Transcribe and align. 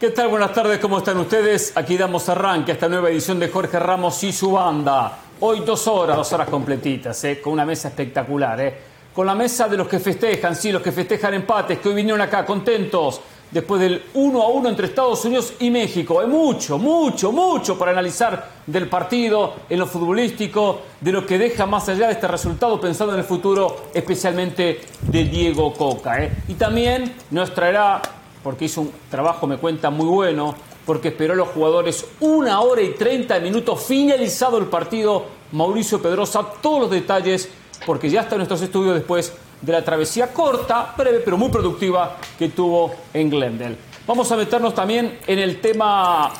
¿Qué 0.00 0.08
tal? 0.08 0.28
Buenas 0.28 0.54
tardes, 0.54 0.78
¿cómo 0.78 0.96
están 0.96 1.18
ustedes? 1.18 1.76
Aquí 1.76 1.98
damos 1.98 2.26
arranque 2.30 2.70
a 2.70 2.74
esta 2.74 2.88
nueva 2.88 3.10
edición 3.10 3.38
de 3.38 3.50
Jorge 3.50 3.78
Ramos 3.78 4.24
y 4.24 4.32
su 4.32 4.52
banda. 4.52 5.18
Hoy 5.40 5.60
dos 5.60 5.86
horas, 5.88 6.16
dos 6.16 6.32
horas 6.32 6.48
completitas, 6.48 7.22
¿eh? 7.24 7.38
con 7.38 7.52
una 7.52 7.66
mesa 7.66 7.88
espectacular. 7.88 8.58
¿eh? 8.62 8.74
Con 9.14 9.26
la 9.26 9.34
mesa 9.34 9.68
de 9.68 9.76
los 9.76 9.86
que 9.86 9.98
festejan, 9.98 10.56
sí, 10.56 10.72
los 10.72 10.80
que 10.80 10.90
festejan 10.90 11.34
empates, 11.34 11.80
que 11.80 11.90
hoy 11.90 11.96
vinieron 11.96 12.22
acá 12.22 12.46
contentos 12.46 13.20
después 13.50 13.78
del 13.78 14.04
1 14.14 14.42
a 14.42 14.48
1 14.48 14.70
entre 14.70 14.86
Estados 14.86 15.22
Unidos 15.26 15.52
y 15.60 15.70
México. 15.70 16.18
Hay 16.18 16.28
mucho, 16.28 16.78
mucho, 16.78 17.30
mucho 17.30 17.78
para 17.78 17.90
analizar 17.90 18.52
del 18.66 18.88
partido, 18.88 19.52
en 19.68 19.80
lo 19.80 19.86
futbolístico, 19.86 20.80
de 20.98 21.12
lo 21.12 21.26
que 21.26 21.36
deja 21.36 21.66
más 21.66 21.90
allá 21.90 22.06
de 22.06 22.14
este 22.14 22.26
resultado, 22.26 22.80
pensando 22.80 23.12
en 23.12 23.18
el 23.18 23.26
futuro, 23.26 23.88
especialmente 23.92 24.80
de 25.02 25.24
Diego 25.24 25.74
Coca. 25.74 26.24
¿eh? 26.24 26.32
Y 26.48 26.54
también 26.54 27.16
nos 27.30 27.52
traerá 27.52 28.00
porque 28.42 28.66
hizo 28.66 28.82
un 28.82 28.92
trabajo, 29.10 29.46
me 29.46 29.58
cuenta, 29.58 29.90
muy 29.90 30.06
bueno, 30.06 30.54
porque 30.86 31.08
esperó 31.08 31.34
a 31.34 31.36
los 31.36 31.48
jugadores 31.48 32.06
una 32.20 32.60
hora 32.60 32.82
y 32.82 32.94
30 32.94 33.38
minutos, 33.40 33.82
finalizado 33.84 34.58
el 34.58 34.66
partido, 34.66 35.24
Mauricio 35.52 36.00
Pedrosa, 36.00 36.44
todos 36.60 36.80
los 36.80 36.90
detalles, 36.90 37.48
porque 37.86 38.08
ya 38.08 38.22
está 38.22 38.34
en 38.34 38.38
nuestros 38.38 38.62
estudios 38.62 38.94
después 38.94 39.32
de 39.60 39.72
la 39.72 39.84
travesía 39.84 40.32
corta, 40.32 40.94
breve, 40.96 41.20
pero 41.20 41.36
muy 41.36 41.50
productiva 41.50 42.16
que 42.38 42.48
tuvo 42.48 42.94
en 43.12 43.28
Glendale. 43.30 43.76
Vamos 44.06 44.30
a 44.32 44.36
meternos 44.36 44.74
también 44.74 45.18
en 45.26 45.38
el 45.38 45.60
tema 45.60 46.32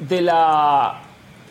de, 0.00 0.22
la, 0.22 1.02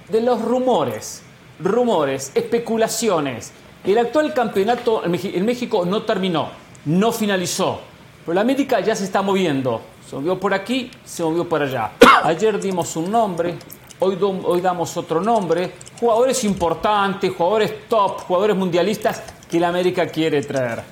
de 0.10 0.22
los 0.22 0.42
rumores, 0.42 1.22
rumores, 1.60 2.32
especulaciones. 2.34 3.54
El 3.84 3.98
actual 3.98 4.34
campeonato 4.34 5.04
en 5.06 5.46
México 5.46 5.86
no 5.86 6.04
terminó, 6.04 6.50
no 6.86 7.12
finalizó, 7.12 7.80
pero 8.26 8.36
la 8.36 8.42
América 8.42 8.80
ya 8.80 8.96
se 8.96 9.06
está 9.06 9.22
moviendo. 9.22 9.82
Se 10.08 10.16
movió 10.16 10.40
por 10.40 10.54
aquí, 10.54 10.92
se 11.06 11.24
movió 11.24 11.48
por 11.48 11.62
allá. 11.62 11.92
Ayer 12.24 12.60
dimos 12.60 12.96
un 12.96 13.12
nombre, 13.12 13.56
hoy, 14.00 14.18
hoy 14.22 14.62
damos 14.62 14.96
otro 14.98 15.22
nombre. 15.22 15.72
Jugadores 16.00 16.44
importantes, 16.44 17.32
jugadores 17.36 17.88
top, 17.88 18.22
jugadores 18.22 18.56
mundialistas 18.56 19.22
que 19.50 19.60
la 19.60 19.70
América 19.70 20.08
quiere 20.08 20.42
traer. 20.42 20.84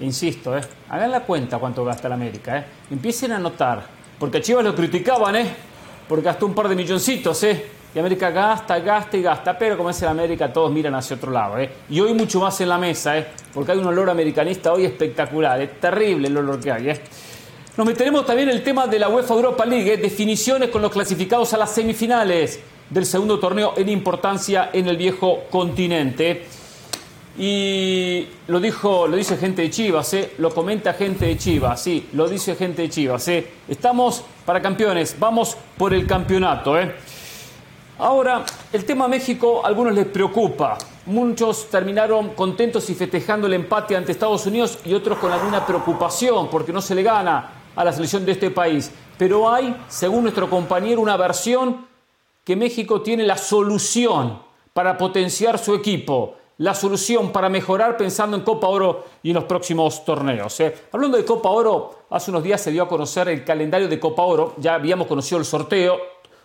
Insisto, 0.00 0.56
¿eh? 0.56 0.62
hagan 0.88 1.10
la 1.10 1.20
cuenta 1.20 1.58
cuánto 1.58 1.84
gasta 1.84 2.08
la 2.08 2.14
América. 2.14 2.58
¿eh? 2.58 2.64
Empiecen 2.90 3.32
a 3.32 3.38
notar. 3.38 3.82
Porque 4.18 4.38
a 4.38 4.40
Chivas 4.40 4.64
lo 4.64 4.74
criticaban, 4.74 5.34
¿eh? 5.36 5.52
Porque 6.08 6.24
gastó 6.24 6.46
un 6.46 6.54
par 6.54 6.68
de 6.68 6.76
milloncitos, 6.76 7.42
¿eh? 7.42 7.66
Y 7.94 7.98
América 7.98 8.30
gasta, 8.30 8.78
gasta 8.78 9.16
y 9.16 9.22
gasta. 9.22 9.58
Pero 9.58 9.76
como 9.76 9.90
es 9.90 10.00
la 10.00 10.10
América, 10.10 10.52
todos 10.52 10.70
miran 10.70 10.94
hacia 10.94 11.16
otro 11.16 11.30
lado, 11.30 11.58
¿eh? 11.58 11.70
Y 11.90 12.00
hoy 12.00 12.14
mucho 12.14 12.40
más 12.40 12.60
en 12.60 12.68
la 12.68 12.78
mesa, 12.78 13.18
¿eh? 13.18 13.26
Porque 13.52 13.72
hay 13.72 13.78
un 13.78 13.86
olor 13.86 14.10
americanista 14.10 14.72
hoy 14.72 14.84
espectacular. 14.84 15.60
Es 15.60 15.80
terrible 15.80 16.28
el 16.28 16.36
olor 16.36 16.60
que 16.60 16.70
hay, 16.70 16.90
¿eh? 16.90 17.00
Nos 17.74 17.86
meteremos 17.86 18.26
también 18.26 18.50
el 18.50 18.62
tema 18.62 18.86
de 18.86 18.98
la 18.98 19.08
UEFA 19.08 19.32
Europa 19.32 19.64
League, 19.64 19.94
¿eh? 19.94 19.96
definiciones 19.96 20.68
con 20.68 20.82
los 20.82 20.92
clasificados 20.92 21.54
a 21.54 21.56
las 21.56 21.72
semifinales 21.72 22.60
del 22.90 23.06
segundo 23.06 23.38
torneo 23.38 23.72
en 23.78 23.88
importancia 23.88 24.68
en 24.74 24.88
el 24.88 24.98
viejo 24.98 25.44
continente. 25.50 26.44
Y 27.38 28.26
lo 28.48 28.60
dijo, 28.60 29.08
lo 29.08 29.16
dice 29.16 29.38
gente 29.38 29.62
de 29.62 29.70
Chivas, 29.70 30.12
¿eh? 30.12 30.34
lo 30.36 30.54
comenta 30.54 30.92
gente 30.92 31.24
de 31.24 31.38
Chivas, 31.38 31.82
sí, 31.82 32.10
lo 32.12 32.28
dice 32.28 32.56
gente 32.56 32.82
de 32.82 32.90
Chivas. 32.90 33.26
¿eh? 33.28 33.50
Estamos 33.66 34.22
para 34.44 34.60
campeones, 34.60 35.16
vamos 35.18 35.56
por 35.78 35.94
el 35.94 36.06
campeonato. 36.06 36.78
¿eh? 36.78 36.94
Ahora, 38.00 38.44
el 38.70 38.84
tema 38.84 39.08
México 39.08 39.64
a 39.64 39.68
algunos 39.68 39.94
les 39.94 40.08
preocupa. 40.08 40.76
Muchos 41.06 41.70
terminaron 41.70 42.34
contentos 42.34 42.90
y 42.90 42.94
festejando 42.94 43.46
el 43.46 43.54
empate 43.54 43.96
ante 43.96 44.12
Estados 44.12 44.44
Unidos 44.44 44.78
y 44.84 44.92
otros 44.92 45.16
con 45.16 45.32
alguna 45.32 45.64
preocupación 45.64 46.50
porque 46.50 46.70
no 46.70 46.82
se 46.82 46.94
le 46.94 47.02
gana 47.02 47.61
a 47.76 47.84
la 47.84 47.92
selección 47.92 48.24
de 48.24 48.32
este 48.32 48.50
país. 48.50 48.90
Pero 49.18 49.50
hay, 49.50 49.76
según 49.88 50.22
nuestro 50.22 50.48
compañero, 50.48 51.00
una 51.00 51.16
versión 51.16 51.86
que 52.44 52.56
México 52.56 53.02
tiene 53.02 53.24
la 53.24 53.36
solución 53.36 54.40
para 54.72 54.98
potenciar 54.98 55.58
su 55.58 55.74
equipo, 55.74 56.34
la 56.58 56.74
solución 56.74 57.32
para 57.32 57.48
mejorar 57.48 57.96
pensando 57.96 58.36
en 58.36 58.42
Copa 58.42 58.68
Oro 58.68 59.04
y 59.22 59.30
en 59.30 59.34
los 59.34 59.44
próximos 59.44 60.04
torneos. 60.04 60.58
¿eh? 60.60 60.74
Hablando 60.92 61.16
de 61.16 61.24
Copa 61.24 61.50
Oro, 61.50 62.04
hace 62.10 62.30
unos 62.30 62.42
días 62.42 62.60
se 62.60 62.70
dio 62.70 62.82
a 62.82 62.88
conocer 62.88 63.28
el 63.28 63.44
calendario 63.44 63.88
de 63.88 64.00
Copa 64.00 64.22
Oro, 64.22 64.54
ya 64.58 64.74
habíamos 64.74 65.06
conocido 65.06 65.38
el 65.38 65.44
sorteo, 65.44 65.98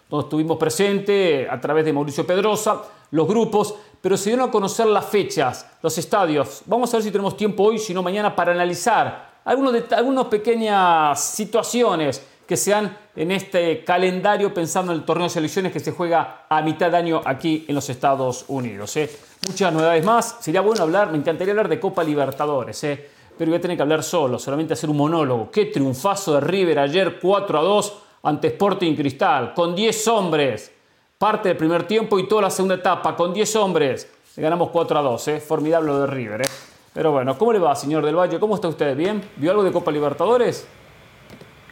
donde 0.10 0.26
estuvimos 0.26 0.58
presentes 0.58 1.50
a 1.50 1.60
través 1.60 1.84
de 1.86 1.94
Mauricio 1.94 2.26
Pedrosa, 2.26 2.84
los 3.12 3.28
grupos, 3.28 3.76
pero 4.02 4.16
se 4.16 4.30
dieron 4.30 4.50
a 4.50 4.52
conocer 4.52 4.88
las 4.88 5.06
fechas, 5.06 5.70
los 5.82 5.98
estadios. 5.98 6.62
Vamos 6.66 6.94
a 6.94 6.98
ver 6.98 7.04
si 7.04 7.12
tenemos 7.12 7.36
tiempo 7.36 7.64
hoy, 7.64 7.78
si 7.78 7.94
no 7.94 8.02
mañana, 8.02 8.36
para 8.36 8.52
analizar 8.52 9.27
algunas 9.48 10.26
pequeñas 10.26 11.22
situaciones 11.24 12.22
que 12.46 12.58
se 12.58 12.72
dan 12.72 12.98
en 13.16 13.32
este 13.32 13.84
calendario 13.84 14.54
pensando 14.54 14.92
en 14.92 15.00
el 15.00 15.06
torneo 15.06 15.26
de 15.26 15.30
selecciones 15.30 15.72
que 15.72 15.80
se 15.80 15.92
juega 15.92 16.46
a 16.50 16.62
mitad 16.62 16.90
de 16.90 16.98
año 16.98 17.22
aquí 17.26 17.66
en 17.68 17.76
los 17.76 17.90
Estados 17.90 18.46
Unidos. 18.48 18.96
¿eh? 18.98 19.10
Muchas 19.48 19.74
novedades 19.74 20.06
más. 20.06 20.38
Sería 20.40 20.62
bueno 20.62 20.84
hablar, 20.84 21.12
me 21.12 21.18
encantaría 21.18 21.52
hablar 21.52 21.68
de 21.68 21.80
Copa 21.80 22.04
Libertadores, 22.04 22.84
¿eh? 22.86 23.10
pero 23.38 23.52
voy 23.52 23.58
a 23.58 23.62
tener 23.62 23.76
que 23.76 23.84
hablar 23.84 24.02
solo, 24.02 24.40
solamente 24.40 24.74
hacer 24.74 24.90
un 24.90 24.98
monólogo. 24.98 25.52
Qué 25.52 25.66
triunfazo 25.66 26.36
de 26.36 26.42
River 26.42 26.80
ayer 26.80 27.20
4 27.20 27.60
a 27.60 27.62
2 27.62 27.98
ante 28.24 28.48
Sporting 28.48 28.96
Cristal, 28.96 29.54
con 29.54 29.76
10 29.76 30.08
hombres. 30.08 30.72
Parte 31.18 31.50
del 31.50 31.58
primer 31.58 31.88
tiempo 31.88 32.20
y 32.20 32.28
toda 32.28 32.44
la 32.44 32.50
segunda 32.50 32.76
etapa, 32.76 33.16
con 33.16 33.34
10 33.34 33.56
hombres. 33.56 34.10
Le 34.36 34.44
ganamos 34.44 34.70
4 34.70 35.00
a 35.00 35.02
2, 35.02 35.28
¿eh? 35.30 35.40
formidable 35.40 35.94
de 35.94 36.08
River. 36.08 36.42
¿eh? 36.42 36.77
Pero 36.98 37.12
bueno, 37.12 37.38
¿cómo 37.38 37.54
le 37.54 37.60
va, 37.60 37.76
señor 37.76 38.04
del 38.04 38.16
Valle? 38.16 38.40
¿Cómo 38.40 38.56
está 38.56 38.68
usted? 38.68 38.98
¿Bien? 38.98 39.22
¿Vio 39.36 39.52
algo 39.52 39.64
de 39.64 39.72
Copa 39.72 39.92
Libertadores? 39.92 40.68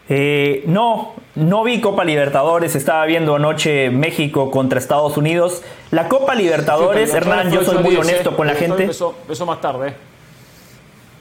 Eh, 0.08 0.63
no, 0.68 1.13
no 1.34 1.63
vi 1.63 1.81
Copa 1.81 2.06
Libertadores, 2.06 2.75
estaba 2.75 3.03
viendo 3.08 3.35
anoche 3.35 3.90
México 3.90 4.52
contra 4.52 4.78
Estados 4.78 5.18
Unidos. 5.18 5.64
La 5.90 6.09
Copa 6.09 6.35
Libertadores, 6.35 7.12
Hernán, 7.12 7.50
yo 7.50 7.64
soy 7.64 7.80
muy 7.80 7.96
honesto 7.96 8.30
¿eh? 8.30 8.34
con 8.35 8.46
la 8.46 8.53
gente. 8.53 8.84
Eso, 8.84 9.16
más 9.47 9.59
tarde. 9.62 9.96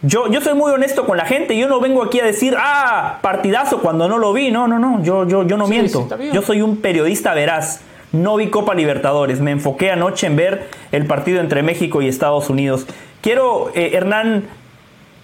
Yo, 0.03 0.31
yo 0.31 0.43
soy 0.43 0.53
muy 0.53 0.71
honesto 0.71 1.07
con 1.07 1.17
la 1.17 1.25
gente, 1.25 1.57
yo 1.57 1.67
no 1.67 1.81
vengo 1.81 2.03
aquí 2.03 2.21
a 2.21 2.27
decir, 2.27 2.55
ah, 2.59 3.21
partidazo 3.23 3.81
cuando 3.81 4.07
no 4.07 4.19
lo 4.19 4.35
vi, 4.35 4.51
no, 4.51 4.69
no, 4.69 4.79
no, 4.79 5.03
yo, 5.03 5.27
yo, 5.27 5.47
yo 5.47 5.57
no 5.57 5.67
miento. 5.67 6.07
yo 6.31 6.43
soy 6.43 6.61
un 6.61 6.77
periodista 6.83 7.33
veraz. 7.33 7.81
No 8.13 8.37
vi 8.37 8.49
Copa 8.49 8.75
Libertadores, 8.75 9.41
me 9.41 9.51
enfoqué 9.51 9.91
anoche 9.91 10.29
en 10.29 10.37
ver 10.37 10.69
el 10.93 11.07
partido 11.07 11.41
entre 11.41 11.65
México 11.65 12.01
y 12.01 12.07
Estados 12.07 12.49
Unidos. 12.49 12.87
Quiero, 13.25 13.71
eh, 13.75 13.93
Hernán, 13.95 14.45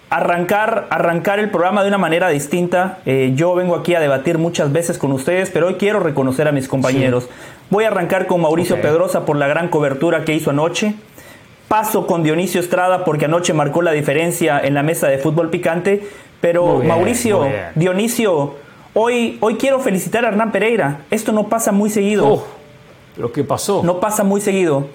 arrancar, 0.09 0.87
arrancar 0.89 1.37
el 1.37 1.51
programa 1.51 1.83
de 1.83 1.89
una 1.89 1.99
manera 1.99 2.29
distinta. 2.29 2.97
Eh, 3.05 3.33
yo 3.35 3.53
vengo 3.53 3.75
aquí 3.75 3.93
a 3.93 3.99
debatir 3.99 4.39
muchas 4.39 4.71
veces 4.71 4.97
con 4.97 5.11
ustedes, 5.11 5.51
pero 5.51 5.67
hoy 5.67 5.75
quiero 5.75 5.99
reconocer 5.99 6.47
a 6.47 6.51
mis 6.51 6.67
compañeros. 6.67 7.29
Voy 7.69 7.83
a 7.83 7.89
arrancar 7.89 8.25
con 8.25 8.41
Mauricio 8.41 8.81
Pedrosa 8.81 9.23
por 9.23 9.37
la 9.37 9.45
gran 9.45 9.67
cobertura 9.67 10.25
que 10.25 10.33
hizo 10.33 10.49
anoche. 10.49 10.95
Paso 11.67 12.07
con 12.07 12.23
Dionisio 12.23 12.59
Estrada 12.59 13.05
porque 13.05 13.25
anoche 13.25 13.53
marcó 13.53 13.83
la 13.83 13.91
diferencia 13.91 14.59
en 14.59 14.73
la 14.73 14.81
mesa 14.81 15.07
de 15.07 15.19
fútbol 15.19 15.51
picante. 15.51 16.03
Pero 16.41 16.79
Mauricio, 16.79 17.47
Dionisio, 17.75 18.55
hoy, 18.95 19.37
hoy 19.41 19.57
quiero 19.57 19.79
felicitar 19.79 20.25
a 20.25 20.29
Hernán 20.29 20.51
Pereira. 20.51 21.01
Esto 21.11 21.33
no 21.33 21.49
pasa 21.49 21.71
muy 21.71 21.91
seguido. 21.91 22.47
¿Pero 23.15 23.31
qué 23.31 23.43
pasó? 23.43 23.83
No 23.83 23.99
pasa 23.99 24.23
muy 24.23 24.41
seguido. 24.41 24.87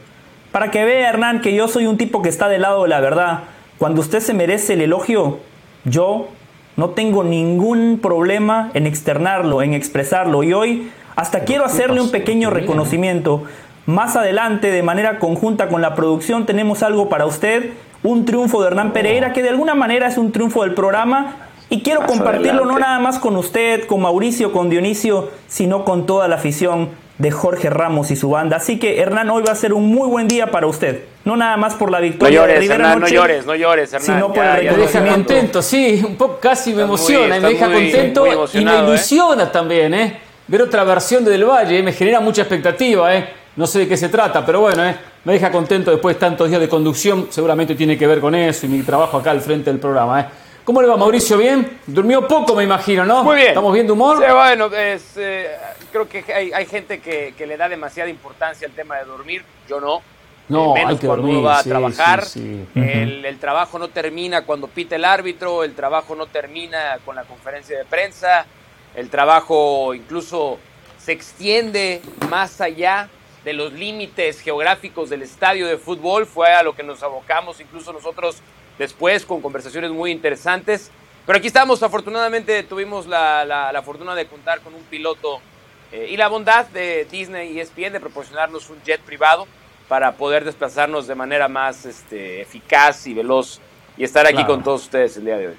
Para 0.56 0.70
que 0.70 0.86
vea, 0.86 1.10
Hernán, 1.10 1.42
que 1.42 1.52
yo 1.52 1.68
soy 1.68 1.86
un 1.86 1.98
tipo 1.98 2.22
que 2.22 2.30
está 2.30 2.48
del 2.48 2.62
lado 2.62 2.84
de 2.84 2.88
la 2.88 2.98
verdad. 2.98 3.40
Cuando 3.76 4.00
usted 4.00 4.20
se 4.20 4.32
merece 4.32 4.72
el 4.72 4.80
elogio, 4.80 5.38
yo 5.84 6.28
no 6.76 6.92
tengo 6.92 7.24
ningún 7.24 7.98
problema 8.02 8.70
en 8.72 8.86
externarlo, 8.86 9.60
en 9.60 9.74
expresarlo. 9.74 10.42
Y 10.42 10.54
hoy 10.54 10.90
hasta 11.14 11.40
quiero 11.40 11.66
hacerle 11.66 12.00
un 12.00 12.10
pequeño 12.10 12.48
reconocimiento. 12.48 13.44
Más 13.84 14.16
adelante, 14.16 14.70
de 14.70 14.82
manera 14.82 15.18
conjunta 15.18 15.68
con 15.68 15.82
la 15.82 15.94
producción, 15.94 16.46
tenemos 16.46 16.82
algo 16.82 17.10
para 17.10 17.26
usted, 17.26 17.72
un 18.02 18.24
triunfo 18.24 18.62
de 18.62 18.68
Hernán 18.68 18.94
Pereira, 18.94 19.34
que 19.34 19.42
de 19.42 19.50
alguna 19.50 19.74
manera 19.74 20.08
es 20.08 20.16
un 20.16 20.32
triunfo 20.32 20.62
del 20.62 20.72
programa. 20.72 21.36
Y 21.68 21.82
quiero 21.82 22.06
compartirlo 22.06 22.64
no 22.64 22.78
nada 22.78 22.98
más 22.98 23.18
con 23.18 23.36
usted, 23.36 23.86
con 23.86 24.00
Mauricio, 24.00 24.52
con 24.52 24.70
Dionisio, 24.70 25.28
sino 25.48 25.84
con 25.84 26.06
toda 26.06 26.28
la 26.28 26.36
afición 26.36 26.88
de 27.18 27.30
Jorge 27.30 27.70
Ramos 27.70 28.10
y 28.10 28.16
su 28.16 28.30
banda. 28.30 28.58
Así 28.58 28.78
que 28.78 29.00
Hernán, 29.00 29.30
hoy 29.30 29.42
va 29.42 29.52
a 29.52 29.56
ser 29.56 29.72
un 29.72 29.86
muy 29.86 30.08
buen 30.08 30.28
día 30.28 30.50
para 30.50 30.66
usted. 30.66 31.04
No 31.24 31.36
nada 31.36 31.56
más 31.56 31.74
por 31.74 31.90
la 31.90 32.00
victoria 32.00 32.40
no 32.40 32.46
llores, 32.46 32.70
Hernán, 32.70 33.00
no 33.00 33.08
llores, 33.08 33.46
no 33.46 33.54
llores, 33.54 33.92
Hernán. 33.92 34.06
Sino 34.06 34.32
por 34.32 34.44
el 34.44 34.70
Me 34.70 34.76
deja 34.76 35.06
contento, 35.06 35.62
sí, 35.62 36.02
un 36.06 36.16
poco 36.16 36.38
casi 36.40 36.74
me 36.74 36.82
emociona, 36.82 37.40
me 37.40 37.48
deja 37.48 37.72
contento 37.72 38.26
y 38.52 38.64
me 38.64 38.76
¿eh? 38.76 38.82
ilusiona 38.82 39.50
también, 39.50 39.94
¿eh? 39.94 40.20
Ver 40.46 40.62
otra 40.62 40.84
versión 40.84 41.24
de 41.24 41.30
Del 41.32 41.44
Valle, 41.44 41.78
¿eh? 41.78 41.82
me 41.82 41.92
genera 41.92 42.20
mucha 42.20 42.42
expectativa, 42.42 43.14
¿eh? 43.14 43.28
No 43.56 43.66
sé 43.66 43.80
de 43.80 43.88
qué 43.88 43.96
se 43.96 44.10
trata, 44.10 44.44
pero 44.44 44.60
bueno, 44.60 44.84
¿eh? 44.84 44.94
me 45.24 45.32
deja 45.32 45.50
contento 45.50 45.90
después 45.90 46.14
de 46.14 46.20
tantos 46.20 46.48
días 46.48 46.60
de 46.60 46.68
conducción, 46.68 47.28
seguramente 47.30 47.74
tiene 47.74 47.98
que 47.98 48.06
ver 48.06 48.20
con 48.20 48.34
eso 48.34 48.66
y 48.66 48.68
mi 48.68 48.82
trabajo 48.82 49.16
acá 49.16 49.32
al 49.32 49.40
frente 49.40 49.70
del 49.70 49.80
programa, 49.80 50.20
¿eh? 50.20 50.26
¿Cómo 50.66 50.82
le 50.82 50.88
va 50.88 50.96
Mauricio? 50.96 51.38
¿Bien? 51.38 51.78
Durmió 51.86 52.26
poco, 52.26 52.56
me 52.56 52.64
imagino, 52.64 53.04
¿no? 53.04 53.22
Muy 53.22 53.36
bien. 53.36 53.48
¿Estamos 53.50 53.72
viendo 53.72 53.92
humor? 53.92 54.18
Sí, 54.18 54.32
bueno, 54.32 54.66
es, 54.74 55.16
eh, 55.16 55.56
creo 55.92 56.08
que 56.08 56.24
hay, 56.34 56.66
gente 56.66 56.98
que, 56.98 57.46
le 57.46 57.56
da 57.56 57.68
demasiada 57.68 58.10
importancia 58.10 58.66
al 58.66 58.74
tema 58.74 58.96
de 58.96 59.04
dormir. 59.04 59.44
Yo 59.68 59.80
no. 59.80 60.02
No, 60.48 60.74
menos 60.74 60.90
hay 60.90 60.98
que 60.98 61.06
cuando 61.06 61.22
dormir, 61.22 61.38
uno 61.38 61.46
va 61.46 61.60
a 61.60 61.62
trabajar. 61.62 62.24
el, 62.34 63.38
trabajo 63.38 63.78
no 63.78 63.86
termina 63.86 64.42
cuando 64.42 64.66
pita 64.66 64.96
el 64.96 65.04
árbitro, 65.04 65.62
el 65.62 65.72
trabajo 65.76 66.16
no 66.16 66.26
termina 66.26 66.98
con 67.04 67.14
la 67.14 67.22
conferencia 67.22 67.78
de 67.78 67.84
prensa. 67.84 68.44
El 68.96 69.08
trabajo 69.08 69.94
incluso 69.94 70.58
se 70.98 71.12
extiende 71.12 72.02
más 72.28 72.60
allá 72.60 73.08
de 73.44 73.52
los 73.52 73.72
límites 73.72 74.40
geográficos 74.40 75.10
del 75.10 75.22
estadio 75.22 75.68
de 75.68 75.78
fútbol. 75.78 76.26
Fue 76.26 76.52
a 76.52 76.64
lo 76.64 76.74
que 76.74 76.82
nos 76.82 77.04
abocamos 77.04 77.60
incluso 77.60 77.92
nosotros 77.92 78.42
después 78.78 79.24
con 79.24 79.40
conversaciones 79.40 79.90
muy 79.90 80.10
interesantes. 80.10 80.90
Pero 81.24 81.38
aquí 81.38 81.48
estamos, 81.48 81.82
afortunadamente 81.82 82.62
tuvimos 82.62 83.06
la, 83.06 83.82
fortuna 83.84 84.14
de 84.14 84.26
contar 84.26 84.60
con 84.60 84.74
un 84.74 84.82
piloto 84.82 85.40
eh, 85.92 86.08
y 86.10 86.16
la 86.16 86.28
bondad 86.28 86.66
de 86.66 87.06
Disney 87.10 87.52
y 87.52 87.60
ESPN 87.60 87.92
de 87.92 88.00
proporcionarnos 88.00 88.70
un 88.70 88.80
jet 88.82 89.00
privado 89.00 89.46
para 89.88 90.12
poder 90.12 90.44
desplazarnos 90.44 91.06
de 91.06 91.14
manera 91.14 91.48
más 91.48 91.84
este, 91.84 92.40
eficaz 92.40 93.06
y 93.06 93.14
veloz 93.14 93.60
y 93.96 94.04
estar 94.04 94.26
aquí 94.26 94.44
con 94.44 94.62
todos 94.62 94.84
ustedes 94.84 95.16
el 95.16 95.24
día 95.24 95.36
de 95.36 95.48
hoy. 95.48 95.54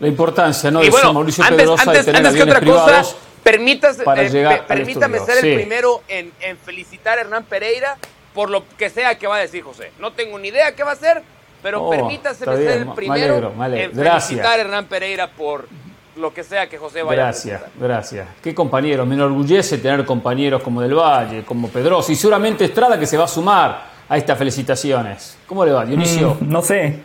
La 0.00 0.08
importancia, 0.08 0.70
¿no? 0.70 0.84
Y 0.84 0.90
bueno, 0.90 1.12
Mauricio 1.12 1.42
antes, 1.42 1.68
antes, 1.68 2.08
antes 2.08 2.34
que 2.34 2.42
otra 2.42 2.60
cosa, 2.60 3.02
permítase, 3.42 4.02
eh, 4.02 4.62
permítame 4.68 5.18
ser 5.20 5.44
el 5.44 5.54
primero 5.54 6.02
en, 6.08 6.32
en 6.40 6.58
felicitar 6.58 7.16
a 7.18 7.22
Hernán 7.22 7.44
Pereira 7.44 7.96
por 8.34 8.50
lo 8.50 8.64
que 8.76 8.90
sea 8.90 9.18
que 9.18 9.26
va 9.26 9.36
a 9.36 9.40
decir 9.40 9.62
José. 9.64 9.92
No 9.98 10.12
tengo 10.12 10.38
ni 10.38 10.48
idea 10.48 10.74
qué 10.74 10.82
va 10.82 10.90
a 10.90 10.94
hacer, 10.94 11.22
pero 11.66 11.82
oh, 11.82 11.90
permítase 11.90 12.44
ser 12.44 12.78
el 12.78 12.86
primero 12.92 13.52
en 13.74 13.92
felicitar 13.92 14.46
a 14.46 14.60
Hernán 14.60 14.84
Pereira 14.84 15.28
por 15.28 15.66
lo 16.14 16.32
que 16.32 16.44
sea 16.44 16.68
que 16.68 16.78
José 16.78 17.02
vaya 17.02 17.24
gracias, 17.24 17.60
a 17.60 17.66
Gracias, 17.76 18.28
Qué 18.40 18.54
compañero. 18.54 19.04
Me 19.04 19.16
enorgullece 19.16 19.78
tener 19.78 20.04
compañeros 20.04 20.62
como 20.62 20.80
Del 20.80 20.94
Valle, 20.94 21.42
como 21.42 21.68
Pedroso 21.68 22.12
y 22.12 22.14
seguramente 22.14 22.66
Estrada 22.66 23.00
que 23.00 23.04
se 23.04 23.16
va 23.16 23.24
a 23.24 23.28
sumar 23.28 23.82
a 24.08 24.16
estas 24.16 24.38
felicitaciones. 24.38 25.36
¿Cómo 25.44 25.64
le 25.64 25.72
va, 25.72 25.84
Dionisio? 25.84 26.36
Mm, 26.40 26.48
no 26.48 26.62
sé. 26.62 27.00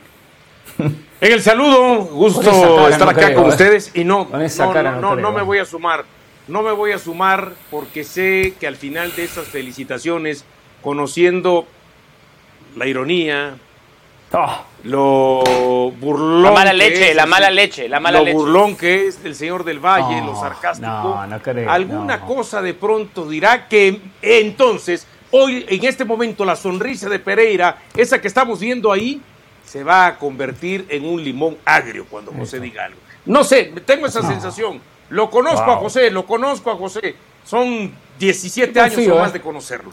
En 1.21 1.31
el 1.31 1.41
saludo, 1.41 2.05
gusto 2.05 2.87
estar 2.87 3.09
acá 3.09 3.33
con 3.33 3.45
¿eh? 3.45 3.49
ustedes 3.49 3.91
y 3.95 4.03
no, 4.03 4.27
no, 4.31 5.15
no, 5.15 5.31
me 5.31 5.41
voy 5.41 5.57
a 5.57 5.65
sumar. 5.65 6.05
No 6.47 6.61
me 6.61 6.71
voy 6.71 6.91
a 6.91 6.99
sumar 6.99 7.53
porque 7.71 8.03
sé 8.03 8.55
que 8.59 8.67
al 8.67 8.75
final 8.75 9.15
de 9.15 9.23
esas 9.23 9.47
felicitaciones, 9.47 10.45
conociendo 10.81 11.65
la 12.75 12.87
ironía, 12.87 13.55
ah. 14.33 14.63
lo 14.83 15.91
burlón. 15.99 16.43
La 16.43 16.51
mala 16.51 16.73
leche, 16.73 17.13
la 17.13 17.25
mala 17.25 17.49
leche, 17.49 17.87
la 17.89 17.99
mala 17.99 18.21
lo 18.21 18.31
burlón 18.31 18.75
que 18.75 19.07
es 19.07 19.23
del 19.23 19.35
señor 19.35 19.63
del 19.63 19.79
Valle, 19.79 20.21
lo 20.21 20.35
sarcástico. 20.35 21.19
alguna 21.67 22.21
cosa 22.21 22.61
de 22.61 22.73
pronto 22.73 23.27
dirá 23.27 23.67
que 23.67 23.99
entonces, 24.21 25.07
hoy 25.31 25.65
en 25.67 25.85
este 25.85 26.05
momento, 26.05 26.45
la 26.45 26.55
sonrisa 26.55 27.09
de 27.09 27.19
Pereira, 27.19 27.77
esa 27.95 28.19
que 28.21 28.27
estamos 28.27 28.59
viendo 28.59 28.91
ahí, 28.91 29.21
se 29.65 29.83
va 29.83 30.07
a 30.07 30.17
convertir 30.17 30.85
en 30.89 31.05
un 31.05 31.23
limón 31.23 31.57
agrio 31.63 32.05
cuando 32.09 32.31
José 32.33 32.59
diga 32.59 32.85
algo. 32.85 32.99
No 33.25 33.43
sé, 33.43 33.73
tengo 33.85 34.05
esa 34.05 34.21
sensación. 34.21 34.81
Lo 35.09 35.29
conozco 35.29 35.71
a 35.71 35.77
José, 35.77 36.09
lo 36.09 36.25
conozco 36.25 36.71
a 36.71 36.75
José. 36.75 37.15
Son 37.45 37.91
17 38.19 38.79
años 38.79 39.07
o 39.07 39.19
más 39.19 39.29
¿eh? 39.29 39.33
de 39.33 39.41
conocerlo. 39.41 39.91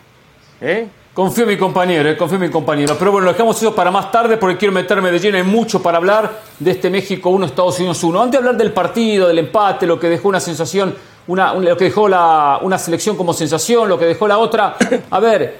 ¿Eh? 0.61 0.89
Confío 1.19 1.43
en 1.43 1.49
mi 1.49 1.57
compañero, 1.57 2.09
eh, 2.09 2.17
confío 2.17 2.37
en 2.37 2.43
mi 2.43 2.49
compañero. 2.49 2.95
Pero 2.97 3.11
bueno, 3.11 3.25
lo 3.25 3.33
dejamos 3.33 3.57
eso 3.57 3.75
para 3.75 3.91
más 3.91 4.13
tarde 4.13 4.37
porque 4.37 4.57
quiero 4.57 4.73
meterme 4.73 5.11
de 5.11 5.19
lleno. 5.19 5.37
Hay 5.37 5.43
mucho 5.43 5.83
para 5.83 5.99
hablar 5.99 6.43
de 6.57 6.71
este 6.71 6.91
México 6.91 7.31
1, 7.31 7.47
Estados 7.47 7.77
Unidos 7.81 8.05
1. 8.05 8.23
Antes 8.23 8.33
de 8.35 8.39
hablar 8.39 8.57
del 8.57 8.73
partido, 8.73 9.27
del 9.27 9.41
empate, 9.41 9.85
lo 9.85 9.99
que 9.99 10.09
dejó 10.09 10.29
una 10.29 10.39
sensación, 10.39 10.95
una, 11.27 11.55
lo 11.55 11.77
que 11.77 11.87
dejó 11.87 12.09
la, 12.09 12.61
una 12.63 12.79
selección 12.79 13.17
como 13.17 13.35
sensación, 13.35 13.89
lo 13.89 13.99
que 13.99 14.05
dejó 14.05 14.29
la 14.29 14.39
otra. 14.39 14.77
A 15.11 15.19
ver, 15.19 15.59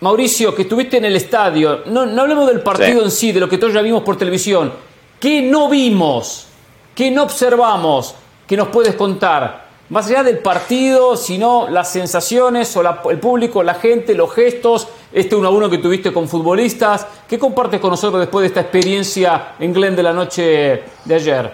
Mauricio, 0.00 0.54
que 0.54 0.62
estuviste 0.62 0.98
en 0.98 1.06
el 1.06 1.16
estadio, 1.16 1.80
no, 1.86 2.02
hablemos 2.02 2.46
del 2.46 2.60
partido 2.60 3.02
en 3.02 3.10
sí, 3.10 3.32
de 3.32 3.40
lo 3.40 3.48
que 3.48 3.56
todos 3.56 3.72
ya 3.72 3.80
vimos 3.80 4.02
por 4.02 4.18
televisión. 4.18 4.70
¿Qué 5.18 5.40
no 5.40 5.70
vimos? 5.70 6.46
¿Qué 6.94 7.10
no 7.10 7.22
observamos? 7.22 8.16
¿Qué 8.46 8.54
nos 8.54 8.68
puedes 8.68 8.94
contar? 8.96 9.69
Más 9.90 10.06
allá 10.06 10.22
del 10.22 10.38
partido, 10.38 11.16
sino 11.16 11.68
las 11.68 11.90
sensaciones 11.90 12.76
o 12.76 13.10
el 13.10 13.18
público, 13.18 13.60
la 13.64 13.74
gente, 13.74 14.14
los 14.14 14.32
gestos, 14.32 14.86
este 15.12 15.34
uno 15.34 15.48
a 15.48 15.50
uno 15.50 15.68
que 15.68 15.78
tuviste 15.78 16.12
con 16.12 16.28
futbolistas. 16.28 17.08
¿Qué 17.28 17.40
compartes 17.40 17.80
con 17.80 17.90
nosotros 17.90 18.20
después 18.20 18.42
de 18.42 18.46
esta 18.46 18.60
experiencia 18.60 19.56
en 19.58 19.74
Glen 19.74 19.96
de 19.96 20.04
la 20.04 20.12
noche 20.12 20.84
de 21.04 21.14
ayer? 21.14 21.52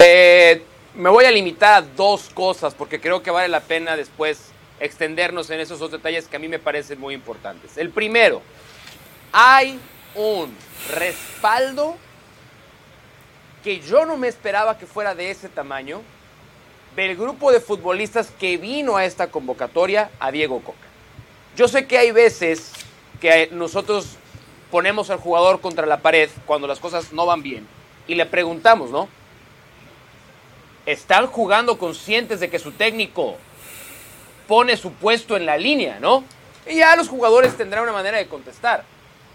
Eh, 0.00 0.64
me 0.96 1.08
voy 1.08 1.26
a 1.26 1.30
limitar 1.30 1.74
a 1.74 1.86
dos 1.96 2.28
cosas 2.34 2.74
porque 2.74 3.00
creo 3.00 3.22
que 3.22 3.30
vale 3.30 3.46
la 3.46 3.60
pena 3.60 3.96
después 3.96 4.50
extendernos 4.80 5.48
en 5.50 5.60
esos 5.60 5.78
dos 5.78 5.92
detalles 5.92 6.26
que 6.26 6.34
a 6.34 6.40
mí 6.40 6.48
me 6.48 6.58
parecen 6.58 6.98
muy 6.98 7.14
importantes. 7.14 7.78
El 7.78 7.90
primero, 7.90 8.42
hay 9.30 9.78
un 10.16 10.52
respaldo 10.92 11.94
que 13.62 13.78
yo 13.78 14.04
no 14.06 14.16
me 14.16 14.26
esperaba 14.26 14.76
que 14.76 14.86
fuera 14.86 15.14
de 15.14 15.30
ese 15.30 15.48
tamaño 15.48 16.02
del 16.96 17.16
grupo 17.16 17.50
de 17.50 17.60
futbolistas 17.60 18.30
que 18.38 18.56
vino 18.56 18.96
a 18.96 19.04
esta 19.04 19.28
convocatoria 19.28 20.10
a 20.20 20.30
Diego 20.30 20.60
Coca. 20.60 20.78
Yo 21.56 21.68
sé 21.68 21.86
que 21.86 21.98
hay 21.98 22.12
veces 22.12 22.72
que 23.20 23.48
nosotros 23.52 24.16
ponemos 24.70 25.10
al 25.10 25.18
jugador 25.18 25.60
contra 25.60 25.86
la 25.86 26.00
pared 26.00 26.30
cuando 26.46 26.66
las 26.66 26.80
cosas 26.80 27.12
no 27.12 27.26
van 27.26 27.42
bien 27.42 27.66
y 28.06 28.14
le 28.14 28.26
preguntamos, 28.26 28.90
¿no? 28.90 29.08
¿Están 30.86 31.26
jugando 31.26 31.78
conscientes 31.78 32.40
de 32.40 32.50
que 32.50 32.58
su 32.58 32.72
técnico 32.72 33.36
pone 34.46 34.76
su 34.76 34.92
puesto 34.92 35.36
en 35.36 35.46
la 35.46 35.56
línea, 35.56 35.98
¿no? 36.00 36.24
Y 36.66 36.76
ya 36.76 36.96
los 36.96 37.08
jugadores 37.08 37.56
tendrán 37.56 37.84
una 37.84 37.92
manera 37.92 38.18
de 38.18 38.26
contestar. 38.26 38.84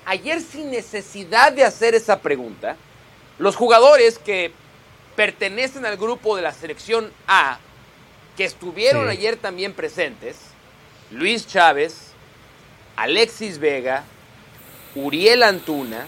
Ayer 0.05 0.41
sin 0.41 0.71
necesidad 0.71 1.51
de 1.51 1.63
hacer 1.63 1.95
esa 1.95 2.19
pregunta, 2.19 2.75
los 3.37 3.55
jugadores 3.55 4.19
que 4.19 4.51
pertenecen 5.19 5.85
al 5.85 5.97
grupo 5.97 6.37
de 6.37 6.41
la 6.41 6.53
selección 6.53 7.11
A, 7.27 7.59
que 8.37 8.45
estuvieron 8.45 9.09
ayer 9.09 9.35
también 9.35 9.73
presentes, 9.73 10.37
Luis 11.11 11.45
Chávez, 11.45 12.11
Alexis 12.95 13.59
Vega, 13.59 14.05
Uriel 14.95 15.43
Antuna, 15.43 16.07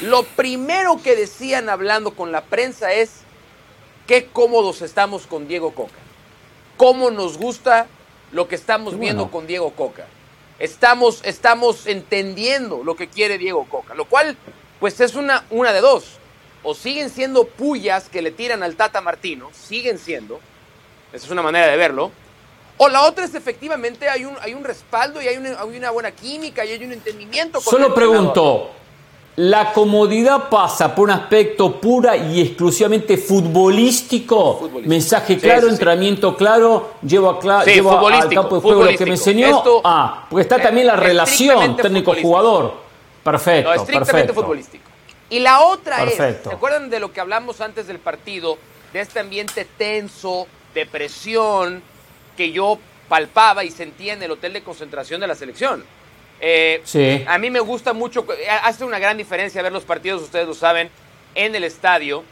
lo 0.00 0.22
primero 0.22 1.02
que 1.02 1.16
decían 1.16 1.68
hablando 1.68 2.14
con 2.14 2.32
la 2.32 2.44
prensa 2.44 2.94
es 2.94 3.10
qué 4.06 4.24
cómodos 4.24 4.80
estamos 4.80 5.26
con 5.26 5.46
Diego 5.46 5.74
Coca, 5.74 6.00
cómo 6.78 7.10
nos 7.10 7.36
gusta 7.36 7.88
lo 8.32 8.48
que 8.48 8.54
estamos 8.54 8.98
viendo 8.98 9.30
con 9.30 9.46
Diego 9.46 9.74
Coca. 9.74 10.06
Estamos, 10.58 11.20
estamos 11.24 11.86
entendiendo 11.86 12.84
lo 12.84 12.96
que 12.96 13.06
quiere 13.06 13.36
Diego 13.36 13.66
Coca, 13.68 13.94
lo 13.94 14.06
cual, 14.06 14.38
pues 14.80 14.98
es 15.02 15.14
una, 15.14 15.44
una 15.50 15.74
de 15.74 15.82
dos. 15.82 16.20
O 16.64 16.74
siguen 16.74 17.10
siendo 17.10 17.44
pullas 17.44 18.08
que 18.08 18.22
le 18.22 18.30
tiran 18.30 18.62
al 18.62 18.74
Tata 18.74 19.00
Martino, 19.00 19.50
siguen 19.52 19.98
siendo, 19.98 20.40
esa 21.12 21.26
es 21.26 21.30
una 21.30 21.42
manera 21.42 21.68
de 21.68 21.76
verlo. 21.76 22.10
O 22.76 22.88
la 22.88 23.02
otra 23.02 23.24
es 23.24 23.34
efectivamente 23.34 24.08
hay 24.08 24.24
un, 24.24 24.34
hay 24.40 24.54
un 24.54 24.64
respaldo 24.64 25.22
y 25.22 25.28
hay 25.28 25.36
una, 25.36 25.60
hay 25.60 25.76
una 25.76 25.90
buena 25.90 26.10
química 26.10 26.64
y 26.64 26.72
hay 26.72 26.84
un 26.84 26.92
entendimiento. 26.92 27.60
Con 27.60 27.70
Solo 27.70 27.94
pregunto, 27.94 28.70
la 29.36 29.72
comodidad 29.72 30.48
pasa 30.48 30.94
por 30.94 31.04
un 31.04 31.10
aspecto 31.10 31.80
pura 31.80 32.16
y 32.16 32.40
exclusivamente 32.40 33.16
futbolístico. 33.16 34.70
Mensaje 34.84 35.38
claro, 35.38 35.68
entrenamiento 35.68 36.36
claro, 36.36 36.94
llevo, 37.02 37.30
a 37.30 37.64
llevo 37.64 38.08
al 38.08 38.28
campo 38.28 38.56
de 38.56 38.60
juego 38.60 38.84
lo 38.84 38.96
que 38.96 39.04
me 39.04 39.12
enseñó. 39.12 39.62
ah, 39.84 40.26
porque 40.30 40.42
está 40.42 40.60
también 40.60 40.86
la 40.86 40.96
relación 40.96 41.76
técnico-jugador. 41.76 42.74
Perfecto. 43.22 43.74
No, 43.74 43.80
estrictamente 43.80 44.32
futbolístico. 44.32 44.93
Y 45.34 45.40
la 45.40 45.62
otra 45.62 46.04
es, 46.04 46.14
¿se 46.14 46.48
acuerdan 46.48 46.90
de 46.90 47.00
lo 47.00 47.12
que 47.12 47.20
hablamos 47.20 47.60
antes 47.60 47.88
del 47.88 47.98
partido? 47.98 48.56
De 48.92 49.00
este 49.00 49.18
ambiente 49.18 49.66
tenso, 49.76 50.46
de 50.72 50.86
presión, 50.86 51.82
que 52.36 52.52
yo 52.52 52.78
palpaba 53.08 53.64
y 53.64 53.72
sentía 53.72 54.12
en 54.12 54.22
el 54.22 54.30
hotel 54.30 54.52
de 54.52 54.62
concentración 54.62 55.20
de 55.20 55.26
la 55.26 55.34
selección. 55.34 55.84
Eh, 56.40 56.82
sí. 56.84 57.24
A 57.26 57.38
mí 57.38 57.50
me 57.50 57.58
gusta 57.58 57.92
mucho, 57.92 58.24
eh, 58.32 58.48
hace 58.48 58.84
una 58.84 59.00
gran 59.00 59.16
diferencia 59.16 59.60
ver 59.60 59.72
los 59.72 59.82
partidos, 59.82 60.22
ustedes 60.22 60.46
lo 60.46 60.54
saben, 60.54 60.88
en 61.34 61.52
el 61.56 61.64
estadio. 61.64 62.22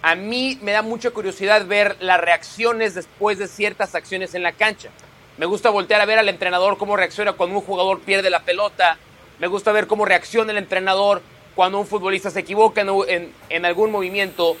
A 0.00 0.14
mí 0.14 0.58
me 0.62 0.72
da 0.72 0.80
mucha 0.80 1.10
curiosidad 1.10 1.66
ver 1.66 1.98
las 2.00 2.18
reacciones 2.18 2.94
después 2.94 3.38
de 3.38 3.48
ciertas 3.48 3.94
acciones 3.94 4.34
en 4.34 4.42
la 4.42 4.52
cancha. 4.52 4.88
Me 5.36 5.44
gusta 5.44 5.68
voltear 5.68 6.00
a 6.00 6.06
ver 6.06 6.18
al 6.18 6.30
entrenador 6.30 6.78
cómo 6.78 6.96
reacciona 6.96 7.34
cuando 7.34 7.58
un 7.58 7.62
jugador 7.66 8.00
pierde 8.00 8.30
la 8.30 8.44
pelota. 8.44 8.96
Me 9.40 9.46
gusta 9.46 9.72
ver 9.72 9.86
cómo 9.86 10.06
reacciona 10.06 10.52
el 10.52 10.56
entrenador 10.56 11.20
cuando 11.56 11.80
un 11.80 11.86
futbolista 11.86 12.30
se 12.30 12.40
equivoca 12.40 12.82
en, 12.82 13.64
algún 13.64 13.90
movimiento. 13.90 14.56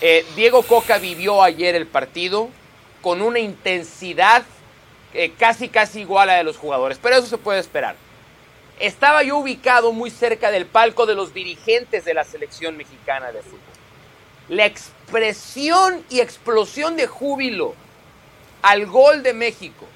Eh, 0.00 0.24
Diego 0.36 0.62
Coca 0.62 0.98
vivió 0.98 1.42
ayer 1.42 1.74
el 1.74 1.86
partido 1.86 2.48
con 3.00 3.20
una 3.20 3.40
intensidad 3.40 4.44
casi 5.38 5.68
casi 5.68 6.00
igual 6.00 6.28
a 6.28 6.32
la 6.32 6.38
de 6.38 6.44
los 6.44 6.56
jugadores, 6.56 6.98
pero 7.00 7.16
eso 7.16 7.26
se 7.26 7.38
puede 7.38 7.60
esperar. 7.60 7.94
Estaba 8.80 9.22
yo 9.22 9.38
ubicado 9.38 9.92
muy 9.92 10.10
cerca 10.10 10.50
del 10.50 10.66
palco 10.66 11.06
de 11.06 11.14
los 11.14 11.32
dirigentes 11.32 12.04
de 12.04 12.14
la 12.14 12.24
selección 12.24 12.76
mexicana 12.76 13.30
de 13.30 13.42
fútbol. 13.42 13.60
La 14.48 14.66
expresión 14.66 16.04
y 16.10 16.20
explosión 16.20 16.96
de 16.96 17.06
júbilo 17.06 17.74
al 18.62 18.86
gol 18.86 19.22
de 19.22 19.32
México, 19.32 19.86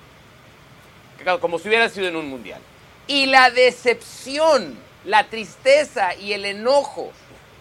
como 1.40 1.58
si 1.58 1.68
hubiera 1.68 1.88
sido 1.88 2.06
en 2.06 2.16
un 2.16 2.28
mundial, 2.28 2.60
y 3.06 3.26
la 3.26 3.50
decepción, 3.50 4.78
la 5.08 5.24
tristeza 5.24 6.14
y 6.14 6.34
el 6.34 6.44
enojo 6.44 7.10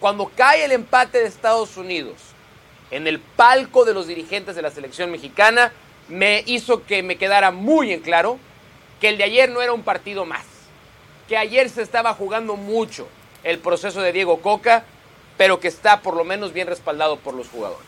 cuando 0.00 0.30
cae 0.36 0.66
el 0.66 0.72
empate 0.72 1.18
de 1.18 1.26
Estados 1.26 1.78
Unidos, 1.78 2.16
en 2.90 3.06
el 3.06 3.18
palco 3.18 3.86
de 3.86 3.94
los 3.94 4.06
dirigentes 4.06 4.54
de 4.54 4.62
la 4.62 4.70
selección 4.70 5.10
mexicana 5.10 5.72
me 6.08 6.42
hizo 6.46 6.84
que 6.84 7.02
me 7.02 7.16
quedara 7.16 7.50
muy 7.50 7.92
en 7.92 8.00
claro 8.00 8.38
que 9.00 9.08
el 9.08 9.18
de 9.18 9.24
ayer 9.24 9.50
no 9.50 9.62
era 9.62 9.72
un 9.72 9.82
partido 9.82 10.26
más, 10.26 10.44
que 11.26 11.38
ayer 11.38 11.70
se 11.70 11.80
estaba 11.80 12.12
jugando 12.12 12.54
mucho 12.54 13.08
el 13.42 13.58
proceso 13.58 14.02
de 14.02 14.12
Diego 14.12 14.40
Coca, 14.40 14.84
pero 15.38 15.58
que 15.58 15.68
está 15.68 16.02
por 16.02 16.16
lo 16.16 16.24
menos 16.24 16.52
bien 16.52 16.66
respaldado 16.66 17.16
por 17.16 17.32
los 17.32 17.48
jugadores. 17.48 17.86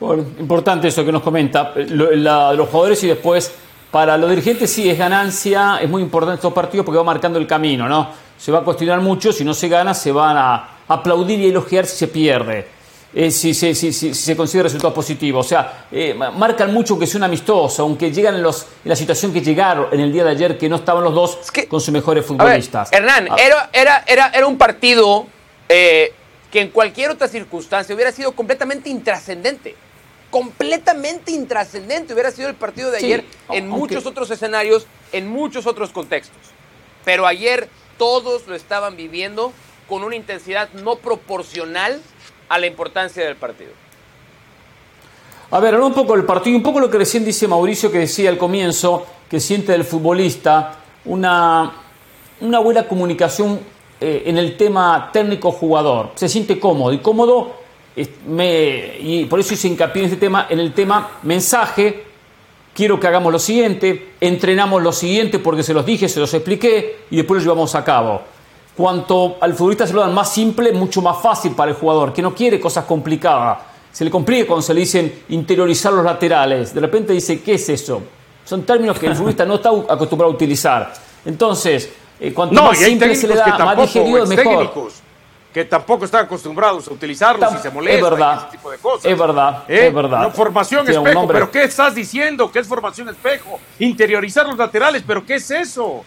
Bueno, 0.00 0.24
importante 0.40 0.88
eso 0.88 1.04
que 1.04 1.12
nos 1.12 1.22
comenta, 1.22 1.74
los 1.76 2.68
jugadores 2.68 3.04
y 3.04 3.08
después 3.08 3.52
para 3.92 4.16
los 4.16 4.30
dirigentes 4.30 4.72
sí 4.72 4.88
es 4.88 4.98
ganancia, 4.98 5.78
es 5.80 5.88
muy 5.88 6.02
importante 6.02 6.36
estos 6.36 6.52
partidos 6.52 6.84
porque 6.84 6.96
va 6.96 7.04
marcando 7.04 7.38
el 7.38 7.46
camino, 7.46 7.86
¿no? 7.86 8.08
Se 8.38 8.50
va 8.50 8.60
a 8.60 8.62
cuestionar 8.62 9.00
mucho, 9.02 9.32
si 9.32 9.44
no 9.44 9.52
se 9.54 9.68
gana 9.68 9.92
se 9.94 10.10
van 10.10 10.36
a 10.36 10.68
aplaudir 10.88 11.38
y 11.38 11.48
elogiar 11.48 11.86
si 11.86 11.96
se 11.96 12.08
pierde. 12.08 12.66
Eh, 13.14 13.30
si, 13.30 13.52
se 13.52 14.36
consigue 14.36 14.62
resultados 14.62 14.94
positivos. 14.94 15.44
O 15.44 15.48
sea, 15.48 15.86
eh, 15.92 16.14
marcan 16.14 16.72
mucho 16.72 16.98
que 16.98 17.04
es 17.04 17.14
un 17.14 17.22
amistoso, 17.22 17.82
aunque 17.82 18.10
llegan 18.10 18.36
en, 18.36 18.42
los, 18.42 18.62
en 18.82 18.88
la 18.88 18.96
situación 18.96 19.30
que 19.30 19.42
llegaron 19.42 19.88
en 19.92 20.00
el 20.00 20.10
día 20.10 20.24
de 20.24 20.30
ayer, 20.30 20.56
que 20.56 20.66
no 20.66 20.76
estaban 20.76 21.04
los 21.04 21.14
dos 21.14 21.38
con 21.68 21.78
sus 21.78 21.92
mejores 21.92 22.24
futbolistas. 22.24 22.90
Hernán, 22.90 23.28
ah. 23.30 23.36
era, 23.38 23.68
era, 23.74 24.04
era, 24.06 24.28
era 24.28 24.46
un 24.46 24.56
partido 24.56 25.26
eh, 25.68 26.14
que 26.50 26.62
en 26.62 26.70
cualquier 26.70 27.10
otra 27.10 27.28
circunstancia 27.28 27.94
hubiera 27.94 28.12
sido 28.12 28.32
completamente 28.32 28.88
intrascendente. 28.88 29.76
Completamente 30.32 31.30
intrascendente 31.30 32.14
hubiera 32.14 32.30
sido 32.30 32.48
el 32.48 32.54
partido 32.54 32.90
de 32.90 32.96
ayer 32.96 33.24
en 33.50 33.68
muchos 33.68 34.06
otros 34.06 34.30
escenarios, 34.30 34.86
en 35.12 35.28
muchos 35.28 35.66
otros 35.66 35.90
contextos. 35.90 36.40
Pero 37.04 37.26
ayer 37.26 37.68
todos 37.98 38.46
lo 38.46 38.54
estaban 38.54 38.96
viviendo 38.96 39.52
con 39.88 40.02
una 40.02 40.16
intensidad 40.16 40.70
no 40.72 40.96
proporcional 40.96 42.00
a 42.48 42.58
la 42.58 42.66
importancia 42.66 43.24
del 43.24 43.36
partido. 43.36 43.72
A 45.50 45.60
ver, 45.60 45.78
un 45.78 45.92
poco 45.92 46.14
el 46.14 46.24
partido, 46.24 46.56
un 46.56 46.62
poco 46.62 46.80
lo 46.80 46.88
que 46.88 46.96
recién 46.96 47.26
dice 47.26 47.46
Mauricio, 47.46 47.92
que 47.92 47.98
decía 47.98 48.30
al 48.30 48.38
comienzo, 48.38 49.06
que 49.28 49.38
siente 49.38 49.72
del 49.72 49.84
futbolista 49.84 50.78
una, 51.04 51.74
una 52.40 52.58
buena 52.58 52.88
comunicación 52.88 53.60
eh, 54.00 54.22
en 54.24 54.38
el 54.38 54.56
tema 54.56 55.10
técnico-jugador. 55.12 56.12
Se 56.14 56.26
siente 56.30 56.58
cómodo 56.58 56.94
y 56.94 57.00
cómodo, 57.00 57.54
me, 58.26 58.98
y 59.00 59.24
por 59.26 59.40
eso 59.40 59.54
hice 59.54 59.68
hincapié 59.68 60.02
en 60.02 60.06
este 60.06 60.20
tema, 60.20 60.46
en 60.48 60.60
el 60.60 60.72
tema 60.72 61.18
mensaje. 61.22 62.04
Quiero 62.74 62.98
que 62.98 63.06
hagamos 63.06 63.30
lo 63.30 63.38
siguiente, 63.38 64.14
entrenamos 64.18 64.82
lo 64.82 64.92
siguiente 64.92 65.38
porque 65.38 65.62
se 65.62 65.74
los 65.74 65.84
dije, 65.84 66.08
se 66.08 66.20
los 66.20 66.32
expliqué 66.32 67.00
y 67.10 67.16
después 67.16 67.42
lo 67.42 67.44
llevamos 67.44 67.74
a 67.74 67.84
cabo. 67.84 68.22
Cuanto 68.74 69.36
al 69.40 69.52
futbolista 69.52 69.86
se 69.86 69.92
lo 69.92 70.00
dan 70.00 70.14
más 70.14 70.32
simple, 70.32 70.72
mucho 70.72 71.02
más 71.02 71.20
fácil 71.20 71.52
para 71.52 71.70
el 71.70 71.76
jugador, 71.76 72.14
que 72.14 72.22
no 72.22 72.34
quiere 72.34 72.58
cosas 72.58 72.86
complicadas. 72.86 73.58
Se 73.92 74.04
le 74.04 74.10
complica 74.10 74.46
cuando 74.46 74.62
se 74.62 74.72
le 74.72 74.80
dicen 74.80 75.24
interiorizar 75.28 75.92
los 75.92 76.02
laterales. 76.02 76.72
De 76.72 76.80
repente 76.80 77.12
dice, 77.12 77.42
¿qué 77.42 77.54
es 77.54 77.68
eso? 77.68 78.02
Son 78.42 78.62
términos 78.62 78.98
que 78.98 79.06
el 79.06 79.14
futbolista 79.14 79.44
no 79.44 79.56
está 79.56 79.68
acostumbrado 79.68 80.32
a 80.32 80.34
utilizar. 80.34 80.94
Entonces, 81.26 81.90
eh, 82.18 82.32
cuanto 82.32 82.62
más 82.62 82.78
simple 82.78 83.14
se 83.14 83.28
le 83.28 83.34
da, 83.34 83.58
más 83.58 83.76
digerido, 83.76 84.26
mejor. 84.26 84.90
Que 85.52 85.66
tampoco 85.66 86.04
están 86.06 86.24
acostumbrados 86.24 86.88
a 86.88 86.92
utilizarlos 86.92 87.54
y 87.54 87.58
se 87.58 87.70
molestan 87.70 88.04
es 88.04 88.10
verdad, 88.10 88.38
ese 88.38 88.56
tipo 88.56 88.70
de 88.70 88.78
cosas. 88.78 89.04
Es 89.04 89.18
verdad, 89.18 89.64
¿Eh? 89.68 89.88
es 89.88 89.94
verdad. 89.94 90.22
No, 90.22 90.30
formación 90.30 90.88
espejo, 90.88 91.26
pero 91.26 91.50
¿qué 91.50 91.64
estás 91.64 91.94
diciendo? 91.94 92.50
¿Qué 92.50 92.60
es 92.60 92.66
formación 92.66 93.08
espejo? 93.10 93.60
Interiorizar 93.78 94.46
los 94.46 94.56
laterales, 94.56 95.04
pero 95.06 95.24
¿qué 95.26 95.34
es 95.34 95.50
eso? 95.50 96.04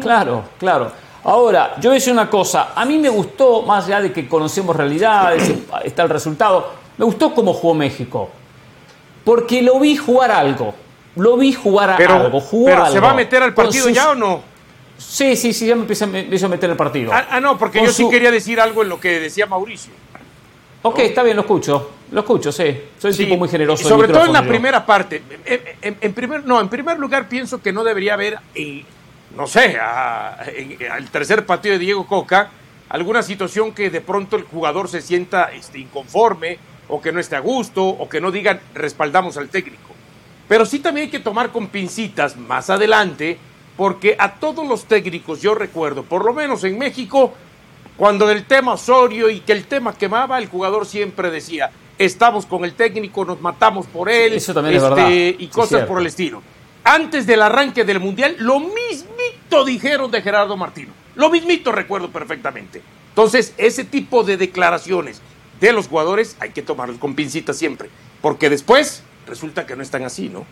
Claro, 0.00 0.44
claro. 0.58 0.90
Ahora, 1.24 1.74
yo 1.76 1.90
voy 1.90 1.96
a 1.96 1.98
decir 1.98 2.12
una 2.12 2.28
cosa, 2.30 2.68
a 2.74 2.84
mí 2.84 2.98
me 2.98 3.08
gustó, 3.08 3.62
más 3.62 3.86
allá 3.86 4.00
de 4.00 4.12
que 4.12 4.26
conocemos 4.28 4.74
realidades, 4.74 5.52
está 5.84 6.02
el 6.02 6.08
resultado, 6.08 6.72
me 6.96 7.04
gustó 7.04 7.34
cómo 7.34 7.52
jugó 7.52 7.74
México. 7.74 8.30
Porque 9.24 9.62
lo 9.62 9.78
vi 9.80 9.96
jugar 9.96 10.30
algo, 10.30 10.74
lo 11.16 11.36
vi 11.36 11.52
jugar 11.52 11.90
algo, 11.90 12.40
jugó 12.40 12.66
pero 12.66 12.86
¿se 12.86 13.00
va 13.00 13.10
a 13.10 13.14
meter 13.14 13.42
al 13.42 13.54
partido 13.54 13.88
ya 13.90 14.10
o 14.10 14.14
no? 14.14 14.53
Sí, 14.98 15.36
sí, 15.36 15.52
sí, 15.52 15.66
ya 15.66 15.74
me 15.74 15.82
empiezo, 15.82 16.04
a 16.04 16.48
meter 16.48 16.70
el 16.70 16.76
partido. 16.76 17.12
Ah, 17.12 17.26
ah 17.30 17.40
no, 17.40 17.58
porque 17.58 17.82
yo 17.82 17.92
sí 17.92 18.08
quería 18.08 18.30
decir 18.30 18.60
algo 18.60 18.82
en 18.82 18.88
lo 18.88 19.00
que 19.00 19.20
decía 19.20 19.46
Mauricio. 19.46 19.92
Ok, 20.82 20.98
está 21.00 21.22
bien, 21.22 21.36
lo 21.36 21.42
escucho. 21.42 21.90
Lo 22.10 22.20
escucho, 22.20 22.52
sí. 22.52 22.78
Soy 22.98 23.10
un 23.10 23.16
tipo 23.16 23.36
muy 23.36 23.48
generoso. 23.48 23.88
sobre 23.88 24.08
todo 24.08 24.26
en 24.26 24.32
la 24.32 24.46
primera 24.46 24.84
parte. 24.84 25.22
En, 25.82 26.12
primer, 26.12 26.44
no, 26.44 26.60
en 26.60 26.68
primer 26.68 26.98
lugar 26.98 27.28
pienso 27.28 27.60
que 27.60 27.72
no 27.72 27.82
debería 27.82 28.14
haber 28.14 28.38
eh, 28.54 28.84
no 29.36 29.46
sé, 29.46 29.78
al 29.78 31.10
tercer 31.10 31.44
partido 31.44 31.74
de 31.74 31.78
Diego 31.78 32.06
Coca, 32.06 32.50
alguna 32.88 33.22
situación 33.22 33.72
que 33.72 33.90
de 33.90 34.00
pronto 34.00 34.36
el 34.36 34.44
jugador 34.44 34.88
se 34.88 35.00
sienta 35.00 35.50
este, 35.52 35.78
inconforme 35.78 36.58
o 36.88 37.00
que 37.00 37.12
no 37.12 37.20
esté 37.20 37.36
a 37.36 37.40
gusto 37.40 37.84
o 37.84 38.08
que 38.08 38.20
no 38.20 38.30
digan 38.30 38.60
respaldamos 38.74 39.36
al 39.36 39.48
técnico. 39.48 39.90
Pero 40.48 40.66
sí 40.66 40.78
también 40.78 41.06
hay 41.06 41.10
que 41.10 41.20
tomar 41.20 41.50
con 41.50 41.68
pincitas 41.68 42.36
más 42.36 42.70
adelante 42.70 43.38
porque 43.76 44.16
a 44.18 44.34
todos 44.34 44.66
los 44.66 44.84
técnicos 44.84 45.40
yo 45.40 45.54
recuerdo, 45.54 46.02
por 46.02 46.24
lo 46.24 46.32
menos 46.32 46.64
en 46.64 46.78
México, 46.78 47.34
cuando 47.96 48.30
el 48.30 48.44
tema 48.44 48.72
Osorio 48.72 49.30
y 49.30 49.40
que 49.40 49.52
el 49.52 49.66
tema 49.66 49.94
quemaba, 49.94 50.38
el 50.38 50.48
jugador 50.48 50.86
siempre 50.86 51.30
decía, 51.30 51.70
estamos 51.98 52.46
con 52.46 52.64
el 52.64 52.74
técnico, 52.74 53.24
nos 53.24 53.40
matamos 53.40 53.86
por 53.86 54.08
él, 54.08 54.34
Eso 54.34 54.54
también 54.54 54.76
es 54.76 54.82
verdad. 54.82 55.10
Este, 55.10 55.42
y 55.42 55.46
cosas 55.48 55.86
por 55.86 56.00
el 56.00 56.06
estilo 56.06 56.42
antes 56.84 57.26
del 57.26 57.40
arranque 57.42 57.84
del 57.84 57.98
Mundial, 57.98 58.36
lo 58.38 58.60
mismito 58.60 59.64
dijeron 59.64 60.10
de 60.10 60.20
Gerardo 60.20 60.56
Martino. 60.56 60.92
Lo 61.16 61.30
mismito 61.30 61.72
recuerdo 61.72 62.10
perfectamente. 62.10 62.82
Entonces, 63.08 63.54
ese 63.56 63.84
tipo 63.84 64.22
de 64.22 64.36
declaraciones 64.36 65.22
de 65.60 65.72
los 65.72 65.88
jugadores 65.88 66.36
hay 66.40 66.50
que 66.50 66.62
tomarlos 66.62 66.98
con 66.98 67.14
pincitas 67.14 67.56
siempre, 67.56 67.88
porque 68.20 68.50
después 68.50 69.02
resulta 69.26 69.66
que 69.66 69.76
no 69.76 69.82
están 69.82 70.04
así, 70.04 70.28
¿no? 70.28 70.44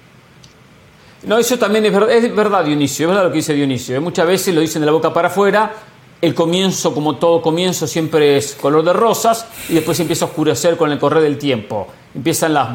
No, 1.25 1.39
eso 1.39 1.59
también 1.59 1.85
es 1.87 1.93
verdad, 1.93 2.11
es 2.11 2.35
verdad 2.35 2.65
Dionisio, 2.65 3.07
es 3.07 3.09
verdad 3.09 3.25
lo 3.25 3.31
que 3.31 3.37
dice 3.37 3.55
Dionisio. 3.55 3.97
¿eh? 3.97 4.01
Muchas 4.01 4.27
veces 4.27 4.55
lo 4.55 4.61
dicen 4.61 4.81
de 4.81 4.87
la 4.87 4.93
boca 4.93 5.13
para 5.13 5.29
afuera, 5.29 5.73
el 6.21 6.35
comienzo, 6.35 6.95
como 6.95 7.17
todo 7.17 7.41
comienzo, 7.41 7.87
siempre 7.87 8.37
es 8.37 8.55
color 8.55 8.85
de 8.85 8.93
rosas 8.93 9.47
y 9.69 9.75
después 9.75 9.99
empieza 10.01 10.25
a 10.25 10.29
oscurecer 10.29 10.77
con 10.77 10.91
el 10.91 10.99
correr 10.99 11.23
del 11.23 11.39
tiempo. 11.39 11.89
Empiezan 12.15 12.55
las 12.55 12.69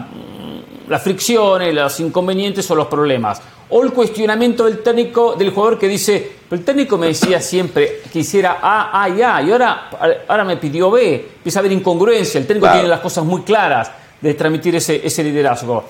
las 0.87 1.01
fricciones, 1.01 1.73
los 1.73 1.99
inconvenientes 1.99 2.69
o 2.71 2.75
los 2.75 2.87
problemas. 2.87 3.41
O 3.69 3.83
el 3.83 3.91
cuestionamiento 3.91 4.65
del 4.65 4.79
técnico, 4.79 5.35
del 5.35 5.49
jugador 5.49 5.77
que 5.77 5.87
dice, 5.87 6.37
el 6.49 6.63
técnico 6.63 6.97
me 6.97 7.07
decía 7.07 7.41
siempre 7.41 8.01
que 8.11 8.19
hiciera 8.19 8.59
A, 8.61 9.03
A 9.03 9.09
y 9.09 9.21
A, 9.21 9.41
y 9.41 9.51
ahora, 9.51 9.89
ahora 10.27 10.43
me 10.45 10.57
pidió 10.57 10.89
B. 10.89 11.31
Empieza 11.37 11.59
a 11.59 11.61
haber 11.61 11.73
incongruencia, 11.73 12.39
el 12.39 12.47
técnico 12.47 12.71
tiene 12.71 12.87
las 12.87 13.01
cosas 13.01 13.25
muy 13.25 13.41
claras 13.41 13.91
de 14.21 14.33
transmitir 14.33 14.75
ese, 14.75 15.05
ese 15.05 15.23
liderazgo. 15.23 15.83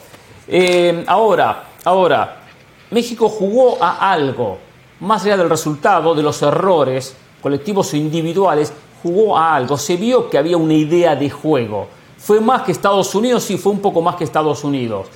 Eh, 0.48 1.04
ahora, 1.06 1.64
ahora, 1.84 2.47
México 2.92 3.30
jugó 3.30 3.78
a 3.82 4.12
algo, 4.12 4.58
más 5.00 5.24
allá 5.26 5.38
del 5.38 5.50
resultado, 5.50 6.16
de 6.16 6.24
los 6.24 6.42
errores 6.42 7.16
colectivos 7.42 7.94
o 7.94 7.98
individuales, 7.98 8.74
jugó 9.04 9.38
a 9.38 9.56
algo, 9.56 9.78
se 9.78 9.96
vio 9.96 10.30
que 10.30 10.38
había 10.38 10.58
una 10.58 10.74
idea 10.74 11.16
de 11.16 11.30
juego. 11.30 11.88
¿Fue 12.18 12.42
más 12.42 12.64
que 12.64 12.72
Estados 12.72 13.14
Unidos? 13.14 13.44
Sí, 13.44 13.58
fue 13.58 13.72
un 13.72 13.80
poco 13.80 14.02
más 14.02 14.16
que 14.16 14.24
Estados 14.24 14.64
Unidos. 14.64 15.08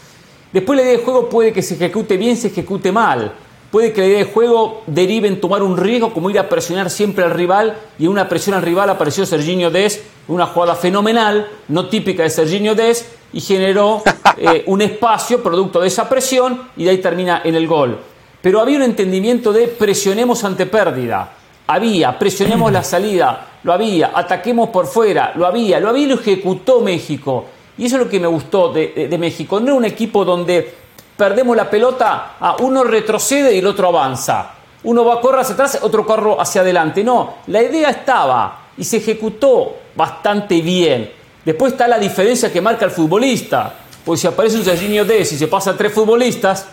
Después 0.53 0.77
la 0.77 0.83
idea 0.83 0.97
de 0.97 1.03
juego 1.03 1.29
puede 1.29 1.51
que 1.51 1.61
se 1.61 1.75
ejecute 1.75 2.17
bien, 2.17 2.37
se 2.37 2.47
ejecute 2.47 2.91
mal. 2.91 3.33
Puede 3.71 3.93
que 3.93 4.01
la 4.01 4.07
idea 4.07 4.17
de 4.19 4.25
juego 4.25 4.81
derive 4.85 5.29
en 5.29 5.39
tomar 5.39 5.63
un 5.63 5.77
riesgo, 5.77 6.13
como 6.13 6.29
ir 6.29 6.37
a 6.37 6.49
presionar 6.49 6.89
siempre 6.89 7.23
al 7.23 7.31
rival, 7.31 7.77
y 7.97 8.03
en 8.03 8.11
una 8.11 8.27
presión 8.27 8.55
al 8.55 8.61
rival 8.61 8.89
apareció 8.89 9.25
Serginho 9.25 9.71
Des, 9.71 10.03
una 10.27 10.45
jugada 10.45 10.75
fenomenal, 10.75 11.49
no 11.69 11.87
típica 11.87 12.23
de 12.23 12.29
Serginho 12.29 12.75
Des, 12.75 13.09
y 13.33 13.41
generó 13.41 14.03
eh, 14.37 14.63
un 14.67 14.81
espacio 14.81 15.41
producto 15.41 15.79
de 15.79 15.87
esa 15.87 16.07
presión, 16.09 16.69
y 16.77 16.83
de 16.83 16.91
ahí 16.91 16.97
termina 16.97 17.41
en 17.43 17.55
el 17.55 17.67
gol. 17.67 17.99
Pero 18.41 18.59
había 18.59 18.77
un 18.77 18.83
entendimiento 18.83 19.53
de 19.53 19.67
presionemos 19.67 20.43
ante 20.43 20.65
pérdida. 20.65 21.33
Había, 21.67 22.17
presionemos 22.17 22.71
la 22.71 22.83
salida, 22.83 23.47
lo 23.63 23.71
había, 23.71 24.11
ataquemos 24.13 24.69
por 24.69 24.87
fuera, 24.87 25.31
lo 25.35 25.45
había, 25.45 25.79
lo 25.79 25.89
había 25.89 26.03
y 26.03 26.07
lo 26.07 26.15
ejecutó 26.15 26.81
México. 26.81 27.45
Y 27.77 27.85
eso 27.85 27.95
es 27.95 28.03
lo 28.03 28.09
que 28.09 28.19
me 28.19 28.27
gustó 28.27 28.73
de, 28.73 29.15
México. 29.19 29.59
No 29.59 29.67
era 29.67 29.75
un 29.75 29.85
equipo 29.85 30.25
donde 30.25 30.73
perdemos 31.15 31.55
la 31.55 31.69
pelota, 31.69 32.35
a 32.39 32.57
uno 32.59 32.83
retrocede 32.83 33.55
y 33.55 33.59
el 33.59 33.67
otro 33.67 33.87
avanza. 33.87 34.51
Uno 34.83 35.05
va 35.05 35.15
a 35.15 35.21
correr 35.21 35.41
hacia 35.41 35.53
atrás, 35.53 35.79
otro 35.81 36.05
corre 36.05 36.35
hacia 36.39 36.61
adelante. 36.61 37.03
No, 37.03 37.35
la 37.47 37.61
idea 37.61 37.89
estaba 37.89 38.69
y 38.77 38.83
se 38.83 38.97
ejecutó 38.97 39.75
bastante 39.95 40.61
bien. 40.61 41.20
Después 41.45 41.73
está 41.73 41.87
la 41.87 41.97
diferencia 41.97 42.51
que 42.51 42.61
marca 42.61 42.85
el 42.85 42.91
futbolista. 42.91 43.73
Pues 44.05 44.19
si 44.19 44.27
aparece 44.27 44.57
un 44.57 44.63
Serginho 44.63 45.05
Dez 45.05 45.31
y 45.33 45.37
se 45.37 45.47
pasa 45.47 45.71
a 45.71 45.77
tres 45.77 45.93
futbolistas, 45.93 46.67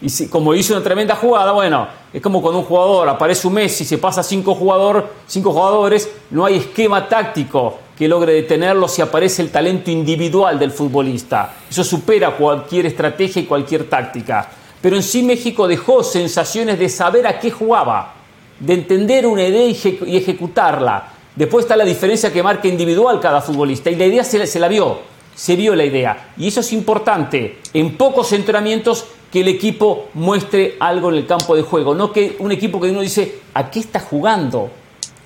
y 0.00 0.10
si, 0.10 0.28
como 0.28 0.54
hizo 0.54 0.74
una 0.74 0.82
tremenda 0.82 1.16
jugada, 1.16 1.52
bueno, 1.52 1.88
es 2.12 2.20
como 2.20 2.42
cuando 2.42 2.60
un 2.60 2.66
jugador 2.66 3.08
aparece 3.08 3.46
un 3.46 3.54
Messi 3.54 3.84
y 3.84 3.86
se 3.86 3.98
pasa 3.98 4.22
cinco, 4.22 4.54
jugador, 4.54 5.08
cinco 5.26 5.52
jugadores, 5.52 6.10
no 6.30 6.44
hay 6.44 6.56
esquema 6.56 7.08
táctico 7.08 7.78
que 7.96 8.06
logre 8.06 8.34
detenerlo 8.34 8.88
si 8.88 9.00
aparece 9.00 9.40
el 9.40 9.50
talento 9.50 9.90
individual 9.90 10.58
del 10.58 10.70
futbolista. 10.70 11.54
Eso 11.70 11.82
supera 11.82 12.32
cualquier 12.32 12.86
estrategia 12.86 13.40
y 13.40 13.46
cualquier 13.46 13.88
táctica. 13.88 14.50
Pero 14.82 14.96
en 14.96 15.02
sí 15.02 15.22
México 15.22 15.66
dejó 15.66 16.04
sensaciones 16.04 16.78
de 16.78 16.90
saber 16.90 17.26
a 17.26 17.40
qué 17.40 17.50
jugaba, 17.50 18.12
de 18.60 18.74
entender 18.74 19.26
una 19.26 19.44
idea 19.44 19.66
y 19.66 20.16
ejecutarla. 20.16 21.12
Después 21.36 21.66
está 21.66 21.76
la 21.76 21.84
diferencia 21.84 22.32
que 22.32 22.42
marca 22.42 22.66
individual 22.66 23.20
cada 23.20 23.42
futbolista. 23.42 23.90
Y 23.90 23.96
la 23.96 24.06
idea 24.06 24.24
se, 24.24 24.58
la 24.58 24.68
vio, 24.68 25.00
se 25.34 25.54
vio 25.54 25.74
la 25.74 25.84
idea. 25.84 26.30
Y 26.38 26.48
eso 26.48 26.60
es 26.60 26.72
importante. 26.72 27.58
En 27.74 27.96
pocos 27.96 28.32
entrenamientos 28.32 29.06
que 29.30 29.42
el 29.42 29.48
equipo 29.48 30.08
muestre 30.14 30.76
algo 30.80 31.10
en 31.10 31.16
el 31.16 31.26
campo 31.26 31.54
de 31.54 31.62
juego. 31.62 31.94
No 31.94 32.10
que 32.10 32.36
un 32.38 32.52
equipo 32.52 32.80
que 32.80 32.90
uno 32.90 33.02
dice, 33.02 33.40
¿a 33.52 33.70
qué 33.70 33.80
está 33.80 34.00
jugando? 34.00 34.70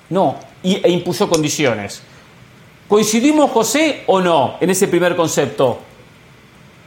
No, 0.09 0.35
y, 0.61 0.85
e 0.85 0.89
impuso 0.89 1.29
condiciones. 1.29 2.03
¿Coincidimos, 2.89 3.49
José, 3.51 4.03
o 4.07 4.19
no 4.19 4.55
en 4.59 4.69
ese 4.69 4.89
primer 4.89 5.15
concepto? 5.15 5.79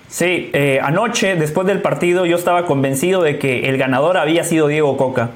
Sí, 0.06 0.50
eh, 0.52 0.78
anoche, 0.82 1.34
después 1.34 1.66
del 1.66 1.80
partido, 1.80 2.26
yo 2.26 2.36
estaba 2.36 2.66
convencido 2.66 3.22
de 3.22 3.38
que 3.38 3.70
el 3.70 3.78
ganador 3.78 4.18
había 4.18 4.44
sido 4.44 4.68
Diego 4.68 4.98
Coca. 4.98 5.30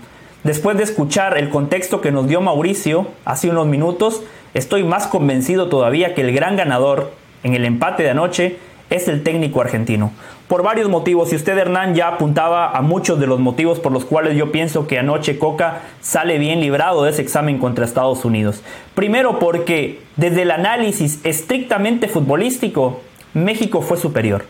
Después 0.48 0.78
de 0.78 0.84
escuchar 0.84 1.36
el 1.36 1.50
contexto 1.50 2.00
que 2.00 2.10
nos 2.10 2.26
dio 2.26 2.40
Mauricio 2.40 3.08
hace 3.26 3.50
unos 3.50 3.66
minutos, 3.66 4.22
estoy 4.54 4.82
más 4.82 5.06
convencido 5.06 5.68
todavía 5.68 6.14
que 6.14 6.22
el 6.22 6.32
gran 6.32 6.56
ganador 6.56 7.12
en 7.42 7.52
el 7.52 7.66
empate 7.66 8.02
de 8.02 8.08
anoche 8.08 8.56
es 8.88 9.08
el 9.08 9.22
técnico 9.22 9.60
argentino. 9.60 10.10
Por 10.46 10.62
varios 10.62 10.88
motivos, 10.88 11.34
y 11.34 11.36
usted 11.36 11.58
Hernán 11.58 11.94
ya 11.94 12.08
apuntaba 12.08 12.70
a 12.70 12.80
muchos 12.80 13.20
de 13.20 13.26
los 13.26 13.40
motivos 13.40 13.78
por 13.78 13.92
los 13.92 14.06
cuales 14.06 14.38
yo 14.38 14.50
pienso 14.50 14.86
que 14.86 14.98
anoche 14.98 15.38
Coca 15.38 15.82
sale 16.00 16.38
bien 16.38 16.62
librado 16.62 17.04
de 17.04 17.10
ese 17.10 17.20
examen 17.20 17.58
contra 17.58 17.84
Estados 17.84 18.24
Unidos. 18.24 18.62
Primero 18.94 19.38
porque 19.38 20.00
desde 20.16 20.40
el 20.40 20.50
análisis 20.50 21.20
estrictamente 21.24 22.08
futbolístico, 22.08 23.02
México 23.34 23.82
fue 23.82 23.98
superior. 23.98 24.46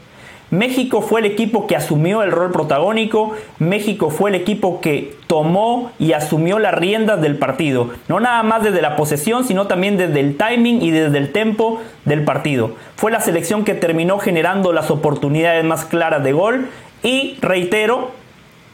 México 0.51 1.03
fue 1.03 1.21
el 1.21 1.27
equipo 1.27 1.67
que 1.67 1.77
asumió 1.77 2.23
el 2.23 2.33
rol 2.33 2.51
protagónico, 2.51 3.33
México 3.59 4.11
fue 4.11 4.31
el 4.31 4.37
equipo 4.37 4.81
que 4.81 5.15
tomó 5.27 5.93
y 5.99 6.13
asumió 6.13 6.59
las 6.59 6.75
riendas 6.75 7.21
del 7.21 7.37
partido, 7.37 7.91
no 8.09 8.19
nada 8.19 8.43
más 8.43 8.63
desde 8.63 8.81
la 8.81 8.97
posesión, 8.97 9.45
sino 9.45 9.67
también 9.67 9.99
desde 9.99 10.21
el 10.21 10.37
timing 10.37 10.81
y 10.81 10.91
desde 10.91 11.19
el 11.19 11.33
tempo 11.33 11.81
del 12.07 12.25
partido. 12.25 12.73
Fue 12.97 13.13
la 13.13 13.21
selección 13.21 13.65
que 13.65 13.75
terminó 13.75 14.19
generando 14.19 14.73
las 14.73 14.91
oportunidades 14.91 15.65
más 15.65 15.85
claras 15.85 16.25
de 16.25 16.33
gol. 16.33 16.69
Y 17.03 17.37
reitero, 17.41 18.11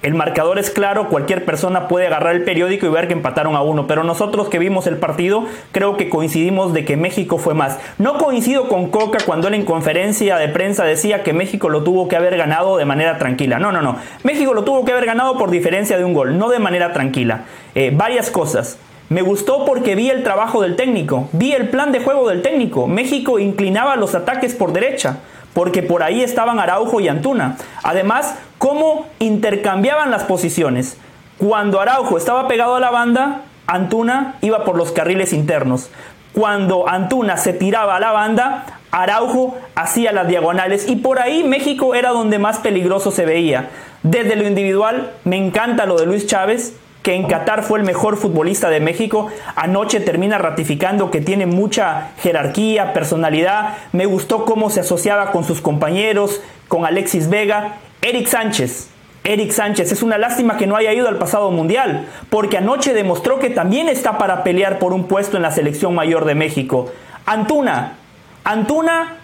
el 0.05 0.13
marcador 0.13 0.59
es 0.59 0.71
claro, 0.71 1.09
cualquier 1.09 1.47
persona 1.47 1.89
puede 1.89 2.07
agarrar 2.07 2.35
el 2.35 2.45
periódico 2.45 2.85
y 2.85 2.91
ver 2.91 3.07
que 3.09 3.15
empataron 3.15 3.57
a 3.57 3.63
uno, 3.63 3.87
pero 3.87 4.05
nosotros 4.05 4.51
que 4.51 4.59
vimos 4.59 4.87
el 4.87 4.99
partido 4.99 5.47
creo 5.73 5.97
que 5.97 6.11
coincidimos 6.11 6.75
de 6.75 6.85
que 6.85 6.99
México 6.99 7.39
fue 7.39 7.55
más. 7.55 7.79
No 7.97 8.19
coincido 8.19 8.69
con 8.69 8.91
Coca 8.91 9.17
cuando 9.25 9.49
él 9.49 9.55
en 9.55 9.65
conferencia 9.65 10.37
de 10.37 10.49
prensa 10.51 10.85
decía 10.85 11.23
que 11.23 11.33
México 11.33 11.71
lo 11.71 11.85
tuvo 11.85 12.07
que 12.07 12.17
haber 12.17 12.37
ganado 12.37 12.77
de 12.77 12.85
manera 12.85 13.17
tranquila. 13.17 13.59
No, 13.59 13.73
no, 13.73 13.81
no. 13.81 13.97
México 14.25 14.53
lo 14.53 14.63
tuvo 14.63 14.85
que 14.85 14.93
haber 14.93 15.07
ganado 15.07 15.39
por 15.39 15.51
diferencia 15.51 15.97
de 15.97 16.05
un 16.05 16.13
gol, 16.13 16.37
no 16.37 16.51
de 16.51 16.59
manera 16.59 16.93
tranquila. 16.93 17.45
Eh, 17.75 17.91
varias 17.97 18.31
cosas. 18.31 18.79
Me 19.09 19.23
gustó 19.23 19.65
porque 19.65 19.95
vi 19.95 20.11
el 20.11 20.23
trabajo 20.23 20.61
del 20.61 20.77
técnico, 20.77 21.31
vi 21.33 21.53
el 21.53 21.71
plan 21.71 21.93
de 21.93 22.01
juego 22.01 22.29
del 22.29 22.43
técnico. 22.43 22.87
México 22.87 23.39
inclinaba 23.39 23.97
los 23.97 24.15
ataques 24.15 24.55
por 24.55 24.75
derecha 24.75 25.21
porque 25.55 25.83
por 25.83 26.03
ahí 26.03 26.23
estaban 26.23 26.59
Araujo 26.59 27.01
y 27.01 27.09
Antuna. 27.09 27.57
Además, 27.83 28.37
cómo 28.59 29.07
intercambiaban 29.21 30.11
las 30.11 30.25
posiciones. 30.25 30.99
Cuando 31.39 31.81
Araujo 31.81 32.19
estaba 32.19 32.47
pegado 32.49 32.75
a 32.75 32.81
la 32.81 32.91
banda, 32.91 33.43
Antuna 33.67 34.35
iba 34.43 34.65
por 34.65 34.77
los 34.77 34.93
carriles 34.93 35.33
internos. 35.33 35.91
Cuando 36.33 36.89
Antuna 36.89 37.37
se 37.37 37.53
tiraba 37.53 37.97
a 37.97 38.01
la 38.01 38.11
banda, 38.11 38.67
Araujo 38.91 39.57
hacía 39.75 40.13
las 40.13 40.29
diagonales 40.29 40.89
y 40.89 40.97
por 40.97 41.21
ahí 41.21 41.45
México 41.45 41.95
era 41.95 42.11
donde 42.11 42.39
más 42.39 42.59
peligroso 42.59 43.11
se 43.11 43.25
veía. 43.25 43.71
Desde 44.03 44.37
lo 44.37 44.47
individual, 44.47 45.13
me 45.25 45.37
encanta 45.37 45.87
lo 45.87 45.97
de 45.97 46.07
Luis 46.07 46.27
Chávez, 46.27 46.77
que 47.05 47.15
en 47.15 47.27
Qatar 47.27 47.63
fue 47.63 47.79
el 47.79 47.85
mejor 47.85 48.17
futbolista 48.17 48.71
de 48.71 48.81
México, 48.81 49.29
anoche 49.57 50.01
termina 50.01 50.39
ratificando 50.39 51.11
que 51.11 51.21
tiene 51.21 51.45
mucha 51.45 52.13
jerarquía, 52.23 52.95
personalidad, 52.95 53.75
me 53.93 54.07
gustó 54.07 54.47
cómo 54.47 54.71
se 54.71 54.81
asociaba 54.81 55.31
con 55.31 55.45
sus 55.45 55.61
compañeros, 55.61 56.41
con 56.67 56.87
Alexis 56.87 57.29
Vega, 57.29 57.75
Eric 58.01 58.27
Sánchez. 58.27 58.89
Eric 59.23 59.53
Sánchez, 59.53 59.93
es 59.93 60.03
una 60.03 60.17
lástima 60.17 60.57
que 60.57 60.67
no 60.67 60.77
haya 60.77 60.95
ido 60.95 61.07
al 61.09 61.19
pasado 61.19 61.51
mundial, 61.51 62.09
porque 62.31 62.57
anoche 62.57 62.95
demostró 62.95 63.39
que 63.39 63.51
también 63.51 63.91
está 63.91 64.17
para 64.17 64.43
pelear 64.43 64.79
por 64.79 64.95
un 64.95 65.05
puesto 65.05 65.37
en 65.37 65.43
la 65.43 65.51
selección 65.51 65.95
mayor 65.95 66.25
de 66.25 66.35
México. 66.35 66.91
Antuna, 67.27 67.99
Antuna, 68.45 69.19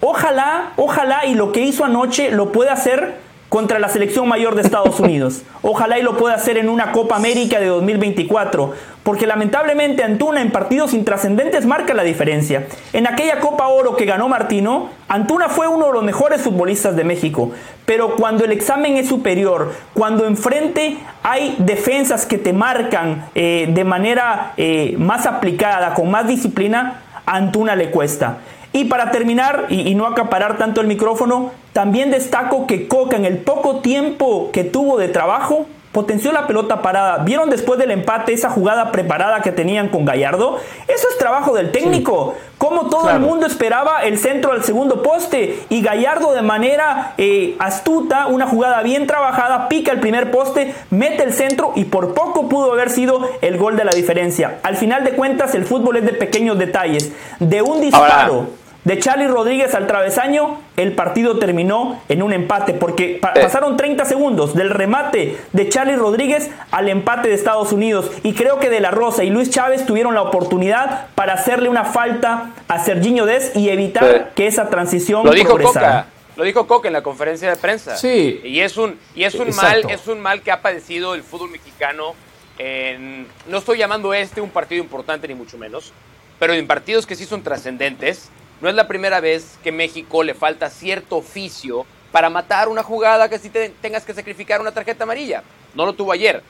ojalá, 0.00 0.72
ojalá 0.76 1.26
y 1.26 1.34
lo 1.34 1.52
que 1.52 1.60
hizo 1.60 1.84
anoche 1.84 2.30
lo 2.30 2.50
pueda 2.50 2.72
hacer 2.72 3.25
contra 3.56 3.78
la 3.78 3.88
selección 3.88 4.28
mayor 4.28 4.54
de 4.54 4.60
Estados 4.60 5.00
Unidos. 5.00 5.40
Ojalá 5.62 5.98
y 5.98 6.02
lo 6.02 6.18
pueda 6.18 6.34
hacer 6.34 6.58
en 6.58 6.68
una 6.68 6.92
Copa 6.92 7.16
América 7.16 7.58
de 7.58 7.68
2024, 7.68 8.74
porque 9.02 9.26
lamentablemente 9.26 10.04
Antuna 10.04 10.42
en 10.42 10.50
partidos 10.50 10.92
intrascendentes 10.92 11.64
marca 11.64 11.94
la 11.94 12.02
diferencia. 12.02 12.66
En 12.92 13.06
aquella 13.06 13.40
Copa 13.40 13.68
Oro 13.68 13.96
que 13.96 14.04
ganó 14.04 14.28
Martino, 14.28 14.90
Antuna 15.08 15.48
fue 15.48 15.68
uno 15.68 15.86
de 15.86 15.94
los 15.94 16.04
mejores 16.04 16.42
futbolistas 16.42 16.96
de 16.96 17.04
México, 17.04 17.50
pero 17.86 18.16
cuando 18.16 18.44
el 18.44 18.52
examen 18.52 18.98
es 18.98 19.08
superior, 19.08 19.72
cuando 19.94 20.26
enfrente 20.26 20.98
hay 21.22 21.56
defensas 21.56 22.26
que 22.26 22.36
te 22.36 22.52
marcan 22.52 23.30
eh, 23.34 23.70
de 23.70 23.84
manera 23.84 24.52
eh, 24.58 24.96
más 24.98 25.24
aplicada, 25.24 25.94
con 25.94 26.10
más 26.10 26.28
disciplina, 26.28 27.00
a 27.24 27.36
Antuna 27.36 27.74
le 27.74 27.90
cuesta. 27.90 28.36
Y 28.76 28.84
para 28.84 29.10
terminar, 29.10 29.68
y, 29.70 29.94
no 29.94 30.04
acaparar 30.04 30.58
tanto 30.58 30.82
el 30.82 30.86
micrófono, 30.86 31.52
también 31.76 32.10
destaco 32.10 32.66
que 32.66 32.88
Coca 32.88 33.18
en 33.18 33.26
el 33.26 33.36
poco 33.36 33.80
tiempo 33.80 34.48
que 34.50 34.64
tuvo 34.64 34.96
de 34.96 35.08
trabajo, 35.08 35.66
potenció 35.92 36.32
la 36.32 36.46
pelota 36.46 36.80
parada. 36.80 37.18
¿Vieron 37.18 37.50
después 37.50 37.78
del 37.78 37.90
empate 37.90 38.32
esa 38.32 38.48
jugada 38.48 38.92
preparada 38.92 39.42
que 39.42 39.52
tenían 39.52 39.90
con 39.90 40.06
Gallardo? 40.06 40.56
Eso 40.88 41.06
es 41.10 41.18
trabajo 41.18 41.54
del 41.54 41.72
técnico. 41.72 42.34
Como 42.56 42.88
todo 42.88 43.10
el 43.10 43.20
mundo 43.20 43.46
esperaba 43.46 44.04
el 44.04 44.16
centro 44.16 44.52
al 44.52 44.64
segundo 44.64 45.02
poste 45.02 45.66
y 45.68 45.82
Gallardo 45.82 46.32
de 46.32 46.40
manera 46.40 47.12
eh, 47.18 47.56
astuta, 47.58 48.26
una 48.28 48.46
jugada 48.46 48.80
bien 48.80 49.06
trabajada, 49.06 49.68
pica 49.68 49.92
el 49.92 50.00
primer 50.00 50.30
poste, 50.30 50.74
mete 50.88 51.24
el 51.24 51.34
centro 51.34 51.72
y 51.76 51.84
por 51.84 52.14
poco 52.14 52.48
pudo 52.48 52.72
haber 52.72 52.88
sido 52.88 53.20
el 53.42 53.58
gol 53.58 53.76
de 53.76 53.84
la 53.84 53.92
diferencia. 53.92 54.60
Al 54.62 54.78
final 54.78 55.04
de 55.04 55.10
cuentas 55.10 55.54
el 55.54 55.66
fútbol 55.66 55.98
es 55.98 56.06
de 56.06 56.14
pequeños 56.14 56.58
detalles. 56.58 57.12
De 57.38 57.60
un 57.60 57.82
disparo 57.82 58.46
de 58.86 59.00
Charlie 59.00 59.26
Rodríguez 59.26 59.74
al 59.74 59.88
travesaño, 59.88 60.60
el 60.76 60.92
partido 60.92 61.40
terminó 61.40 62.00
en 62.08 62.22
un 62.22 62.32
empate, 62.32 62.72
porque 62.72 63.18
pasaron 63.20 63.76
30 63.76 64.04
segundos 64.04 64.54
del 64.54 64.70
remate 64.70 65.36
de 65.52 65.68
Charlie 65.68 65.96
Rodríguez 65.96 66.50
al 66.70 66.88
empate 66.88 67.28
de 67.28 67.34
Estados 67.34 67.72
Unidos. 67.72 68.12
Y 68.22 68.34
creo 68.34 68.60
que 68.60 68.70
De 68.70 68.78
La 68.78 68.92
Rosa 68.92 69.24
y 69.24 69.30
Luis 69.30 69.50
Chávez 69.50 69.86
tuvieron 69.86 70.14
la 70.14 70.22
oportunidad 70.22 71.08
para 71.16 71.32
hacerle 71.32 71.68
una 71.68 71.84
falta 71.84 72.52
a 72.68 72.78
Serginho 72.78 73.26
Des 73.26 73.56
y 73.56 73.70
evitar 73.70 74.30
que 74.36 74.46
esa 74.46 74.70
transición 74.70 75.26
lo 75.26 75.32
dijo 75.32 75.58
Coca. 75.58 76.06
Lo 76.36 76.44
dijo 76.44 76.68
Coca 76.68 76.86
en 76.86 76.92
la 76.92 77.02
conferencia 77.02 77.50
de 77.50 77.56
prensa. 77.56 77.96
Sí. 77.96 78.40
Y 78.44 78.60
es 78.60 78.76
un, 78.76 79.00
y 79.16 79.24
es 79.24 79.34
un 79.34 79.52
mal, 79.56 79.82
es 79.90 80.06
un 80.06 80.20
mal 80.20 80.42
que 80.42 80.52
ha 80.52 80.62
padecido 80.62 81.16
el 81.16 81.24
fútbol 81.24 81.50
mexicano. 81.50 82.14
En, 82.56 83.26
no 83.48 83.58
estoy 83.58 83.78
llamando 83.78 84.14
este 84.14 84.40
un 84.40 84.50
partido 84.50 84.80
importante 84.80 85.26
ni 85.26 85.34
mucho 85.34 85.58
menos, 85.58 85.92
pero 86.38 86.52
en 86.52 86.68
partidos 86.68 87.04
que 87.04 87.16
sí 87.16 87.24
son 87.24 87.42
trascendentes, 87.42 88.30
no 88.60 88.68
es 88.68 88.74
la 88.74 88.88
primera 88.88 89.20
vez 89.20 89.58
que 89.62 89.72
México 89.72 90.22
le 90.22 90.34
falta 90.34 90.70
cierto 90.70 91.16
oficio 91.16 91.86
para 92.12 92.30
matar 92.30 92.68
una 92.68 92.82
jugada 92.82 93.28
que 93.28 93.38
si 93.38 93.50
tengas 93.50 94.04
que 94.04 94.14
sacrificar 94.14 94.60
una 94.60 94.72
tarjeta 94.72 95.04
amarilla. 95.04 95.42
No 95.74 95.84
lo 95.84 95.92
tuvo 95.92 96.12
ayer. 96.12 96.42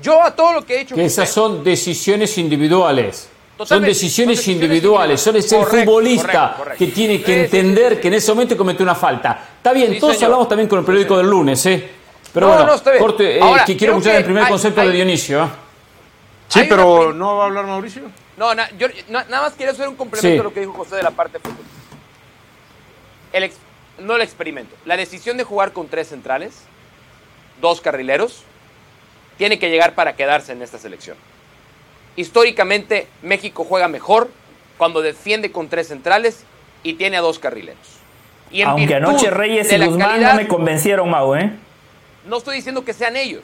Yo 0.00 0.22
a 0.22 0.34
todo 0.34 0.52
lo 0.52 0.64
que 0.64 0.76
he 0.76 0.80
hecho... 0.82 0.94
Que 0.94 1.04
esas 1.04 1.28
son 1.28 1.64
decisiones 1.64 2.38
individuales. 2.38 3.28
Son 3.64 3.82
decisiones, 3.82 4.46
individuales, 4.46 5.20
son 5.20 5.34
ese 5.34 5.64
futbolista 5.64 6.56
que 6.78 6.86
tiene 6.88 7.20
que 7.20 7.44
entender 7.44 8.00
que 8.00 8.06
en 8.06 8.14
ese 8.14 8.32
momento 8.32 8.56
cometió 8.56 8.84
una 8.84 8.94
falta. 8.94 9.46
Está 9.56 9.72
bien, 9.72 9.98
todos 9.98 10.22
hablamos 10.22 10.48
también 10.48 10.68
con 10.68 10.78
el 10.78 10.84
periódico 10.84 11.16
del 11.16 11.26
lunes, 11.26 11.66
¿eh? 11.66 11.90
Pero 12.32 12.48
bueno, 12.48 12.68
corte, 13.00 13.38
eh, 13.38 13.42
que 13.66 13.76
quiero 13.76 13.94
escuchar 13.94 14.16
el 14.16 14.24
primer 14.24 14.48
concepto 14.48 14.82
de 14.82 14.92
Dionisio. 14.92 15.44
¿eh? 15.44 15.48
Sí, 16.46 16.60
pero 16.68 17.12
¿no 17.12 17.36
va 17.36 17.44
a 17.44 17.46
hablar 17.46 17.66
Mauricio? 17.66 18.02
No, 18.38 18.54
yo 18.78 18.86
nada 19.08 19.42
más 19.42 19.54
quiero 19.54 19.72
hacer 19.72 19.88
un 19.88 19.96
complemento 19.96 20.40
a 20.40 20.44
lo 20.44 20.54
que 20.54 20.60
dijo 20.60 20.72
José 20.72 20.94
de 20.94 21.02
la 21.02 21.10
parte 21.10 21.40
fútbol. 21.40 21.64
El 23.32 23.50
no 23.98 24.14
el 24.14 24.22
experimento. 24.22 24.76
La 24.84 24.96
decisión 24.96 25.36
de 25.36 25.42
jugar 25.42 25.72
con 25.72 25.88
tres 25.88 26.08
centrales, 26.08 26.62
dos 27.60 27.80
carrileros, 27.80 28.44
tiene 29.38 29.58
que 29.58 29.70
llegar 29.70 29.96
para 29.96 30.14
quedarse 30.14 30.52
en 30.52 30.62
esta 30.62 30.78
selección. 30.78 31.16
Históricamente, 32.14 33.08
México 33.22 33.64
juega 33.64 33.88
mejor 33.88 34.30
cuando 34.76 35.02
defiende 35.02 35.50
con 35.50 35.68
tres 35.68 35.88
centrales 35.88 36.44
y 36.84 36.94
tiene 36.94 37.16
a 37.16 37.20
dos 37.20 37.40
carrileros. 37.40 37.98
Y 38.52 38.62
Aunque 38.62 38.94
anoche 38.94 39.30
Reyes 39.30 39.72
y 39.72 39.84
Guzmán 39.84 40.22
no 40.22 40.34
me 40.34 40.46
convencieron, 40.46 41.10
Mau, 41.10 41.34
¿eh? 41.34 41.50
No 42.24 42.38
estoy 42.38 42.56
diciendo 42.56 42.84
que 42.84 42.92
sean 42.92 43.16
ellos. 43.16 43.42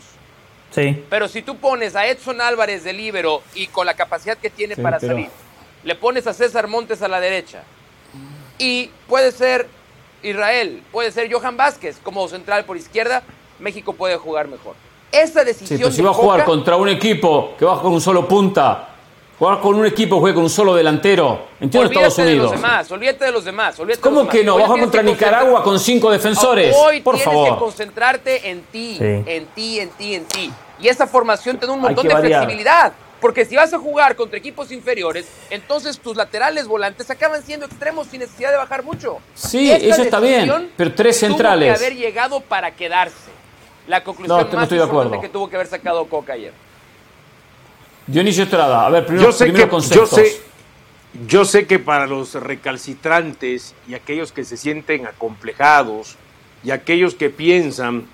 Pero 0.75 1.29
si 1.29 1.43
tú 1.43 1.57
pones 1.57 1.95
a 1.97 2.07
Edson 2.07 2.41
Álvarez 2.41 2.85
de 2.85 2.93
libero 2.93 3.43
y 3.55 3.67
con 3.69 3.87
la 3.87 3.95
capacidad 3.95 4.37
que 4.37 4.51
tiene 4.51 4.77
para 4.77 4.99
salir, 5.01 5.29
le 5.83 5.95
pones 5.95 6.27
a 6.27 6.33
César 6.33 6.69
Montes 6.69 7.03
a 7.03 7.09
la 7.09 7.21
derecha 7.21 7.63
y 8.59 8.91
puede 9.09 9.33
ser 9.33 9.69
Israel, 10.23 10.83
puede 10.91 11.13
ser 11.13 11.33
Johan 11.33 11.57
Vázquez 11.57 11.99
como 12.03 12.27
central 12.29 12.65
por 12.65 12.77
izquierda, 12.77 13.23
México 13.59 13.93
puede 13.93 14.17
jugar 14.17 14.49
mejor. 14.49 14.75
Esa 15.13 15.45
decisión. 15.45 15.93
si 15.93 16.03
va 16.03 16.11
a 16.11 16.15
jugar 16.15 16.45
contra 16.45 16.77
un 16.77 16.89
equipo 16.89 17.55
que 17.59 17.65
va 17.65 17.81
con 17.81 17.93
un 17.93 18.01
solo 18.01 18.27
punta, 18.27 18.95
Jugar 19.39 19.61
con 19.61 19.75
un 19.75 19.85
equipo, 19.85 20.21
juegue 20.21 20.35
con 20.35 20.45
un 20.45 20.51
solo 20.51 20.75
delantero. 20.75 21.47
Entiendo 21.61 21.91
Estados 21.91 22.19
Unidos. 22.19 22.51
De 22.51 22.57
los 22.57 22.63
demás, 22.63 22.91
olvídate 22.93 23.25
de 23.25 23.33
los 23.33 23.45
demás. 23.45 23.77
¿Cómo 24.01 24.29
que 24.29 24.45
no? 24.45 24.57
Baja 24.57 24.79
contra 24.79 25.03
Nicaragua 25.03 25.63
con 25.65 25.79
cinco 25.81 26.11
defensores. 26.11 26.75
Hoy 26.79 27.01
Por 27.01 27.17
tienes 27.17 27.35
favor. 27.35 27.55
que 27.55 27.59
concentrarte 27.59 28.51
en 28.51 28.63
ti, 28.63 28.97
en 29.01 29.47
ti, 29.47 29.81
en 29.81 29.89
ti, 29.91 30.15
en 30.15 30.25
ti. 30.27 30.53
Y 30.81 30.89
esa 30.89 31.07
formación 31.07 31.59
te 31.59 31.67
da 31.67 31.73
un 31.73 31.81
montón 31.81 32.07
de 32.07 32.17
flexibilidad. 32.17 32.93
Porque 33.21 33.47
si 33.47 33.57
vas 33.57 33.73
a 33.73 33.79
jugar 33.79 34.17
contra 34.17 34.39
equipos 34.39 34.71
inferiores, 34.71 35.27
entonces 35.49 35.99
tus 35.99 36.15
laterales 36.15 36.67
volantes 36.67 37.09
acaban 37.11 37.43
siendo 37.43 37.65
extremos 37.65 38.09
sin 38.09 38.21
necesidad 38.21 38.51
de 38.51 38.59
bajar 38.59 38.83
mucho. 38.83 39.19
Sí, 39.35 39.71
eso 39.71 40.03
está 40.03 40.21
bien, 40.21 40.71
pero 40.77 40.93
tres 40.93 41.21
centrales. 41.21 41.69
Tuvo 41.69 41.79
que 41.79 41.87
haber 41.87 41.99
llegado 41.99 42.41
para 42.43 42.73
quedarse. 42.73 43.33
La 43.87 44.05
conclusión 44.05 44.39
no, 44.39 44.55
más 44.55 44.63
estoy 44.65 44.79
de 44.79 44.85
acuerdo. 44.85 45.21
que 45.21 45.29
tuvo 45.29 45.49
que 45.49 45.57
haber 45.57 45.69
sacado 45.69 46.05
Coca 46.07 46.35
ayer. 46.35 46.53
Dionisio 48.07 48.45
Estrada, 48.45 48.87
a 48.87 48.91
ver, 48.91 49.07
primero, 49.07 49.29
yo 49.29 49.33
sé 49.33 49.45
primero 49.45 49.65
que, 49.65 49.71
conceptos. 49.71 50.11
Yo 50.11 50.17
sé, 50.17 50.41
yo 51.27 51.45
sé 51.45 51.67
que 51.67 51.79
para 51.79 52.07
los 52.07 52.35
recalcitrantes 52.35 53.75
y 53.89 53.95
aquellos 53.95 54.33
que 54.33 54.45
se 54.45 54.57
sienten 54.57 55.07
acomplejados 55.07 56.17
y 56.63 56.71
aquellos 56.71 57.15
que 57.15 57.31
piensan 57.31 58.07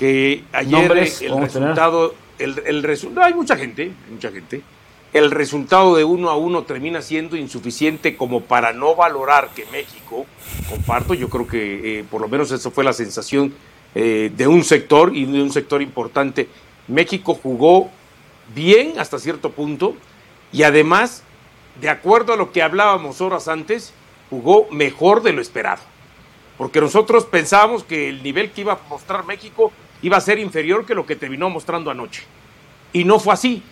que 0.00 0.44
ayer 0.52 0.80
¿Nombres? 0.80 1.20
el 1.20 1.38
resultado, 1.38 2.14
el, 2.38 2.62
el 2.64 2.82
resultado, 2.82 3.26
hay 3.26 3.34
mucha 3.34 3.54
gente, 3.54 3.92
mucha 4.10 4.32
gente, 4.32 4.62
el 5.12 5.30
resultado 5.30 5.94
de 5.94 6.04
uno 6.04 6.30
a 6.30 6.38
uno 6.38 6.62
termina 6.62 7.02
siendo 7.02 7.36
insuficiente 7.36 8.16
como 8.16 8.40
para 8.40 8.72
no 8.72 8.96
valorar 8.96 9.50
que 9.54 9.66
México, 9.66 10.24
comparto, 10.70 11.12
yo 11.12 11.28
creo 11.28 11.46
que 11.46 11.98
eh, 11.98 12.04
por 12.10 12.22
lo 12.22 12.28
menos 12.28 12.50
eso 12.50 12.70
fue 12.70 12.82
la 12.82 12.94
sensación 12.94 13.52
eh, 13.94 14.32
de 14.34 14.48
un 14.48 14.64
sector 14.64 15.14
y 15.14 15.26
de 15.26 15.42
un 15.42 15.52
sector 15.52 15.82
importante. 15.82 16.48
México 16.88 17.34
jugó 17.34 17.90
bien 18.54 18.94
hasta 18.98 19.18
cierto 19.18 19.50
punto 19.50 19.96
y 20.50 20.62
además, 20.62 21.24
de 21.78 21.90
acuerdo 21.90 22.32
a 22.32 22.36
lo 22.36 22.52
que 22.52 22.62
hablábamos 22.62 23.20
horas 23.20 23.48
antes, 23.48 23.92
jugó 24.30 24.66
mejor 24.70 25.22
de 25.22 25.34
lo 25.34 25.42
esperado. 25.42 25.82
Porque 26.56 26.80
nosotros 26.80 27.26
pensábamos 27.26 27.84
que 27.84 28.08
el 28.08 28.22
nivel 28.22 28.50
que 28.50 28.62
iba 28.62 28.72
a 28.72 28.88
mostrar 28.88 29.26
México 29.26 29.72
iba 30.02 30.16
a 30.16 30.20
ser 30.20 30.38
inferior 30.38 30.86
que 30.86 30.94
lo 30.94 31.06
que 31.06 31.16
terminó 31.16 31.50
mostrando 31.50 31.90
anoche. 31.90 32.22
Y 32.92 33.04
no 33.04 33.18
fue 33.18 33.34
así. 33.34 33.62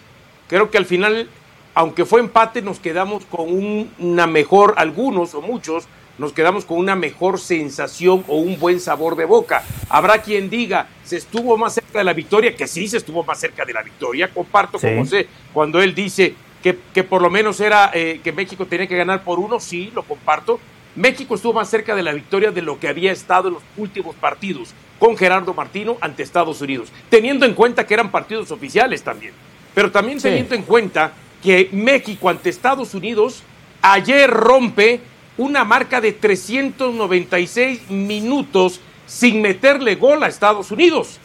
Creo 0.49 0.71
que 0.71 0.79
al 0.79 0.87
final, 0.87 1.29
aunque 1.75 2.05
fue 2.05 2.21
empate, 2.21 2.63
nos 2.63 2.79
quedamos 2.79 3.25
con 3.27 3.51
un- 3.53 3.91
una 3.99 4.27
mejor, 4.27 4.75
algunos 4.77 5.35
o 5.35 5.43
muchos, 5.43 5.85
nos 6.19 6.33
quedamos 6.33 6.65
con 6.65 6.79
una 6.79 6.97
mejor 6.97 7.39
sensación 7.39 8.25
o 8.27 8.39
un 8.39 8.59
buen 8.59 8.81
sabor 8.81 9.15
de 9.17 9.25
boca. 9.25 9.63
Habrá 9.89 10.21
quien 10.23 10.51
diga, 10.51 10.89
se 11.05 11.17
estuvo 11.17 11.57
más 11.57 11.75
cerca 11.75 11.99
de 11.99 12.05
la 12.05 12.13
victoria, 12.13 12.57
que 12.57 12.67
sí 12.67 12.89
se 12.89 12.97
estuvo 12.97 13.23
más 13.25 13.39
cerca 13.39 13.65
de 13.65 13.73
la 13.73 13.83
victoria. 13.83 14.29
Comparto 14.29 14.79
con 14.81 14.91
Sí. 14.91 14.97
José 14.99 15.29
cuando 15.53 15.81
él 15.81 15.95
dice 15.95 16.35
que, 16.63 16.77
que 16.93 17.05
por 17.05 17.23
lo 17.23 17.31
menos 17.31 17.61
era 17.61 17.93
eh, 17.95 18.21
que 18.25 18.33
México 18.33 18.67
tenía 18.67 18.89
que 18.89 18.97
ganar 18.97 19.23
por 19.23 19.39
uno, 19.39 19.61
sí, 19.61 19.93
lo 19.95 20.03
comparto. 20.03 20.59
México 20.97 21.37
estuvo 21.37 21.53
más 21.53 21.71
cerca 21.71 21.95
de 21.95 22.03
la 22.03 22.13
victoria 22.13 22.51
de 22.51 22.63
lo 22.63 22.81
que 22.81 22.89
había 22.89 23.13
estado 23.13 23.47
en 23.47 23.55
los 23.55 23.63
últimos 23.77 24.17
partidos 24.17 24.75
con 24.99 25.17
Gerardo 25.17 25.55
Martino 25.55 25.97
ante 26.01 26.23
Estados 26.23 26.61
Unidos, 26.61 26.89
teniendo 27.09 27.47
en 27.47 27.55
cuenta 27.55 27.87
que 27.87 27.95
eran 27.95 28.11
partidos 28.11 28.51
oficiales 28.51 29.03
también, 29.03 29.33
pero 29.75 29.91
también 29.91 30.19
Sí. 30.19 30.25
teniendo 30.29 30.55
en 30.55 30.63
cuenta 30.63 31.13
que 31.43 31.69
México 31.73 32.29
ante 32.29 32.51
Estados 32.51 32.95
Unidos 32.95 33.43
ayer 33.81 34.29
rompe 34.29 35.01
una 35.37 35.65
marca 35.65 36.01
de 36.01 36.13
396 36.13 37.91
minutos 37.91 38.81
sin 39.07 39.41
meterle 39.41 39.95
gol 39.95 40.23
a 40.23 40.27
Estados 40.29 40.71
Unidos. 40.71 41.19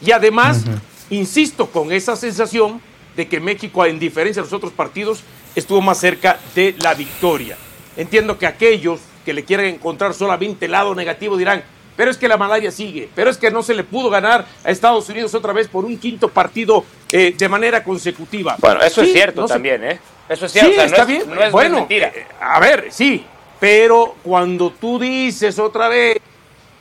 Y 0.00 0.12
además, 0.12 0.64
insisto, 1.10 1.66
con 1.66 1.92
esa 1.92 2.16
sensación 2.16 2.80
de 3.16 3.26
que 3.26 3.40
México, 3.40 3.84
en 3.84 3.98
diferencia 3.98 4.42
de 4.42 4.46
los 4.46 4.52
otros 4.52 4.72
partidos, 4.72 5.22
estuvo 5.54 5.80
más 5.80 5.98
cerca 5.98 6.38
de 6.54 6.74
la 6.78 6.94
victoria. 6.94 7.56
Entiendo 7.96 8.38
que 8.38 8.46
aquellos 8.46 9.00
que 9.24 9.32
le 9.32 9.44
quieran 9.44 9.66
encontrar 9.66 10.14
solamente 10.14 10.66
el 10.66 10.72
lado 10.72 10.94
negativo 10.94 11.36
dirán, 11.36 11.64
pero 11.96 12.10
es 12.10 12.16
que 12.18 12.28
la 12.28 12.36
malaria 12.36 12.70
sigue, 12.70 13.08
pero 13.14 13.30
es 13.30 13.36
que 13.38 13.50
no 13.50 13.62
se 13.62 13.74
le 13.74 13.82
pudo 13.84 14.10
ganar 14.10 14.44
a 14.64 14.70
Estados 14.70 15.08
Unidos 15.08 15.34
otra 15.34 15.52
vez 15.52 15.66
por 15.68 15.84
un 15.84 15.98
quinto 15.98 16.28
partido 16.28 16.84
eh, 17.10 17.34
de 17.36 17.48
manera 17.48 17.82
consecutiva. 17.82 18.56
Bueno, 18.58 18.80
eso 18.82 19.00
Sí, 19.02 19.08
es 19.08 19.12
cierto 19.14 19.40
no 19.42 19.48
se- 19.48 19.54
también, 19.54 19.82
¿eh? 19.84 19.98
Eso 20.28 20.46
es 20.46 20.52
cierto. 20.52 20.70
Sí, 20.70 20.74
o 20.74 20.80
sea, 20.80 20.84
no 20.86 20.90
está 20.90 21.02
es- 21.02 21.08
bien. 21.08 21.34
No 21.34 21.42
es 21.42 21.52
bueno, 21.52 21.76
mentira. 21.78 22.08
eh, 22.14 22.26
a 22.40 22.60
ver, 22.60 22.88
sí, 22.90 23.24
pero 23.60 24.16
cuando 24.22 24.70
tú 24.70 24.98
dices 24.98 25.58
otra 25.58 25.88
vez, 25.88 26.18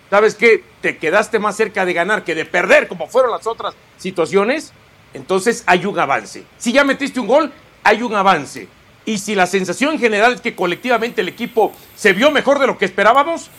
¿sabes 0.10 0.36
qué? 0.36 0.64
Te 0.82 0.98
quedaste 0.98 1.40
más 1.40 1.56
cerca 1.56 1.86
de 1.86 1.94
ganar 1.94 2.24
que 2.24 2.36
de 2.36 2.46
perder, 2.46 2.88
como 2.88 3.08
fueron 3.08 3.32
las 3.32 3.48
otras 3.48 3.74
situaciones, 3.98 4.74
entonces 5.14 5.64
hay 5.68 5.86
un 5.86 5.98
avance. 5.98 6.44
Si 6.58 6.72
ya 6.74 6.84
metiste 6.84 7.20
un 7.20 7.28
gol, 7.28 7.52
hay 7.84 8.02
un 8.02 8.14
avance. 8.16 8.68
Y 9.06 9.20
si 9.20 9.36
la 9.36 9.46
sensación 9.46 10.00
general 10.00 10.34
es 10.34 10.42
que 10.42 10.56
colectivamente 10.56 11.22
el 11.22 11.28
equipo 11.30 11.72
se 11.96 12.12
vio 12.14 12.32
mejor 12.32 12.58
de 12.60 12.66
lo 12.68 12.78
que 12.78 12.86
esperábamos, 12.86 13.50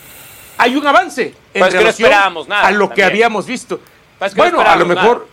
hay 0.59 0.77
un 0.77 0.87
avance 0.87 1.35
en 1.55 1.61
Pues 1.61 1.71
que 1.71 1.75
no 1.77 1.81
relación 1.81 2.07
esperábamos 2.11 2.49
nada 2.49 2.66
a 2.66 2.71
lo 2.71 2.90
que 2.90 3.05
habíamos 3.05 3.47
visto. 3.47 3.81
Pues 4.19 4.33
que 4.35 4.38
no 4.38 4.45
bueno, 4.57 4.61
a 4.71 4.77
lo 4.77 4.87
mejor, 4.87 5.16
nada. 5.19 5.27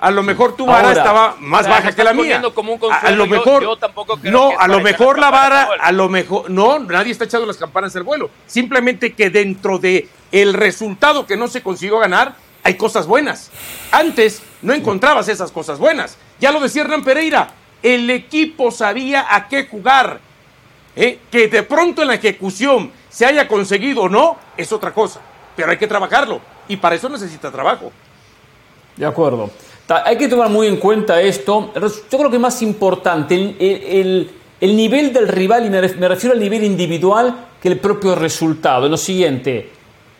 a 0.00 0.10
lo 0.10 0.22
mejor 0.22 0.56
tu 0.56 0.66
vara 0.66 0.88
Ahora, 0.88 0.92
estaba 1.00 1.36
más 1.38 1.60
o 1.62 1.64
sea, 1.64 1.72
baja 1.72 1.92
que 1.92 2.04
la 2.04 2.12
mía. 2.12 2.42
como 2.54 2.72
un 2.74 2.80
A- 2.92 3.10
lo 3.10 3.24
yo- 3.24 3.30
mejor, 3.30 3.62
yo 3.62 3.76
tampoco 3.76 4.16
creo 4.18 4.32
no, 4.32 4.50
que 4.50 4.56
a 4.58 4.68
lo 4.68 4.80
mejor 4.80 5.18
las 5.18 5.30
la 5.30 5.36
campanas 5.36 5.68
vara, 5.68 5.84
a 5.84 5.92
lo 5.92 6.08
mejor, 6.08 6.50
no, 6.50 6.78
nadie 6.80 7.12
está 7.12 7.24
echando 7.24 7.46
las 7.46 7.56
campanas 7.56 7.94
al 7.96 8.02
vuelo. 8.02 8.30
Simplemente 8.46 9.12
que 9.14 9.30
dentro 9.30 9.78
de 9.78 10.08
el 10.32 10.54
resultado 10.54 11.26
que 11.26 11.36
no 11.36 11.48
se 11.48 11.62
consiguió 11.62 11.98
ganar, 11.98 12.34
hay 12.62 12.74
cosas 12.76 13.06
buenas. 13.06 13.50
Antes 13.90 14.42
no 14.62 14.74
encontrabas 14.74 15.28
esas 15.28 15.50
cosas 15.50 15.78
buenas. 15.78 16.18
Ya 16.40 16.52
lo 16.52 16.60
decía 16.60 16.82
Hernán 16.82 17.02
Pereira, 17.04 17.54
el 17.82 18.10
equipo 18.10 18.70
sabía 18.70 19.26
a 19.34 19.48
qué 19.48 19.66
jugar. 19.66 20.20
¿eh? 20.96 21.18
Que 21.30 21.48
de 21.48 21.62
pronto 21.62 22.02
en 22.02 22.08
la 22.08 22.14
ejecución 22.14 22.92
se 23.10 23.26
haya 23.26 23.46
conseguido 23.46 24.02
o 24.04 24.08
no, 24.08 24.36
es 24.56 24.72
otra 24.72 24.92
cosa. 24.94 25.20
Pero 25.54 25.70
hay 25.70 25.76
que 25.76 25.86
trabajarlo. 25.86 26.40
Y 26.68 26.76
para 26.76 26.94
eso 26.94 27.08
necesita 27.08 27.50
trabajo. 27.50 27.92
De 28.96 29.04
acuerdo. 29.04 29.50
Hay 30.04 30.16
que 30.16 30.28
tomar 30.28 30.48
muy 30.48 30.68
en 30.68 30.76
cuenta 30.76 31.20
esto. 31.20 31.72
Yo 32.10 32.18
creo 32.18 32.30
que 32.30 32.38
más 32.38 32.62
importante 32.62 33.34
el, 33.34 33.56
el- 33.60 34.30
el 34.60 34.76
nivel 34.76 35.10
del 35.12 35.26
rival, 35.26 35.64
y 35.64 35.70
me 35.70 35.80
refiero 35.80 36.34
al 36.34 36.38
nivel 36.40 36.62
individual, 36.64 37.46
que 37.62 37.68
el 37.68 37.78
propio 37.78 38.14
resultado. 38.14 38.88
Lo 38.90 38.98
siguiente, 38.98 39.70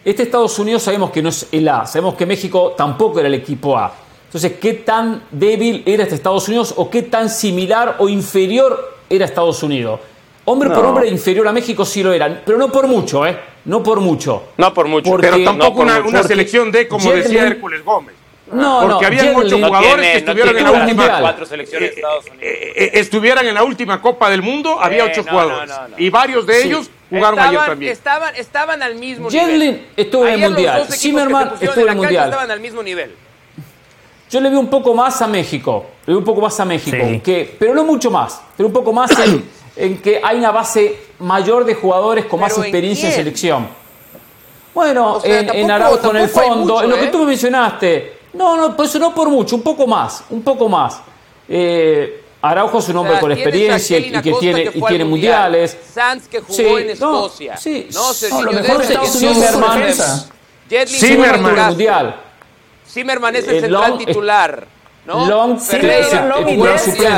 este 0.02 0.22
Estados 0.22 0.58
Unidos 0.58 0.82
sabemos 0.82 1.10
que 1.10 1.20
no 1.22 1.28
es 1.28 1.46
el 1.52 1.68
A, 1.68 1.84
sabemos 1.86 2.14
que 2.14 2.24
México 2.24 2.72
tampoco 2.74 3.18
era 3.18 3.28
el 3.28 3.34
equipo 3.34 3.76
A. 3.76 3.92
Entonces, 4.24 4.54
¿qué 4.58 4.72
tan 4.72 5.24
débil 5.30 5.82
era 5.84 6.04
este 6.04 6.14
Estados 6.14 6.48
Unidos 6.48 6.72
o 6.78 6.88
qué 6.88 7.02
tan 7.02 7.28
similar 7.28 7.96
o 7.98 8.08
inferior 8.08 8.96
era 9.10 9.26
Estados 9.26 9.62
Unidos? 9.62 10.00
Hombre 10.50 10.70
por 10.70 10.82
No. 10.82 10.88
hombre 10.90 11.08
inferior 11.08 11.46
a 11.48 11.52
México 11.52 11.84
sí 11.84 12.02
lo 12.02 12.12
eran, 12.12 12.42
pero 12.44 12.58
no 12.58 12.70
por 12.72 12.86
mucho, 12.88 13.24
¿eh? 13.26 13.38
No 13.66 13.82
por 13.82 14.00
mucho. 14.00 14.44
No 14.56 14.74
por 14.74 14.88
mucho. 14.88 15.10
Porque- 15.10 15.26
Pero 15.28 15.38
no 15.38 15.44
tampoco 15.44 15.74
por 15.76 15.84
una, 15.84 15.94
mucho. 15.96 16.08
una 16.08 16.18
Porque 16.20 16.28
selección 16.34 16.72
de, 16.72 16.88
como 16.88 17.12
decía 17.12 17.42
Hércules 17.46 17.84
Gómez. 17.84 18.14
No, 18.52 18.80
Porque 18.80 19.10
no, 19.14 19.38
ocho 19.38 19.58
No 19.58 19.66
jugadores 19.68 19.94
tiene- 19.94 20.02
que 20.02 20.12
no 20.12 20.18
estuvieron 20.32 20.56
en 20.58 20.64
la 20.64 20.70
última. 20.72 21.20
cuatro 21.20 21.46
selecciones 21.46 21.90
de 21.90 21.94
Estados 21.96 22.24
Unidos. 22.26 22.42
eh, 22.42 22.72
eh, 22.74 22.90
estuvieran 22.94 23.46
en 23.46 23.54
la 23.54 23.62
última 23.62 24.02
Copa 24.02 24.28
del 24.28 24.42
Mundo, 24.42 24.76
había 24.80 25.04
ocho 25.04 25.22
no, 25.24 25.30
jugadores. 25.30 25.68
no, 25.70 25.82
no, 25.82 25.88
no. 25.88 25.94
Y 25.98 26.10
varios 26.10 26.44
de 26.46 26.54
Sí. 26.62 26.66
ellos 26.68 26.90
jugaron 27.08 27.38
ayer 27.38 27.52
estaban, 27.52 27.68
también. 27.70 27.92
Estaban, 27.92 28.34
estaban 28.36 28.82
al 28.82 28.94
mismo 28.96 29.30
Jalen 29.30 29.58
nivel. 29.58 29.86
estuvo 29.96 30.22
en 30.26 30.28
el 30.32 30.34
Ayer 30.34 30.48
Mundial. 30.50 30.86
Zimmerman 30.90 31.52
estuvo 31.60 31.82
en 31.84 31.88
el 31.90 31.96
Mundial. 31.96 32.24
Estaban 32.24 32.50
al 32.50 32.60
mismo 32.60 32.82
nivel. 32.82 33.14
Yo 34.30 34.40
le 34.40 34.48
veo 34.50 34.58
un 34.60 34.70
poco 34.70 34.94
más 34.94 35.20
a 35.22 35.26
México, 35.28 35.86
le 36.06 36.12
veo 36.12 36.18
un 36.18 36.24
poco 36.24 36.40
más 36.40 36.58
a 36.58 36.64
México, 36.64 36.96
Sí. 37.08 37.20
que, 37.20 37.56
pero 37.58 37.72
no 37.74 37.84
mucho 37.84 38.10
más, 38.10 38.40
pero 38.56 38.66
un 38.68 38.72
poco 38.72 38.92
más 38.92 39.10
en, 39.18 39.44
en 39.80 40.00
que 40.02 40.20
hay 40.22 40.38
una 40.38 40.50
base 40.50 40.98
mayor 41.20 41.64
de 41.64 41.74
jugadores 41.74 42.26
con 42.26 42.40
más 42.40 42.50
¿Pero 42.52 42.62
en 42.62 42.68
experiencia 42.68 43.08
en, 43.08 43.14
selección. 43.14 43.68
Bueno, 44.74 45.14
O 45.14 45.20
sea, 45.20 45.40
en, 45.40 45.70
Araujo 45.70 46.10
en 46.10 46.16
el 46.16 46.28
fondo, 46.28 46.74
mucho, 46.74 46.82
en 46.84 46.90
lo 46.90 46.96
que 46.96 47.04
¿eh? 47.06 47.08
tú 47.08 47.18
me 47.20 47.26
mencionaste. 47.26 48.18
No, 48.34 48.56
no, 48.56 48.76
pues 48.76 48.94
no 48.96 49.12
por 49.14 49.28
mucho, 49.28 49.56
un 49.56 49.62
poco 49.62 49.86
más, 49.86 50.24
un 50.30 50.42
poco 50.42 50.68
más. 50.68 51.00
Eh, 51.48 52.22
Araujo 52.42 52.78
es 52.78 52.88
un 52.88 52.96
hombre 52.98 53.12
O 53.12 53.14
sea, 53.16 53.20
con 53.20 53.32
experiencia 53.32 53.98
y 53.98 54.10
que 54.12 54.32
tiene, 54.34 54.70
que 54.70 54.78
y 54.78 54.82
tiene 54.82 55.04
Mundial. 55.04 55.50
mundiales. 55.50 55.76
Sanz 55.92 56.28
que 56.28 56.40
jugó 56.40 56.54
Sí, 56.54 56.62
en 56.64 56.86
no, 56.86 56.92
Escocia. 56.92 57.56
sí. 57.56 57.88
No, 57.92 58.12
No, 58.30 58.42
lo 58.42 58.52
mejor 58.52 58.82
es 58.82 58.88
Zimmerman. 59.12 59.92
Zimmerman. 59.92 60.86
Zimmerman. 60.86 61.58
el 61.58 61.66
mundial. 61.66 62.20
Zimmerman 62.88 63.36
es 63.36 63.48
el 63.48 63.54
Eh, 63.56 63.60
central 63.60 63.98
titular. 63.98 64.66
¿No? 65.06 65.26
Long- 65.26 65.58
Ferreira, 65.58 66.26
Long 66.26 66.48
y 66.48 66.56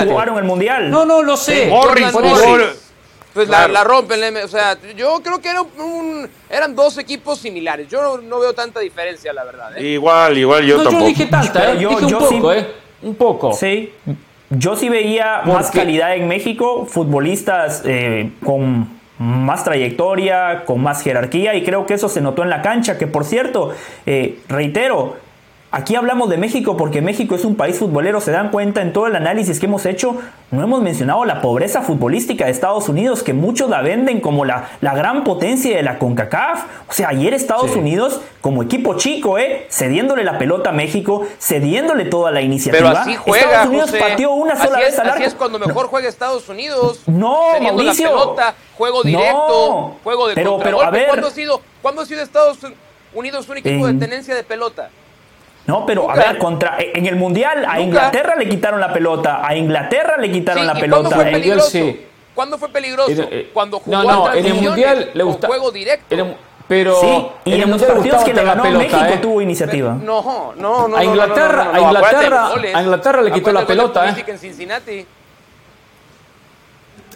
jugaron 0.08 0.38
el 0.38 0.44
Mundial. 0.44 0.90
No, 0.90 1.04
no, 1.04 1.22
lo 1.22 1.36
sé. 1.36 1.66
Morris. 1.68 2.06
Pues 3.34 3.48
Claro. 3.48 3.72
la, 3.72 3.80
la 3.80 3.84
rompen, 3.84 4.36
o 4.44 4.48
sea, 4.48 4.76
yo 4.94 5.20
creo 5.22 5.40
que 5.40 5.48
era 5.48 5.62
un- 5.62 6.28
eran 6.50 6.76
dos 6.76 6.98
equipos 6.98 7.38
similares. 7.38 7.88
Yo 7.88 8.02
no, 8.02 8.18
no 8.18 8.38
veo 8.40 8.52
tanta 8.52 8.78
diferencia, 8.80 9.32
la 9.32 9.42
verdad. 9.44 9.78
¿eh? 9.78 9.82
Igual, 9.88 10.36
igual, 10.36 10.66
yo 10.66 10.76
No, 10.76 10.82
yo 10.82 10.90
tampoco. 10.90 11.00
no 11.04 11.08
dije 11.08 11.26
tanta, 11.26 11.72
¿eh? 11.72 11.78
yo- 11.80 11.88
dije 11.88 12.04
un 12.04 12.10
yo 12.10 12.18
poco, 12.18 12.52
sí- 12.52 12.58
¿eh? 12.58 12.66
Un 13.00 13.14
poco. 13.14 13.52
Sí. 13.54 13.90
Yo 14.50 14.76
sí 14.76 14.90
veía 14.90 15.40
más 15.46 15.70
calidad 15.70 16.14
en 16.14 16.28
México, 16.28 16.84
futbolistas 16.84 17.82
eh, 17.86 18.32
con 18.44 19.00
más 19.18 19.64
trayectoria, 19.64 20.64
con 20.66 20.82
más 20.82 21.02
jerarquía, 21.02 21.54
y 21.54 21.64
creo 21.64 21.86
que 21.86 21.94
eso 21.94 22.10
se 22.10 22.20
notó 22.20 22.42
en 22.42 22.50
la 22.50 22.60
cancha, 22.60 22.98
que 22.98 23.06
por 23.06 23.24
cierto, 23.24 23.72
eh, 24.04 24.40
reitero, 24.48 25.16
Aquí 25.74 25.96
hablamos 25.96 26.28
de 26.28 26.36
México 26.36 26.76
porque 26.76 27.00
México 27.00 27.34
es 27.34 27.46
un 27.46 27.56
país 27.56 27.78
futbolero, 27.78 28.20
se 28.20 28.30
dan 28.30 28.50
cuenta 28.50 28.82
en 28.82 28.92
todo 28.92 29.06
el 29.06 29.16
análisis 29.16 29.58
que 29.58 29.64
hemos 29.64 29.86
hecho, 29.86 30.18
no 30.50 30.62
hemos 30.62 30.82
mencionado 30.82 31.24
la 31.24 31.40
pobreza 31.40 31.80
futbolística 31.80 32.44
de 32.44 32.50
Estados 32.50 32.90
Unidos, 32.90 33.22
que 33.22 33.32
muchos 33.32 33.70
la 33.70 33.80
venden 33.80 34.20
como 34.20 34.44
la, 34.44 34.68
la 34.82 34.94
gran 34.94 35.24
potencia 35.24 35.74
de 35.74 35.82
la 35.82 35.98
CONCACAF. 35.98 36.64
O 36.90 36.92
sea, 36.92 37.08
ayer 37.08 37.32
Estados 37.32 37.74
Unidos, 37.74 38.20
como 38.42 38.62
equipo 38.62 38.98
chico, 38.98 39.38
¿eh? 39.38 39.66
cediéndole 39.70 40.24
la 40.24 40.36
pelota 40.36 40.68
a 40.68 40.72
México, 40.74 41.26
cediéndole 41.40 42.04
toda 42.04 42.30
la 42.32 42.42
iniciativa. 42.42 42.90
Pero 42.90 43.00
así 43.00 43.16
juega, 43.16 43.44
Estados 43.46 43.68
Unidos 43.68 43.92
pateó 43.98 44.32
una 44.32 44.62
sola 44.62 44.78
vez 44.78 44.98
al 44.98 45.06
arco. 45.06 45.16
Así 45.16 45.24
es 45.24 45.34
cuando 45.34 45.58
mejor 45.58 45.86
juega 45.86 46.06
Estados 46.06 46.46
Unidos. 46.50 47.00
No, 47.06 47.58
Mauricio. 47.62 48.08
La 48.08 48.10
pelota, 48.12 48.54
juego 48.76 49.02
directo, 49.04 49.96
juego 50.04 50.28
de 50.28 50.34
pero, 50.34 50.58
pero 50.58 50.82
a 50.82 50.90
ver, 50.90 51.08
¿Cuándo 51.08 51.28
ha 51.28 51.30
sido, 51.30 51.62
¿cuándo 51.80 52.02
ha 52.02 52.04
sido 52.04 52.20
Estados 52.20 52.58
Unidos 53.14 53.48
un 53.48 53.56
equipo 53.56 53.86
de 53.86 53.94
tenencia 53.94 54.34
de 54.34 54.44
pelota? 54.44 54.90
No, 55.66 55.86
pero 55.86 56.10
a 56.10 56.14
ver, 56.14 56.38
contra, 56.38 56.76
en 56.78 57.06
el 57.06 57.16
Mundial 57.16 57.64
a 57.68 57.80
Inglaterra 57.80 58.34
le 58.36 58.48
quitaron 58.48 58.80
la 58.80 58.92
pelota, 58.92 59.46
a 59.46 59.54
Inglaterra 59.54 60.16
le 60.16 60.30
quitaron 60.30 60.66
la 60.66 60.74
pelota. 60.74 61.08
¿Cuándo 61.08 61.22
fue 61.22 61.24
peligroso? 61.30 61.78
¿Cuándo 62.34 62.58
fue 62.58 62.68
peligroso? 62.70 63.28
Eh, 63.30 63.50
cuando 63.52 63.78
jugó 63.78 63.96
no, 63.96 64.02
no, 64.02 64.32
en 64.32 64.46
el 64.46 64.54
Mundial 64.54 65.10
le 65.14 65.22
gusta 65.22 65.46
juego 65.46 65.70
directo. 65.70 66.16
pero 66.66 67.00
sí, 67.00 67.26
y 67.44 67.60
en, 67.60 67.70
los 67.70 67.82
partidos 67.82 68.24
que 68.24 68.34
le 68.34 68.42
ganó 68.42 68.62
pelota, 68.62 68.84
México 68.84 69.14
¿eh? 69.14 69.18
tuvo 69.20 69.40
iniciativa. 69.40 69.92
No, 69.92 70.54
no, 70.56 70.88
no. 70.88 70.96
A 70.96 71.04
Inglaterra, 71.04 71.70
a 71.72 71.80
Inglaterra, 71.80 72.50
a 72.74 72.82
Inglaterra 72.82 73.22
le 73.22 73.32
quitó 73.32 73.52
la 73.52 73.66
pelota, 73.66 74.08
¿eh? 74.08 74.24
En 74.26 74.38
Cincinnati. 74.38 75.06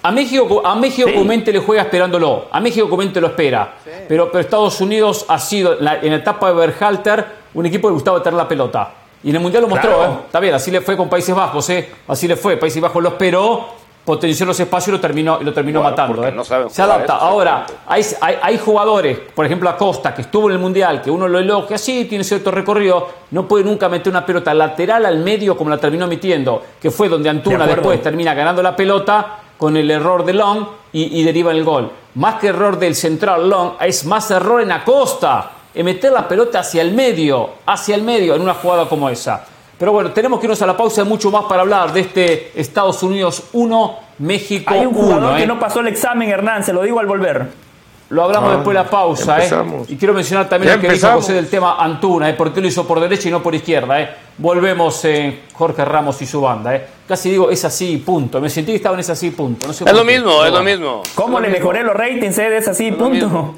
A 0.03 0.13
México, 0.13 0.63
a 0.65 0.77
México 0.77 1.09
sí. 1.09 1.53
le 1.53 1.59
juega 1.59 1.83
esperándolo. 1.83 2.47
A 2.53 2.61
México 2.61 2.89
Comente 2.89 3.21
lo 3.21 3.27
espera. 3.27 3.75
Pero, 4.07 4.31
pero, 4.31 4.39
Estados 4.39 4.81
Unidos 4.81 5.25
ha 5.27 5.39
sido, 5.41 5.79
en 5.81 6.11
la 6.11 6.17
etapa 6.17 6.49
de 6.49 6.55
Berhalter, 6.55 7.27
un 7.57 7.67
equipo 7.67 7.89
que 7.89 7.95
gustaba 7.95 8.23
tener 8.23 8.37
la 8.37 8.47
pelota. 8.47 8.91
Y 9.23 9.31
en 9.31 9.37
el 9.37 9.43
Mundial 9.43 9.63
lo 9.63 9.69
mostró, 9.69 10.05
¿eh? 10.05 10.09
Está 10.27 10.39
bien, 10.41 10.55
así 10.55 10.71
le 10.71 10.81
fue 10.83 10.97
con 10.97 11.09
Países 11.09 11.35
Bajos, 11.35 11.69
¿eh? 11.71 11.89
Así 12.07 12.29
le 12.29 12.37
fue. 12.37 12.57
Países 12.57 12.81
Bajos 12.81 13.03
lo 13.03 13.09
esperó, 13.09 13.67
potenció 14.05 14.45
los 14.47 14.61
espacios 14.61 14.89
y 14.89 14.93
lo 14.93 15.01
terminó, 15.01 15.39
lo 15.43 15.53
terminó 15.53 15.83
matando. 15.83 16.25
¿eh? 16.25 16.35
Se 16.69 16.83
adapta. 16.83 17.17
Ahora, 17.17 17.67
hay, 17.87 18.05
hay, 18.21 18.59
jugadores, 18.59 19.19
por 19.35 19.47
ejemplo 19.47 19.69
Acosta, 19.71 20.15
que 20.15 20.23
estuvo 20.23 20.49
en 20.49 20.53
el 20.53 20.59
Mundial, 20.61 21.01
que 21.03 21.11
uno 21.11 21.27
lo 21.27 21.39
elogia, 21.39 21.79
sí, 21.79 22.05
tiene 22.05 22.23
cierto 22.23 22.51
recorrido, 22.51 23.09
no 23.33 23.49
puede 23.49 23.65
nunca 23.65 23.89
meter 23.89 24.11
una 24.11 24.25
pelota 24.25 24.55
lateral 24.55 25.07
al 25.07 25.19
medio 25.19 25.57
como 25.57 25.71
la 25.71 25.79
terminó 25.79 26.07
metiendo, 26.07 26.63
que 26.81 26.91
fue 26.91 27.09
donde 27.09 27.31
Antuna 27.31 27.67
después 27.67 28.01
termina 28.03 28.35
ganando 28.35 28.63
la 28.63 28.77
pelota 28.77 29.39
con 29.59 29.77
el 29.77 29.91
error 29.91 30.25
de 30.25 30.35
Long 30.35 30.67
y, 30.93 31.23
deriva 31.25 31.53
el 31.53 31.65
gol. 31.65 31.91
Más 32.15 32.37
que 32.37 32.49
error 32.49 32.79
del 32.79 32.95
central 32.95 33.49
Long, 33.49 33.73
es 33.81 34.05
más 34.05 34.31
error 34.31 34.63
en 34.63 34.73
Acosta, 34.73 35.51
en 35.77 35.85
meter 35.85 36.11
la 36.11 36.27
pelota 36.27 36.61
hacia 36.61 36.81
el 36.81 36.93
medio, 36.93 37.51
hacia 37.67 37.95
el 37.95 38.03
medio 38.03 38.35
en 38.35 38.41
una 38.41 38.55
jugada 38.55 38.89
como 38.89 39.11
esa. 39.11 39.45
Pero 39.79 39.93
bueno, 39.93 40.11
tenemos 40.11 40.41
que 40.41 40.47
irnos 40.47 40.63
a 40.63 40.67
la 40.67 40.75
pausa, 40.75 41.03
hay 41.03 41.09
mucho 41.09 41.31
más 41.31 41.45
para 41.45 41.61
hablar 41.61 41.93
de 41.93 42.01
este 42.01 42.59
Estados 42.59 43.03
Unidos 43.03 43.45
1, 43.53 43.99
México 44.21 44.73
1. 44.73 44.81
Hay 44.81 44.87
un 44.87 44.95
jugador 44.95 45.37
que 45.37 45.43
¿eh? 45.43 45.47
no 45.47 45.61
pasó 45.61 45.81
el 45.81 45.89
examen, 45.89 46.31
Hernán, 46.31 46.65
se 46.65 46.73
lo 46.73 46.83
digo 46.83 46.99
al 46.99 47.07
volver. 47.07 47.67
Lo 48.09 48.23
hablamos 48.23 48.53
después 48.53 48.75
de 48.75 48.85
la 48.85 48.89
pausa, 48.89 49.45
¿eh? 49.45 49.51
Y 49.89 49.97
quiero 49.97 50.15
mencionar 50.15 50.49
también 50.49 50.77
lo 50.77 50.81
que 50.81 50.89
dijo 50.89 51.09
José 51.09 51.35
del 51.35 51.51
tema 51.51 51.77
Antuna, 51.79 52.31
¿eh? 52.31 52.35
Porque 52.35 52.61
lo 52.63 52.69
hizo 52.69 52.87
por 52.87 53.01
derecha 53.01 53.29
y 53.29 53.33
no 53.33 53.43
por 53.43 53.55
izquierda, 53.55 54.01
¿eh? 54.01 54.11
Volvemos 54.39 55.05
en 55.05 55.41
Jorge 55.53 55.85
Ramos 55.85 56.23
y 56.23 56.27
su 56.27 56.41
banda, 56.41 56.75
¿eh? 56.75 56.87
Casi 57.07 57.31
digo, 57.33 57.51
es 57.51 57.63
así, 57.65 57.99
punto. 57.99 58.41
Me 58.41 58.49
sentí 58.49 58.73
que 58.73 58.77
estaba 58.77 58.95
en 58.95 59.01
es 59.01 59.11
así, 59.11 59.31
punto. 59.31 59.71
es 59.71 59.93
lo 59.93 60.05
mismo, 60.05 60.43
es 60.43 60.53
lo 60.53 60.63
mismo. 60.63 61.03
¿Cómo 61.17 61.39
le 61.41 61.49
mejoré 61.49 61.83
los 61.83 61.95
ratings, 61.95 62.39
eh? 62.39 62.57
Es 62.57 62.69
así, 62.69 62.93
punto. 62.93 63.57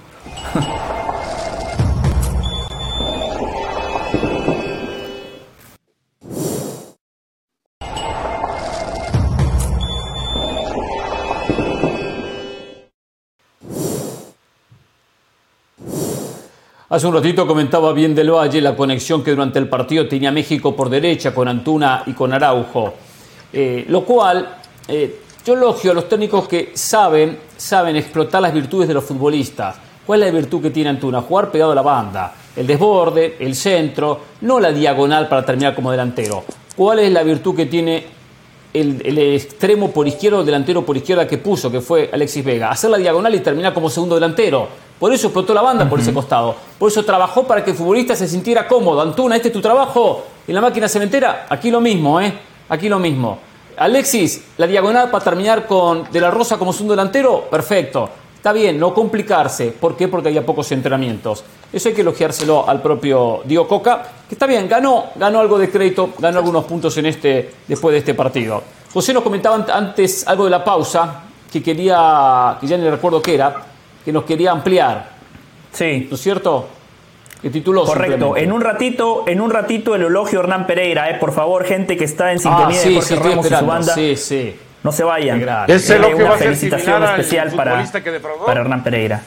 Hace 16.90 17.06
un 17.06 17.12
ratito 17.12 17.46
comentaba 17.46 17.92
bien 17.92 18.14
del 18.14 18.30
Valle 18.30 18.62
la 18.62 18.74
conexión 18.74 19.22
que 19.22 19.32
durante 19.32 19.58
el 19.58 19.68
partido 19.68 20.08
tenía 20.08 20.32
México 20.32 20.74
por 20.74 20.88
derecha 20.88 21.34
con 21.34 21.46
Antuna 21.46 22.04
y 22.06 22.14
con 22.14 22.32
Araujo. 22.32 22.94
Eh, 23.52 23.84
lo 23.88 24.06
cual, 24.06 24.56
eh, 24.88 25.20
yo 25.44 25.52
elogio 25.52 25.90
a 25.90 25.94
los 25.94 26.08
técnicos 26.08 26.48
que 26.48 26.70
saben, 26.72 27.40
saben 27.58 27.94
explotar 27.96 28.40
las 28.40 28.54
virtudes 28.54 28.88
de 28.88 28.94
los 28.94 29.04
futbolistas. 29.04 29.76
¿Cuál 30.06 30.22
es 30.22 30.32
la 30.32 30.38
virtud 30.38 30.62
que 30.62 30.70
tiene 30.70 30.88
Antuna? 30.88 31.20
Jugar 31.20 31.50
pegado 31.50 31.72
a 31.72 31.74
la 31.74 31.82
banda, 31.82 32.32
el 32.56 32.66
desborde, 32.66 33.36
el 33.38 33.54
centro, 33.54 34.20
no 34.40 34.58
la 34.58 34.72
diagonal 34.72 35.28
para 35.28 35.44
terminar 35.44 35.74
como 35.74 35.90
delantero. 35.90 36.42
¿Cuál 36.74 37.00
es 37.00 37.12
la 37.12 37.22
virtud 37.22 37.54
que 37.54 37.66
tiene 37.66 38.06
el, 38.74 39.02
el, 39.04 39.18
extremo 39.34 39.90
por 39.90 40.06
izquierda 40.06 40.38
o 40.38 40.44
delantero 40.44 40.84
por 40.84 40.96
izquierda 40.96 41.26
que 41.26 41.38
puso, 41.38 41.70
que 41.70 41.80
fue 41.80 42.10
Alexis 42.12 42.44
Vega? 42.44 42.70
Hacer 42.70 42.90
la 42.90 42.98
diagonal 42.98 43.34
y 43.34 43.40
terminar 43.40 43.74
como 43.74 43.90
segundo 43.90 44.14
delantero 44.14 44.68
por 44.98 45.12
eso 45.12 45.28
explotó 45.28 45.54
la 45.54 45.62
banda 45.62 45.88
por 45.88 46.00
ese 46.00 46.12
costado. 46.12 46.56
Por 46.78 46.90
eso 46.90 47.04
trabajó 47.04 47.46
para 47.46 47.64
que 47.64 47.70
el 47.70 47.76
futbolista 47.76 48.16
se 48.16 48.26
sintiera 48.26 48.66
cómodo. 48.66 49.00
Antuna, 49.00 49.36
este 49.36 49.48
es 49.48 49.54
tu 49.54 49.60
trabajo 49.60 50.24
en 50.46 50.54
la 50.54 50.60
máquina 50.60 50.88
cementera. 50.88 51.46
Aquí 51.48 51.70
lo 51.70 51.80
mismo, 51.80 52.20
¿eh? 52.20 52.32
Aquí 52.68 52.88
lo 52.88 52.98
mismo. 52.98 53.38
Alexis, 53.76 54.44
la 54.56 54.66
diagonal 54.66 55.08
para 55.08 55.22
terminar 55.22 55.66
con 55.66 56.10
De 56.10 56.20
la 56.20 56.32
Rosa 56.32 56.58
como 56.58 56.72
segundo 56.72 56.94
delantero, 56.94 57.42
perfecto. 57.48 58.10
Está 58.48 58.58
bien, 58.58 58.80
no 58.80 58.94
complicarse. 58.94 59.72
¿Por 59.72 59.94
qué? 59.94 60.08
Porque 60.08 60.28
había 60.28 60.46
pocos 60.46 60.72
entrenamientos. 60.72 61.44
Eso 61.70 61.90
hay 61.90 61.94
que 61.94 62.00
elogiárselo 62.00 62.66
al 62.66 62.80
propio 62.80 63.42
Diego 63.44 63.68
Coca, 63.68 64.02
que 64.26 64.34
está 64.34 64.46
bien, 64.46 64.66
ganó, 64.66 65.10
ganó 65.16 65.40
algo 65.40 65.58
de 65.58 65.68
crédito, 65.68 66.14
ganó 66.18 66.38
algunos 66.38 66.64
puntos 66.64 66.96
en 66.96 67.04
este, 67.04 67.50
después 67.66 67.92
de 67.92 67.98
este 67.98 68.14
partido. 68.14 68.62
José 68.90 69.12
nos 69.12 69.22
comentaba 69.22 69.66
antes 69.70 70.26
algo 70.26 70.44
de 70.44 70.50
la 70.50 70.64
pausa, 70.64 71.24
que 71.52 71.62
quería, 71.62 72.56
que 72.58 72.66
ya 72.66 72.78
ni 72.78 72.88
recuerdo 72.88 73.20
qué 73.20 73.34
era, 73.34 73.66
que 74.02 74.14
nos 74.14 74.24
quería 74.24 74.52
ampliar. 74.52 75.10
Sí. 75.70 76.06
¿No 76.08 76.14
es 76.14 76.22
cierto? 76.22 76.68
Que 77.42 77.50
tituló 77.50 77.84
Correcto. 77.84 78.34
En 78.34 78.50
un 78.50 78.62
ratito, 78.62 79.24
en 79.26 79.42
un 79.42 79.50
ratito 79.50 79.94
el 79.94 80.04
elogio 80.04 80.40
Hernán 80.40 80.66
Pereira, 80.66 81.10
eh, 81.10 81.18
por 81.20 81.32
favor, 81.32 81.66
gente 81.66 81.98
que 81.98 82.04
está 82.04 82.32
en 82.32 82.38
sintonía 82.38 82.80
ah, 82.80 82.82
sí, 82.82 82.94
de 82.94 83.00
Jorge 83.02 83.16
Ramos 83.16 83.44
y 83.44 83.54
su 83.54 83.66
banda. 83.66 83.94
Sí, 83.94 84.16
sí. 84.16 84.56
No 84.88 84.92
se 84.92 85.04
vayan. 85.04 85.46
Ese 85.68 85.96
es 85.96 86.00
lo 86.00 86.08
que 86.16 86.24
una 86.24 86.38
felicitación 86.38 87.04
especial 87.04 87.52
para, 87.52 87.84
para 88.46 88.60
Hernán 88.62 88.82
Pereira. 88.82 89.20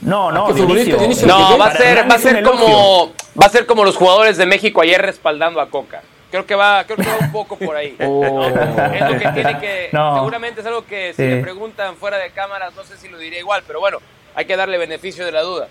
No, 0.00 0.32
no, 0.32 0.48
No, 0.48 1.58
va 1.58 1.66
a 1.66 1.76
ser, 1.76 2.10
va 2.10 2.14
a 2.14 2.18
ser 2.18 2.42
como 2.42 3.12
va 3.40 3.46
a 3.46 3.48
ser 3.50 3.66
como 3.66 3.84
los 3.84 3.94
jugadores 3.94 4.38
de 4.38 4.46
México 4.46 4.80
ayer 4.80 5.02
respaldando 5.02 5.60
a 5.60 5.68
Coca. 5.68 6.00
Creo 6.30 6.46
que 6.46 6.54
va, 6.54 6.82
creo 6.84 6.96
que 6.96 7.06
va 7.06 7.16
un 7.20 7.30
poco 7.32 7.56
por 7.56 7.76
ahí. 7.76 7.94
Oh. 8.00 8.42
Es 8.42 9.00
lo 9.02 9.18
que 9.18 9.28
tiene 9.34 9.60
que. 9.60 9.90
Seguramente 9.90 10.62
es 10.62 10.66
algo 10.66 10.86
que 10.86 11.12
si 11.12 11.22
le 11.22 11.42
preguntan 11.42 11.96
fuera 11.96 12.16
de 12.16 12.30
cámaras, 12.30 12.74
no 12.74 12.84
sé 12.84 12.96
si 12.96 13.08
lo 13.08 13.18
diría 13.18 13.40
igual, 13.40 13.62
pero 13.66 13.80
bueno, 13.80 13.98
hay 14.34 14.46
que 14.46 14.56
darle 14.56 14.78
beneficio 14.78 15.26
de 15.26 15.32
la 15.32 15.42
duda. 15.42 15.68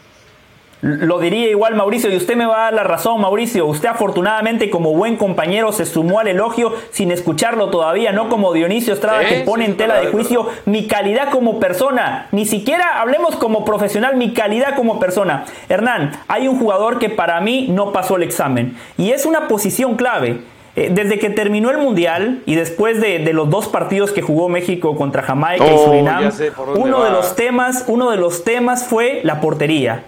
Lo 0.84 1.18
diría 1.20 1.48
igual 1.48 1.76
Mauricio 1.76 2.12
y 2.12 2.18
usted 2.18 2.36
me 2.36 2.46
va 2.46 2.58
a 2.58 2.64
dar 2.64 2.74
la 2.74 2.84
razón 2.84 3.22
Mauricio. 3.22 3.66
Usted 3.68 3.88
afortunadamente 3.88 4.70
como 4.70 4.94
buen 4.94 5.16
compañero 5.16 5.72
se 5.72 5.86
sumó 5.86 6.20
al 6.20 6.28
elogio 6.28 6.74
sin 6.92 7.10
escucharlo 7.10 7.70
todavía, 7.70 8.12
no 8.12 8.28
como 8.28 8.52
Dionisio 8.52 8.94
Estrada 8.94 9.24
que 9.24 9.44
pone 9.46 9.64
en 9.64 9.78
tela 9.78 10.02
de 10.02 10.08
juicio 10.08 10.50
mi 10.66 10.86
calidad 10.88 11.30
como 11.30 11.58
persona. 11.58 12.28
Ni 12.34 12.46
siquiera 12.46 13.00
hablemos 13.00 13.38
como 13.38 13.64
profesional, 13.64 14.18
mi 14.18 14.34
calidad 14.34 14.76
como 14.76 15.00
persona. 15.00 15.46
Hernán, 15.70 16.12
hay 16.28 16.50
un 16.50 16.60
jugador 16.60 17.00
que 17.00 17.10
para 17.10 17.40
mí 17.40 17.68
no 17.70 17.94
pasó 17.94 18.18
el 18.18 18.24
examen 18.24 18.76
y 18.98 19.12
es 19.12 19.26
una 19.26 19.48
posición 19.48 19.96
clave. 19.96 20.42
Eh, 20.76 20.90
desde 20.92 21.20
que 21.20 21.30
terminó 21.30 21.70
el 21.70 21.78
Mundial 21.78 22.42
y 22.48 22.56
después 22.56 23.00
de, 23.00 23.20
los 23.32 23.50
dos 23.50 23.68
partidos 23.68 24.12
que 24.12 24.24
jugó 24.24 24.50
México 24.50 24.98
contra 24.98 25.22
Jamaica 25.22 25.66
y 25.66 25.72
oh, 25.72 25.86
Surinam, 25.86 26.32
uno 26.76 27.04
de 27.04 27.12
los 27.12 27.36
temas, 27.36 27.86
uno 27.88 28.10
de 28.10 28.18
los 28.18 28.44
temas 28.44 28.84
fue 28.86 29.22
la 29.24 29.40
portería. 29.40 30.04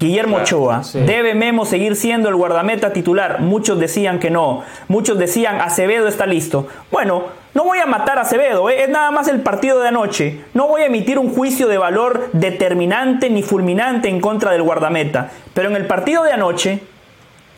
Guillermo 0.00 0.36
Ochoa, 0.36 0.82
¿debe 0.94 1.34
Memo 1.34 1.64
seguir 1.64 1.96
siendo 1.96 2.28
el 2.28 2.36
guardameta 2.36 2.92
titular? 2.92 3.40
Muchos 3.40 3.80
decían 3.80 4.20
que 4.20 4.30
no, 4.30 4.62
muchos 4.86 5.18
decían 5.18 5.60
Acevedo 5.60 6.06
está 6.06 6.24
listo. 6.24 6.68
Bueno, 6.92 7.24
no 7.54 7.64
voy 7.64 7.78
a 7.78 7.86
matar 7.86 8.16
a 8.18 8.20
Acevedo, 8.20 8.70
¿eh? 8.70 8.84
es 8.84 8.88
nada 8.88 9.10
más 9.10 9.26
el 9.26 9.40
partido 9.40 9.80
de 9.80 9.88
anoche. 9.88 10.44
No 10.54 10.68
voy 10.68 10.82
a 10.82 10.86
emitir 10.86 11.18
un 11.18 11.34
juicio 11.34 11.66
de 11.66 11.78
valor 11.78 12.30
determinante 12.32 13.28
ni 13.28 13.42
fulminante 13.42 14.08
en 14.08 14.20
contra 14.20 14.52
del 14.52 14.62
guardameta. 14.62 15.30
Pero 15.52 15.68
en 15.68 15.74
el 15.74 15.88
partido 15.88 16.22
de 16.22 16.30
anoche, 16.30 16.78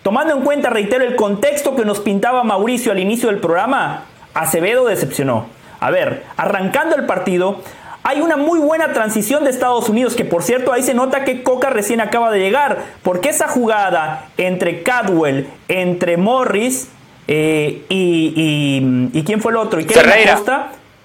tomando 0.03 0.35
en 0.35 0.43
cuenta, 0.43 0.71
reitero, 0.71 1.05
el 1.05 1.17
contexto 1.17 1.77
que 1.77 1.85
nos 1.85 2.01
pintaba 2.01 2.43
Mauricio 2.43 2.93
al 2.93 3.01
inicio 3.01 3.29
del 3.29 3.41
programa, 3.41 4.05
Acevedo 4.33 4.87
decepcionó. 4.87 5.45
A 5.81 5.91
ver, 5.91 6.25
arrancando 6.39 6.97
el 6.97 7.05
partido, 7.05 7.61
hay 8.03 8.21
una 8.21 8.37
muy 8.37 8.59
buena 8.59 8.93
transición 8.93 9.45
de 9.45 9.51
Estados 9.51 9.89
Unidos, 9.89 10.15
que 10.15 10.25
por 10.25 10.43
cierto 10.43 10.73
ahí 10.73 10.83
se 10.83 10.95
nota 10.95 11.25
que 11.25 11.43
Coca 11.43 11.71
recién 11.71 12.01
acaba 12.01 12.31
de 12.31 12.41
llegar, 12.41 12.79
porque 13.03 13.29
esa 13.29 13.49
jugada 13.49 14.29
entre 14.37 14.83
Cadwell, 14.83 15.49
entre 15.69 16.17
Morris 16.17 16.89
eh, 17.29 17.85
y, 17.89 19.11
y, 19.13 19.23
quién 19.25 19.41
fue 19.41 19.53
el 19.53 19.59
otro, 19.59 19.81
y 19.81 19.85
Ferreira. 19.85 20.41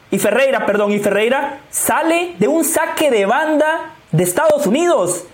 y 0.09 0.17
Ferreira, 0.17 0.65
perdón, 0.65 0.91
y 0.91 0.99
Ferreira 0.99 1.59
sale 1.69 2.35
de 2.39 2.47
un 2.47 2.63
saque 2.63 3.11
de 3.11 3.25
banda 3.25 3.93
de 4.11 4.23
Estados 4.23 4.65
Unidos. 4.65 5.25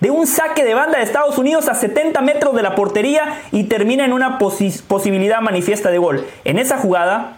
de 0.00 0.12
un 0.12 0.28
saque 0.28 0.64
de 0.64 0.74
banda 0.74 0.98
de 0.98 1.04
Estados 1.04 1.38
Unidos 1.38 1.68
a 1.68 1.74
70 1.74 2.20
metros 2.20 2.54
de 2.54 2.62
la 2.62 2.76
portería 2.76 3.42
y 3.50 3.64
termina 3.64 4.04
en 4.04 4.12
una 4.12 4.38
posibilidad 4.38 5.40
manifiesta 5.40 5.90
de 5.90 5.98
gol. 5.98 6.24
En 6.44 6.60
esa 6.60 6.78
jugada, 6.78 7.37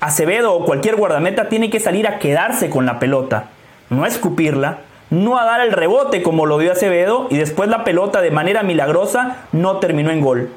Acevedo 0.00 0.54
o 0.54 0.64
cualquier 0.64 0.94
guardameta 0.94 1.48
tiene 1.48 1.70
que 1.70 1.80
salir 1.80 2.06
a 2.06 2.18
quedarse 2.20 2.70
con 2.70 2.86
la 2.86 3.00
pelota, 3.00 3.46
no 3.90 4.04
a 4.04 4.08
escupirla, 4.08 4.78
no 5.10 5.38
a 5.38 5.44
dar 5.44 5.60
el 5.60 5.72
rebote 5.72 6.22
como 6.22 6.46
lo 6.46 6.58
dio 6.58 6.70
Acevedo 6.70 7.26
y 7.30 7.36
después 7.36 7.68
la 7.68 7.82
pelota 7.82 8.20
de 8.20 8.30
manera 8.30 8.62
milagrosa 8.62 9.46
no 9.50 9.78
terminó 9.78 10.10
en 10.10 10.20
gol. 10.20 10.50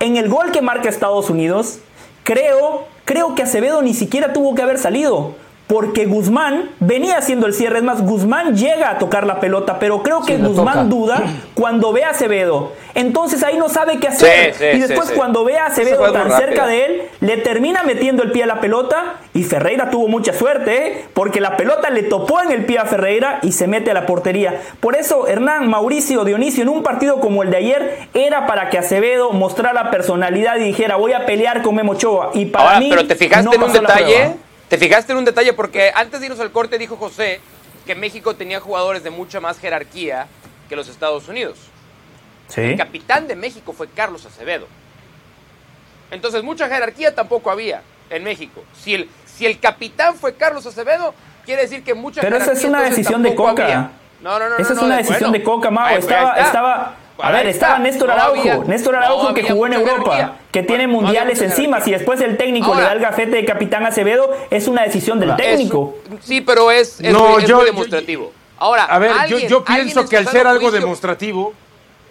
En 0.00 0.16
el 0.16 0.28
gol 0.28 0.50
que 0.50 0.62
marca 0.62 0.88
Estados 0.88 1.28
Unidos, 1.28 1.80
creo, 2.22 2.86
creo 3.04 3.34
que 3.34 3.42
Acevedo 3.42 3.82
ni 3.82 3.92
siquiera 3.92 4.32
tuvo 4.32 4.54
que 4.54 4.62
haber 4.62 4.78
salido 4.78 5.34
porque 5.66 6.06
Guzmán 6.06 6.70
venía 6.78 7.18
haciendo 7.18 7.46
el 7.46 7.54
cierre. 7.54 7.78
Es 7.78 7.84
más, 7.84 8.02
Guzmán 8.02 8.56
llega 8.56 8.90
a 8.90 8.98
tocar 8.98 9.26
la 9.26 9.40
pelota, 9.40 9.78
pero 9.80 10.02
creo 10.02 10.22
que 10.22 10.36
Guzmán 10.36 10.88
duda 10.88 11.22
cuando 11.54 11.92
ve 11.92 12.04
a 12.04 12.10
Acevedo. 12.10 12.72
Entonces 12.94 13.42
ahí 13.42 13.58
no 13.58 13.68
sabe 13.68 13.98
qué 13.98 14.08
hacer. 14.08 14.54
y 14.74 14.78
después 14.78 15.10
cuando 15.10 15.44
ve 15.44 15.58
a 15.58 15.66
Acevedo 15.66 16.12
tan 16.12 16.30
cerca 16.30 16.66
de 16.66 16.84
él, 16.84 17.02
le 17.20 17.36
termina 17.38 17.82
metiendo 17.82 18.22
el 18.22 18.30
pie 18.30 18.44
a 18.44 18.46
la 18.46 18.60
pelota. 18.60 19.16
Y 19.34 19.42
Ferreira 19.42 19.90
tuvo 19.90 20.08
mucha 20.08 20.32
suerte, 20.32 20.86
¿eh? 20.86 21.04
porque 21.12 21.40
la 21.40 21.56
pelota 21.56 21.90
le 21.90 22.04
topó 22.04 22.40
en 22.40 22.52
el 22.52 22.64
pie 22.64 22.78
a 22.78 22.86
Ferreira 22.86 23.40
y 23.42 23.52
se 23.52 23.66
mete 23.66 23.90
a 23.90 23.94
la 23.94 24.06
portería. 24.06 24.60
Por 24.80 24.96
eso 24.96 25.26
Hernán, 25.26 25.68
Mauricio, 25.68 26.24
Dionisio, 26.24 26.62
en 26.62 26.68
un 26.68 26.82
partido 26.82 27.20
como 27.20 27.42
el 27.42 27.50
de 27.50 27.56
ayer, 27.56 27.98
era 28.14 28.46
para 28.46 28.70
que 28.70 28.78
Acevedo 28.78 29.32
mostrara 29.32 29.90
personalidad 29.90 30.56
y 30.56 30.64
dijera, 30.64 30.96
voy 30.96 31.12
a 31.12 31.26
pelear 31.26 31.62
con 31.62 31.74
Memo 31.74 31.92
Ochoa. 31.92 32.30
Y 32.34 32.46
para 32.46 32.78
mí, 32.78 32.88
pero 32.88 33.06
te 33.06 33.16
fijaste 33.16 33.54
en 33.54 33.62
un 33.62 33.72
detalle 33.72 34.46
te 34.68 34.78
fijaste 34.78 35.12
en 35.12 35.18
un 35.18 35.24
detalle 35.24 35.52
porque 35.52 35.92
antes 35.94 36.20
de 36.20 36.26
irnos 36.26 36.40
al 36.40 36.52
corte 36.52 36.78
dijo 36.78 36.96
José 36.96 37.40
que 37.86 37.94
México 37.94 38.34
tenía 38.34 38.60
jugadores 38.60 39.04
de 39.04 39.10
mucha 39.10 39.40
más 39.40 39.58
jerarquía 39.58 40.26
que 40.68 40.76
los 40.76 40.88
Estados 40.88 41.28
Unidos. 41.28 41.58
¿Sí? 42.48 42.60
El 42.60 42.76
capitán 42.76 43.28
de 43.28 43.36
México 43.36 43.72
fue 43.72 43.88
Carlos 43.88 44.26
Acevedo. 44.26 44.66
Entonces, 46.10 46.42
mucha 46.42 46.68
jerarquía 46.68 47.14
tampoco 47.14 47.50
había 47.50 47.82
en 48.10 48.24
México. 48.24 48.62
Si 48.78 48.94
el, 48.94 49.10
si 49.24 49.46
el 49.46 49.58
capitán 49.58 50.14
fue 50.14 50.34
Carlos 50.34 50.66
Acevedo, 50.66 51.14
quiere 51.44 51.62
decir 51.62 51.82
que 51.82 51.94
mucha 51.94 52.20
Pero 52.20 52.36
esa 52.36 52.52
es 52.52 52.64
una 52.64 52.82
decisión 52.82 53.22
de 53.22 53.34
Coca. 53.34 53.90
No, 54.20 54.38
no, 54.38 54.48
no. 54.48 54.56
Esa 54.56 54.72
es 54.72 54.78
una 54.78 54.96
decisión 54.96 55.32
de 55.32 55.42
Coca, 55.42 55.70
Mago. 55.70 55.96
Estaba, 55.96 56.36
estaba, 56.38 56.94
a 57.18 57.32
ver, 57.32 57.46
estaba 57.46 57.78
Néstor 57.78 58.10
Araujo, 58.10 58.64
Néstor 58.64 58.96
Araujo 58.96 59.34
que 59.34 59.42
jugó 59.42 59.66
en 59.66 59.74
Europa, 59.74 60.36
que 60.52 60.62
tiene 60.62 60.86
mundiales 60.86 61.40
encima. 61.40 61.80
Si 61.80 61.90
después 61.90 62.20
el 62.20 62.36
técnico 62.36 62.74
le 62.74 62.82
da 62.82 62.92
el 62.92 63.00
gafete 63.00 63.36
de 63.36 63.44
capitán 63.44 63.86
Acevedo, 63.86 64.30
es 64.50 64.68
una 64.68 64.82
decisión 64.82 65.18
del 65.20 65.34
técnico. 65.36 65.96
sí, 66.20 66.40
pero 66.40 66.70
es, 66.70 67.00
no, 67.00 67.40
yo, 67.40 67.64
demostrativo. 67.64 68.32
Ahora, 68.58 68.84
a 68.84 68.98
ver, 68.98 69.12
yo, 69.48 69.64
pienso 69.64 70.08
que 70.08 70.16
al 70.16 70.26
ser 70.28 70.46
algo 70.46 70.70
demostrativo, 70.70 71.54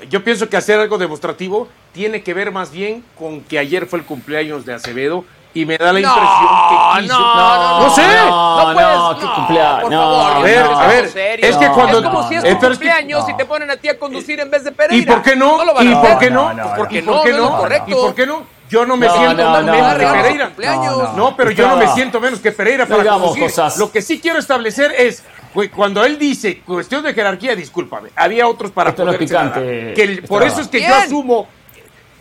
yo 0.09 0.23
pienso 0.23 0.49
que 0.49 0.57
hacer 0.57 0.79
algo 0.79 0.97
demostrativo 0.97 1.67
tiene 1.93 2.21
que 2.21 2.33
ver 2.33 2.51
más 2.51 2.71
bien 2.71 3.03
con 3.17 3.41
que 3.41 3.57
ayer 3.57 3.85
fue 3.85 3.99
el 3.99 4.05
cumpleaños 4.05 4.65
de 4.65 4.73
Acevedo 4.73 5.23
y 5.55 5.65
me 5.65 5.77
da 5.77 5.93
la 5.93 5.99
impresión 6.01 6.27
que 6.69 7.01
quiso. 7.01 7.17
No, 7.17 7.35
no, 7.35 7.57
no, 7.57 7.79
no, 7.79 7.95
sé. 7.95 8.01
No, 8.01 8.73
puedes, 8.73 8.97
no, 8.97 9.19
qué 9.19 9.25
cumpleaños. 9.35 9.81
Por 9.81 9.91
favor, 9.91 10.31
a 10.33 10.39
ver, 10.39 10.57
a 10.59 10.87
ver. 10.87 11.45
Es 11.45 11.57
que 11.57 11.67
cuando. 11.69 11.99
Es 11.99 12.05
como 12.05 12.27
si 12.27 12.35
es 12.35 12.43
tu 12.43 12.67
cumpleaños 12.67 13.29
y 13.29 13.33
te 13.37 13.45
ponen 13.45 13.71
a 13.71 13.77
ti 13.77 13.87
a 13.87 13.97
conducir 13.97 14.39
en 14.41 14.51
vez 14.51 14.65
de 14.65 14.71
Pereira. 14.73 15.01
¿Y 15.01 15.05
por 15.05 15.23
qué 15.23 15.35
no? 15.35 15.57
¿Y 15.81 15.95
por 15.95 16.19
qué 16.19 16.29
no? 16.29 16.51
¿Y 16.51 16.75
por 16.75 16.87
qué 16.89 17.01
no? 17.01 17.67
¿Y 17.87 17.93
por 17.93 18.15
qué 18.15 18.27
no? 18.27 18.55
Yo 18.67 18.83
no 18.85 18.97
me 18.97 19.07
siento 19.09 19.63
menos 19.63 19.95
que 19.95 20.05
Pereira. 20.05 20.51
No, 21.15 21.35
pero 21.37 21.51
yo 21.51 21.67
no 21.67 21.77
me 21.77 21.87
siento 21.87 22.19
menos 22.19 22.39
que 22.39 22.51
Pereira 22.51 22.85
para 22.85 23.03
conducir. 23.03 23.49
Lo 23.77 23.89
que 23.89 24.01
sí 24.01 24.19
quiero 24.19 24.39
establecer 24.39 24.93
es 24.97 25.23
cuando 25.73 26.03
él 26.03 26.19
dice 26.19 26.61
cuestión 26.65 27.01
de 27.01 27.13
jerarquía, 27.13 27.55
discúlpame, 27.55 28.09
había 28.17 28.45
otros 28.45 28.71
para 28.71 28.89
Esto 28.89 29.05
poder 29.05 29.17
picante, 29.17 29.93
que 29.95 30.21
Por 30.27 30.43
eso 30.43 30.59
es 30.59 30.67
que 30.67 30.81
yo 30.81 30.93
asumo, 30.93 31.47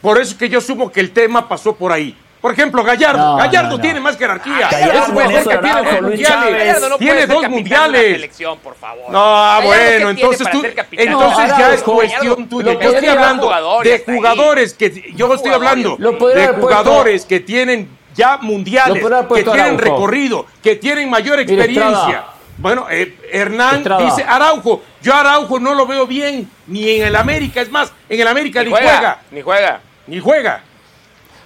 por 0.00 0.20
eso 0.20 0.32
es 0.32 0.38
que 0.38 0.48
yo 0.48 0.58
asumo 0.58 0.92
que 0.92 1.00
el 1.00 1.10
tema 1.10 1.48
pasó 1.48 1.74
por 1.74 1.90
ahí. 1.90 2.16
Por 2.44 2.52
ejemplo, 2.52 2.84
Gallardo. 2.84 3.36
Gallardo 3.36 3.80
tiene 3.80 4.00
más 4.00 4.18
jerarquía. 4.18 4.68
Gallardo, 4.70 5.18
es 5.18 5.48
que 5.48 5.56
tiene 5.56 5.82
dos 5.82 6.02
mundiales. 6.02 6.98
tiene 6.98 7.26
dos 7.26 7.48
mundiales. 7.48 8.30
por 8.62 8.74
favor. 8.74 9.10
No, 9.10 9.62
bueno, 9.62 10.10
entonces 10.10 10.50
tú, 10.50 10.62
entonces 10.90 11.48
ya 11.56 11.72
es 11.72 11.82
cuestión 11.82 12.46
tuya. 12.46 12.74
Yo 12.74 12.90
estoy 12.90 13.08
hablando 13.08 13.50
de 13.82 14.04
jugadores 14.04 14.74
que 14.74 15.14
yo 15.16 15.32
estoy 15.32 15.52
hablando 15.52 15.96
de 15.96 16.48
jugadores 16.48 17.24
que 17.24 17.40
tienen 17.40 17.88
ya 18.14 18.36
mundiales, 18.36 19.02
que 19.34 19.42
tienen 19.42 19.78
recorrido, 19.78 20.44
que 20.62 20.76
tienen 20.76 21.08
mayor 21.08 21.40
experiencia. 21.40 22.26
Bueno, 22.58 22.88
eh, 22.90 23.16
Hernán 23.32 23.82
dice 24.00 24.22
Araujo. 24.22 24.82
Yo 25.00 25.14
Araujo 25.14 25.58
no 25.58 25.72
lo 25.72 25.86
veo 25.86 26.06
bien 26.06 26.50
ni 26.66 26.90
en 26.90 27.06
el 27.06 27.16
América. 27.16 27.62
Es 27.62 27.70
más, 27.70 27.90
en 28.06 28.20
el 28.20 28.28
América 28.28 28.62
ni, 28.62 28.68
juega, 28.68 29.22
Ni 29.30 29.40
juega. 29.40 29.80
Ni 30.06 30.20
juega. 30.20 30.62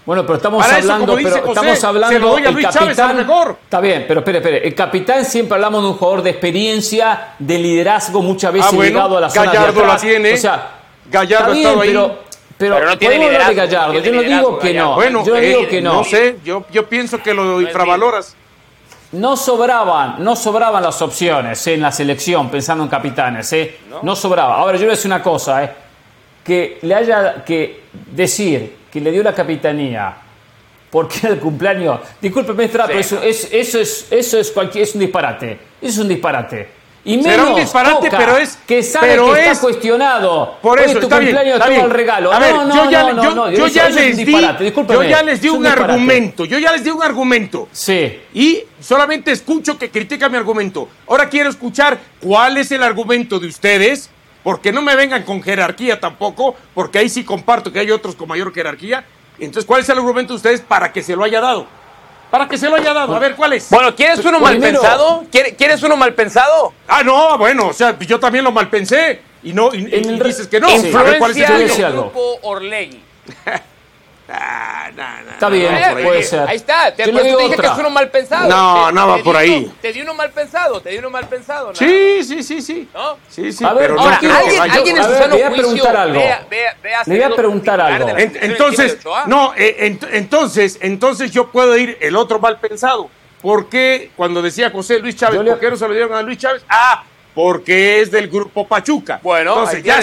Bueno, 0.08 0.24
pero 0.24 0.36
estamos 0.36 0.64
hablando, 0.64 1.16
pero 1.16 1.36
estamos 1.36 1.84
hablando 1.84 2.38
el 2.38 2.42
capitán. 2.42 3.18
Está 3.18 3.78
bien, 3.78 4.06
pero 4.08 4.20
espere, 4.20 4.38
espere. 4.38 4.66
El 4.66 4.74
capitán 4.74 5.22
siempre 5.22 5.56
hablamos 5.56 5.82
de 5.82 5.88
un 5.90 5.94
jugador 5.98 6.22
de 6.22 6.30
experiencia, 6.30 7.34
de 7.38 7.58
liderazgo, 7.58 8.22
muchas 8.22 8.50
veces 8.54 8.70
ah, 8.72 8.82
llegado 8.82 9.18
a 9.18 9.20
la 9.20 9.28
zona 9.28 9.52
Gallardo 9.52 9.80
de 9.82 9.86
la 9.86 9.96
tiene. 9.98 10.32
O 10.32 10.36
sea, 10.38 10.70
Gallardo 11.10 11.52
está 11.52 11.68
ahí. 11.68 11.88
Pero, 11.90 12.18
pero, 12.56 12.86
no 12.86 12.96
tiene 12.96 13.18
liderazgo, 13.18 13.48
de 13.50 13.54
Gallardo. 13.54 13.98
yo 13.98 14.12
no 14.14 14.22
digo 14.22 14.58
que 14.58 14.72
no. 14.72 14.94
Bueno, 14.94 15.26
yo 15.26 15.34
digo 15.34 15.60
eh, 15.60 15.68
que 15.68 15.82
no. 15.82 15.92
No 15.92 16.04
sé, 16.04 16.38
yo, 16.42 16.64
yo 16.72 16.88
pienso 16.88 17.22
que 17.22 17.34
lo 17.34 17.60
infravaloras. 17.60 18.34
No 19.12 19.36
sobraban, 19.36 20.24
no 20.24 20.36
sobraban 20.36 20.82
las 20.84 21.02
opciones 21.02 21.66
eh, 21.66 21.74
en 21.74 21.82
la 21.82 21.92
selección, 21.92 22.48
pensando 22.48 22.82
en 22.82 22.88
capitanes, 22.88 23.52
¿eh? 23.52 23.76
¿No? 23.90 23.98
¿No? 24.02 24.16
sobraba. 24.16 24.56
Ahora 24.56 24.78
yo 24.78 24.84
voy 24.84 24.92
a 24.92 24.96
decir 24.96 25.10
una 25.10 25.22
cosa, 25.22 25.64
¿eh? 25.64 25.70
que 26.48 26.78
le 26.80 26.94
haya 26.94 27.44
que 27.44 27.82
decir 28.10 28.77
que 28.90 29.00
le 29.00 29.10
dio 29.10 29.22
la 29.22 29.34
capitanía 29.34 30.16
porque 30.90 31.18
era 31.22 31.34
el 31.34 31.40
cumpleaños. 31.40 32.00
Discúlpeme, 32.20 32.64
Estrada, 32.64 32.88
pero 32.88 33.00
eso, 33.00 33.22
es, 33.22 33.48
eso, 33.52 33.78
es, 33.78 34.06
eso 34.10 34.38
es, 34.38 34.50
cualquier, 34.50 34.84
es 34.84 34.94
un 34.94 35.00
disparate. 35.00 35.52
Eso 35.80 35.92
es 35.92 35.98
un 35.98 36.08
disparate. 36.08 36.78
Y 37.04 37.16
menos 37.16 37.32
Será 37.32 37.44
un 37.46 37.54
disparate, 37.54 38.10
pero 38.10 38.36
es. 38.36 38.58
Que 38.66 38.82
sabe 38.82 39.08
pero 39.08 39.32
que 39.32 39.40
es, 39.40 39.48
está 39.48 39.60
cuestionado. 39.60 40.56
Por 40.60 40.80
eso, 40.80 40.94
tu 40.94 41.06
está 41.06 41.16
cumpleaños 41.16 41.58
bien, 41.58 41.72
está 41.72 41.84
el 41.84 41.90
regalo. 41.90 42.32
A 42.32 42.38
ver, 42.38 42.54
no, 42.54 42.64
no, 42.66 42.74
yo 42.84 42.90
ya, 42.90 43.12
no, 43.12 43.22
yo, 43.22 43.34
no, 43.34 43.50
yo 43.50 43.66
ya 43.68 43.88
les 43.88 44.16
di. 44.16 44.26
Yo 44.26 45.02
ya 45.02 45.22
les 45.22 45.40
di 45.40 45.48
un, 45.48 45.58
un 45.58 45.66
argumento. 45.66 46.44
Yo 46.44 46.58
ya 46.58 46.72
les 46.72 46.84
di 46.84 46.90
un 46.90 47.02
argumento. 47.02 47.68
Sí. 47.72 48.20
Y 48.34 48.64
solamente 48.80 49.30
escucho 49.30 49.78
que 49.78 49.90
critica 49.90 50.28
mi 50.28 50.36
argumento. 50.36 50.88
Ahora 51.06 51.28
quiero 51.28 51.48
escuchar 51.48 51.98
cuál 52.20 52.58
es 52.58 52.72
el 52.72 52.82
argumento 52.82 53.38
de 53.38 53.46
ustedes. 53.46 54.10
Porque 54.42 54.72
no 54.72 54.82
me 54.82 54.96
vengan 54.96 55.24
con 55.24 55.42
jerarquía 55.42 56.00
tampoco, 56.00 56.56
porque 56.74 56.98
ahí 56.98 57.08
sí 57.08 57.24
comparto 57.24 57.72
que 57.72 57.80
hay 57.80 57.90
otros 57.90 58.14
con 58.14 58.28
mayor 58.28 58.52
jerarquía 58.54 59.04
entonces, 59.46 59.64
¿cuál 59.64 59.82
es 59.82 59.88
el 59.88 59.98
argumento 59.98 60.32
de 60.32 60.36
ustedes 60.36 60.60
para 60.60 60.92
que 60.92 61.02
se 61.02 61.14
lo 61.14 61.24
haya 61.24 61.40
dado? 61.40 61.66
Para 62.30 62.48
que 62.48 62.58
se 62.58 62.68
lo 62.68 62.76
haya 62.76 62.92
dado. 62.92 63.14
A 63.14 63.18
ver, 63.18 63.34
¿cuál 63.34 63.54
es? 63.54 63.70
Bueno, 63.70 63.94
¿quieres 63.94 64.24
uno 64.24 64.40
mal 64.40 64.58
pensado? 64.58 65.24
¿Quieres 65.30 65.82
uno 65.82 65.96
mal 65.96 66.14
pensado? 66.14 66.74
Ah, 66.86 67.02
no, 67.02 67.38
bueno, 67.38 67.68
o 67.68 67.72
sea, 67.72 67.98
yo 67.98 68.18
también 68.18 68.44
lo 68.44 68.52
mal 68.52 68.68
pensé. 68.68 69.22
Y 69.42 69.52
no, 69.52 69.72
y, 69.72 69.84
dices 69.84 70.48
que 70.48 70.60
no. 70.60 70.68
Influencia 70.68 71.18
¿cuál 71.18 71.62
es 71.62 71.78
el 71.78 71.92
grupo 71.92 72.38
Orlegui. 72.42 73.02
Ah, 74.30 74.90
Está 75.32 75.48
bien, 75.48 75.72
puede 76.02 76.22
ser. 76.22 76.40
Ahí 76.48 76.56
está. 76.56 76.94
Te, 76.94 77.10
pues, 77.10 77.24
dije 77.24 77.56
que 77.56 77.66
es 77.66 77.78
uno 77.78 77.90
mal 77.90 78.10
pensado. 78.10 78.48
No, 78.48 78.92
no 78.92 79.08
va 79.08 79.18
por 79.18 79.36
ahí. 79.36 79.72
te 79.80 79.92
di 79.92 80.02
uno 80.02 80.12
mal 80.14 80.30
pensado, 80.30 80.80
te 80.80 80.90
di 80.90 80.98
uno 80.98 81.08
mal 81.08 81.26
pensado. 81.28 81.74
Sí, 81.74 82.22
sí, 82.24 82.42
sí, 82.42 82.60
sí. 82.60 82.88
¿No? 82.92 83.16
Sí, 83.28 83.52
sí. 83.52 83.64
A 83.64 83.72
ver, 83.72 83.88
pero 83.88 84.00
ahora, 84.00 84.16
alguien, 84.16 84.60
alguien 84.60 84.96
en 84.98 85.04
su 85.04 85.10
sano 85.10 85.26
Le 85.28 85.42
voy 85.42 85.42
a 85.42 85.50
preguntar 85.50 85.96
algo. 85.96 86.20
Le 87.06 87.14
voy 87.14 87.22
a 87.22 87.36
preguntar 87.36 87.80
algo. 87.80 88.08
entonces, 88.18 88.98
no, 89.26 89.54
eh, 89.56 89.98
entonces, 90.12 90.78
entonces 90.82 91.30
yo 91.30 91.50
puedo 91.50 91.76
ir 91.76 91.96
el 92.00 92.16
otro 92.16 92.38
mal 92.38 92.58
pensado. 92.58 93.10
¿Por 93.40 93.68
qué 93.68 94.10
cuando 94.16 94.42
decía 94.42 94.70
José 94.70 94.98
Luis 94.98 95.16
Chávez, 95.16 95.40
¿por 95.40 95.60
qué 95.60 95.70
no 95.70 95.76
se 95.76 95.86
lo 95.86 95.94
dieron 95.94 96.12
a 96.12 96.22
Luis 96.22 96.38
Chávez? 96.38 96.64
Ah, 96.68 97.04
porque 97.34 98.00
es 98.00 98.10
del 98.10 98.28
grupo 98.28 98.66
Pachuca. 98.66 99.20
Bueno, 99.22 99.52
entonces 99.52 99.84
ya 99.84 100.00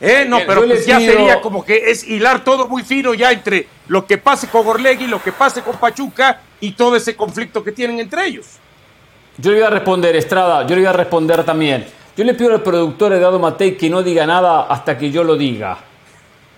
eh, 0.00 0.24
no, 0.28 0.38
pero 0.46 0.64
pues 0.64 0.86
ya 0.86 1.00
sería 1.00 1.40
como 1.40 1.64
que 1.64 1.90
es 1.90 2.06
hilar 2.06 2.44
todo 2.44 2.68
muy 2.68 2.82
fino 2.82 3.14
ya 3.14 3.32
entre 3.32 3.66
lo 3.88 4.06
que 4.06 4.18
pase 4.18 4.48
con 4.48 4.66
Orlegui, 4.66 5.06
lo 5.06 5.20
que 5.22 5.32
pase 5.32 5.62
con 5.62 5.76
Pachuca 5.76 6.40
y 6.60 6.72
todo 6.72 6.94
ese 6.94 7.16
conflicto 7.16 7.64
que 7.64 7.72
tienen 7.72 7.98
entre 7.98 8.26
ellos. 8.26 8.46
Yo 9.38 9.50
le 9.50 9.58
voy 9.58 9.66
a 9.66 9.70
responder, 9.70 10.14
Estrada, 10.16 10.62
yo 10.66 10.74
le 10.76 10.82
voy 10.82 10.86
a 10.88 10.92
responder 10.92 11.44
también. 11.44 11.86
Yo 12.16 12.24
le 12.24 12.34
pido 12.34 12.52
al 12.52 12.62
productor 12.62 13.12
Eduardo 13.12 13.38
Matei 13.38 13.76
que 13.76 13.88
no 13.88 14.02
diga 14.02 14.26
nada 14.26 14.62
hasta 14.62 14.98
que 14.98 15.10
yo 15.10 15.22
lo 15.24 15.36
diga. 15.36 15.78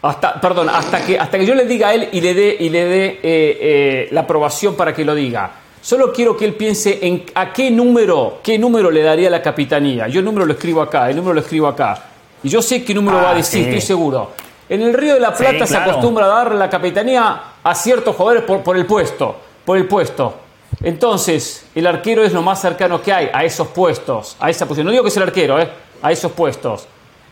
Hasta, 0.03 0.41
perdón, 0.41 0.71
hasta 0.71 1.05
que, 1.05 1.19
hasta 1.19 1.39
que 1.39 1.45
yo 1.45 1.55
le 1.55 1.67
diga 1.67 1.89
a 1.89 1.95
él 1.95 2.09
y 2.13 2.21
le 2.23 2.33
dé, 2.33 2.57
y 2.59 2.71
le 2.71 2.85
dé 2.87 3.07
eh, 3.07 3.19
eh, 3.23 4.09
la 4.13 4.23
aprobación 4.23 4.75
para 4.75 4.95
que 4.95 5.05
lo 5.05 5.15
diga. 5.15 5.51
Solo 5.83 6.13
quiero 6.13 6.37
que 6.37 6.47
él 6.47 6.55
piense 6.55 6.99
en 7.03 7.25
a 7.35 7.53
qué 7.53 7.71
número, 7.71 8.41
qué 8.43 8.59
número 8.59 8.91
le 8.91 9.03
daría 9.03 9.29
la 9.31 9.43
capitanía. 9.43 10.09
Yo 10.09 10.21
el 10.21 10.25
número 10.25 10.47
lo 10.47 10.53
escribo 10.55 10.81
acá, 10.83 11.09
el 11.11 11.17
número 11.17 11.35
lo 11.35 11.41
escribo 11.41 11.69
acá. 11.69 12.10
Y 12.43 12.49
yo 12.49 12.63
sé 12.63 12.85
qué 12.85 12.95
número 12.95 13.19
va 13.19 13.29
a 13.29 13.33
ah, 13.33 13.35
decir, 13.35 13.67
estoy 13.67 13.81
seguro. 13.81 14.31
En 14.69 14.83
el 14.83 14.95
Río 14.95 15.15
de 15.15 15.21
la 15.21 15.35
Plata 15.35 15.67
se 15.67 15.77
acostumbra 15.77 16.27
a 16.27 16.29
dar 16.29 16.55
la 16.55 16.71
capitanía 16.71 17.43
a 17.63 17.75
ciertos 17.75 18.17
jugadores 18.17 18.45
por, 18.45 18.63
por 18.63 18.77
el 18.77 18.87
puesto. 18.87 19.37
Por 19.65 19.77
el 19.77 19.87
puesto. 19.87 20.35
Entonces, 20.83 21.67
el 21.75 21.87
arquero 21.87 22.23
es 22.23 22.33
lo 22.33 22.43
más 22.43 22.61
cercano 22.61 23.03
que 23.03 23.13
hay 23.13 23.29
a 23.33 23.45
esos 23.45 23.69
puestos, 23.69 24.37
a 24.41 24.49
esa 24.49 24.67
posición. 24.67 24.87
No 24.87 24.93
digo 24.93 25.03
que 25.03 25.11
es 25.11 25.17
el 25.17 25.25
arquero, 25.25 25.61
¿eh? 25.61 25.69
a 26.01 26.13
esos 26.13 26.33
puestos. 26.33 26.87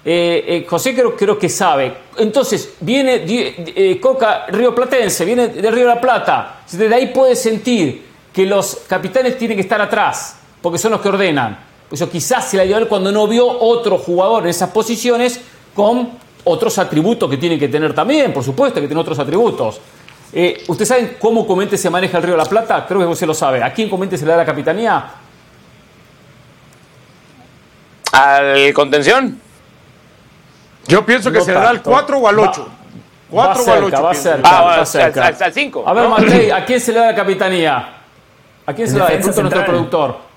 Eh, 0.04 0.44
eh, 0.46 0.66
José 0.68 0.94
creo, 0.94 1.16
creo, 1.16 1.38
que 1.38 1.48
sabe. 1.48 1.92
Entonces, 2.16 2.74
viene 2.80 3.24
eh, 3.26 3.98
Coca 4.00 4.46
Río 4.48 4.74
Platense, 4.74 5.24
viene 5.24 5.48
de 5.48 5.70
Río 5.70 5.88
de 5.88 5.94
la 5.94 6.00
Plata. 6.00 6.60
Desde 6.70 6.94
ahí 6.94 7.08
puede 7.08 7.34
sentir 7.34 8.06
que 8.32 8.46
los 8.46 8.82
capitanes 8.86 9.36
tienen 9.36 9.56
que 9.56 9.62
estar 9.62 9.80
atrás, 9.80 10.38
porque 10.62 10.78
son 10.78 10.92
los 10.92 11.00
que 11.00 11.08
ordenan. 11.08 11.67
Pues 11.88 12.00
eso 12.00 12.10
quizás 12.10 12.50
se 12.50 12.56
la 12.56 12.64
dio 12.64 12.88
cuando 12.88 13.10
no 13.10 13.26
vio 13.26 13.46
otro 13.46 13.98
jugador 13.98 14.44
en 14.44 14.50
esas 14.50 14.70
posiciones 14.70 15.40
con 15.74 16.10
otros 16.44 16.78
atributos 16.78 17.30
que 17.30 17.36
tienen 17.36 17.58
que 17.58 17.68
tener 17.68 17.94
también, 17.94 18.32
por 18.32 18.44
supuesto, 18.44 18.80
que 18.80 18.86
tienen 18.86 18.98
otros 18.98 19.18
atributos. 19.18 19.80
¿Ustedes 20.68 20.88
saben 20.88 21.16
cómo 21.18 21.46
Comente 21.46 21.78
se 21.78 21.88
maneja 21.88 22.18
el 22.18 22.22
Río 22.22 22.32
de 22.32 22.42
la 22.42 22.48
Plata? 22.48 22.84
Creo 22.86 23.00
que 23.00 23.06
usted 23.06 23.26
lo 23.26 23.34
sabe. 23.34 23.62
¿A 23.62 23.72
quién 23.72 23.88
Comente 23.88 24.18
se 24.18 24.24
le 24.24 24.32
da 24.32 24.38
la 24.38 24.44
capitanía? 24.44 25.10
Al 28.12 28.72
contención. 28.74 29.40
Yo 30.86 31.04
pienso 31.04 31.30
que 31.30 31.40
se 31.40 31.52
le 31.52 31.58
da 31.58 31.70
al 31.70 31.82
4 31.82 32.18
o 32.18 32.28
al 32.28 32.38
8. 32.38 32.68
4 33.30 33.62
o 33.62 33.72
al 33.72 33.84
8. 33.84 34.02
Va 34.02 34.14
cerca, 34.14 34.48
ah, 34.48 34.62
va 34.62 34.86
cerca. 34.86 35.26
Al 35.26 35.52
5. 35.52 35.84
A 35.86 35.92
ver, 35.92 36.08
Matei, 36.08 36.50
¿a 36.50 36.64
quién 36.64 36.80
se 36.80 36.92
le 36.92 36.98
da 36.98 37.06
la 37.06 37.14
capitanía? 37.14 37.94
¿A 38.66 38.72
quién 38.74 38.88
se 38.88 38.94
le 38.94 39.00
da? 39.00 39.08
De 39.08 39.18
nuestro 39.18 39.64
productor. 39.64 40.27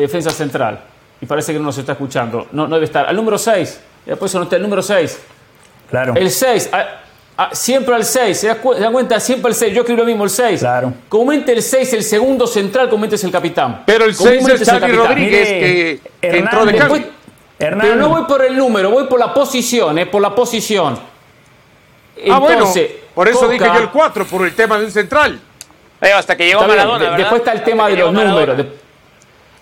Defensa 0.00 0.30
central. 0.30 0.80
Y 1.20 1.26
parece 1.26 1.52
que 1.52 1.58
no 1.58 1.66
nos 1.66 1.78
está 1.78 1.92
escuchando. 1.92 2.48
No, 2.52 2.66
no 2.66 2.76
debe 2.76 2.86
estar. 2.86 3.06
Al 3.06 3.16
número 3.16 3.38
6. 3.38 3.80
Después 4.06 4.34
no 4.34 4.44
está 4.44 4.56
el 4.56 4.62
número 4.62 4.82
6. 4.82 5.18
Claro. 5.90 6.14
El 6.16 6.30
6. 6.30 6.70
siempre 7.52 7.94
al 7.94 8.04
6. 8.04 8.38
¿Se 8.38 8.46
da, 8.46 8.56
cuenta? 8.56 9.20
Siempre 9.20 9.50
el 9.50 9.54
6. 9.54 9.74
Yo 9.74 9.84
creo 9.84 9.98
lo 9.98 10.04
mismo, 10.04 10.24
el 10.24 10.30
6. 10.30 10.60
Claro. 10.60 10.94
Comúnmente 11.08 11.52
el 11.52 11.62
6, 11.62 11.92
el 11.92 12.02
segundo 12.02 12.46
central, 12.46 12.88
comúnmente 12.88 13.16
es 13.16 13.24
el 13.24 13.30
capitán. 13.30 13.82
Pero 13.84 14.04
el 14.04 14.14
6 14.14 14.48
es 14.48 14.68
Xavi 14.68 14.92
Rodríguez, 14.92 15.48
que, 15.48 16.00
entró 16.22 16.64
de 16.64 16.76
cambio. 16.76 17.20
Pero 17.58 17.96
no 17.96 18.08
voy 18.08 18.24
por 18.24 18.42
el 18.42 18.56
número, 18.56 18.90
voy 18.90 19.04
por 19.04 19.20
la 19.20 19.34
posición, 19.34 19.98
eh, 19.98 20.06
por 20.06 20.22
la 20.22 20.34
posición. 20.34 20.98
ah, 22.30 22.38
bueno, 22.38 22.72
por 23.14 23.28
eso 23.28 23.48
dije 23.48 23.66
yo 23.66 23.80
el 23.80 23.90
4, 23.90 24.24
por 24.24 24.46
el 24.46 24.54
tema 24.54 24.78
de 24.78 24.86
un 24.86 24.90
central. 24.90 25.38
hasta 26.00 26.36
que 26.36 26.46
llegó 26.46 26.66
Maradona, 26.66 27.16
Después 27.16 27.40
está 27.40 27.52
el 27.52 27.62
tema 27.62 27.88
de 27.88 27.96
los 27.96 28.12
números. 28.12 28.66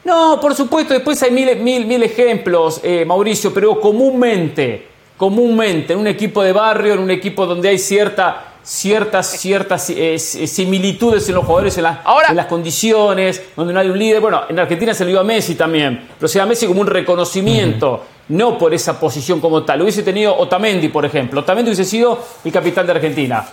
No, 0.05 0.39
por 0.41 0.55
supuesto, 0.55 0.95
después 0.95 1.23
hay 1.23 1.31
mil, 1.31 1.57
mil, 1.57 1.87
mil 1.87 2.03
ejemplos, 2.03 2.81
eh, 2.83 3.05
Mauricio, 3.05 3.53
pero 3.53 3.81
comúnmente, 3.81 4.87
comúnmente, 5.17 5.93
en 5.93 5.99
un 5.99 6.07
equipo 6.07 6.43
de 6.43 6.53
barrio, 6.53 6.95
en 6.95 7.01
un 7.01 7.11
equipo 7.11 7.47
donde 7.47 7.69
hay 7.69 7.79
cierta 7.79 8.49
ciertas, 8.69 9.27
ciertas 9.39 9.89
eh, 9.89 10.19
similitudes 10.19 11.27
en 11.29 11.35
los 11.35 11.45
jugadores, 11.45 11.79
en, 11.79 11.87
en, 11.87 12.37
las 12.37 12.47
condiciones, 12.47 13.43
donde 13.57 13.73
no 13.73 13.81
hay 13.81 13.89
un 13.89 13.99
líder. 13.99 14.21
Bueno, 14.21 14.43
en 14.49 14.59
Argentina 14.59 14.93
se 14.93 15.05
le 15.05 15.13
dio 15.13 15.21
a 15.21 15.25
Messi 15.25 15.55
también, 15.55 16.09
pero 16.19 16.29
se 16.29 16.39
da 16.39 16.45
a 16.45 16.47
Messi 16.47 16.67
como 16.67 16.83
un 16.83 16.87
reconocimiento, 16.87 18.05
no 18.29 18.59
por 18.59 18.75
esa 18.75 19.01
posición 19.01 19.41
como 19.41 19.63
tal. 19.65 19.81
Hubiese 19.81 20.03
tenido 20.03 20.37
Otamendi, 20.37 20.89
por 20.89 21.07
ejemplo. 21.07 21.41
Otamendi 21.41 21.71
hubiese 21.71 21.85
sido 21.85 22.19
el 22.45 22.53
capitán 22.53 22.87
de 22.87 22.93
Argentina. 22.93 23.47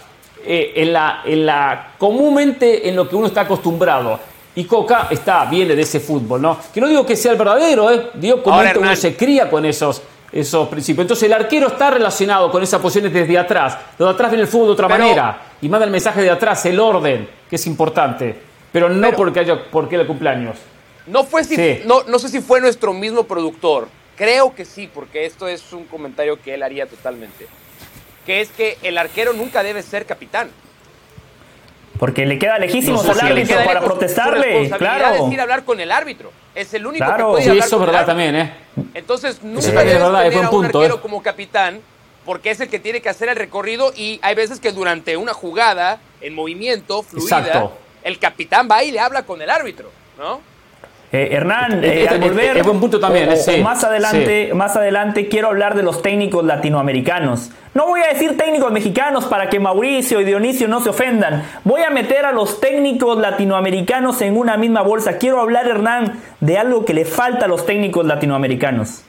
Eh, 0.45 0.73
en, 0.75 0.93
la, 0.93 1.21
en 1.25 1.45
la, 1.45 1.93
comúnmente 1.97 2.87
en 2.87 2.95
lo 2.95 3.09
que 3.09 3.15
uno 3.15 3.27
está 3.27 3.41
acostumbrado. 3.41 4.19
Y 4.55 4.63
Coca 4.65 5.07
está, 5.09 5.45
viene 5.45 5.75
de 5.75 5.81
ese 5.81 5.99
fútbol, 5.99 6.41
¿no? 6.41 6.57
Que 6.73 6.79
no 6.79 6.87
digo 6.87 7.05
que 7.05 7.15
sea 7.15 7.33
el 7.33 7.37
verdadero, 7.37 7.91
¿eh? 7.91 8.09
Digo, 8.13 8.41
como 8.41 8.59
uno 8.59 8.95
se 8.95 9.15
cría 9.15 9.49
con 9.49 9.65
esos 9.65 10.01
esos 10.35 10.67
principios. 10.67 11.03
Entonces 11.03 11.23
el 11.23 11.33
arquero 11.33 11.67
está 11.67 11.89
relacionado 11.89 12.51
con 12.51 12.61
esas 12.61 12.81
posiciones 12.81 13.13
desde 13.13 13.37
atrás. 13.37 13.77
Lo 13.97 14.05
de 14.07 14.11
atrás 14.11 14.29
viene 14.29 14.43
el 14.43 14.49
fútbol 14.49 14.67
de 14.67 14.73
otra 14.73 14.89
manera 14.89 15.41
y 15.61 15.69
manda 15.69 15.85
el 15.85 15.91
mensaje 15.91 16.21
de 16.21 16.29
atrás, 16.29 16.65
el 16.65 16.79
orden, 16.79 17.27
que 17.49 17.55
es 17.55 17.65
importante. 17.67 18.35
Pero 18.71 18.89
no 18.89 19.11
porque 19.13 19.39
haya 19.39 19.63
porque 19.71 19.95
el 19.95 20.05
cumpleaños. 20.05 20.57
No 21.07 21.23
fue 21.23 21.45
si, 21.45 21.81
no, 21.85 22.03
no 22.03 22.19
sé 22.19 22.27
si 22.27 22.41
fue 22.41 22.59
nuestro 22.59 22.91
mismo 22.91 23.23
productor. 23.23 23.87
Creo 24.17 24.53
que 24.53 24.65
sí, 24.65 24.89
porque 24.93 25.25
esto 25.25 25.47
es 25.47 25.71
un 25.71 25.85
comentario 25.85 26.41
que 26.41 26.53
él 26.53 26.63
haría 26.63 26.85
totalmente. 26.85 27.47
Que 28.25 28.41
es 28.41 28.49
que 28.49 28.77
el 28.81 28.97
arquero 28.97 29.31
nunca 29.31 29.63
debe 29.63 29.83
ser 29.83 30.05
capitán. 30.05 30.49
Porque 31.99 32.25
le 32.25 32.37
queda 32.37 32.59
lejísimo 32.59 33.01
al 33.01 33.19
árbitro 33.19 33.57
para 33.65 33.81
protestarle. 33.81 34.69
Claro. 34.77 35.25
es 35.27 35.33
ir 35.33 35.39
a 35.39 35.43
hablar 35.43 35.63
con 35.63 35.79
el 35.79 35.91
árbitro. 35.91 36.31
Es 36.53 36.73
el 36.73 36.85
único 36.85 37.05
que 37.05 37.23
puede 37.23 37.43
sí, 37.43 37.49
hablar 37.49 37.67
eso 37.67 37.75
es 37.75 37.81
verdad 37.85 38.05
también, 38.05 38.35
¿eh? 38.35 38.53
Entonces, 38.93 39.41
nunca 39.43 39.67
debes 39.67 39.85
tener 39.85 40.01
a 40.01 40.49
un 40.49 40.65
arquero 40.65 40.95
¿eh? 40.95 40.99
como 41.01 41.21
capitán 41.21 41.81
porque 42.25 42.49
es 42.49 42.59
el 42.59 42.69
que 42.69 42.79
tiene 42.79 43.01
que 43.01 43.09
hacer 43.09 43.29
el 43.29 43.35
recorrido 43.35 43.93
y 43.95 44.19
hay 44.23 44.35
veces 44.35 44.59
que 44.59 44.71
durante 44.71 45.15
una 45.15 45.33
jugada 45.33 45.99
en 46.21 46.33
movimiento 46.33 47.03
fluida, 47.03 47.69
el 48.03 48.19
capitán 48.19 48.67
va 48.69 48.83
y 48.83 48.91
le 48.91 48.99
habla 48.99 49.23
con 49.23 49.41
el 49.41 49.49
árbitro, 49.49 49.91
¿no? 50.17 50.41
Eh, 51.15 51.29
Hernán, 51.31 51.81
eh, 51.81 52.03
eh, 52.03 52.07
al 52.09 52.19
volver, 52.19 52.61
buen 52.63 52.77
punto 52.77 52.99
también, 52.99 53.29
más 53.63 53.83
adelante, 53.85 54.53
más 54.53 54.75
adelante 54.75 55.29
quiero 55.29 55.47
hablar 55.47 55.73
de 55.73 55.81
los 55.81 56.01
técnicos 56.01 56.43
latinoamericanos. 56.43 57.51
No 57.73 57.87
voy 57.87 58.01
a 58.01 58.11
decir 58.11 58.35
técnicos 58.35 58.69
mexicanos 58.73 59.23
para 59.23 59.49
que 59.49 59.57
Mauricio 59.57 60.19
y 60.19 60.25
Dionisio 60.25 60.67
no 60.67 60.81
se 60.81 60.89
ofendan. 60.89 61.45
Voy 61.63 61.83
a 61.83 61.89
meter 61.89 62.25
a 62.25 62.33
los 62.33 62.59
técnicos 62.59 63.17
latinoamericanos 63.17 64.21
en 64.23 64.35
una 64.35 64.57
misma 64.57 64.81
bolsa. 64.81 65.17
Quiero 65.17 65.39
hablar, 65.39 65.65
Hernán, 65.69 66.19
de 66.41 66.57
algo 66.57 66.83
que 66.83 66.93
le 66.93 67.05
falta 67.05 67.45
a 67.45 67.47
los 67.47 67.65
técnicos 67.65 68.05
latinoamericanos. 68.05 69.03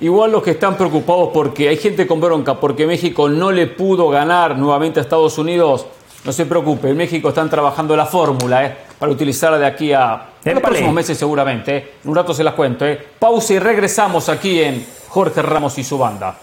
Igual 0.00 0.32
los 0.32 0.42
que 0.42 0.52
están 0.52 0.78
preocupados 0.78 1.30
porque 1.34 1.68
hay 1.68 1.76
gente 1.76 2.06
con 2.06 2.18
bronca, 2.18 2.54
porque 2.60 2.86
México 2.86 3.28
no 3.28 3.52
le 3.52 3.66
pudo 3.66 4.08
ganar 4.08 4.56
nuevamente 4.56 5.00
a 5.00 5.02
Estados 5.02 5.36
Unidos, 5.36 5.86
no 6.24 6.32
se 6.32 6.46
preocupe, 6.46 6.88
en 6.88 6.96
México 6.96 7.28
están 7.28 7.50
trabajando 7.50 7.94
la 7.94 8.06
fórmula, 8.06 8.64
¿eh? 8.64 8.76
Para 8.98 9.12
utilizarla 9.12 9.58
de 9.58 9.66
aquí 9.66 9.92
a 9.92 10.26
los 10.44 10.60
próximos 10.60 10.92
meses 10.92 11.18
seguramente. 11.18 11.76
¿eh? 11.76 11.90
un 12.04 12.14
rato 12.14 12.34
se 12.34 12.44
las 12.44 12.54
cuento. 12.54 12.86
¿eh? 12.86 12.98
Pausa 13.18 13.54
y 13.54 13.58
regresamos 13.58 14.28
aquí 14.28 14.60
en 14.60 14.86
Jorge 15.08 15.42
Ramos 15.42 15.78
y 15.78 15.84
su 15.84 15.98
banda. 15.98 16.36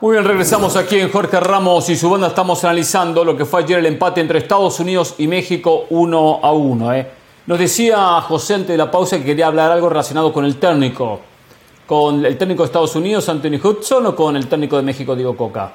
Muy 0.00 0.12
bien, 0.12 0.24
regresamos 0.24 0.76
aquí 0.76 0.98
en 0.98 1.12
Jorge 1.12 1.38
Ramos 1.40 1.90
y 1.90 1.96
su 1.96 2.08
banda. 2.08 2.28
Estamos 2.28 2.64
analizando 2.64 3.22
lo 3.22 3.36
que 3.36 3.44
fue 3.44 3.62
ayer 3.62 3.80
el 3.80 3.86
empate 3.86 4.22
entre 4.22 4.38
Estados 4.38 4.80
Unidos 4.80 5.14
y 5.18 5.26
México 5.26 5.84
1 5.90 6.40
a 6.42 6.52
1. 6.52 6.94
¿eh? 6.94 7.10
Nos 7.46 7.58
decía 7.58 8.20
José 8.22 8.54
antes 8.54 8.68
de 8.68 8.78
la 8.78 8.90
pausa 8.90 9.18
que 9.18 9.24
quería 9.24 9.48
hablar 9.48 9.70
algo 9.70 9.90
relacionado 9.90 10.32
con 10.32 10.46
el 10.46 10.56
técnico 10.56 11.20
con 11.90 12.24
el 12.24 12.38
técnico 12.38 12.62
de 12.62 12.66
Estados 12.66 12.94
Unidos, 12.94 13.28
Anthony 13.28 13.56
Hudson, 13.60 14.06
o 14.06 14.14
con 14.14 14.36
el 14.36 14.46
técnico 14.46 14.76
de 14.76 14.84
México, 14.84 15.16
Diego 15.16 15.36
Coca? 15.36 15.72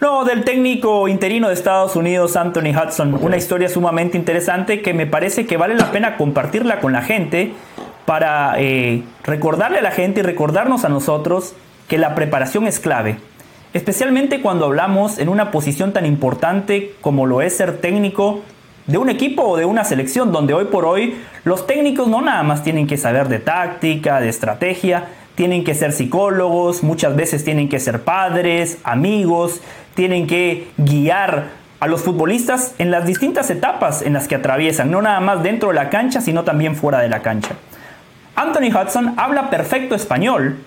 No, 0.00 0.24
del 0.24 0.42
técnico 0.42 1.06
interino 1.06 1.48
de 1.48 1.52
Estados 1.52 1.96
Unidos, 1.96 2.34
Anthony 2.34 2.70
Hudson. 2.74 3.12
Una 3.20 3.36
historia 3.36 3.68
sumamente 3.68 4.16
interesante 4.16 4.80
que 4.80 4.94
me 4.94 5.06
parece 5.06 5.44
que 5.44 5.58
vale 5.58 5.74
la 5.74 5.92
pena 5.92 6.16
compartirla 6.16 6.80
con 6.80 6.94
la 6.94 7.02
gente 7.02 7.52
para 8.06 8.54
eh, 8.56 9.02
recordarle 9.22 9.80
a 9.80 9.82
la 9.82 9.90
gente 9.90 10.20
y 10.20 10.22
recordarnos 10.22 10.86
a 10.86 10.88
nosotros 10.88 11.52
que 11.88 11.98
la 11.98 12.14
preparación 12.14 12.66
es 12.66 12.80
clave. 12.80 13.18
Especialmente 13.74 14.40
cuando 14.40 14.64
hablamos 14.64 15.18
en 15.18 15.28
una 15.28 15.50
posición 15.50 15.92
tan 15.92 16.06
importante 16.06 16.94
como 17.02 17.26
lo 17.26 17.42
es 17.42 17.54
ser 17.54 17.82
técnico 17.82 18.40
de 18.86 18.98
un 18.98 19.10
equipo 19.10 19.42
o 19.42 19.56
de 19.56 19.64
una 19.64 19.84
selección, 19.84 20.32
donde 20.32 20.54
hoy 20.54 20.66
por 20.66 20.84
hoy 20.84 21.16
los 21.44 21.66
técnicos 21.66 22.08
no 22.08 22.20
nada 22.20 22.42
más 22.42 22.62
tienen 22.62 22.86
que 22.86 22.96
saber 22.96 23.28
de 23.28 23.38
táctica, 23.38 24.20
de 24.20 24.28
estrategia, 24.28 25.06
tienen 25.34 25.64
que 25.64 25.74
ser 25.74 25.92
psicólogos, 25.92 26.82
muchas 26.82 27.16
veces 27.16 27.44
tienen 27.44 27.68
que 27.68 27.78
ser 27.78 28.02
padres, 28.02 28.78
amigos, 28.84 29.60
tienen 29.94 30.26
que 30.26 30.68
guiar 30.76 31.66
a 31.78 31.86
los 31.88 32.02
futbolistas 32.02 32.74
en 32.78 32.90
las 32.90 33.06
distintas 33.06 33.50
etapas 33.50 34.02
en 34.02 34.14
las 34.14 34.28
que 34.28 34.34
atraviesan, 34.34 34.90
no 34.90 35.02
nada 35.02 35.20
más 35.20 35.42
dentro 35.42 35.68
de 35.68 35.74
la 35.74 35.90
cancha, 35.90 36.20
sino 36.20 36.44
también 36.44 36.74
fuera 36.74 37.00
de 37.00 37.08
la 37.08 37.20
cancha. 37.20 37.50
Anthony 38.34 38.70
Hudson 38.74 39.14
habla 39.16 39.50
perfecto 39.50 39.94
español. 39.94 40.58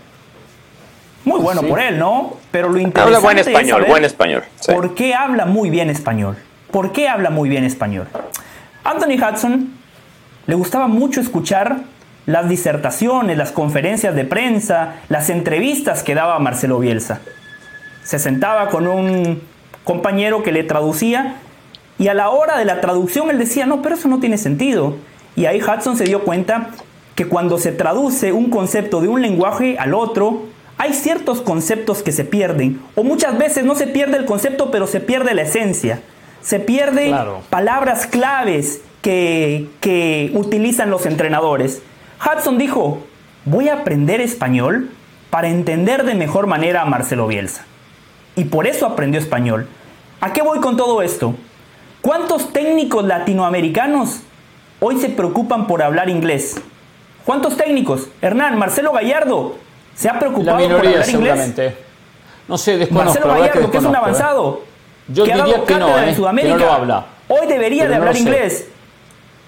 Muy 1.25 1.39
bueno 1.39 1.61
por 1.63 1.79
él, 1.79 1.99
¿no? 1.99 2.37
Pero 2.51 2.69
lo 2.69 2.79
interesante 2.79 3.15
habla 3.15 3.19
buen 3.19 3.37
español, 3.37 3.85
buen 3.87 4.05
español. 4.05 4.43
¿Por 4.67 4.95
qué 4.95 5.13
habla 5.13 5.45
muy 5.45 5.69
bien 5.69 5.89
español? 5.89 6.37
¿Por 6.71 6.91
qué 6.91 7.07
habla 7.07 7.31
muy 7.31 7.49
bien 7.49 7.63
español? 7.63 8.07
Anthony 8.83 9.17
Hudson 9.17 9.71
le 10.45 10.55
gustaba 10.55 10.87
mucho 10.87 11.19
escuchar 11.19 11.77
las 12.27 12.47
disertaciones, 12.47 13.37
las 13.37 13.51
conferencias 13.51 14.13
de 14.13 14.23
prensa, 14.23 14.97
las 15.09 15.31
entrevistas 15.31 16.03
que 16.03 16.13
daba 16.13 16.37
Marcelo 16.37 16.77
Bielsa. 16.77 17.21
Se 18.03 18.19
sentaba 18.19 18.69
con 18.69 18.87
un 18.87 19.41
compañero 19.83 20.43
que 20.43 20.51
le 20.51 20.63
traducía 20.63 21.37
y 21.97 22.07
a 22.07 22.13
la 22.13 22.29
hora 22.29 22.57
de 22.59 22.65
la 22.65 22.81
traducción 22.81 23.31
él 23.31 23.39
decía, 23.39 23.65
no, 23.65 23.81
pero 23.81 23.95
eso 23.95 24.07
no 24.07 24.19
tiene 24.19 24.37
sentido. 24.37 24.95
Y 25.35 25.47
ahí 25.47 25.59
Hudson 25.61 25.97
se 25.97 26.03
dio 26.03 26.23
cuenta 26.23 26.69
que 27.15 27.27
cuando 27.27 27.57
se 27.57 27.71
traduce 27.71 28.31
un 28.31 28.51
concepto 28.51 29.01
de 29.01 29.07
un 29.07 29.23
lenguaje 29.23 29.77
al 29.79 29.95
otro, 29.95 30.43
hay 30.77 30.93
ciertos 30.93 31.41
conceptos 31.41 32.03
que 32.03 32.11
se 32.11 32.25
pierden. 32.25 32.79
O 32.95 33.03
muchas 33.03 33.39
veces 33.39 33.65
no 33.65 33.73
se 33.73 33.87
pierde 33.87 34.17
el 34.17 34.25
concepto, 34.25 34.69
pero 34.69 34.85
se 34.85 34.99
pierde 34.99 35.33
la 35.33 35.41
esencia. 35.41 36.01
Se 36.41 36.59
pierden 36.59 37.15
palabras 37.49 38.07
claves 38.07 38.81
que, 39.01 39.67
que 39.81 40.31
utilizan 40.33 40.89
los 40.89 41.05
entrenadores. 41.05 41.81
Hudson 42.23 42.57
dijo, 42.57 43.03
voy 43.45 43.69
a 43.69 43.75
aprender 43.75 44.21
español 44.21 44.89
para 45.29 45.47
entender 45.47 46.03
de 46.05 46.15
mejor 46.15 46.47
manera 46.47 46.81
a 46.81 46.85
Marcelo 46.85 47.27
Bielsa. 47.27 47.65
Y 48.35 48.45
por 48.45 48.67
eso 48.67 48.85
aprendió 48.85 49.19
español. 49.19 49.67
¿A 50.21 50.33
qué 50.33 50.41
voy 50.41 50.59
con 50.59 50.77
todo 50.77 51.01
esto? 51.01 51.35
¿Cuántos 52.01 52.53
técnicos 52.53 53.03
latinoamericanos 53.05 54.21
hoy 54.79 54.97
se 54.99 55.09
preocupan 55.09 55.67
por 55.67 55.83
hablar 55.83 56.09
inglés? 56.09 56.61
¿Cuántos 57.25 57.57
técnicos? 57.57 58.07
Hernán, 58.21 58.57
Marcelo 58.57 58.91
Gallardo, 58.91 59.55
¿se 59.95 60.09
ha 60.09 60.17
preocupado 60.17 60.57
por 60.57 60.77
hablar 60.87 61.09
inglés? 61.09 61.53
No 62.47 62.57
sé, 62.57 62.77
desconozco. 62.77 63.13
Marcelo 63.13 63.27
Gallardo, 63.27 63.71
que, 63.71 63.77
es 63.77 63.83
un 63.83 63.93
¿eh? 63.93 63.97
avanzado. 63.97 64.63
Yo 65.11 65.25
que 65.25 65.33
diría 65.33 65.63
que 65.65 65.75
no, 65.75 65.97
en 65.97 66.09
¿eh? 66.09 66.15
Sudamérica, 66.15 66.75
habla. 66.75 67.05
Hoy 67.27 67.47
debería 67.47 67.87
de 67.87 67.95
hablar 67.95 68.15
inglés. 68.15 68.67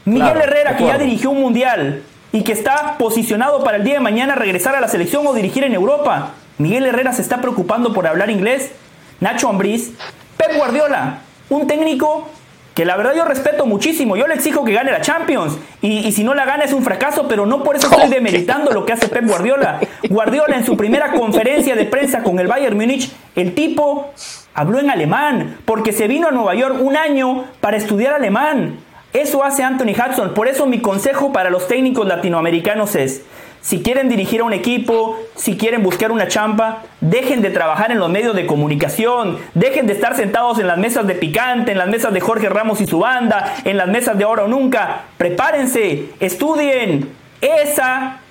Miguel 0.06 0.38
Herrera, 0.42 0.76
que 0.76 0.86
ya 0.86 0.98
dirigió 0.98 1.30
un 1.30 1.42
mundial 1.42 2.04
y 2.32 2.44
que 2.44 2.52
está 2.52 2.98
posicionado 2.98 3.64
para 3.64 3.78
el 3.78 3.84
día 3.84 3.96
de 3.96 4.00
mañana 4.00 4.36
regresar 4.36 4.76
a 4.76 4.82
la 4.82 4.88
selección 4.88 5.26
o 5.28 5.34
dirigir 5.34 5.64
en 5.64 5.74
Europa. 5.74 6.32
Miguel 6.58 6.86
Herrera 6.86 7.14
se 7.14 7.22
está 7.22 7.42
preocupando 7.42 7.94
por 7.94 8.08
hablar 8.08 8.30
inglés. 8.30 8.72
Nacho 9.20 9.50
Ambriz, 9.50 9.92
Pep 10.38 10.58
Guardiola, 10.58 11.20
un 11.50 11.68
técnico 11.68 12.28
que 12.74 12.86
la 12.86 12.96
verdad 12.96 13.14
yo 13.16 13.26
respeto 13.26 13.66
muchísimo. 13.66 14.16
Yo 14.16 14.28
le 14.28 14.34
exijo 14.34 14.64
que 14.64 14.74
gane 14.74 14.92
la 14.92 15.02
Champions. 15.02 15.58
Y, 15.82 16.12
si 16.12 16.24
no 16.24 16.34
la 16.34 16.46
gana 16.46 16.64
es 16.64 16.74
un 16.74 16.84
fracaso, 16.84 17.28
pero 17.28 17.46
no 17.46 17.64
por 17.64 17.76
eso 17.76 17.88
estoy 17.92 18.10
demeritando 18.10 18.72
lo 18.72 18.86
que 18.86 18.94
hace 18.94 19.08
Pep 19.08 19.28
Guardiola. 19.28 19.80
Guardiola 20.10 20.56
en 20.56 20.66
su 20.66 20.78
primera 20.78 21.12
conferencia 21.12 21.76
de 21.76 21.86
prensa 21.86 22.24
con 22.24 22.40
el 22.40 22.48
Bayern 22.48 22.76
Múnich, 22.76 23.12
el 23.36 23.54
tipo 23.54 24.12
habló 24.54 24.80
en 24.80 24.90
alemán, 24.90 25.58
porque 25.66 25.92
se 25.94 26.08
vino 26.08 26.28
a 26.28 26.32
Nueva 26.32 26.56
York 26.56 26.78
un 26.80 26.98
año 26.98 27.46
para 27.60 27.78
estudiar 27.78 28.14
alemán. 28.14 28.80
Eso 29.14 29.44
hace 29.44 29.64
Anthony 29.64 29.94
Hudson. 29.94 30.34
Por 30.34 30.48
eso 30.48 30.66
mi 30.66 30.80
consejo 30.80 31.34
para 31.34 31.50
los 31.50 31.68
técnicos 31.68 32.08
latinoamericanos 32.08 32.96
es, 32.96 33.26
si 33.62 33.84
quieren 33.84 34.10
dirigir 34.10 34.42
a 34.42 34.46
un 34.46 34.54
equipo, 34.54 35.20
si 35.36 35.56
quieren 35.58 35.84
buscar 35.84 36.12
una 36.12 36.28
champa, 36.28 36.84
dejen 37.00 37.42
de 37.42 37.52
trabajar 37.52 37.92
en 37.92 38.00
los 38.00 38.10
medios 38.10 38.36
de 38.36 38.48
comunicación, 38.48 39.38
dejen 39.54 39.86
de 39.86 39.94
estar 39.94 40.16
sentados 40.16 40.58
en 40.60 40.68
las 40.68 40.80
mesas 40.80 41.06
de 41.06 41.14
Picante, 41.14 41.72
en 41.72 41.78
las 41.78 41.88
mesas 41.88 42.12
de 42.14 42.22
Jorge 42.22 42.50
Ramos 42.50 42.82
y 42.82 42.88
su 42.88 43.00
banda, 43.00 43.54
en 43.64 43.78
las 43.78 43.88
mesas 43.88 44.18
de 44.18 44.24
Ahora 44.24 44.46
o 44.46 44.48
Nunca. 44.48 45.04
Prepárense, 45.18 46.10
estudien. 46.20 47.10
Esa 47.42 48.22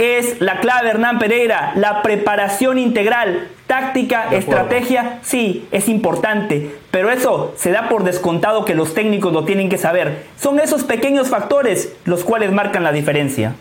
es 0.00 0.40
la 0.40 0.60
clave, 0.60 0.88
Hernán 0.88 1.18
Pereira, 1.18 1.72
la 1.76 2.00
preparación 2.00 2.78
integral, 2.78 3.48
táctica, 3.66 4.34
estrategia, 4.34 5.18
sí, 5.22 5.68
es 5.72 5.88
importante, 5.90 6.74
pero 6.90 7.10
eso 7.10 7.52
se 7.56 7.70
da 7.70 7.88
por 7.90 8.04
descontado 8.04 8.64
que 8.64 8.74
los 8.74 8.94
técnicos 8.94 9.32
lo 9.32 9.44
tienen 9.44 9.68
que 9.68 9.76
saber. 9.76 10.24
Son 10.38 10.58
esos 10.58 10.84
pequeños 10.84 11.28
factores 11.28 11.92
los 12.06 12.24
cuales 12.24 12.50
marcan 12.50 12.82
la 12.82 12.92
diferencia. 12.92 13.54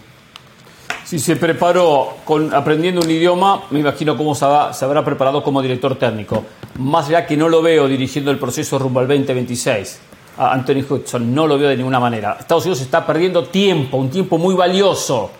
Si 1.04 1.20
se 1.20 1.36
preparó 1.36 2.18
con, 2.24 2.54
aprendiendo 2.54 3.02
un 3.02 3.10
idioma, 3.10 3.64
me 3.72 3.80
imagino 3.80 4.16
cómo 4.16 4.34
se, 4.34 4.46
habrá 4.46 5.04
preparado 5.04 5.44
como 5.44 5.62
director 5.62 5.98
técnico. 5.98 6.46
Más 6.78 7.08
allá 7.10 7.26
que 7.26 7.36
no 7.36 7.50
lo 7.50 7.62
veo 7.62 7.88
dirigiendo 7.88 8.32
el 8.32 8.38
proceso 8.38 8.80
rumbo 8.80 9.02
al 9.02 9.08
2026. 9.08 10.00
A 10.38 10.54
Anthony 10.54 10.86
Hudson 10.88 11.36
no 11.36 11.48
lo 11.48 11.58
veo 11.58 11.68
de 11.68 11.76
ninguna 11.76 12.00
manera. 12.00 12.38
Estados 12.40 12.64
Unidos 12.64 12.82
está 12.82 13.06
perdiendo 13.06 13.44
tiempo, 13.46 13.98
un 13.98 14.10
tiempo 14.10 14.38
muy 14.38 14.56
valioso, 14.56 15.32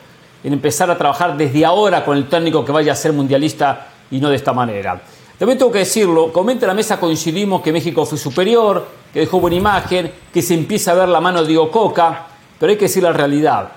en 0.44 0.54
empezar 0.54 0.90
a 0.90 0.98
trabajar 0.98 1.38
desde 1.38 1.66
ahora 1.66 2.04
con 2.06 2.18
el 2.18 2.28
técnico 2.28 2.64
que 2.64 2.72
vaya 2.72 2.94
a 2.94 2.96
ser 2.96 3.14
mundialista 3.14 3.88
y 4.12 4.20
no 4.20 4.30
de 4.30 4.36
esta 4.36 4.54
manera. 4.54 5.02
También 5.38 5.58
tengo 5.58 5.72
que 5.72 5.80
decirlo, 5.80 6.34
comenta 6.34 6.68
la 6.68 6.74
mesa 6.74 7.00
coincidimos 7.00 7.62
que 7.62 7.72
México 7.72 8.06
fue 8.06 8.18
superior, 8.18 8.86
que 9.14 9.22
dejó 9.22 9.40
buena 9.40 9.56
imagen, 9.56 10.12
que 10.34 10.42
se 10.42 10.54
empieza 10.54 10.92
a 10.92 10.96
ver 10.96 11.10
la 11.10 11.22
mano 11.22 11.42
de 11.42 11.48
Diego 11.48 11.72
Coca, 11.72 12.28
pero 12.60 12.72
hay 12.72 12.78
que 12.78 12.86
decir 12.86 13.04
la 13.04 13.14
realidad. 13.14 13.72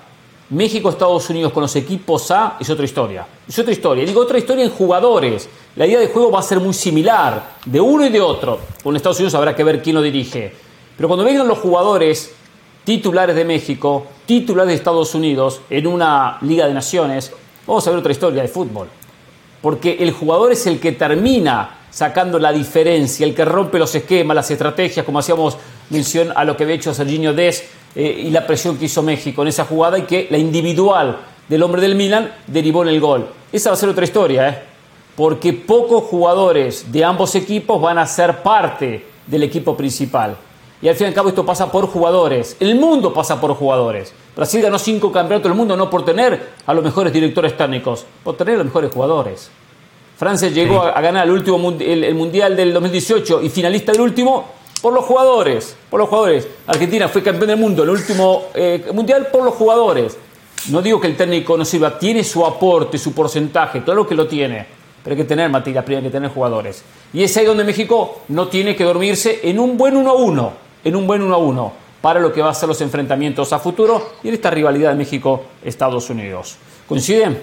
México-Estados 0.49 1.29
Unidos 1.29 1.53
con 1.53 1.61
los 1.61 1.75
equipos 1.75 2.29
A 2.31 2.57
es 2.59 2.69
otra 2.69 2.85
historia. 2.85 3.25
Es 3.47 3.57
otra 3.57 3.71
historia. 3.71 4.05
Digo 4.05 4.21
otra 4.21 4.37
historia 4.37 4.63
en 4.63 4.71
jugadores. 4.71 5.49
La 5.75 5.87
idea 5.87 5.99
de 5.99 6.07
juego 6.07 6.31
va 6.31 6.39
a 6.39 6.43
ser 6.43 6.59
muy 6.59 6.73
similar 6.73 7.55
de 7.65 7.79
uno 7.79 8.05
y 8.05 8.09
de 8.09 8.21
otro. 8.21 8.59
Con 8.83 8.95
Estados 8.95 9.17
Unidos 9.17 9.33
habrá 9.35 9.55
que 9.55 9.63
ver 9.63 9.81
quién 9.81 9.95
lo 9.95 10.01
dirige. 10.01 10.53
Pero 10.95 11.07
cuando 11.07 11.25
vengan 11.25 11.47
los 11.47 11.57
jugadores 11.57 12.35
titulares 12.83 13.35
de 13.35 13.45
México, 13.45 14.05
titulares 14.25 14.69
de 14.69 14.75
Estados 14.75 15.13
Unidos 15.15 15.61
en 15.69 15.87
una 15.87 16.37
Liga 16.41 16.67
de 16.67 16.73
Naciones, 16.73 17.31
vamos 17.67 17.85
a 17.87 17.89
ver 17.89 17.99
otra 17.99 18.11
historia 18.11 18.41
de 18.41 18.47
fútbol. 18.47 18.87
Porque 19.61 19.97
el 19.99 20.11
jugador 20.11 20.51
es 20.51 20.67
el 20.67 20.79
que 20.79 20.91
termina 20.91 21.77
sacando 21.89 22.39
la 22.39 22.51
diferencia, 22.51 23.25
el 23.25 23.35
que 23.35 23.45
rompe 23.45 23.77
los 23.77 23.93
esquemas, 23.93 24.35
las 24.35 24.49
estrategias, 24.49 25.05
como 25.05 25.19
hacíamos 25.19 25.57
mención 25.89 26.33
a 26.35 26.43
lo 26.43 26.57
que 26.57 26.63
había 26.63 26.75
hecho 26.75 26.93
Serginho 26.93 27.33
Des 27.33 27.63
eh, 27.95 28.23
y 28.25 28.29
la 28.31 28.47
presión 28.47 28.77
que 28.77 28.85
hizo 28.85 29.03
México 29.03 29.43
en 29.43 29.49
esa 29.49 29.65
jugada 29.65 29.99
y 29.99 30.03
que 30.03 30.27
la 30.31 30.37
individual 30.37 31.19
del 31.47 31.61
hombre 31.61 31.81
del 31.81 31.95
Milan 31.95 32.33
derivó 32.47 32.81
en 32.81 32.89
el 32.89 32.99
gol. 32.99 33.27
Esa 33.51 33.69
va 33.69 33.75
a 33.75 33.77
ser 33.77 33.89
otra 33.89 34.03
historia, 34.03 34.49
¿eh? 34.49 34.63
porque 35.15 35.53
pocos 35.53 36.05
jugadores 36.05 36.91
de 36.91 37.03
ambos 37.03 37.35
equipos 37.35 37.79
van 37.79 37.99
a 37.99 38.07
ser 38.07 38.41
parte 38.41 39.05
del 39.27 39.43
equipo 39.43 39.77
principal. 39.77 40.35
Y 40.83 40.89
al 40.89 40.95
fin 40.95 41.05
y 41.05 41.07
al 41.07 41.13
cabo 41.13 41.29
esto 41.29 41.45
pasa 41.45 41.71
por 41.71 41.87
jugadores. 41.87 42.57
El 42.59 42.75
mundo 42.75 43.13
pasa 43.13 43.39
por 43.39 43.55
jugadores. 43.55 44.11
Brasil 44.35 44.61
ganó 44.61 44.77
cinco 44.77 45.13
campeonatos 45.13 45.49
del 45.49 45.57
mundo 45.57 45.77
no 45.77 45.89
por 45.89 46.03
tener 46.03 46.49
a 46.65 46.73
los 46.73 46.83
mejores 46.83 47.13
directores 47.13 47.55
técnicos, 47.55 48.05
por 48.21 48.35
tener 48.35 48.55
a 48.55 48.57
los 48.57 48.65
mejores 48.65 48.91
jugadores. 48.91 49.49
Francia 50.17 50.49
llegó 50.49 50.81
a, 50.81 50.99
ganar 50.99 51.25
el, 51.25 51.31
último, 51.31 51.73
el 51.79 52.13
Mundial 52.15 52.57
del 52.57 52.73
2018 52.73 53.41
y 53.43 53.49
finalista 53.49 53.93
del 53.93 54.01
último 54.01 54.45
por 54.81 54.91
los 54.93 55.05
jugadores, 55.05 55.77
por 55.89 56.01
los 56.01 56.09
jugadores. 56.09 56.45
Argentina 56.67 57.07
fue 57.07 57.23
campeón 57.23 57.47
del 57.47 57.57
mundo, 57.57 57.83
el 57.83 57.89
último 57.89 58.47
eh, 58.53 58.85
mundial 58.93 59.27
por 59.31 59.45
los 59.45 59.53
jugadores. 59.53 60.17
No 60.67 60.81
digo 60.81 60.99
que 60.99 61.07
el 61.07 61.15
técnico 61.15 61.57
no 61.57 61.63
sirva, 61.63 61.97
tiene 61.97 62.25
su 62.25 62.45
aporte, 62.45 62.97
su 62.97 63.13
porcentaje, 63.13 63.81
claro 63.81 64.05
que 64.05 64.15
lo 64.15 64.27
tiene, 64.27 64.65
pero 65.01 65.13
hay 65.13 65.21
que 65.21 65.27
tener 65.27 65.49
materia 65.49 65.85
prima, 65.85 65.99
hay 65.99 66.03
que 66.03 66.11
tener 66.11 66.29
jugadores. 66.29 66.83
Y 67.13 67.23
es 67.23 67.37
ahí 67.37 67.45
donde 67.45 67.63
México 67.63 68.23
no 68.27 68.49
tiene 68.49 68.75
que 68.75 68.83
dormirse 68.83 69.39
en 69.43 69.57
un 69.59 69.77
buen 69.77 69.95
1 69.95 70.09
a 70.09 70.13
1, 70.13 70.62
en 70.83 70.95
un 70.95 71.07
buen 71.07 71.21
1 71.21 71.33
a 71.33 71.37
1, 71.37 71.73
para 72.01 72.19
lo 72.19 72.33
que 72.33 72.41
va 72.41 72.49
a 72.49 72.53
ser 72.53 72.67
los 72.67 72.81
enfrentamientos 72.81 73.53
a 73.53 73.59
futuro 73.59 74.11
y 74.23 74.27
en 74.27 74.33
esta 74.33 74.49
rivalidad 74.51 74.91
de 74.91 74.97
México-Estados 74.97 76.09
Unidos. 76.09 76.57
¿Coinciden? 76.87 77.41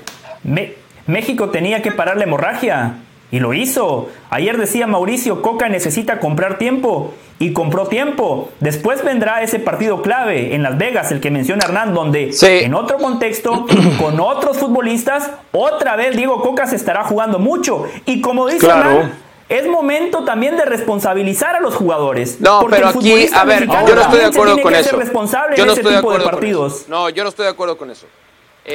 México 1.07 1.51
tenía 1.51 1.83
que 1.83 1.93
parar 1.93 2.17
la 2.17 2.25
hemorragia. 2.25 2.99
Y 3.33 3.39
lo 3.39 3.55
hizo. 3.55 4.09
Ayer 4.29 4.59
decía 4.59 4.89
Mauricio, 4.89 5.41
Coca 5.41 5.69
necesita 5.69 6.19
comprar 6.19 6.59
tiempo. 6.59 7.15
Y 7.39 7.53
compró 7.53 7.87
tiempo. 7.87 8.51
Después 8.61 9.05
vendrá 9.05 9.43
ese 9.43 9.61
partido 9.61 10.03
clave 10.03 10.55
en 10.55 10.63
Las 10.63 10.77
Vegas, 10.77 11.13
el 11.13 11.21
que 11.21 11.31
menciona 11.31 11.65
Hernán, 11.65 11.95
donde 11.95 12.33
en 12.43 12.75
otro 12.75 12.99
contexto, 12.99 13.67
con 13.99 14.21
otros 14.21 14.59
futbolistas, 14.59 15.31
otra 15.53 15.97
vez 15.97 16.17
Diego 16.17 16.43
Coca 16.43 16.67
se 16.67 16.77
estará 16.77 17.05
jugando 17.05 17.39
mucho. 17.39 17.87
Y 18.05 18.21
como 18.21 18.47
dice 18.47 18.67
Hernán, 18.67 19.13
es 19.51 19.67
momento 19.67 20.25
también 20.25 20.57
de 20.57 20.65
responsabilizar 20.65 21.57
a 21.57 21.61
los 21.61 21.75
jugadores. 21.75 22.41
No, 22.41 22.65
pero 22.71 22.89
aquí, 22.89 23.29
a 23.35 23.45
ver, 23.45 23.67
yo 23.67 23.95
no 23.95 24.01
estoy 24.01 24.21
de 24.21 24.25
acuerdo 24.27 24.63
con 24.63 24.75
eso. 24.75 24.97
responsable 24.97 25.57
yo 25.57 25.67
no 25.67 25.73
estoy 25.73 25.93
de 25.93 25.99
acuerdo 25.99 26.25
partidos. 26.25 26.85
No, 26.89 27.11
yo 27.11 27.25
no 27.25 27.31
estoy 27.31 27.45
de 27.45 27.51
acuerdo 27.51 27.77
con 27.77 27.91
eso. 27.91 28.07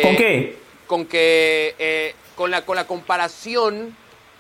¿Con 0.04 0.16
qué? 0.18 0.60
Con 0.86 1.06
que, 1.06 1.76
eh, 1.80 2.14
con, 2.36 2.52
la, 2.52 2.64
con 2.64 2.76
la 2.76 2.86
comparación 2.86 3.96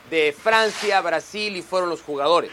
de 0.10 0.36
Francia, 0.38 1.00
Brasil 1.02 1.56
y 1.56 1.62
fueron 1.62 1.90
los 1.90 2.02
jugadores. 2.02 2.52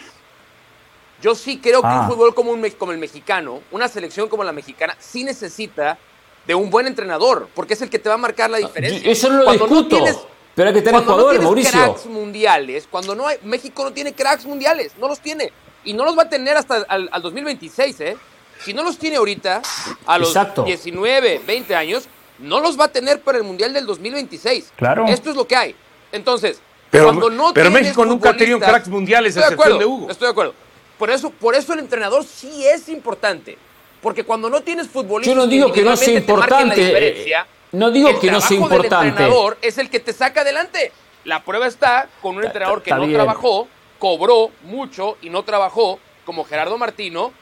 Yo 1.21 1.35
sí 1.35 1.59
creo 1.59 1.81
que 1.81 1.89
un 1.89 1.93
ah. 1.93 2.09
fútbol 2.09 2.35
como, 2.35 2.53
un, 2.53 2.69
como 2.71 2.93
el 2.93 2.99
mexicano, 2.99 3.61
una 3.73 3.89
selección 3.89 4.29
como 4.29 4.45
la 4.45 4.53
mexicana, 4.53 4.97
sí 4.99 5.25
necesita 5.25 5.99
de 6.47 6.55
un 6.55 6.71
buen 6.71 6.87
entrenador, 6.87 7.49
porque 7.55 7.75
es 7.75 7.83
el 7.83 7.91
que 7.91 7.99
te 7.99 8.09
va 8.09 8.15
a 8.15 8.19
marcar 8.19 8.49
la 8.49 8.59
diferencia. 8.59 9.11
Eso 9.11 9.29
no 9.29 9.39
lo 9.39 9.45
cuando 9.45 9.67
discuto, 9.67 9.97
no 9.97 10.05
tienes, 10.05 10.19
pero 10.55 10.69
hay 10.69 10.75
que 10.75 10.83
tener 10.83 11.03
jugadores, 11.03 11.41
no 11.41 11.47
Mauricio. 11.49 11.73
cracks 11.73 12.07
mundiales, 12.07 12.87
cuando 12.91 13.15
no 13.15 13.27
hay, 13.27 13.39
México 13.43 13.85
no 13.85 13.93
tiene 13.93 14.13
cracks 14.13 14.45
mundiales, 14.45 14.93
no 14.99 15.09
los 15.09 15.21
tiene. 15.21 15.53
Y 15.85 15.95
no 15.95 16.05
los 16.05 16.17
va 16.17 16.23
a 16.23 16.29
tener 16.29 16.57
hasta 16.57 16.85
al, 16.89 17.11
2026, 17.21 18.01
¿eh? 18.01 18.17
Si 18.61 18.73
no 18.73 18.85
los 18.85 18.99
tiene 18.99 19.17
ahorita, 19.17 19.63
a 20.07 20.19
los 20.19 20.37
19, 20.65 21.41
20 21.45 21.75
años, 21.75 22.05
no 22.39 22.61
los 22.61 22.79
va 22.79 22.85
a 22.85 22.89
tener 22.89 23.21
para 23.21 23.39
el 23.39 23.45
Mundial 23.45 23.73
del 23.73 23.87
2026. 23.87 24.73
Claro. 24.77 25.07
Esto 25.09 25.31
es 25.31 25.37
lo 25.37 25.47
que 25.47 25.57
hay. 25.57 25.75
Entonces, 26.13 26.61
pero, 26.93 27.71
México 27.71 28.05
nunca 28.05 28.31
ha 28.31 28.37
tenido 28.37 28.61
cracks 28.61 28.89
mundiales, 28.89 29.35
estoy 29.35 29.55
excepción 29.55 29.79
de, 29.79 29.87
Hugo. 29.87 30.11
Estoy 30.11 30.27
de 30.27 30.33
acuerdo. 30.33 30.55
Por 30.99 31.11
eso, 31.11 31.31
por 31.31 31.55
eso 31.55 31.73
el 31.73 31.79
entrenador 31.79 32.23
sí 32.23 32.67
es 32.67 32.89
importante. 32.91 33.57
Porque 34.03 34.25
cuando 34.25 34.51
no 34.51 34.61
tienes 34.61 34.89
futbolistas. 34.89 35.35
Yo 35.35 35.41
no 35.41 35.47
digo 35.47 35.73
que 35.73 35.83
no 35.83 35.97
sea 35.97 36.19
importante. 36.19 37.31
Eh, 37.31 37.35
no 37.73 37.91
digo 37.91 38.19
que 38.21 38.31
no 38.31 38.41
sea 38.41 38.57
importante. 38.57 38.97
El 38.97 39.09
entrenador 39.09 39.59
es 39.63 39.79
el 39.79 39.91
que 39.91 40.01
te 40.01 40.13
saca 40.13 40.43
adelante. 40.43 40.93
La 41.25 41.43
prueba 41.43 41.67
está 41.67 42.09
con 42.21 42.37
un 42.37 42.45
entrenador 42.45 42.83
que 42.83 42.93
no 42.93 43.09
trabajó, 43.09 43.69
cobró 43.99 44.51
mucho 44.65 45.17
y 45.23 45.31
no 45.31 45.43
trabajó, 45.43 45.99
como 46.25 46.45
Gerardo 46.45 46.77
Martino. 46.79 47.33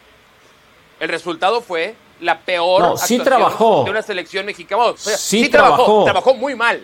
El 0.99 1.09
resultado 1.09 1.61
fue 1.61 1.95
la 2.21 2.39
peor 2.39 2.81
no, 2.83 2.97
sí 2.97 3.19
trabajó. 3.19 3.85
de 3.85 3.91
una 3.91 4.03
selección 4.03 4.47
mexicana. 4.47 4.93
sí, 4.97 5.49
trabajó. 5.49 6.05
Trabajó 6.05 6.35
muy 6.35 6.55
mal. 6.55 6.83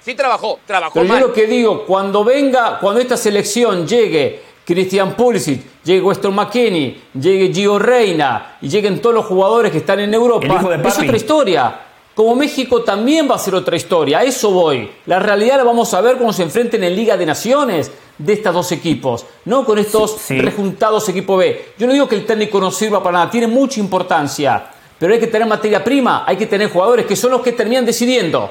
Sí 0.00 0.14
trabajó, 0.16 0.58
trabajó 0.66 0.94
Pero 0.94 1.06
yo 1.14 1.28
lo 1.28 1.32
que 1.32 1.46
digo, 1.46 1.86
cuando 1.86 2.24
venga, 2.24 2.80
cuando 2.80 3.00
esta 3.00 3.16
selección 3.16 3.86
llegue 3.86 4.42
Christian 4.66 5.14
Pulisic, 5.14 5.82
llegue 5.84 6.02
Weston 6.02 6.34
McKinney, 6.34 7.04
llegue 7.14 7.54
Gio 7.54 7.78
Reina 7.78 8.56
y 8.60 8.68
lleguen 8.68 9.00
todos 9.00 9.14
los 9.14 9.26
jugadores 9.26 9.70
que 9.70 9.78
están 9.78 10.00
en 10.00 10.12
Europa, 10.12 10.46
es 10.84 10.98
otra 10.98 11.16
historia. 11.16 11.80
Como 12.14 12.36
México 12.36 12.82
también 12.82 13.30
va 13.30 13.36
a 13.36 13.38
ser 13.38 13.54
otra 13.54 13.76
historia. 13.76 14.18
A 14.18 14.24
eso 14.24 14.50
voy. 14.50 14.90
La 15.06 15.18
realidad 15.18 15.56
la 15.56 15.64
vamos 15.64 15.92
a 15.94 16.00
ver 16.00 16.16
cuando 16.16 16.32
se 16.32 16.42
enfrenten 16.42 16.84
en 16.84 16.94
Liga 16.94 17.16
de 17.16 17.26
Naciones 17.26 17.90
de 18.18 18.32
estos 18.34 18.54
dos 18.54 18.72
equipos, 18.72 19.24
no 19.46 19.64
con 19.64 19.78
estos 19.78 20.28
rejuntados 20.28 21.08
equipo 21.08 21.36
B. 21.36 21.72
Yo 21.78 21.86
no 21.86 21.92
digo 21.92 22.08
que 22.08 22.14
el 22.14 22.26
técnico 22.26 22.60
no 22.60 22.70
sirva 22.70 23.02
para 23.02 23.18
nada, 23.18 23.30
tiene 23.30 23.46
mucha 23.46 23.80
importancia, 23.80 24.64
pero 24.98 25.14
hay 25.14 25.20
que 25.20 25.26
tener 25.26 25.48
materia 25.48 25.82
prima, 25.82 26.24
hay 26.26 26.36
que 26.36 26.46
tener 26.46 26.70
jugadores 26.70 27.06
que 27.06 27.16
son 27.16 27.32
los 27.32 27.40
que 27.40 27.52
terminan 27.52 27.84
decidiendo, 27.84 28.50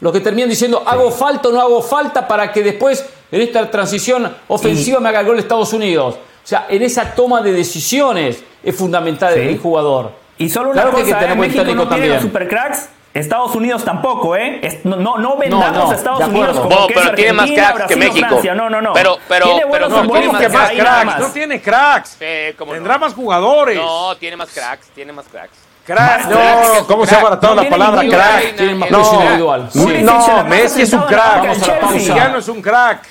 los 0.00 0.12
que 0.12 0.20
terminan 0.20 0.50
diciendo 0.50 0.82
hago 0.86 1.10
falta 1.10 1.48
o 1.48 1.52
no 1.52 1.60
hago 1.60 1.82
falta 1.82 2.28
para 2.28 2.52
que 2.52 2.62
después 2.62 3.04
en 3.32 3.40
esta 3.40 3.70
transición 3.70 4.32
ofensiva 4.48 5.00
me 5.00 5.08
haga 5.08 5.20
el 5.20 5.26
gol 5.26 5.38
Estados 5.38 5.72
Unidos. 5.72 6.16
O 6.16 6.46
sea, 6.50 6.66
en 6.68 6.82
esa 6.82 7.14
toma 7.14 7.42
de 7.42 7.52
decisiones 7.52 8.42
es 8.62 8.74
fundamental 8.74 9.36
el 9.36 9.58
jugador. 9.58 10.10
Y 10.40 10.48
solo 10.48 10.70
una 10.70 10.84
cosa, 10.84 11.18
que 11.18 11.24
¿eh? 11.26 11.34
México 11.34 11.74
no 11.74 11.86
tiene 11.86 12.08
los 12.08 12.22
supercracks, 12.22 12.88
Estados 13.12 13.54
Unidos 13.54 13.84
tampoco, 13.84 14.34
¿eh? 14.36 14.80
No, 14.84 14.96
no, 14.96 15.18
no 15.18 15.36
vendamos 15.36 15.92
a 15.92 15.94
Estados 15.94 16.26
Unidos 16.28 16.58
como 16.58 16.70
no, 16.70 16.86
que 16.86 16.94
pero 16.94 17.14
tiene 17.14 17.32
más 17.34 17.50
cracks 17.50 17.86
que 17.86 17.96
México. 17.96 18.26
Francia. 18.26 18.54
No, 18.54 18.70
no, 18.70 18.80
no. 18.80 18.94
Pero, 18.94 19.18
pero, 19.28 19.44
tiene 19.44 19.66
pero 19.70 19.88
no, 19.90 20.08
tiene 20.08 20.28
más, 20.32 20.50
más 20.50 20.70
cracks. 20.70 21.18
No 21.20 21.26
tiene 21.28 21.60
cracks. 21.60 22.16
Eh, 22.20 22.56
Tendrá 22.58 22.94
no? 22.94 23.00
más 23.00 23.12
jugadores. 23.12 23.76
No, 23.76 24.16
tiene 24.16 24.36
más 24.38 24.48
cracks. 24.48 24.86
Tiene 24.94 25.12
más 25.12 25.26
cracks. 25.30 25.52
Crack, 25.84 26.26
no, 26.26 26.86
¿cómo 26.86 27.04
se 27.04 27.14
ha 27.16 27.20
abaratado 27.20 27.56
la 27.56 27.68
palabra 27.68 28.02
crack? 28.08 28.56
Tiene 28.56 28.74
más 28.76 28.90
no, 28.90 29.12
individual. 29.12 29.68
Sí. 29.70 30.02
No, 30.02 30.44
Messi 30.44 30.82
es 30.82 30.92
un 30.94 31.02
crack. 31.02 31.90
Cristiano 31.90 32.38
es 32.38 32.48
un 32.48 32.62
crack. 32.62 33.02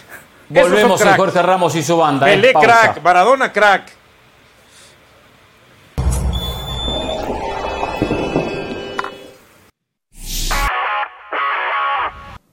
Volvemos 0.49 0.99
a 1.05 1.15
Jorge 1.15 1.41
Ramos 1.43 1.75
y 1.75 1.83
su 1.83 1.95
banda. 1.95 2.25
Pelé 2.25 2.53
crack, 2.53 3.03
Maradona 3.03 3.51
crack. 3.51 3.98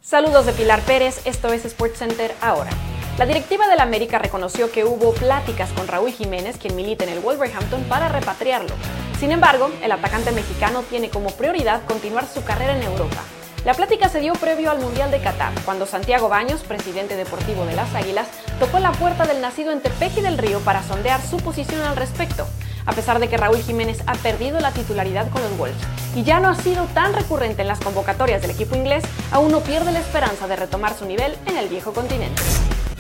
Saludos 0.06 0.46
de 0.46 0.52
Pilar 0.52 0.82
Pérez, 0.82 1.20
esto 1.24 1.52
es 1.52 1.64
SportsCenter 1.64 2.32
ahora. 2.40 2.70
La 3.18 3.26
directiva 3.26 3.66
del 3.66 3.80
América 3.80 4.20
reconoció 4.20 4.70
que 4.70 4.84
hubo 4.84 5.12
pláticas 5.12 5.72
con 5.72 5.88
Raúl 5.88 6.12
Jiménez, 6.12 6.58
quien 6.58 6.76
milita 6.76 7.02
en 7.02 7.10
el 7.10 7.18
Wolverhampton, 7.18 7.82
para 7.88 8.08
repatriarlo. 8.08 8.72
Sin 9.18 9.32
embargo, 9.32 9.68
el 9.82 9.90
atacante 9.90 10.30
mexicano 10.30 10.84
tiene 10.88 11.10
como 11.10 11.30
prioridad 11.30 11.84
continuar 11.86 12.28
su 12.32 12.44
carrera 12.44 12.76
en 12.76 12.84
Europa. 12.84 13.20
La 13.64 13.74
plática 13.74 14.08
se 14.08 14.20
dio 14.20 14.34
previo 14.34 14.70
al 14.70 14.78
Mundial 14.78 15.10
de 15.10 15.20
Qatar, 15.20 15.52
cuando 15.64 15.86
Santiago 15.86 16.28
Baños, 16.28 16.62
presidente 16.62 17.16
deportivo 17.16 17.66
de 17.66 17.74
las 17.74 17.92
Águilas, 17.92 18.28
tocó 18.60 18.78
la 18.78 18.92
puerta 18.92 19.26
del 19.26 19.40
nacido 19.40 19.72
en 19.72 19.80
Tepeji 19.80 20.20
del 20.20 20.38
Río 20.38 20.60
para 20.60 20.84
sondear 20.84 21.20
su 21.20 21.38
posición 21.38 21.82
al 21.82 21.96
respecto 21.96 22.46
a 22.86 22.92
pesar 22.92 23.18
de 23.18 23.28
que 23.28 23.36
Raúl 23.36 23.58
Jiménez 23.58 23.98
ha 24.06 24.14
perdido 24.14 24.58
la 24.60 24.72
titularidad 24.72 25.28
con 25.30 25.42
los 25.42 25.56
Wolves 25.58 25.76
y 26.14 26.22
ya 26.22 26.40
no 26.40 26.48
ha 26.48 26.54
sido 26.54 26.84
tan 26.94 27.12
recurrente 27.12 27.62
en 27.62 27.68
las 27.68 27.80
convocatorias 27.80 28.40
del 28.40 28.52
equipo 28.52 28.74
inglés, 28.74 29.04
aún 29.30 29.52
no 29.52 29.60
pierde 29.60 29.92
la 29.92 30.00
esperanza 30.00 30.48
de 30.48 30.56
retomar 30.56 30.96
su 30.96 31.04
nivel 31.04 31.36
en 31.46 31.58
el 31.58 31.68
viejo 31.68 31.92
continente. 31.92 32.40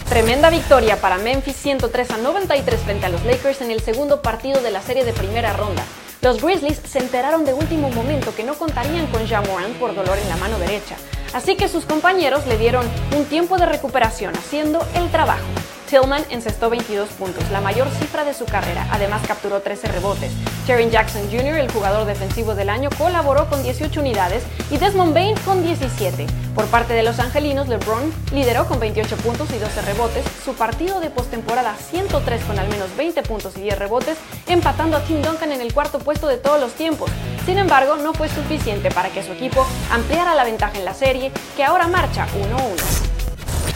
Tremenda 0.08 0.50
victoria 0.50 1.00
para 1.00 1.18
Memphis 1.18 1.56
103 1.56 2.10
a 2.10 2.16
93 2.18 2.80
frente 2.80 3.06
a 3.06 3.08
los 3.08 3.24
Lakers 3.24 3.60
en 3.62 3.70
el 3.70 3.80
segundo 3.80 4.22
partido 4.22 4.60
de 4.60 4.70
la 4.70 4.82
serie 4.82 5.04
de 5.04 5.12
primera 5.12 5.52
ronda. 5.52 5.82
Los 6.22 6.42
Grizzlies 6.42 6.80
se 6.84 6.98
enteraron 6.98 7.44
de 7.44 7.54
último 7.54 7.90
momento 7.90 8.34
que 8.34 8.44
no 8.44 8.54
contarían 8.54 9.06
con 9.08 9.26
Ja 9.28 9.42
por 9.78 9.94
dolor 9.94 10.18
en 10.18 10.28
la 10.28 10.36
mano 10.36 10.58
derecha, 10.58 10.96
así 11.34 11.56
que 11.56 11.68
sus 11.68 11.84
compañeros 11.84 12.46
le 12.46 12.56
dieron 12.56 12.86
un 13.16 13.24
tiempo 13.26 13.58
de 13.58 13.66
recuperación 13.66 14.34
haciendo 14.36 14.84
el 14.94 15.10
trabajo. 15.10 15.44
Tillman 15.86 16.24
encestó 16.30 16.68
22 16.68 17.08
puntos, 17.10 17.48
la 17.50 17.60
mayor 17.60 17.88
cifra 18.00 18.24
de 18.24 18.34
su 18.34 18.44
carrera. 18.44 18.88
Además 18.90 19.22
capturó 19.26 19.60
13 19.60 19.88
rebotes. 19.88 20.32
Terry 20.66 20.90
Jackson 20.90 21.22
Jr., 21.30 21.58
el 21.58 21.70
jugador 21.70 22.06
defensivo 22.06 22.54
del 22.56 22.70
año, 22.70 22.90
colaboró 22.98 23.48
con 23.48 23.62
18 23.62 24.00
unidades 24.00 24.42
y 24.70 24.78
Desmond 24.78 25.14
Bain 25.14 25.36
con 25.44 25.62
17. 25.62 26.26
Por 26.56 26.66
parte 26.66 26.94
de 26.94 27.04
los 27.04 27.20
angelinos, 27.20 27.68
LeBron 27.68 28.12
lideró 28.32 28.66
con 28.66 28.80
28 28.80 29.16
puntos 29.18 29.48
y 29.50 29.58
12 29.58 29.82
rebotes. 29.82 30.24
Su 30.44 30.54
partido 30.54 30.98
de 31.00 31.10
postemporada 31.10 31.76
103 31.76 32.42
con 32.44 32.58
al 32.58 32.68
menos 32.68 32.94
20 32.96 33.22
puntos 33.22 33.56
y 33.56 33.60
10 33.60 33.78
rebotes, 33.78 34.18
empatando 34.48 34.96
a 34.96 35.04
Tim 35.04 35.22
Duncan 35.22 35.52
en 35.52 35.60
el 35.60 35.72
cuarto 35.72 36.00
puesto 36.00 36.26
de 36.26 36.38
todos 36.38 36.60
los 36.60 36.72
tiempos. 36.72 37.10
Sin 37.44 37.58
embargo, 37.58 37.96
no 37.96 38.12
fue 38.12 38.28
suficiente 38.28 38.90
para 38.90 39.10
que 39.10 39.22
su 39.22 39.32
equipo 39.32 39.64
ampliara 39.92 40.34
la 40.34 40.44
ventaja 40.44 40.76
en 40.78 40.84
la 40.84 40.94
serie, 40.94 41.30
que 41.56 41.62
ahora 41.62 41.86
marcha 41.86 42.26
1-1. 42.26 43.15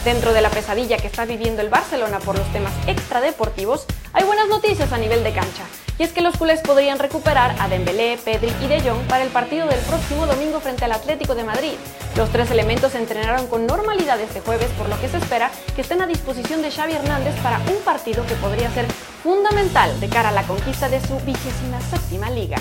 Dentro 0.04 0.32
de 0.32 0.40
la 0.40 0.48
pesadilla 0.48 0.96
que 0.96 1.08
está 1.08 1.26
viviendo 1.26 1.60
el 1.60 1.68
Barcelona 1.68 2.20
por 2.20 2.38
los 2.38 2.50
temas 2.52 2.72
extradeportivos, 2.86 3.84
hay 4.14 4.24
buenas 4.24 4.48
noticias 4.48 4.90
a 4.94 4.98
nivel 4.98 5.22
de 5.22 5.32
cancha. 5.32 5.64
Y 5.98 6.04
es 6.04 6.12
que 6.12 6.22
los 6.22 6.38
culés 6.38 6.60
podrían 6.62 6.98
recuperar 6.98 7.54
a 7.58 7.68
Dembélé, 7.68 8.16
Pedri 8.24 8.50
y 8.62 8.66
De 8.66 8.80
Jong 8.80 9.06
para 9.08 9.24
el 9.24 9.28
partido 9.28 9.66
del 9.66 9.78
próximo 9.80 10.24
domingo 10.24 10.58
frente 10.60 10.86
al 10.86 10.92
Atlético 10.92 11.34
de 11.34 11.44
Madrid. 11.44 11.74
Los 12.16 12.30
tres 12.30 12.50
elementos 12.50 12.94
entrenaron 12.94 13.46
con 13.48 13.66
normalidad 13.66 14.18
este 14.18 14.40
jueves, 14.40 14.70
por 14.78 14.88
lo 14.88 14.98
que 15.02 15.10
se 15.10 15.18
espera 15.18 15.50
que 15.76 15.82
estén 15.82 16.00
a 16.00 16.06
disposición 16.06 16.62
de 16.62 16.70
Xavi 16.70 16.94
Hernández 16.94 17.34
para 17.42 17.58
un 17.58 17.82
partido 17.84 18.24
que 18.24 18.34
podría 18.36 18.70
ser 18.70 18.86
fundamental 19.22 20.00
de 20.00 20.08
cara 20.08 20.30
a 20.30 20.32
la 20.32 20.44
conquista 20.44 20.88
de 20.88 21.06
su 21.06 21.18
vigésima 21.20 21.78
séptima 21.90 22.30
liga. 22.30 22.56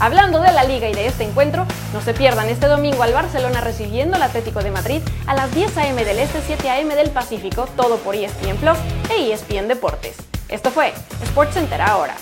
Hablando 0.00 0.40
de 0.40 0.52
la 0.52 0.62
liga 0.62 0.88
y 0.88 0.94
de 0.94 1.06
este 1.06 1.24
encuentro, 1.24 1.66
no 1.92 2.00
se 2.00 2.14
pierdan 2.14 2.48
este 2.48 2.68
domingo 2.68 3.02
al 3.02 3.12
Barcelona 3.12 3.60
recibiendo 3.60 4.14
al 4.14 4.22
Atlético 4.22 4.62
de 4.62 4.70
Madrid 4.70 5.02
a 5.26 5.34
las 5.34 5.52
10 5.52 5.76
a.m. 5.76 6.04
del 6.04 6.20
Este, 6.20 6.40
7 6.40 6.70
a.m. 6.70 6.94
del 6.94 7.10
Pacífico, 7.10 7.66
todo 7.76 7.96
por 7.96 8.14
ESPN 8.14 8.56
Plus 8.58 8.78
e 9.10 9.32
ESPN 9.32 9.66
Deportes. 9.66 10.16
Esto 10.48 10.70
fue 10.70 10.92
SportsCenter 11.26 11.80
ahora. 11.82 12.14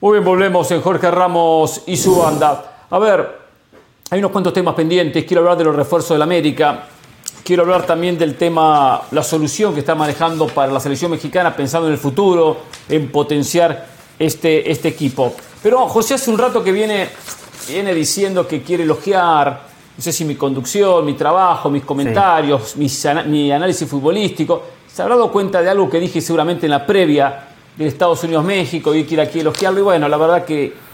Muy 0.00 0.12
bien, 0.12 0.24
volvemos 0.24 0.70
en 0.70 0.80
Jorge 0.80 1.10
Ramos 1.10 1.82
y 1.86 1.96
su 1.96 2.20
banda. 2.20 2.84
A 2.88 2.98
ver, 3.00 3.45
hay 4.08 4.20
unos 4.20 4.30
cuantos 4.30 4.52
temas 4.52 4.74
pendientes. 4.74 5.24
Quiero 5.24 5.40
hablar 5.40 5.58
de 5.58 5.64
los 5.64 5.74
refuerzos 5.74 6.10
del 6.10 6.22
América. 6.22 6.86
Quiero 7.42 7.62
hablar 7.62 7.86
también 7.86 8.16
del 8.16 8.36
tema, 8.36 9.02
la 9.10 9.22
solución 9.22 9.74
que 9.74 9.80
está 9.80 9.94
manejando 9.94 10.46
para 10.46 10.72
la 10.72 10.80
selección 10.80 11.10
mexicana, 11.10 11.54
pensando 11.54 11.88
en 11.88 11.94
el 11.94 11.98
futuro, 11.98 12.58
en 12.88 13.10
potenciar 13.10 13.86
este, 14.18 14.70
este 14.70 14.88
equipo. 14.88 15.34
Pero 15.62 15.88
José 15.88 16.14
hace 16.14 16.30
un 16.30 16.38
rato 16.38 16.62
que 16.62 16.70
viene, 16.70 17.08
viene 17.68 17.92
diciendo 17.94 18.46
que 18.46 18.62
quiere 18.62 18.84
elogiar, 18.84 19.62
no 19.96 20.02
sé 20.02 20.12
si 20.12 20.24
mi 20.24 20.36
conducción, 20.36 21.04
mi 21.04 21.14
trabajo, 21.14 21.68
mis 21.68 21.84
comentarios, 21.84 22.76
mi 22.76 23.50
análisis 23.50 23.88
futbolístico. 23.88 24.62
Se 24.92 25.02
habrá 25.02 25.16
dado 25.16 25.32
cuenta 25.32 25.62
de 25.62 25.70
algo 25.70 25.90
que 25.90 25.98
dije 25.98 26.20
seguramente 26.20 26.66
en 26.66 26.70
la 26.70 26.86
previa 26.86 27.48
de 27.76 27.86
Estados 27.86 28.22
Unidos-México 28.22 28.94
y 28.94 29.04
quiere 29.04 29.24
aquí 29.24 29.40
elogiarlo. 29.40 29.80
Y 29.80 29.82
bueno, 29.82 30.08
la 30.08 30.16
verdad 30.16 30.44
que 30.44 30.85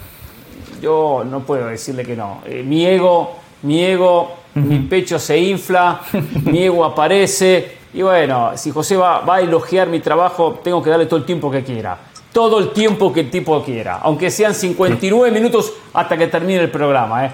yo 0.83 1.25
no 1.25 1.41
puedo 1.41 1.69
decirle 1.69 2.05
que 2.05 2.17
no. 2.17 2.43
Eh, 2.45 2.63
mi 2.63 2.85
ego, 2.85 3.37
mi 3.63 3.83
ego, 3.83 4.33
mi 4.55 4.81
pecho 4.81 5.19
se 5.19 5.39
infla, 5.39 6.01
mi 6.45 6.65
ego 6.65 6.85
aparece. 6.85 7.79
Y 7.95 8.03
bueno, 8.03 8.51
si 8.57 8.71
José 8.71 8.97
va, 8.97 9.21
va, 9.21 9.37
a 9.37 9.41
elogiar 9.41 9.89
mi 9.89 10.01
trabajo, 10.01 10.59
tengo 10.63 10.83
que 10.83 10.91
darle 10.91 11.07
todo 11.07 11.21
el 11.21 11.25
tiempo 11.25 11.51
que 11.51 11.63
quiera. 11.63 11.97
Todo 12.33 12.59
el 12.59 12.71
tiempo 12.71 13.13
que 13.13 13.21
el 13.21 13.31
tipo 13.31 13.63
quiera. 13.63 13.99
Aunque 14.03 14.31
sean 14.31 14.55
59 14.55 15.31
minutos 15.31 15.73
hasta 15.93 16.17
que 16.17 16.27
termine 16.27 16.61
el 16.61 16.71
programa. 16.71 17.27
¿eh? 17.27 17.31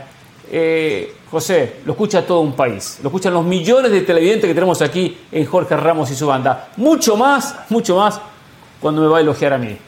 Eh, 0.51 1.14
José, 1.30 1.76
lo 1.86 1.92
escucha 1.92 2.26
todo 2.26 2.40
un 2.40 2.53
país. 2.53 2.99
Lo 3.03 3.09
escuchan 3.09 3.32
los 3.32 3.44
millones 3.44 3.92
de 3.92 4.03
televidentes 4.03 4.49
que 4.49 4.55
tenemos 4.55 4.82
aquí 4.82 5.16
en 5.32 5.46
Jorge 5.46 5.76
Ramos 5.76 6.11
y 6.11 6.14
su 6.14 6.26
banda. 6.26 6.70
Mucho 6.76 7.16
más, 7.16 7.55
mucho 7.70 7.96
más 7.96 8.20
cuando 8.80 9.01
me 9.01 9.09
va 9.09 9.18
a 9.18 9.20
elogiar 9.20 9.55
a 9.55 9.59
mí. 9.59 9.78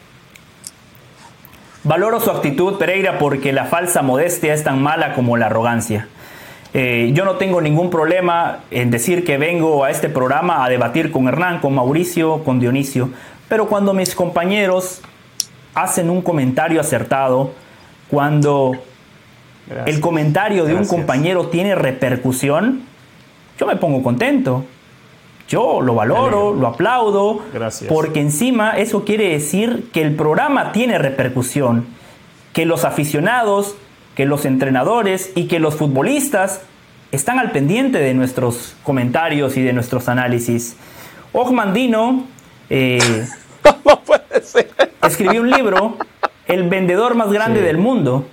Valoro 1.82 2.20
su 2.20 2.30
actitud, 2.30 2.76
Pereira, 2.76 3.18
porque 3.18 3.54
la 3.54 3.64
falsa 3.64 4.02
modestia 4.02 4.52
es 4.52 4.62
tan 4.62 4.82
mala 4.82 5.14
como 5.14 5.38
la 5.38 5.46
arrogancia. 5.46 6.08
Eh, 6.74 7.10
yo 7.14 7.24
no 7.24 7.36
tengo 7.36 7.60
ningún 7.60 7.88
problema 7.88 8.60
en 8.70 8.90
decir 8.90 9.24
que 9.24 9.38
vengo 9.38 9.82
a 9.82 9.90
este 9.90 10.08
programa 10.08 10.64
a 10.64 10.68
debatir 10.68 11.10
con 11.10 11.26
Hernán, 11.26 11.60
con 11.60 11.74
Mauricio, 11.74 12.44
con 12.44 12.60
Dionisio, 12.60 13.10
pero 13.48 13.66
cuando 13.66 13.94
mis 13.94 14.14
compañeros 14.14 15.00
hacen 15.74 16.10
un 16.10 16.20
comentario 16.20 16.80
acertado, 16.80 17.52
cuando 18.08 18.72
el 19.86 20.00
comentario 20.00 20.66
de 20.66 20.74
un 20.74 20.86
compañero 20.86 21.48
tiene 21.48 21.74
repercusión, 21.74 22.82
yo 23.58 23.66
me 23.66 23.76
pongo 23.76 24.02
contento. 24.02 24.64
Yo 25.50 25.80
lo 25.80 25.96
valoro, 25.96 26.54
lo 26.54 26.68
aplaudo, 26.68 27.42
porque 27.88 28.20
encima 28.20 28.78
eso 28.78 29.04
quiere 29.04 29.30
decir 29.30 29.90
que 29.92 30.00
el 30.00 30.14
programa 30.14 30.70
tiene 30.70 30.96
repercusión, 30.96 31.86
que 32.52 32.64
los 32.66 32.84
aficionados, 32.84 33.74
que 34.14 34.26
los 34.26 34.44
entrenadores 34.44 35.32
y 35.34 35.48
que 35.48 35.58
los 35.58 35.74
futbolistas 35.74 36.62
están 37.10 37.40
al 37.40 37.50
pendiente 37.50 37.98
de 37.98 38.14
nuestros 38.14 38.76
comentarios 38.84 39.56
y 39.56 39.62
de 39.62 39.72
nuestros 39.72 40.08
análisis. 40.08 40.76
Ogmandino 41.32 42.26
eh, 42.68 43.26
escribió 45.02 45.40
un 45.40 45.50
libro, 45.50 45.96
El 46.46 46.68
vendedor 46.68 47.16
más 47.16 47.32
grande 47.32 47.60
del 47.60 47.76
mundo. 47.76 48.24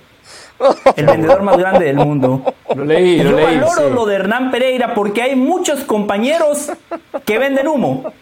El 0.96 1.06
vendedor 1.06 1.42
más 1.42 1.56
grande 1.56 1.84
del 1.86 1.96
mundo. 1.96 2.42
Lo 2.74 2.84
leí, 2.84 3.22
lo 3.22 3.30
Yo 3.30 3.36
leí. 3.36 3.58
valoro 3.58 3.90
lo 3.90 4.06
de 4.06 4.14
Hernán 4.16 4.50
Pereira 4.50 4.94
porque 4.94 5.22
hay 5.22 5.36
muchos 5.36 5.84
compañeros 5.84 6.70
que 7.24 7.38
venden 7.38 7.68
humo. 7.68 8.12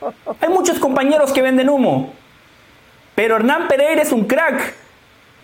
Hay 0.41 0.49
muchos 0.49 0.79
compañeros 0.79 1.33
que 1.33 1.43
venden 1.43 1.69
humo. 1.69 2.13
Pero 3.15 3.37
Hernán 3.37 3.69
Pereira 3.69 4.03
es 4.03 4.13
un 4.13 4.25
crack. 4.25 4.75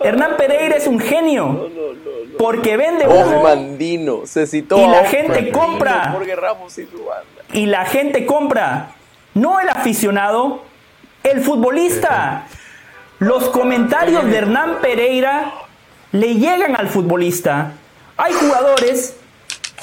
Hernán 0.01 0.37
Pereira 0.37 0.77
es 0.77 0.87
un 0.87 1.01
genio. 1.01 1.71
Porque 2.39 2.77
vende 2.77 3.07
humo. 3.07 3.43
Mandino. 3.43 4.27
Se 4.27 4.47
citó 4.47 4.79
y 4.79 4.87
la 4.87 5.05
gente 5.05 5.51
compra. 5.51 6.11
Jorge 6.13 6.37
Ramos 6.37 6.77
y 6.79 6.87
su 6.87 6.99
banda. 7.05 7.25
Y 7.53 7.67
la 7.67 7.85
gente 7.87 8.27
compra. 8.27 8.91
No 9.35 9.61
el 9.61 9.69
aficionado, 9.69 10.63
el 11.23 11.41
futbolista. 11.41 12.47
Los 13.19 13.49
comentarios 13.51 14.25
de 14.27 14.37
Hernán 14.37 14.79
Pereira 14.83 15.53
le 16.13 16.35
llegan 16.35 16.77
al 16.77 16.89
futbolista. 16.89 17.73
Hay 18.17 18.33
jugadores 18.35 19.17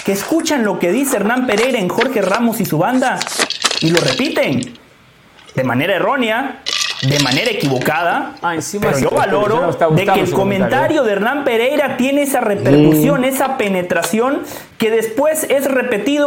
que 0.05 0.11
escuchan 0.13 0.63
lo 0.63 0.79
que 0.79 0.91
dice 0.91 1.17
Hernán 1.17 1.47
Pereira 1.47 1.79
en 1.79 1.89
Jorge 1.89 2.21
Ramos 2.21 2.61
y 2.61 2.65
su 2.65 2.77
banda 2.77 3.19
y 3.81 3.89
lo 3.89 3.99
repiten 3.99 4.77
de 5.55 5.63
manera 5.63 5.95
errónea, 5.95 6.61
de 7.01 7.19
manera 7.19 7.49
equivocada. 7.51 8.35
Ah, 8.41 8.55
encima 8.55 8.87
pero 8.87 8.99
yo 8.99 9.09
valoro 9.09 9.55
no 9.55 9.65
me 9.67 9.69
está 9.71 9.87
de 9.89 10.05
que 10.05 10.19
el 10.19 10.31
comentario 10.31 11.03
de 11.03 11.11
Hernán 11.13 11.43
Pereira 11.45 11.95
tiene 11.97 12.23
esa 12.23 12.41
repercusión, 12.41 13.23
esa 13.23 13.57
penetración 13.57 14.41
que 14.77 14.91
después 14.91 15.45
es 15.49 15.65
repetido 15.65 16.25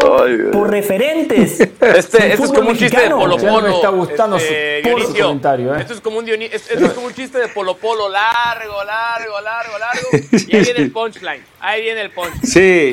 por 0.53 0.71
referentes. 0.71 1.61
Este, 1.83 1.87
del 1.87 1.97
este 1.97 2.33
es 2.33 2.37
fútbol 2.39 2.57
como 2.57 2.71
un 2.71 2.77
chiste 2.79 2.97
de 2.97 3.03
mexicano. 3.11 3.19
Polo 3.19 3.61
me 3.63 3.75
está 3.75 3.89
gustando 3.89 4.39
su- 4.39 4.45
este, 4.45 4.81
por 4.83 4.93
su 4.93 4.97
Dionisio. 4.99 5.25
comentario, 5.27 5.75
¿eh? 5.75 5.81
Esto 5.81 5.95
es 5.95 6.01
como 6.01 6.19
un 6.19 6.27
Dioni- 6.27 6.49
es- 6.53 6.71
esto 6.71 6.87
es 6.87 6.93
como 6.93 7.07
un 7.09 7.15
chiste 7.15 7.39
de 7.39 7.49
Polo 7.49 7.77
Polo 7.77 8.09
largo, 8.09 8.85
largo, 8.85 9.41
largo, 9.41 9.79
largo. 9.79 10.09
Y 10.49 10.57
ahí 10.57 10.63
viene 10.65 10.81
el 10.81 10.91
punchline. 10.93 11.43
Ahí 11.61 11.83
viene 11.83 12.03
el 12.03 12.11
punchline. 12.11 12.47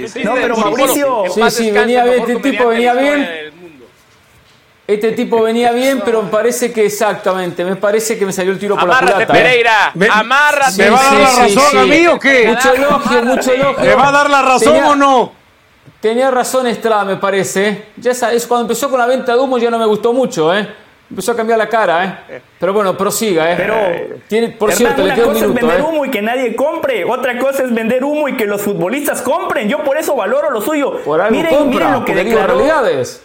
Sí. 0.10 0.22
No, 0.24 0.34
pero 0.36 0.56
Polo. 0.56 0.72
Mauricio- 0.72 1.24
Sí, 1.34 1.42
sí, 1.52 1.72
venía 1.72 2.04
este 2.16 2.36
tipo 2.38 2.68
venía 2.68 2.94
bien. 2.94 3.30
Este 4.90 5.12
tipo 5.12 5.44
venía 5.44 5.72
bien, 5.72 6.02
pero 6.04 6.24
me 6.24 6.32
parece 6.32 6.74
que 6.74 6.84
exactamente, 6.88 7.64
me 7.64 7.76
parece 7.76 8.18
que 8.18 8.26
me 8.26 8.34
salió 8.34 8.52
el 8.52 8.58
tiro 8.58 8.76
por 8.76 8.88
la 8.90 8.98
Amárrate, 8.98 9.26
culata. 9.28 9.38
¿eh? 9.38 9.44
Pereira. 9.44 9.92
Me- 9.94 10.08
Amárrate. 10.10 10.78
¿Me 10.84 10.90
va 10.90 11.00
a 11.00 11.04
dar 11.04 11.14
la 11.22 11.28
sí, 11.30 11.42
razón 11.56 11.64
sí. 11.72 11.78
a 11.78 11.84
mí 11.84 12.08
o 12.08 12.20
qué? 12.20 12.48
Mucho 12.48 12.74
elogio, 12.74 13.22
mucho 13.24 13.54
elogio. 13.54 13.86
¿Me 13.86 13.94
va 13.96 14.08
a 14.08 14.12
dar 14.12 14.30
la 14.32 14.42
razón 14.42 14.74
Tenía- 14.74 14.90
o 14.90 14.96
no? 14.96 15.32
Tenía 16.02 16.32
razón 16.32 16.66
Estrada, 16.66 17.06
me 17.06 17.18
parece. 17.18 17.68
¿eh? 17.68 17.86
Ya 17.98 18.16
sabes, 18.16 18.48
cuando 18.48 18.64
empezó 18.64 18.90
con 18.90 19.00
la 19.00 19.06
venta 19.06 19.34
de 19.34 19.40
humo 19.40 19.60
ya 19.60 19.70
no 19.70 19.78
me 19.78 19.86
gustó 19.86 20.12
mucho, 20.12 20.56
¿eh? 20.58 20.68
Empezó 21.08 21.34
a 21.34 21.36
cambiar 21.36 21.60
la 21.60 21.70
cara, 21.70 22.24
¿eh? 22.28 22.42
Pero 22.60 22.74
bueno, 22.74 22.98
prosiga, 22.98 23.52
¿eh? 23.52 23.56
Pero, 23.58 23.76
Tiene, 24.28 24.50
por 24.50 24.72
Hernán, 24.72 24.78
cierto, 24.96 25.02
le 25.02 25.06
una 25.06 25.16
queda 25.16 25.28
un 25.28 25.34
cosa 25.34 25.46
minuto, 25.46 25.60
es 25.60 25.68
vender 25.68 25.80
¿eh? 25.86 25.88
humo 25.88 26.06
y 26.06 26.10
que 26.10 26.22
nadie 26.24 26.56
compre. 26.56 27.06
Otra 27.06 27.38
cosa 27.38 27.64
es 27.64 27.72
vender 27.74 28.04
humo 28.04 28.28
y 28.28 28.36
que 28.36 28.46
los 28.46 28.60
futbolistas 28.62 29.22
compren. 29.22 29.70
Yo 29.70 29.84
por 29.84 29.98
eso 29.98 30.16
valoro 30.16 30.50
lo 30.50 30.62
suyo. 30.62 30.98
Por 31.04 31.22
algo 31.22 31.36
miren, 31.36 31.56
compra, 31.56 31.86
miren 31.86 31.92
lo 32.00 32.06
que 32.06 32.16
declaró. 32.16 32.56
realidades. 32.56 33.24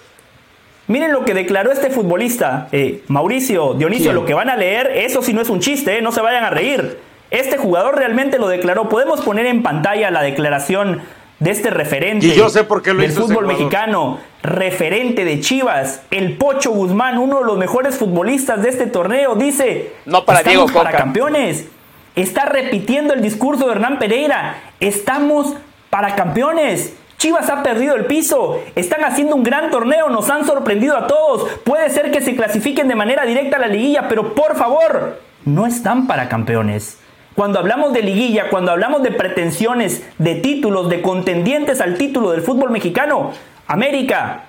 Miren 0.86 1.12
lo 1.12 1.24
que 1.24 1.32
declaró 1.34 1.72
este 1.72 1.90
futbolista. 1.90 2.68
Eh, 2.72 3.02
Mauricio, 3.08 3.74
Dionisio, 3.74 4.06
¿Quién? 4.10 4.14
lo 4.16 4.26
que 4.26 4.34
van 4.34 4.50
a 4.50 4.56
leer, 4.56 4.92
eso 4.94 5.22
sí 5.22 5.32
no 5.32 5.40
es 5.40 5.48
un 5.48 5.60
chiste, 5.60 5.98
eh, 5.98 6.02
no 6.02 6.12
se 6.12 6.20
vayan 6.20 6.44
a 6.44 6.50
reír. 6.50 6.98
Este 7.30 7.56
jugador 7.56 7.96
realmente 7.96 8.38
lo 8.38 8.48
declaró. 8.48 8.88
Podemos 8.88 9.20
poner 9.22 9.46
en 9.46 9.62
pantalla 9.62 10.10
la 10.10 10.22
declaración 10.22 11.00
de 11.40 11.50
este 11.50 11.68
referente 11.70 12.26
Y 12.26 12.32
yo 12.34 12.48
sé 12.48 12.62
por 12.64 12.80
qué 12.82 12.94
lo 12.94 13.00
del 13.02 13.10
hizo 13.10 13.22
fútbol 13.26 13.46
mexicano, 13.46 14.20
referente 14.42 15.24
de 15.24 15.40
Chivas, 15.40 16.02
el 16.10 16.36
Pocho 16.36 16.70
Guzmán, 16.70 17.18
uno 17.18 17.40
de 17.40 17.44
los 17.46 17.58
mejores 17.58 17.96
futbolistas 17.96 18.62
de 18.62 18.68
este 18.68 18.86
torneo, 18.86 19.34
dice, 19.34 19.92
No 20.04 20.24
para 20.24 20.40
"Estamos 20.40 20.66
Diego 20.66 20.78
para 20.78 20.90
Coca". 20.90 21.02
campeones. 21.04 21.66
Está 22.14 22.44
repitiendo 22.44 23.14
el 23.14 23.22
discurso 23.22 23.66
de 23.66 23.72
Hernán 23.72 23.98
Pereira. 23.98 24.56
Estamos 24.78 25.54
para 25.90 26.14
campeones. 26.14 26.94
Chivas 27.24 27.48
ha 27.48 27.62
perdido 27.62 27.94
el 27.94 28.04
piso. 28.04 28.60
Están 28.74 29.02
haciendo 29.02 29.34
un 29.34 29.42
gran 29.42 29.70
torneo. 29.70 30.10
Nos 30.10 30.28
han 30.28 30.44
sorprendido 30.44 30.94
a 30.94 31.06
todos. 31.06 31.48
Puede 31.64 31.88
ser 31.88 32.10
que 32.10 32.20
se 32.20 32.36
clasifiquen 32.36 32.86
de 32.86 32.96
manera 32.96 33.24
directa 33.24 33.56
a 33.56 33.60
la 33.60 33.66
liguilla, 33.66 34.08
pero 34.10 34.34
por 34.34 34.56
favor, 34.56 35.18
no 35.46 35.64
están 35.64 36.06
para 36.06 36.28
campeones. 36.28 36.98
Cuando 37.34 37.58
hablamos 37.58 37.94
de 37.94 38.02
liguilla, 38.02 38.50
cuando 38.50 38.72
hablamos 38.72 39.02
de 39.02 39.10
pretensiones, 39.10 40.06
de 40.18 40.34
títulos, 40.34 40.90
de 40.90 41.00
contendientes 41.00 41.80
al 41.80 41.96
título 41.96 42.30
del 42.30 42.42
fútbol 42.42 42.70
mexicano, 42.70 43.30
América, 43.68 44.42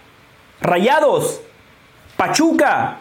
Rayados, 0.60 1.40
Pachuca, 2.18 2.98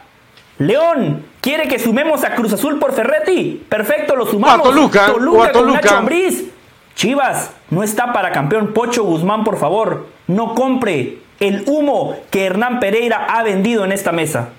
León, 0.58 1.26
¿quiere 1.40 1.66
que 1.66 1.80
sumemos 1.80 2.22
a 2.22 2.36
Cruz 2.36 2.52
Azul 2.52 2.78
por 2.78 2.92
Ferretti? 2.92 3.66
Perfecto, 3.68 4.14
lo 4.14 4.24
sumamos. 4.24 4.68
O 4.68 4.70
a 4.70 4.72
Toluca, 4.72 5.12
o 5.12 5.42
a 5.42 5.50
con 5.50 5.52
Toluca. 5.52 5.80
Nacho 5.80 5.96
Ambriz. 5.96 6.53
Chivas, 6.94 7.50
no 7.70 7.82
está 7.82 8.12
para 8.12 8.30
campeón. 8.32 8.72
Pocho 8.72 9.02
Guzmán, 9.04 9.42
por 9.44 9.58
favor, 9.58 10.06
no 10.28 10.54
compre 10.54 11.18
el 11.40 11.64
humo 11.66 12.16
que 12.30 12.46
Hernán 12.46 12.78
Pereira 12.80 13.26
ha 13.28 13.42
vendido 13.42 13.84
en 13.84 13.92
esta 13.92 14.12
mesa. 14.12 14.50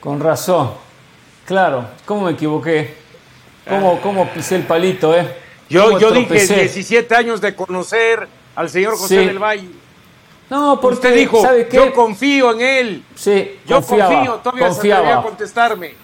Con 0.00 0.20
razón. 0.20 0.72
Claro, 1.46 1.86
¿cómo 2.04 2.26
me 2.26 2.32
equivoqué? 2.32 2.94
¿Cómo, 3.68 4.00
cómo 4.00 4.28
pisé 4.28 4.56
el 4.56 4.62
palito, 4.62 5.14
eh? 5.16 5.34
Yo, 5.68 5.84
¿Cómo 5.86 5.98
yo 5.98 6.10
dije 6.10 6.26
tropecé? 6.26 6.54
17 6.56 7.14
años 7.14 7.40
de 7.40 7.54
conocer 7.54 8.28
al 8.54 8.68
señor 8.70 8.92
José 8.96 9.20
Sí. 9.20 9.26
del 9.26 9.38
Valle. 9.38 9.68
No, 10.50 10.80
porque 10.80 10.94
Usted 10.96 11.14
dijo, 11.14 11.42
¿sabe 11.42 11.68
qué? 11.68 11.76
yo 11.76 11.92
confío 11.92 12.52
en 12.52 12.60
él. 12.60 13.04
sí, 13.14 13.58
Yo 13.66 13.76
confiaba, 13.76 14.14
confío, 14.14 14.34
todavía 14.36 14.72
se 14.72 14.78
atrevía 14.78 14.94
a 14.96 14.98
confiaba. 15.00 15.22
contestarme. 15.22 15.94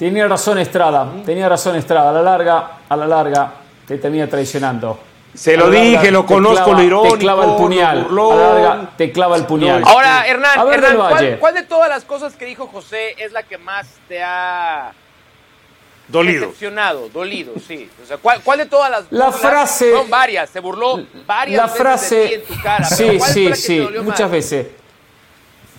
Tenía 0.00 0.26
razón 0.26 0.56
Estrada, 0.58 1.06
tenía 1.26 1.46
razón 1.46 1.76
Estrada. 1.76 2.08
A 2.08 2.12
la 2.14 2.22
larga, 2.22 2.70
a 2.88 2.96
la 2.96 3.06
larga, 3.06 3.52
te 3.86 3.98
termina 3.98 4.26
traicionando. 4.26 4.98
Se 5.34 5.52
A 5.54 5.58
lo 5.58 5.66
larga, 5.66 5.80
dije, 5.82 6.10
lo 6.10 6.24
conozco, 6.24 6.64
clava- 6.64 6.78
lo 6.78 6.82
irónico, 6.82 7.14
Te 7.16 7.20
clava 7.20 7.44
el 7.44 7.56
puñal. 7.56 8.02
burlón. 8.04 8.32
A 8.32 8.36
la 8.36 8.54
larga, 8.54 8.90
te 8.96 9.12
clava 9.12 9.36
el 9.36 9.44
puñal. 9.44 9.82
Ahora, 9.86 10.26
Hernán, 10.26 10.58
A 10.58 10.64
ver, 10.64 10.74
Hernán, 10.76 10.90
del 10.92 10.98
¿cuál, 11.00 11.12
Valle. 11.14 11.38
cuál 11.38 11.54
de 11.54 11.62
todas 11.64 11.88
las 11.90 12.04
cosas 12.06 12.34
que 12.34 12.46
dijo 12.46 12.66
José 12.66 13.14
es 13.18 13.30
la 13.32 13.42
que 13.42 13.58
más 13.58 13.86
te 14.08 14.22
ha 14.22 14.92
Dolido. 16.08 16.46
decepcionado, 16.46 17.10
dolido, 17.10 17.52
sí? 17.68 17.90
O 18.02 18.06
sea, 18.06 18.16
¿cuál, 18.16 18.40
cuál 18.42 18.56
de 18.60 18.66
todas 18.66 18.90
las 18.90 19.04
La 19.10 19.30
frase- 19.30 19.92
Son 19.92 20.08
varias, 20.08 20.48
se 20.48 20.60
burló 20.60 20.98
varias 21.26 21.58
La 21.58 21.64
veces 21.64 21.78
frase. 21.78 22.16
de 22.16 22.28
ti 22.28 22.34
en 22.36 22.42
tu 22.56 22.62
cara. 22.62 22.84
sí, 22.86 23.04
¿cuál 23.18 23.18
fue 23.18 23.54
sí, 23.54 23.54
sí, 23.54 23.88
muchas 24.02 24.20
más? 24.22 24.30
veces. 24.30 24.66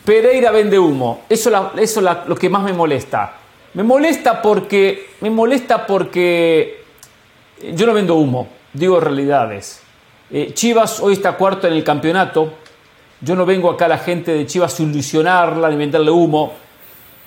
Pereira 0.06 0.52
vende 0.52 0.78
humo. 0.78 1.24
Eso 1.28 1.50
la- 1.50 1.72
eso 1.78 2.02
la- 2.02 2.24
lo 2.28 2.36
que 2.36 2.50
más 2.50 2.62
me 2.62 2.72
molesta. 2.72 3.34
Me 3.74 3.84
molesta 3.84 4.42
porque 4.42 5.12
me 5.22 5.30
molesta 5.30 5.86
porque 5.86 6.84
yo 7.74 7.86
no 7.86 7.94
vendo 7.94 8.16
humo, 8.16 8.48
digo 8.74 9.00
realidades. 9.00 9.82
Eh, 10.30 10.52
Chivas 10.54 11.00
hoy 11.00 11.14
está 11.14 11.34
cuarto 11.34 11.68
en 11.68 11.74
el 11.74 11.84
campeonato. 11.84 12.54
Yo 13.22 13.36
no 13.36 13.46
vengo 13.46 13.70
acá 13.70 13.86
a 13.86 13.90
la 13.90 13.98
gente 13.98 14.34
de 14.34 14.46
Chivas 14.46 14.80
a 14.80 14.84
ilusionarla 14.84 15.70
ni 15.70 15.76
venderle 15.76 16.12
humo. 16.12 16.54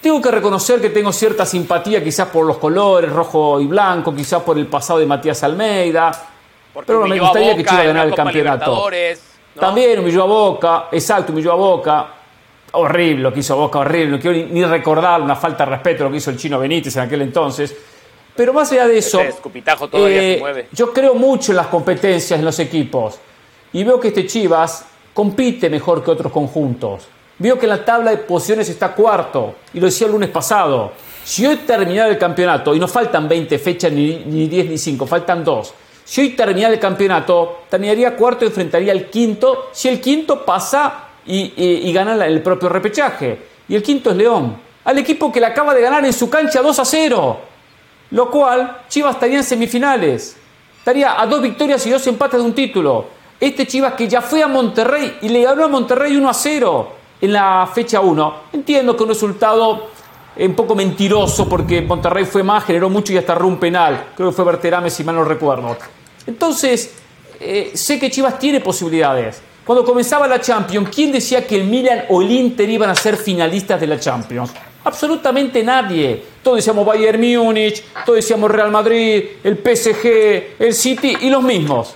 Tengo 0.00 0.20
que 0.20 0.30
reconocer 0.30 0.80
que 0.82 0.90
tengo 0.90 1.12
cierta 1.12 1.46
simpatía 1.46 2.04
quizás 2.04 2.28
por 2.28 2.44
los 2.44 2.58
colores, 2.58 3.10
rojo 3.10 3.58
y 3.60 3.66
blanco, 3.66 4.14
quizás 4.14 4.42
por 4.42 4.58
el 4.58 4.66
pasado 4.66 4.98
de 4.98 5.06
Matías 5.06 5.42
Almeida. 5.44 6.12
Porque 6.74 6.88
Pero 6.88 7.06
me 7.06 7.18
gustaría 7.18 7.56
que 7.56 7.64
Chivas 7.64 7.86
ganara 7.86 8.08
el 8.08 8.14
campeonato. 8.14 8.90
¿no? 9.54 9.60
También 9.60 10.00
humilló 10.00 10.24
a 10.24 10.26
Boca, 10.26 10.88
exacto, 10.92 11.32
humilló 11.32 11.52
a 11.52 11.56
Boca. 11.56 12.06
Horrible 12.74 13.22
lo 13.22 13.32
que 13.32 13.40
hizo 13.40 13.56
Boca, 13.56 13.78
horrible. 13.78 14.16
No 14.16 14.20
quiero 14.20 14.46
ni, 14.50 14.64
recordar 14.64 15.20
una 15.20 15.36
falta 15.36 15.64
de 15.64 15.70
respeto 15.72 16.04
lo 16.04 16.10
que 16.10 16.18
hizo 16.18 16.30
el 16.30 16.36
chino 16.36 16.58
Benítez 16.58 16.96
en 16.96 17.02
aquel 17.02 17.22
entonces. 17.22 17.74
Pero 18.36 18.52
más 18.52 18.70
allá 18.72 18.88
de 18.88 18.98
eso, 18.98 19.20
escupitajo 19.20 19.88
todavía 19.88 20.22
eh, 20.22 20.34
se 20.34 20.40
mueve. 20.40 20.68
yo 20.72 20.92
creo 20.92 21.14
mucho 21.14 21.52
en 21.52 21.56
las 21.56 21.68
competencias 21.68 22.38
en 22.38 22.44
los 22.44 22.58
equipos. 22.58 23.18
Y 23.72 23.84
veo 23.84 24.00
que 24.00 24.08
este 24.08 24.26
Chivas 24.26 24.86
compite 25.12 25.70
mejor 25.70 26.02
que 26.04 26.10
otros 26.10 26.32
conjuntos. 26.32 27.06
Veo 27.38 27.58
que 27.58 27.66
en 27.66 27.70
la 27.70 27.84
tabla 27.84 28.10
de 28.10 28.18
posiciones 28.18 28.68
está 28.68 28.92
cuarto. 28.92 29.56
Y 29.72 29.80
lo 29.80 29.86
decía 29.86 30.06
el 30.06 30.12
lunes 30.12 30.30
pasado. 30.30 30.92
Si 31.24 31.46
hoy 31.46 31.56
terminara 31.58 32.08
el 32.08 32.18
campeonato, 32.18 32.74
y 32.74 32.78
no 32.78 32.86
faltan 32.86 33.28
20 33.28 33.58
fechas, 33.58 33.90
ni, 33.92 34.22
ni 34.26 34.46
10 34.46 34.70
ni 34.70 34.78
5, 34.78 35.06
faltan 35.06 35.42
2. 35.42 35.74
Si 36.04 36.20
hoy 36.20 36.30
terminara 36.30 36.74
el 36.74 36.80
campeonato, 36.80 37.62
terminaría 37.68 38.14
cuarto 38.14 38.44
y 38.44 38.48
enfrentaría 38.48 38.92
al 38.92 39.06
quinto. 39.06 39.70
Si 39.72 39.88
el 39.88 40.00
quinto 40.00 40.44
pasa 40.44 41.08
y, 41.26 41.52
y- 41.56 41.92
gana 41.92 42.24
el 42.26 42.42
propio 42.42 42.68
repechaje. 42.68 43.38
Y 43.68 43.74
el 43.74 43.82
quinto 43.82 44.10
es 44.10 44.16
León. 44.16 44.56
Al 44.84 44.98
equipo 44.98 45.32
que 45.32 45.40
le 45.40 45.46
acaba 45.46 45.72
de 45.74 45.80
ganar 45.80 46.04
en 46.04 46.12
su 46.12 46.28
cancha 46.28 46.60
2 46.60 46.78
a 46.78 46.84
0. 46.84 47.38
Lo 48.10 48.30
cual, 48.30 48.82
Chivas 48.88 49.14
estaría 49.14 49.38
en 49.38 49.44
semifinales. 49.44 50.36
Estaría 50.78 51.20
a 51.20 51.26
dos 51.26 51.40
victorias 51.40 51.84
y 51.86 51.90
dos 51.90 52.06
empates 52.06 52.38
de 52.40 52.44
un 52.46 52.54
título. 52.54 53.06
Este 53.40 53.66
Chivas 53.66 53.94
que 53.94 54.06
ya 54.06 54.20
fue 54.20 54.42
a 54.42 54.46
Monterrey 54.48 55.18
y 55.22 55.28
le 55.30 55.42
ganó 55.42 55.64
a 55.64 55.68
Monterrey 55.68 56.14
1 56.16 56.28
a 56.28 56.34
0 56.34 56.88
en 57.20 57.32
la 57.32 57.68
fecha 57.72 58.00
1. 58.00 58.34
Entiendo 58.52 58.94
que 58.96 59.02
un 59.02 59.08
resultado 59.08 59.88
eh, 60.36 60.46
un 60.46 60.54
poco 60.54 60.74
mentiroso 60.74 61.48
porque 61.48 61.80
Monterrey 61.80 62.26
fue 62.26 62.42
más, 62.42 62.64
generó 62.64 62.90
mucho 62.90 63.12
y 63.12 63.16
hasta 63.16 63.32
erró 63.32 63.48
un 63.48 63.56
penal. 63.58 64.08
Creo 64.14 64.28
que 64.28 64.36
fue 64.36 64.44
Berterame, 64.44 64.90
si 64.90 65.02
mal 65.04 65.14
no 65.14 65.24
recuerdo. 65.24 65.74
Entonces, 66.26 66.94
eh, 67.40 67.72
sé 67.74 67.98
que 67.98 68.10
Chivas 68.10 68.38
tiene 68.38 68.60
posibilidades. 68.60 69.40
Cuando 69.64 69.82
comenzaba 69.82 70.28
la 70.28 70.42
Champions, 70.42 70.90
¿quién 70.94 71.10
decía 71.10 71.46
que 71.46 71.56
el 71.56 71.64
Milan 71.64 72.04
o 72.10 72.20
el 72.20 72.30
Inter 72.30 72.68
iban 72.68 72.90
a 72.90 72.94
ser 72.94 73.16
finalistas 73.16 73.80
de 73.80 73.86
la 73.86 73.98
Champions? 73.98 74.52
Absolutamente 74.84 75.62
nadie. 75.62 76.22
Todos 76.42 76.58
decíamos 76.58 76.84
Bayern 76.84 77.18
Múnich, 77.18 77.82
todos 78.04 78.16
decíamos 78.16 78.50
Real 78.50 78.70
Madrid, 78.70 79.24
el 79.42 79.56
PSG, 79.56 80.56
el 80.58 80.74
City 80.74 81.16
y 81.22 81.30
los 81.30 81.42
mismos. 81.42 81.94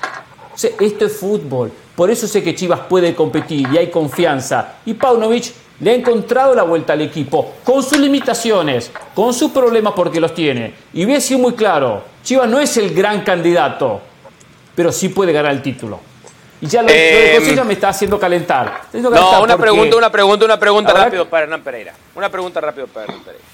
esto 0.80 1.04
es 1.04 1.16
fútbol. 1.18 1.70
Por 1.94 2.10
eso 2.10 2.26
sé 2.26 2.42
que 2.42 2.54
Chivas 2.54 2.80
puede 2.88 3.14
competir 3.14 3.68
y 3.70 3.76
hay 3.76 3.90
confianza. 3.90 4.76
Y 4.86 4.94
Paunovic 4.94 5.52
le 5.80 5.90
ha 5.90 5.94
encontrado 5.94 6.54
la 6.54 6.62
vuelta 6.62 6.94
al 6.94 7.02
equipo, 7.02 7.56
con 7.64 7.82
sus 7.82 7.98
limitaciones, 7.98 8.90
con 9.14 9.34
sus 9.34 9.50
problemas 9.50 9.92
porque 9.94 10.20
los 10.20 10.32
tiene. 10.32 10.72
Y 10.94 11.04
voy 11.04 11.12
a 11.12 11.16
decir 11.16 11.36
muy 11.36 11.52
claro, 11.52 12.02
Chivas 12.24 12.48
no 12.48 12.58
es 12.58 12.78
el 12.78 12.94
gran 12.94 13.20
candidato, 13.20 14.00
pero 14.74 14.90
sí 14.90 15.10
puede 15.10 15.32
ganar 15.34 15.52
el 15.52 15.60
título. 15.60 16.07
Y 16.60 16.66
ya 16.66 16.82
lo, 16.82 16.88
de 16.88 17.36
em, 17.36 17.66
me 17.66 17.72
está 17.72 17.90
haciendo 17.90 18.18
calentar. 18.18 18.82
no, 18.92 19.42
una 19.42 19.56
pregunta, 19.56 19.96
una 19.96 20.10
pregunta, 20.10 20.44
una 20.44 20.58
pregunta 20.58 20.92
rápido 20.92 21.28
para 21.28 21.44
Hernán 21.44 21.62
Pereira. 21.62 21.94
Una 22.14 22.28
pregunta 22.28 22.60
rápido 22.60 22.86
para 22.88 23.04
Hernán 23.06 23.22
Pereira. 23.22 23.44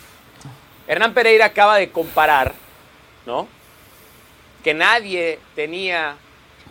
Hernán 0.87 1.15
Pereira 1.15 1.45
acaba 1.47 1.77
de 1.77 1.91
comparar, 1.91 2.55
¿no? 3.27 3.47
Que 4.63 4.73
nadie 4.73 5.39
tenía 5.55 6.17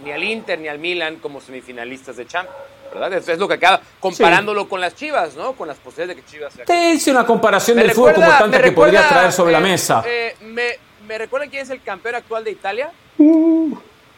ni 0.04 0.12
al 0.12 0.24
Inter 0.24 0.60
ni 0.60 0.68
al 0.68 0.80
Milan 0.80 1.18
como 1.18 1.40
semifinalistas 1.40 2.16
de 2.16 2.26
Champions. 2.26 2.58
¿verdad? 2.94 3.14
Eso 3.14 3.32
es 3.32 3.40
lo 3.40 3.48
que 3.48 3.56
acaba 3.56 3.82
comparándolo 4.00 4.70
con 4.70 4.80
las 4.80 4.96
Chivas, 4.96 5.36
¿no? 5.36 5.54
Con 5.54 5.68
las 5.68 5.78
posibilidades 5.78 6.16
de 6.16 6.22
que 6.22 6.30
Chivas 6.30 6.54
sea. 6.54 6.66
Te 6.66 6.92
hice 6.92 7.12
una 7.12 7.26
comparación 7.26 7.78
del 7.78 7.92
fútbol 7.92 8.14
como 8.14 8.28
tanta 8.28 8.62
que 8.62 8.72
podría 8.72 9.08
traer 9.08 9.32
sobre 9.32 9.52
la 9.52 9.60
mesa. 9.60 10.04
Eh, 10.06 10.36
me, 10.42 10.78
¿Me 11.08 11.18
recuerdan 11.18 11.50
quién 11.50 11.64
es 11.64 11.70
el 11.70 11.82
campeón 11.82 12.16
actual 12.16 12.44
de 12.44 12.52
Italia? 12.52 12.92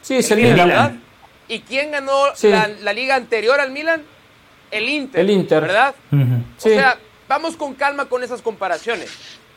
sí, 0.01 0.17
es 0.17 0.31
el, 0.31 0.41
Milan. 0.41 1.01
¿Y 1.47 1.59
quién 1.61 1.91
ganó 1.91 2.25
la, 2.81 2.93
liga 2.93 3.15
anterior 3.15 3.59
al 3.59 3.71
Milan? 3.71 4.03
El 4.71 4.89
Inter. 4.89 5.21
El 5.21 5.29
Inter. 5.29 5.61
¿Verdad? 5.61 5.95
O 6.11 6.61
sea, 6.61 6.97
vamos 7.27 7.55
con 7.55 7.73
calma 7.75 8.05
con 8.05 8.23
esas 8.23 8.41
comparaciones. 8.41 9.11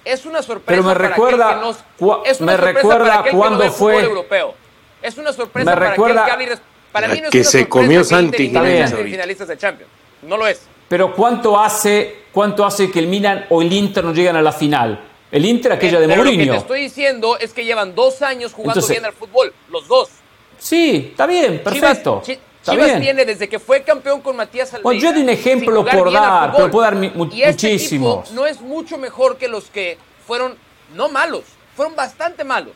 Es 0.05 0.24
una 0.24 0.43
sorpresa 0.43 0.80
Pero 0.80 0.82
me 0.82 0.95
recuerda, 0.95 1.61
para 1.61 1.61
que 1.61 2.30
es 2.30 2.41
una 2.41 2.53
me 2.53 2.57
recuerda 2.57 3.24
cuando 3.30 3.70
fue 3.70 4.03
europeo. 4.03 4.55
Es 5.03 5.18
una 5.18 5.32
sorpresa 5.32 5.70
me 5.70 5.76
para 5.76 5.91
recuerda, 5.91 6.24
que 6.24 6.59
para 6.93 7.09
mí 7.09 7.20
no 7.20 7.26
es 7.26 7.30
que 7.30 7.45
se 7.45 7.68
comió 7.68 8.03
Santi 8.03 8.49
finalistas 8.49 9.49
de 9.49 9.59
Champions. 9.59 9.91
No 10.22 10.36
lo 10.36 10.47
es. 10.47 10.62
Pero 10.89 11.14
¿cuánto 11.14 11.59
hace, 11.61 12.24
cuánto 12.32 12.64
hace 12.64 12.91
que 12.91 12.99
el 12.99 13.07
Milan 13.07 13.47
o 13.51 13.61
el 13.61 13.72
Inter 13.72 14.03
no 14.05 14.14
llegan 14.14 14.36
a 14.36 14.43
la 14.43 14.53
final? 14.53 15.05
El 15.30 15.45
Inter, 15.45 15.72
aquella 15.72 16.01
de 16.01 16.09
Mourinho. 16.09 16.39
Lo 16.39 16.45
que 16.45 16.51
te 16.51 16.57
estoy 16.57 16.80
diciendo 16.80 17.39
es 17.39 17.53
que 17.53 17.64
llevan 17.64 17.95
dos 17.95 18.22
años 18.22 18.55
jugando 18.55 18.84
bien 18.86 19.05
al 19.05 19.12
fútbol, 19.12 19.53
los 19.70 19.86
dos. 19.86 20.09
Sí, 20.59 21.09
está 21.11 21.27
bien, 21.27 21.63
perfecto. 21.63 22.23
Chivas, 22.63 23.01
tiene 23.01 23.25
desde 23.25 23.49
que 23.49 23.59
fue 23.59 23.83
campeón 23.83 24.21
con 24.21 24.37
Matías 24.37 24.75
Almeida. 24.75 24.83
Bueno, 24.83 25.01
yo 25.01 25.13
di 25.13 25.23
un 25.23 25.31
ejemplo 25.31 25.85
por 25.85 26.13
dar, 26.13 26.53
pero 26.53 26.71
puedo 26.71 26.85
dar 26.85 27.03
y 27.33 27.43
este 27.43 27.69
muchísimos. 27.69 28.33
no 28.33 28.47
es 28.47 28.61
mucho 28.61 28.99
mejor 28.99 29.39
que 29.39 29.49
los 29.49 29.65
que 29.71 29.97
fueron, 30.27 30.57
no 30.95 31.09
malos, 31.09 31.45
fueron 31.75 31.97
bastante 31.97 32.45
malos. 32.45 32.75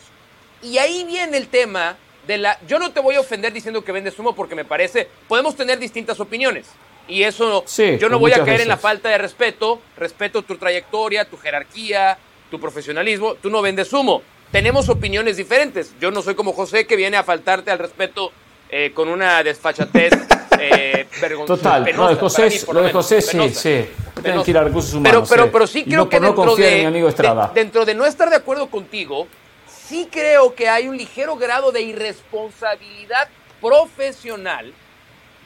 Y 0.63 0.79
ahí 0.79 1.05
viene 1.05 1.37
el 1.37 1.49
tema 1.49 1.97
de 2.27 2.39
la. 2.39 2.59
Yo 2.67 2.79
no 2.79 2.93
te 2.93 3.01
voy 3.01 3.17
a 3.17 3.21
ofender 3.21 3.53
diciendo 3.53 3.85
que 3.85 3.93
vendes 3.93 4.19
humo 4.19 4.35
porque 4.35 4.55
me 4.55 4.65
parece. 4.65 5.09
Podemos 5.29 5.57
tener 5.57 5.79
distintas 5.79 6.21
opiniones. 6.21 6.69
Y 7.09 7.25
eso, 7.25 7.65
yo 7.99 8.09
no 8.09 8.21
voy 8.21 8.33
a 8.33 8.45
caer 8.45 8.61
en 8.61 8.69
la 8.69 8.77
falta 8.77 9.09
de 9.09 9.19
respeto. 9.19 9.81
Respeto 9.97 10.43
tu 10.43 10.57
trayectoria, 10.57 11.29
tu 11.29 11.37
jerarquía, 11.37 12.17
tu 12.49 12.61
profesionalismo. 12.61 13.35
Tú 13.35 13.51
no 13.51 13.61
vendes 13.61 13.93
humo 13.93 14.23
tenemos 14.53 14.89
opiniones 14.89 15.39
diferentes. 15.39 15.95
Yo 15.99 16.13
no 16.13 16.23
soy 16.23 16.37
como 16.37 16.53
José 16.53 16.87
que 16.87 16.95
viene 16.95 17.17
a 17.17 17.25
faltarte 17.25 17.71
al 17.71 17.79
respeto 17.79 18.31
eh, 18.69 18.93
con 18.95 19.09
una 19.09 19.43
desfachatez 19.43 20.13
eh, 20.61 21.09
vergonzosa. 21.21 21.63
Total, 21.63 21.97
lo 21.97 22.09
de 22.09 22.15
José, 22.15 22.63
lo 22.73 22.83
de 22.83 22.93
José 22.93 23.23
sí, 23.23 23.49
sí. 23.51 23.89
Tienen 24.23 24.43
que 24.45 24.51
ir 24.51 24.59
a 24.59 24.65
recursos 24.65 24.95
humanos. 24.95 25.29
Pero, 25.29 25.43
pero, 25.43 25.53
pero 25.53 25.67
sí 25.67 25.85
creo 25.85 26.09
que 26.09 26.21
dentro, 26.21 26.55
de, 26.55 26.81
mi 26.81 26.85
amigo 26.85 27.09
Estrada. 27.09 27.51
dentro 27.53 27.85
de 27.85 27.95
no 27.95 28.05
estar 28.05 28.31
de 28.31 28.37
acuerdo 28.37 28.69
contigo, 28.69 29.27
sí 29.67 30.09
creo 30.13 30.55
que 30.55 30.69
hay 30.69 30.87
un 30.87 30.97
ligero 30.97 31.37
grado 31.37 31.73
de 31.73 31.81
irresponsabilidad 31.81 33.29
profesional 33.61 34.73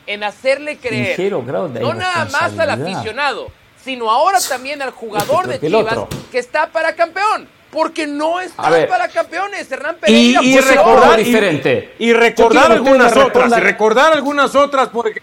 en 0.07 0.25
hacerle 0.25 0.79
creer, 0.79 1.19
ligero 1.19 1.43
grado 1.43 1.69
de 1.69 1.81
no 1.81 1.95
nada 1.95 2.27
más 2.27 2.59
al 2.59 2.71
aficionado, 2.71 3.51
sino 3.83 4.11
ahora 4.11 4.39
también 4.41 4.83
al 4.83 4.91
jugador 4.91 5.47
de 5.47 5.61
Chivas 5.61 5.99
que 6.31 6.39
está 6.39 6.69
para 6.69 6.95
campeón 6.95 7.56
porque 7.71 8.07
no 8.07 8.41
están 8.41 8.87
para 8.89 9.09
campeones. 9.09 9.71
Hernán 9.71 9.97
Pereira 9.97 10.43
y, 10.43 10.59
recordar 10.59 11.19
diferente. 11.19 11.95
Y, 11.99 12.13
recordar 12.13 12.73
algunas 12.73 13.17
otras, 13.17 13.53
y 13.57 13.61
recordar 13.61 14.13
algunas 14.13 14.55
otras 14.55 14.89
porque 14.89 15.23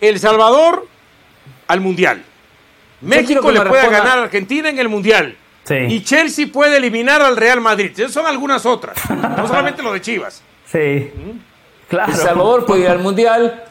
El 0.00 0.18
Salvador 0.18 0.86
al 1.66 1.80
Mundial. 1.80 2.22
México 3.00 3.50
le 3.50 3.60
puede 3.60 3.88
ganar 3.88 4.18
a 4.18 4.22
Argentina 4.24 4.68
en 4.68 4.78
el 4.78 4.88
Mundial. 4.88 5.36
Y 5.70 6.02
Chelsea 6.02 6.46
puede 6.52 6.76
eliminar 6.76 7.22
al 7.22 7.36
Real 7.36 7.60
Madrid. 7.60 7.90
Esas 7.94 8.12
son 8.12 8.26
algunas 8.26 8.66
otras. 8.66 8.96
no 9.10 9.48
solamente 9.48 9.82
lo 9.82 9.92
de 9.92 10.00
Chivas. 10.00 10.42
Sí. 10.70 11.10
Claro. 11.88 12.12
El 12.12 12.18
Salvador 12.18 12.66
puede 12.66 12.82
ir 12.82 12.88
al 12.88 12.98
Mundial. 12.98 13.64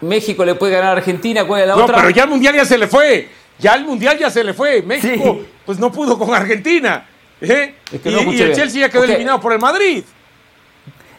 México 0.00 0.44
le 0.44 0.54
puede 0.54 0.72
ganar 0.72 0.90
a 0.90 0.98
Argentina. 0.98 1.44
¿Cuál 1.44 1.62
es 1.62 1.68
la 1.68 1.76
no, 1.76 1.84
otra? 1.84 1.96
pero 1.96 2.10
ya 2.10 2.24
el 2.24 2.30
Mundial 2.30 2.54
ya 2.54 2.64
se 2.64 2.78
le 2.78 2.86
fue. 2.86 3.28
Ya 3.58 3.74
el 3.74 3.84
Mundial 3.84 4.18
ya 4.18 4.30
se 4.30 4.44
le 4.44 4.54
fue. 4.54 4.82
México, 4.82 5.40
pues 5.64 5.78
no 5.78 5.90
pudo 5.90 6.18
con 6.18 6.34
Argentina. 6.34 7.07
¿Eh? 7.40 7.74
y, 7.92 8.42
el 8.42 8.54
Chelsea 8.54 8.80
ya 8.80 8.88
quedó 8.88 9.04
eliminado 9.04 9.40
por 9.40 9.52
el 9.52 9.58
Madrid. 9.58 10.04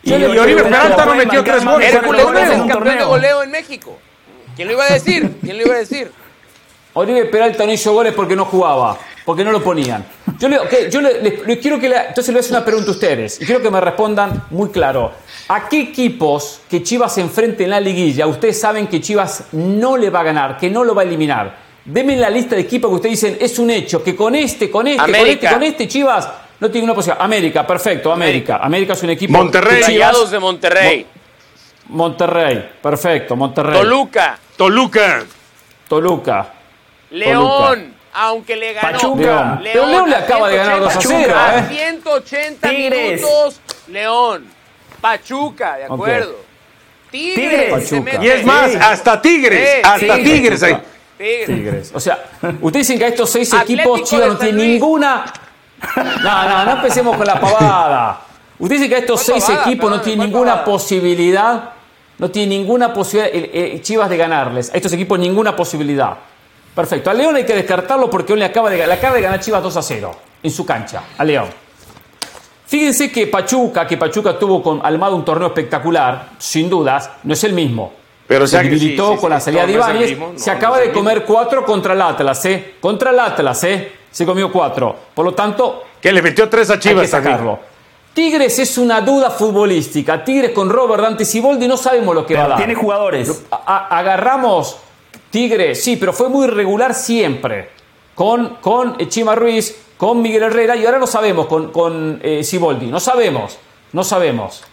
Y, 0.03 0.13
y 0.13 0.23
Oribe 0.23 0.63
Peralta 0.63 1.05
no 1.05 1.15
metió 1.15 1.43
tres 1.43 1.63
goles. 1.63 1.93
Hércules 1.93 2.25
es 2.35 2.49
el 2.51 2.67
campeón 2.67 2.97
de 2.97 3.03
goleo 3.03 3.43
en 3.43 3.51
México. 3.51 3.97
¿Quién 4.55 4.67
lo 4.67 4.73
iba 4.73 4.85
a 4.85 4.93
decir? 4.93 5.37
¿Quién 5.41 5.57
lo 5.57 5.65
iba 5.65 5.75
a 5.75 5.79
decir? 5.79 6.11
Oribe 6.93 7.25
Peralta 7.25 7.65
no 7.65 7.71
hizo 7.71 7.93
goles 7.93 8.13
porque 8.13 8.35
no 8.35 8.45
jugaba, 8.45 8.97
porque 9.23 9.43
no 9.43 9.51
lo 9.51 9.63
ponían. 9.63 10.05
Yo, 10.39 10.47
le, 10.47 10.89
yo 10.89 11.01
le, 11.01 11.59
quiero 11.59 11.79
que 11.79 11.89
le, 11.89 11.97
entonces 11.97 12.27
le 12.27 12.33
voy 12.33 12.39
a 12.39 12.41
hacer 12.41 12.57
una 12.57 12.65
pregunta 12.65 12.89
a 12.89 12.93
ustedes 12.93 13.41
y 13.41 13.45
quiero 13.45 13.61
que 13.61 13.69
me 13.69 13.79
respondan 13.79 14.45
muy 14.49 14.69
claro. 14.69 15.11
¿A 15.47 15.69
qué 15.69 15.81
equipos 15.81 16.61
que 16.69 16.81
Chivas 16.81 17.13
se 17.13 17.21
enfrente 17.21 17.63
en 17.63 17.69
la 17.69 17.79
liguilla 17.79 18.27
ustedes 18.27 18.59
saben 18.59 18.87
que 18.87 19.01
Chivas 19.01 19.45
no 19.51 19.97
le 19.97 20.09
va 20.09 20.21
a 20.21 20.23
ganar, 20.23 20.57
que 20.57 20.69
no 20.69 20.83
lo 20.83 20.95
va 20.95 21.03
a 21.03 21.05
eliminar? 21.05 21.68
Deme 21.85 22.15
la 22.15 22.29
lista 22.29 22.55
de 22.55 22.61
equipos 22.61 22.89
que 22.89 22.95
ustedes 22.95 23.21
dicen, 23.21 23.37
es 23.39 23.57
un 23.57 23.69
hecho, 23.71 24.03
que 24.03 24.15
con 24.15 24.35
este, 24.35 24.69
con 24.69 24.87
este, 24.87 25.03
con 25.03 25.15
este, 25.15 25.49
con 25.49 25.63
este, 25.63 25.87
Chivas 25.87 26.29
no 26.59 26.69
tiene 26.69 26.85
una 26.85 26.93
posibilidad. 26.93 27.23
América, 27.23 27.65
perfecto, 27.65 28.11
América. 28.11 28.57
América 28.61 28.93
es 28.93 29.03
un 29.03 29.09
equipo. 29.11 29.33
Monterrey. 29.33 29.83
Chivas, 29.83 30.31
de 30.31 30.39
Monterrey. 30.39 31.05
Monterrey, 31.87 32.69
perfecto, 32.81 33.35
Monterrey. 33.35 33.79
Toluca. 33.79 34.37
Toluca. 34.55 35.23
Toluca. 35.87 36.53
León. 37.11 37.95
Aunque 38.13 38.55
le 38.55 38.73
ganó. 38.73 38.91
Pachuca. 38.91 39.59
León, 39.61 39.91
León, 39.91 40.09
le 40.09 40.15
acaba 40.15 40.49
de 40.49 40.57
ganar 40.57 40.79
2 40.79 40.95
a 40.95 41.01
0. 41.01 41.35
A 41.35 41.63
180 41.63 42.71
¿eh? 42.71 43.17
minutos. 43.17 43.61
León. 43.87 44.45
Pachuca, 44.99 45.77
de 45.77 45.85
acuerdo. 45.85 46.35
Tigres. 47.09 47.91
Y 48.21 48.27
es 48.27 48.45
más, 48.45 48.75
hasta 48.75 49.21
Tigres. 49.21 49.81
hasta 49.83 50.17
Tigres 50.17 50.63
ahí. 50.63 50.77
Tigres. 51.19 51.91
O 51.93 51.99
sea, 51.99 52.17
ustedes 52.61 52.87
dicen 52.87 52.97
que 52.97 53.05
a 53.05 53.07
estos 53.09 53.29
seis 53.29 53.53
equipos 53.53 54.03
Chivas 54.03 54.29
no 54.29 54.37
tiene 54.37 54.63
ninguna. 54.65 55.25
No, 55.95 56.49
no, 56.49 56.65
no 56.65 56.71
empecemos 56.71 57.15
con 57.15 57.25
la 57.25 57.39
pavada. 57.39 58.19
Ustedes 58.59 58.81
dicen 58.81 58.89
que 58.89 58.95
a 58.95 58.99
estos 58.99 59.21
seis 59.21 59.47
equipos 59.47 59.89
no 59.89 60.01
tiene 60.01 60.25
ninguna 60.25 60.65
posibilidad. 60.65 61.69
No 62.17 62.29
tiene 62.29 62.57
ninguna 62.57 62.93
posibilidad 62.93 63.81
Chivas 63.81 64.09
de 64.09 64.17
ganarles. 64.17 64.73
A 64.73 64.75
estos 64.75 64.91
equipos 64.91 65.17
ninguna 65.17 65.55
posibilidad. 65.55 66.17
Perfecto. 66.75 67.09
A 67.09 67.13
León 67.13 67.37
hay 67.37 67.45
que 67.45 67.55
descartarlo 67.55 68.09
porque 68.09 68.35
le 68.35 68.43
acaba 68.43 68.69
de, 68.69 68.85
le 68.85 68.93
acaba 68.93 69.15
de 69.15 69.21
ganar 69.21 69.39
Chivas 69.39 69.63
2 69.63 69.77
a 69.77 69.81
0 69.81 70.11
en 70.43 70.51
su 70.51 70.65
cancha. 70.65 71.03
A 71.17 71.23
León. 71.23 71.47
Fíjense 72.65 73.09
que 73.11 73.27
Pachuca, 73.27 73.87
que 73.87 73.95
Pachuca 73.95 74.37
tuvo 74.37 74.61
con 74.61 74.85
Almada 74.85 75.15
un 75.15 75.25
torneo 75.25 75.47
espectacular, 75.47 76.31
sin 76.37 76.69
dudas, 76.69 77.09
no 77.23 77.33
es 77.33 77.43
el 77.45 77.53
mismo. 77.53 77.93
Pero 78.29 78.45
se 78.45 78.61
debilitó 78.61 79.17
con 79.17 79.31
la 79.31 79.39
salida 79.39 79.65
de 79.65 79.73
Ibáñez. 79.73 80.17
se 80.35 80.51
acaba 80.51 80.77
de 80.77 80.91
comer 80.91 81.25
cuatro 81.25 81.65
contra 81.65 81.93
el 81.95 82.01
Atlas, 82.03 82.45
¿eh? 82.45 82.75
Contra 82.79 83.09
el 83.09 83.19
Atlas, 83.19 83.63
¿eh? 83.63 83.91
Se 84.11 84.23
comió 84.23 84.51
cuatro. 84.51 84.95
Por 85.15 85.25
lo 85.25 85.33
tanto. 85.33 85.85
Que 85.99 86.11
le 86.11 86.21
metió 86.21 86.47
tres 86.47 86.69
a 86.69 86.77
Chivas 86.77 87.09
sacarlo. 87.09 87.57
Tigres 88.13 88.59
es 88.59 88.77
una 88.77 89.01
duda 89.01 89.31
futbolística. 89.31 90.23
Tigres 90.23 90.51
con 90.51 90.69
Robert 90.69 91.01
Dante 91.01 91.25
Siboldi 91.25 91.67
no 91.67 91.75
sabemos 91.75 92.13
lo 92.13 92.23
que 92.23 92.35
va 92.35 92.43
a 92.43 92.47
dar. 92.49 92.57
Tiene 92.57 92.75
jugadores. 92.75 93.45
agarramos 93.49 94.77
Tigres, 95.31 95.83
sí, 95.83 95.95
pero 95.95 96.13
fue 96.13 96.29
muy 96.29 96.45
regular 96.45 96.93
siempre. 96.93 97.71
Con, 98.13 98.57
con 98.61 98.95
Chima 99.09 99.33
Ruiz, 99.33 99.75
con 99.97 100.21
Miguel 100.21 100.43
Herrera 100.43 100.75
y 100.75 100.85
ahora 100.85 100.99
no 100.99 101.07
sabemos 101.07 101.47
con, 101.47 101.71
con 101.71 102.19
eh, 102.21 102.43
Siboldi. 102.43 102.85
No 102.85 102.99
sabemos. 102.99 103.57
No 103.91 104.03
sabemos 104.03 104.63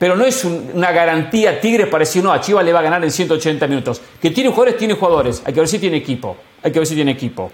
pero 0.00 0.16
no 0.16 0.24
es 0.24 0.46
una 0.46 0.92
garantía 0.92 1.60
Tigres 1.60 1.86
para 1.88 2.06
decir, 2.06 2.24
no, 2.24 2.32
a 2.32 2.40
Chivas 2.40 2.64
le 2.64 2.72
va 2.72 2.78
a 2.78 2.82
ganar 2.82 3.04
en 3.04 3.10
180 3.10 3.66
minutos. 3.66 4.00
Que 4.18 4.30
tiene 4.30 4.48
jugadores, 4.48 4.78
tiene 4.78 4.94
jugadores. 4.94 5.42
Hay 5.44 5.52
que 5.52 5.60
ver 5.60 5.68
si 5.68 5.78
tiene 5.78 5.98
equipo. 5.98 6.38
Hay 6.62 6.72
que 6.72 6.78
ver 6.78 6.88
si 6.88 6.94
tiene 6.94 7.10
equipo. 7.10 7.52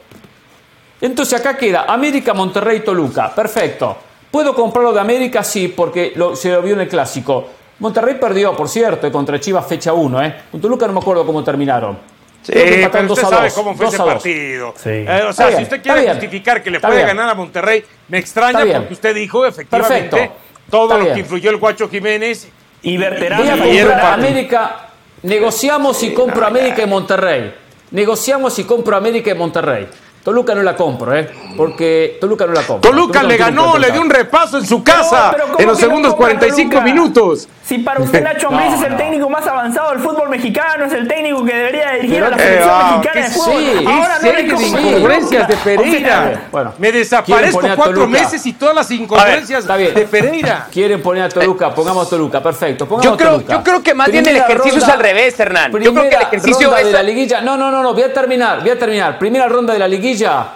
Entonces 1.01 1.41
acá 1.41 1.57
queda 1.57 1.87
América, 1.89 2.35
Monterrey, 2.35 2.85
Toluca. 2.85 3.35
Perfecto. 3.35 3.97
¿Puedo 4.31 4.55
comprarlo 4.55 4.93
de 4.93 5.01
América? 5.01 5.43
Sí, 5.43 5.75
porque 5.77 6.15
se 6.37 6.53
lo 6.53 6.63
vio 6.63 6.75
en 6.75 6.83
el 6.83 6.89
clásico. 6.89 7.49
Monterrey 7.81 8.15
perdió, 8.15 8.55
por 8.55 8.69
cierto, 8.69 9.11
contra 9.11 9.41
Chivas 9.41 9.67
fecha 9.67 9.93
1. 9.93 10.23
¿eh? 10.23 10.35
Con 10.53 10.61
Toluca 10.61 10.87
no 10.87 10.93
me 10.93 11.01
acuerdo 11.01 11.27
cómo 11.27 11.43
terminaron. 11.43 11.99
Sí, 12.43 12.53
pero 12.55 13.13
usted 13.13 13.29
sabe 13.29 13.51
cómo 13.51 13.75
fue 13.75 13.87
ese 13.87 13.99
partido. 13.99 14.73
Eh, 14.85 15.25
o 15.29 15.33
sea, 15.33 15.51
si 15.51 15.65
usted 15.65 15.83
quiere 15.83 16.09
justificar 16.11 16.63
que 16.63 16.71
le 16.71 16.79
puede 16.79 17.03
ganar 17.03 17.29
a 17.29 17.35
Monterrey, 17.35 17.83
me 18.07 18.19
extraña 18.19 18.79
porque 18.79 18.95
usted 18.95 19.17
dijo 19.17 19.45
efectivamente 19.45 20.31
todo 20.71 20.99
lo 20.99 21.13
que 21.13 21.21
influyó 21.21 21.51
el 21.51 21.57
Guacho 21.57 21.89
Jiménez. 21.89 22.49
Y 22.83 23.03
a 23.03 24.13
América, 24.13 24.91
negociamos 25.23 26.03
y 26.03 26.13
compro 26.13 26.47
América 26.47 26.83
y 26.83 26.87
Monterrey. 26.87 27.55
Negociamos 27.91 28.59
y 28.59 28.65
compro 28.65 28.97
América 28.97 29.31
y 29.31 29.35
Monterrey. 29.35 29.89
Toluca 30.23 30.57
no 30.57 30.63
la 30.63 30.75
compro, 30.75 31.17
¿eh? 31.17 31.31
Porque 31.57 32.19
Toluca 32.21 32.47
no 32.47 32.53
la 32.53 32.63
compro. 32.63 32.91
Toluca, 32.91 33.23
le 33.23 33.37
ganó, 33.37 33.79
le 33.79 33.93
dio 33.93 34.01
un 34.01 34.11
repaso 34.11 34.59
en 34.59 34.67
su 34.67 34.83
casa 34.83 35.37
en 35.57 35.67
los 35.67 35.79
segundos 35.79 36.15
45 36.17 36.81
minutos. 36.81 37.49
Si 37.67 37.79
para 37.79 38.01
usted 38.01 38.23
Nacho 38.25 38.49
Ambriz 38.49 38.75
es 38.75 38.83
el 38.83 38.97
técnico 38.97 39.29
más 39.29 39.45
avanzado 39.47 39.91
del 39.91 39.99
fútbol 39.99 40.29
mexicano, 40.29 40.85
es 40.85 40.93
el 40.93 41.09
técnico 41.09 41.45
que 41.45 41.55
debería 41.55 41.93
dirigir 41.93 42.23
a 42.23 42.31
la 42.31 42.39
selección 42.39 42.71
eh, 42.71 42.97
mexicana 42.97 43.27
de 43.27 43.33
fútbol. 43.33 43.55
Sí, 43.57 43.85
Ahora 43.87 44.19
no 44.23 44.33
le 44.33 44.67
incongruencias 44.67 45.49
de 45.49 45.57
Pereira. 45.57 46.43
bueno, 46.53 46.75
me 46.79 46.93
desaparezco 46.93 47.61
cuatro 47.75 48.07
meses 48.07 48.47
y 48.47 48.53
todas 48.53 48.75
las 48.75 48.91
incongruencias 48.91 49.67
de 49.67 50.07
Pereira. 50.09 50.69
Quieren 50.71 51.03
poner 51.03 51.25
a 51.25 51.29
Toluca, 51.29 51.75
pongamos 51.75 52.07
a 52.07 52.11
Toluca, 52.11 52.43
perfecto. 52.43 52.87
Pongamos 52.87 53.05
yo, 53.13 53.17
creo, 53.17 53.33
Toluca. 53.33 53.53
yo 53.55 53.63
creo 53.65 53.83
que 53.83 53.95
más 53.95 54.11
bien 54.11 54.27
el 54.27 54.37
ejercicio 54.37 54.79
es 54.79 54.89
al 54.89 55.01
revés, 55.01 55.39
Hernán. 55.41 55.73
Yo 55.73 55.93
creo 55.93 56.09
que 56.09 56.17
el 56.17 56.23
ejercicio 56.23 56.77
es 56.77 56.87
de 56.87 56.93
la 56.93 57.03
liguilla. 57.03 57.41
No, 57.41 57.57
no, 57.57 57.71
no, 57.71 57.83
no, 57.83 57.95
voy 57.95 58.03
a 58.05 58.13
terminar, 58.13 58.61
voy 58.61 58.71
a 58.71 58.79
terminar. 58.79 59.19
Primera 59.19 59.49
ronda 59.49 59.73
de 59.73 59.79
la 59.81 59.89
liguilla 59.89 60.47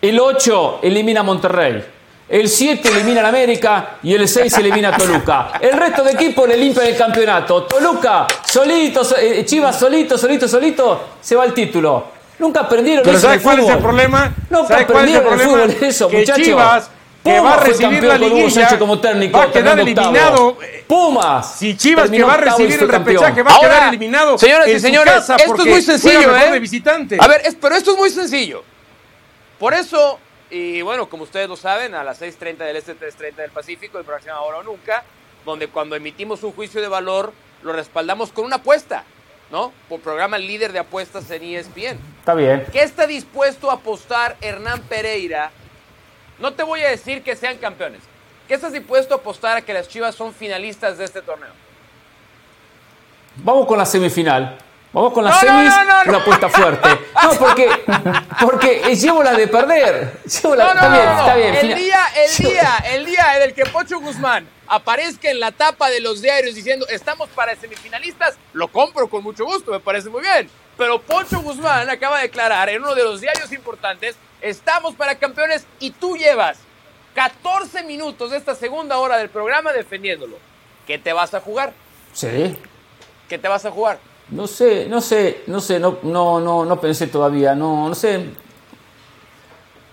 el 0.00 0.18
8 0.20 0.80
elimina 0.82 1.20
a 1.20 1.22
Monterrey. 1.24 1.84
El 2.30 2.48
7 2.48 2.88
elimina 2.88 3.22
a 3.22 3.28
América 3.28 3.96
y 4.04 4.14
el 4.14 4.28
6 4.28 4.58
elimina 4.58 4.90
a 4.90 4.96
Toluca. 4.96 5.52
El 5.60 5.72
resto 5.72 6.04
de 6.04 6.12
equipos 6.12 6.48
le 6.48 6.56
limpian 6.56 6.86
el 6.86 6.96
campeonato. 6.96 7.64
Toluca, 7.64 8.24
solito, 8.48 9.02
eh, 9.18 9.44
Chivas 9.44 9.76
solito, 9.76 10.16
solito, 10.16 10.46
solito, 10.46 11.08
se 11.20 11.34
va 11.34 11.44
el 11.44 11.52
título. 11.52 12.06
Nunca 12.38 12.60
aprendieron 12.60 13.04
Pero 13.04 13.18
eso 13.18 13.26
¿sabe 13.26 13.40
cuál 13.40 13.58
es 13.58 13.68
el 13.68 13.78
problema? 13.78 14.32
Nunca 14.48 14.78
aprendieron 14.78 15.32
el, 15.32 15.40
fútbol 15.40 15.76
eso, 15.80 16.08
que 16.08 16.22
Chivas 16.22 16.88
que 17.24 17.40
va 17.40 17.54
a 17.54 17.56
recibir 17.64 18.04
la 18.04 18.16
liguilla 18.16 18.78
como 18.78 19.00
técnico, 19.00 19.36
va 19.36 19.44
a 19.44 19.50
quedar 19.52 19.80
eliminado. 19.80 20.56
Pumas. 20.86 21.56
Si 21.56 21.76
Chivas 21.76 22.08
que 22.08 22.22
va 22.22 22.34
a 22.34 22.36
recibir 22.36 22.80
el 22.80 22.88
repechaje 22.88 23.42
va 23.42 23.56
a 23.56 23.58
quedar 23.58 23.88
eliminado. 23.88 24.38
Señoras 24.38 24.68
y 24.68 24.78
señores, 24.78 25.28
esto 25.28 25.62
es 25.62 25.66
muy 25.66 25.82
sencillo, 25.82 26.36
¿eh? 26.36 26.60
visitante. 26.60 27.16
A 27.20 27.26
ver, 27.26 27.42
pero 27.60 27.74
esto 27.74 27.90
es 27.90 27.98
muy 27.98 28.10
sencillo. 28.10 28.62
Por 29.58 29.74
eso, 29.74 30.20
y 30.50 30.82
bueno, 30.82 31.08
como 31.08 31.24
ustedes 31.24 31.48
lo 31.48 31.56
saben, 31.56 31.94
a 31.94 32.02
las 32.02 32.20
6.30 32.20 32.56
del 32.58 32.76
Este, 32.76 32.96
3.30 32.96 33.34
del 33.36 33.50
Pacífico, 33.50 33.98
el 33.98 34.04
próximo 34.04 34.34
Ahora 34.34 34.58
o 34.58 34.62
Nunca, 34.62 35.04
donde 35.44 35.68
cuando 35.68 35.96
emitimos 35.96 36.42
un 36.42 36.52
juicio 36.52 36.80
de 36.80 36.88
valor, 36.88 37.32
lo 37.62 37.72
respaldamos 37.72 38.32
con 38.32 38.44
una 38.44 38.56
apuesta, 38.56 39.04
¿no? 39.50 39.72
Por 39.88 40.00
programa 40.00 40.38
líder 40.38 40.72
de 40.72 40.80
apuestas 40.80 41.30
en 41.30 41.42
ESPN. 41.42 41.98
Está 42.18 42.34
bien. 42.34 42.66
¿Qué 42.72 42.82
está 42.82 43.06
dispuesto 43.06 43.70
a 43.70 43.74
apostar 43.74 44.36
Hernán 44.40 44.82
Pereira? 44.82 45.50
No 46.38 46.54
te 46.54 46.62
voy 46.62 46.80
a 46.80 46.90
decir 46.90 47.22
que 47.22 47.36
sean 47.36 47.58
campeones. 47.58 48.00
¿Qué 48.48 48.54
estás 48.54 48.72
dispuesto 48.72 49.14
a 49.14 49.18
apostar 49.18 49.58
a 49.58 49.62
que 49.62 49.72
las 49.72 49.88
Chivas 49.88 50.14
son 50.14 50.34
finalistas 50.34 50.98
de 50.98 51.04
este 51.04 51.22
torneo? 51.22 51.52
Vamos 53.36 53.66
con 53.66 53.78
la 53.78 53.86
semifinal. 53.86 54.58
Vamos 54.92 55.12
con 55.12 55.24
las 55.24 55.38
semis, 55.38 55.72
una 56.06 56.18
apuesta 56.18 56.48
fuerte. 56.48 56.88
No, 57.22 57.32
porque, 57.34 57.68
porque 58.40 58.96
llevo 58.96 59.22
la 59.22 59.32
de 59.34 59.46
perder. 59.46 60.22
Llevo 60.24 60.56
la, 60.56 60.72
está 60.72 60.88
bien, 60.88 61.08
está 61.10 61.34
bien. 61.34 61.54
El 61.54 61.74
día, 61.74 62.00
el 62.16 62.36
día, 62.36 62.76
el 62.86 63.04
día 63.04 63.36
en 63.36 63.42
el 63.42 63.54
que 63.54 63.66
Pocho 63.66 64.00
Guzmán 64.00 64.48
aparezca 64.66 65.30
en 65.30 65.38
la 65.38 65.52
tapa 65.52 65.90
de 65.90 66.00
los 66.00 66.22
diarios 66.22 66.54
diciendo 66.54 66.86
estamos 66.88 67.28
para 67.30 67.54
semifinalistas, 67.56 68.38
lo 68.54 68.68
compro 68.68 69.08
con 69.08 69.22
mucho 69.22 69.44
gusto, 69.44 69.70
me 69.70 69.80
parece 69.80 70.08
muy 70.08 70.22
bien. 70.22 70.48
Pero 70.78 71.00
Pocho 71.02 71.40
Guzmán 71.40 71.90
acaba 71.90 72.16
de 72.16 72.22
declarar 72.22 72.70
en 72.70 72.82
uno 72.82 72.94
de 72.94 73.04
los 73.04 73.20
diarios 73.20 73.52
importantes, 73.52 74.16
estamos 74.40 74.94
para 74.94 75.18
campeones 75.18 75.66
y 75.78 75.90
tú 75.90 76.16
llevas 76.16 76.58
14 77.14 77.82
minutos 77.82 78.30
de 78.30 78.38
esta 78.38 78.54
segunda 78.54 78.96
hora 78.96 79.18
del 79.18 79.28
programa 79.28 79.72
defendiéndolo. 79.72 80.38
¿Qué 80.86 80.98
te 80.98 81.12
vas 81.12 81.34
a 81.34 81.40
jugar? 81.40 81.74
Sí. 82.14 82.56
¿Qué 83.28 83.36
te 83.36 83.46
vas 83.46 83.66
a 83.66 83.70
jugar? 83.70 83.98
No 84.30 84.46
sé, 84.46 84.86
no 84.88 85.00
sé, 85.00 85.42
no 85.48 85.60
sé, 85.60 85.80
no, 85.80 85.98
no, 86.04 86.40
no, 86.40 86.64
no 86.64 86.80
pensé 86.80 87.08
todavía, 87.08 87.54
no, 87.54 87.88
no 87.88 87.94
sé. 87.94 88.26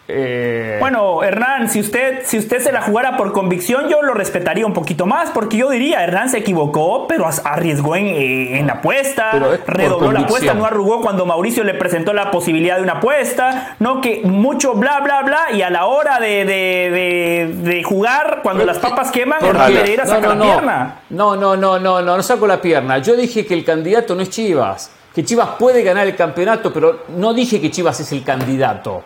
Eh, 0.09 0.77
bueno, 0.79 1.21
Hernán, 1.21 1.69
si 1.69 1.81
usted, 1.81 2.21
si 2.23 2.37
usted 2.37 2.61
se 2.61 2.71
la 2.71 2.81
jugara 2.81 3.17
por 3.17 3.33
convicción, 3.33 3.89
yo 3.89 4.01
lo 4.01 4.13
respetaría 4.13 4.65
un 4.65 4.73
poquito 4.73 5.05
más, 5.05 5.31
porque 5.31 5.57
yo 5.57 5.69
diría, 5.69 6.01
Hernán 6.01 6.29
se 6.29 6.37
equivocó, 6.37 7.07
pero 7.07 7.27
arriesgó 7.43 7.95
en, 7.97 8.05
eh, 8.07 8.63
la 8.65 8.73
apuesta, 8.73 9.31
redobló 9.67 10.13
la 10.13 10.21
apuesta, 10.21 10.53
no 10.53 10.65
arrugó 10.65 11.01
cuando 11.01 11.25
Mauricio 11.25 11.63
le 11.65 11.73
presentó 11.73 12.13
la 12.13 12.31
posibilidad 12.31 12.77
de 12.77 12.83
una 12.83 12.93
apuesta, 12.93 13.75
no 13.79 13.99
que 13.99 14.21
mucho 14.23 14.75
bla, 14.75 15.01
bla, 15.01 15.23
bla, 15.23 15.51
y 15.53 15.61
a 15.61 15.69
la 15.69 15.85
hora 15.87 16.21
de, 16.21 16.45
de, 16.45 17.83
jugar, 17.83 18.39
cuando 18.43 18.65
las 18.65 18.77
papas 18.79 19.11
queman, 19.11 19.39
Pereira 19.39 20.05
no, 20.05 20.09
saca 20.09 20.27
no, 20.27 20.35
la 20.35 20.43
pierna. 20.43 20.99
No, 21.09 21.35
no, 21.35 21.57
no, 21.57 21.79
no, 21.79 22.01
no, 22.01 22.17
no 22.17 22.23
saco 22.23 22.47
la 22.47 22.61
pierna. 22.61 22.99
Yo 22.99 23.15
dije 23.15 23.45
que 23.45 23.53
el 23.53 23.65
candidato 23.65 24.15
no 24.15 24.21
es 24.21 24.29
Chivas, 24.29 24.89
que 25.13 25.25
Chivas 25.25 25.49
puede 25.59 25.83
ganar 25.83 26.07
el 26.07 26.15
campeonato, 26.15 26.71
pero 26.71 27.03
no 27.09 27.33
dije 27.33 27.59
que 27.59 27.69
Chivas 27.71 27.99
es 27.99 28.11
el 28.13 28.23
candidato. 28.23 29.03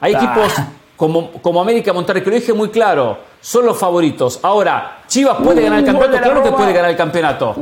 Hay 0.00 0.14
equipos 0.14 0.52
como, 0.96 1.32
como 1.32 1.60
América 1.60 1.92
Monterrey, 1.92 2.22
que 2.22 2.30
lo 2.30 2.36
dije 2.36 2.52
muy 2.52 2.68
claro, 2.70 3.18
son 3.40 3.66
los 3.66 3.78
favoritos. 3.78 4.40
Ahora, 4.42 5.02
Chivas 5.06 5.38
puede 5.42 5.62
ganar 5.62 5.80
el 5.80 5.84
campeonato, 5.84 6.22
claro 6.22 6.42
que 6.42 6.52
puede 6.52 6.72
ganar 6.72 6.90
el 6.90 6.96
campeonato. 6.96 7.56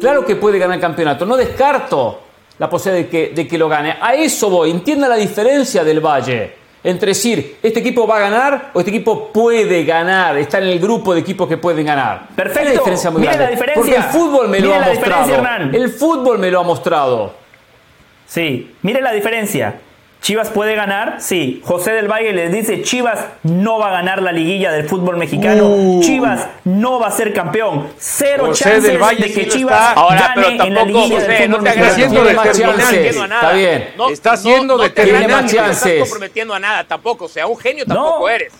Claro 0.00 0.24
que 0.24 0.36
puede 0.36 0.58
ganar 0.58 0.76
el 0.76 0.80
campeonato. 0.80 1.26
No 1.26 1.36
descarto 1.36 2.20
la 2.58 2.70
posibilidad 2.70 3.04
de 3.04 3.10
que, 3.10 3.34
de 3.34 3.48
que 3.48 3.58
lo 3.58 3.68
gane. 3.68 3.96
A 4.00 4.14
eso 4.14 4.48
voy. 4.48 4.70
Entienda 4.70 5.08
la 5.08 5.16
diferencia 5.16 5.82
del 5.82 6.00
Valle 6.00 6.58
entre 6.84 7.08
decir, 7.08 7.56
este 7.62 7.80
equipo 7.80 8.06
va 8.06 8.18
a 8.18 8.20
ganar 8.20 8.70
o 8.72 8.78
este 8.78 8.90
equipo 8.90 9.32
puede 9.32 9.84
ganar, 9.84 10.38
está 10.38 10.58
en 10.58 10.68
el 10.68 10.78
grupo 10.78 11.12
de 11.12 11.20
equipos 11.20 11.48
que 11.48 11.56
pueden 11.56 11.84
ganar. 11.84 12.28
Perfecto. 12.34 12.60
Hay 12.60 12.66
una 12.66 12.72
diferencia 12.72 13.10
muy 13.10 13.22
grande. 13.22 13.44
La 13.44 13.50
diferencia. 13.50 13.82
Porque 13.82 13.96
el 13.96 14.02
fútbol 14.04 14.48
me 14.48 14.60
lo 14.60 14.74
ha 14.74 14.80
mostrado. 14.80 15.34
El 15.72 15.90
fútbol 15.90 16.38
me 16.38 16.50
lo 16.50 16.60
ha 16.60 16.62
mostrado. 16.62 17.32
Sí, 18.26 18.74
mire 18.82 19.00
la 19.00 19.12
diferencia. 19.12 19.80
Chivas 20.20 20.50
puede 20.50 20.74
ganar, 20.74 21.16
sí. 21.20 21.62
José 21.64 21.92
del 21.92 22.08
Valle 22.08 22.32
les 22.32 22.52
dice, 22.52 22.82
Chivas 22.82 23.24
no 23.44 23.78
va 23.78 23.88
a 23.88 23.90
ganar 23.92 24.20
la 24.20 24.32
liguilla 24.32 24.72
del 24.72 24.88
fútbol 24.88 25.16
mexicano. 25.16 25.68
Uh. 25.68 26.02
Chivas 26.02 26.46
no 26.64 26.98
va 26.98 27.06
a 27.06 27.10
ser 27.10 27.32
campeón. 27.32 27.88
Cero 27.98 28.50
chances 28.52 28.98
de 29.18 29.32
que 29.32 29.48
Chivas 29.48 29.94
gane 29.94 30.66
en 30.66 30.74
la 30.74 30.84
liguilla 30.84 31.20
del 31.20 31.52
fútbol 31.52 31.62
mexicano. 31.62 32.08
Está 32.98 33.52
bien. 33.52 33.88
está 34.10 34.32
haciendo 34.32 34.76
no, 34.76 34.82
determinante. 34.82 35.56
No 35.56 35.66
estás 35.70 35.98
comprometiendo 36.00 36.54
a 36.54 36.58
nada 36.58 36.84
tampoco. 36.84 37.26
O 37.26 37.28
sea, 37.28 37.46
un 37.46 37.56
genio 37.56 37.86
tampoco 37.86 38.28
eres. 38.28 38.52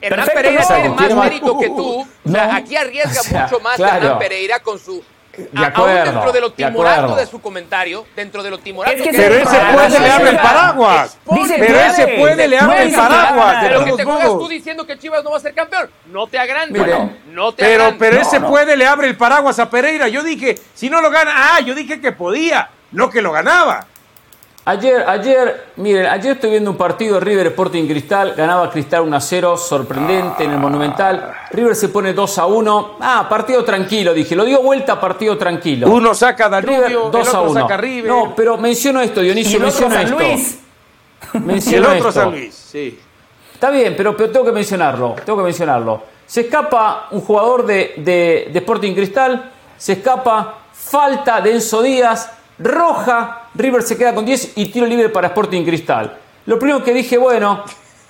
Hernán 0.00 0.28
Pereira 0.34 0.66
tiene 0.66 0.88
más 0.90 1.14
mérito 1.14 1.58
que 1.58 1.68
tú. 1.68 2.00
O 2.00 2.30
sea, 2.30 2.56
aquí 2.56 2.76
arriesga 2.76 3.42
mucho 3.42 3.60
más 3.60 3.78
Hernán 3.78 4.18
Pereira 4.18 4.60
con 4.60 4.78
su 4.78 5.02
de 5.36 5.64
acuerdo, 5.64 6.12
dentro 6.12 6.32
de 6.32 6.40
lo 6.40 6.52
timorato 6.52 7.16
de, 7.16 7.26
su 7.26 7.40
comentario, 7.40 8.06
dentro 8.14 8.42
de 8.42 8.50
lo 8.50 8.58
timorato 8.58 9.02
que, 9.02 9.10
Pero 9.10 9.34
ese 9.34 9.58
puede 9.72 10.00
le 10.00 10.10
abre 10.10 10.30
el 10.30 10.36
paraguas. 10.36 11.18
pero 11.26 11.80
ese 11.80 12.08
puede 12.18 12.48
le 12.48 12.58
abre 12.58 12.82
el 12.84 12.94
paraguas. 12.94 13.56
Pero 13.60 13.84
que 13.84 13.92
te 13.92 14.04
juegas 14.04 14.28
tú 14.28 14.48
diciendo 14.48 14.86
que 14.86 14.98
Chivas 14.98 15.22
no 15.24 15.30
va 15.30 15.36
a 15.36 15.40
ser 15.40 15.54
campeón. 15.54 15.90
No 16.06 16.26
te 16.26 16.38
agrandes. 16.38 16.82
no 17.28 17.52
te 17.52 17.64
pero, 17.64 17.96
pero 17.98 18.20
ese 18.20 18.40
puede 18.40 18.76
le 18.76 18.86
abre 18.86 19.08
el 19.08 19.16
paraguas 19.16 19.58
a 19.58 19.68
Pereira. 19.68 20.08
Yo 20.08 20.22
dije, 20.22 20.58
si 20.74 20.88
no 20.90 21.00
lo 21.00 21.10
gana, 21.10 21.32
ah, 21.34 21.60
yo 21.60 21.74
dije 21.74 22.00
que 22.00 22.12
podía, 22.12 22.70
no 22.92 23.10
que 23.10 23.22
lo 23.22 23.32
ganaba. 23.32 23.86
Ayer, 24.68 25.04
ayer, 25.06 25.66
miren, 25.76 26.06
ayer 26.06 26.32
estoy 26.32 26.50
viendo 26.50 26.72
un 26.72 26.76
partido 26.76 27.20
River 27.20 27.46
Sporting 27.46 27.86
Cristal, 27.86 28.34
ganaba 28.36 28.68
Cristal 28.68 29.02
1 29.02 29.16
a 29.16 29.20
0, 29.20 29.56
sorprendente 29.56 30.42
en 30.42 30.50
el 30.50 30.58
Monumental. 30.58 31.32
River 31.52 31.76
se 31.76 31.88
pone 31.88 32.12
2 32.12 32.38
a 32.38 32.46
1. 32.46 32.96
Ah, 32.98 33.28
partido 33.28 33.62
tranquilo, 33.62 34.12
dije, 34.12 34.34
lo 34.34 34.44
dio 34.44 34.60
vuelta, 34.60 35.00
partido 35.00 35.38
tranquilo. 35.38 35.88
Uno 35.88 36.12
saca 36.14 36.46
a 36.46 36.60
River, 36.60 36.92
2 37.12 37.34
a 37.34 37.40
1. 37.42 37.60
saca 37.60 37.76
River. 37.76 38.10
No, 38.10 38.34
pero 38.34 38.58
menciono 38.58 39.00
esto, 39.00 39.20
Dionisio, 39.20 39.60
menciono 39.60 39.94
San 39.94 40.04
esto. 40.04 40.18
Luis. 40.18 40.58
Menciono 41.34 41.92
el 41.92 41.98
otro 41.98 42.10
San 42.10 42.30
Luis, 42.32 42.52
sí. 42.52 42.98
Está 43.54 43.70
bien, 43.70 43.94
pero, 43.96 44.16
pero, 44.16 44.32
tengo 44.32 44.46
que 44.46 44.52
mencionarlo, 44.52 45.14
tengo 45.24 45.38
que 45.38 45.44
mencionarlo. 45.44 46.02
Se 46.26 46.40
escapa 46.40 47.06
un 47.12 47.20
jugador 47.20 47.64
de, 47.66 47.94
de, 47.98 48.48
de 48.52 48.58
Sporting 48.58 48.94
Cristal, 48.94 49.48
se 49.78 49.92
escapa, 49.92 50.58
falta 50.72 51.40
de 51.40 51.52
Enzo 51.52 51.82
Díaz, 51.82 52.35
roja, 52.58 53.48
River 53.54 53.82
se 53.82 53.96
queda 53.96 54.14
con 54.14 54.24
10 54.24 54.52
y 54.56 54.66
tiro 54.66 54.86
libre 54.86 55.08
para 55.08 55.28
Sporting 55.28 55.64
Cristal. 55.64 56.16
Lo 56.46 56.58
primero 56.58 56.82
que 56.82 56.92
dije, 56.92 57.18
bueno, 57.18 57.64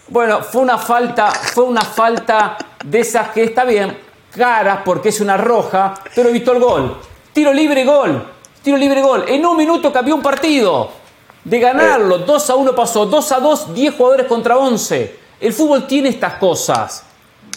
bueno, 0.09 0.43
fue 0.43 0.63
una 0.63 0.79
falta, 0.79 1.31
fue 1.31 1.65
una 1.65 1.83
falta 1.83 2.57
de 2.85 3.01
esas 3.01 3.31
que 3.31 3.45
está 3.45 3.65
bien, 3.65 3.97
cara 4.37 4.85
porque 4.85 5.09
es 5.09 5.21
una 5.21 5.37
roja, 5.37 5.95
pero 6.15 6.29
he 6.29 6.33
visto 6.33 6.53
el 6.53 6.61
gol. 6.61 6.97
Tiro 7.33 7.53
libre, 7.53 7.85
gol. 7.85 8.23
Tiro 8.63 8.77
libre, 8.77 9.03
gol. 9.03 9.25
En 9.29 9.45
un 9.45 9.57
minuto 9.57 9.93
cambió 9.93 10.15
un 10.15 10.23
partido. 10.23 10.91
De 11.45 11.61
ganarlo, 11.61 12.19
2 12.19 12.51
a 12.51 12.55
1 12.57 12.75
pasó, 12.75 13.07
2 13.07 13.33
a 13.33 13.39
2, 13.41 13.75
10 13.75 13.95
jugadores 13.95 14.27
contra 14.27 14.57
11. 14.57 15.17
El 15.41 15.53
fútbol 15.53 15.87
tiene 15.87 16.09
estas 16.09 16.35
cosas. 16.35 17.05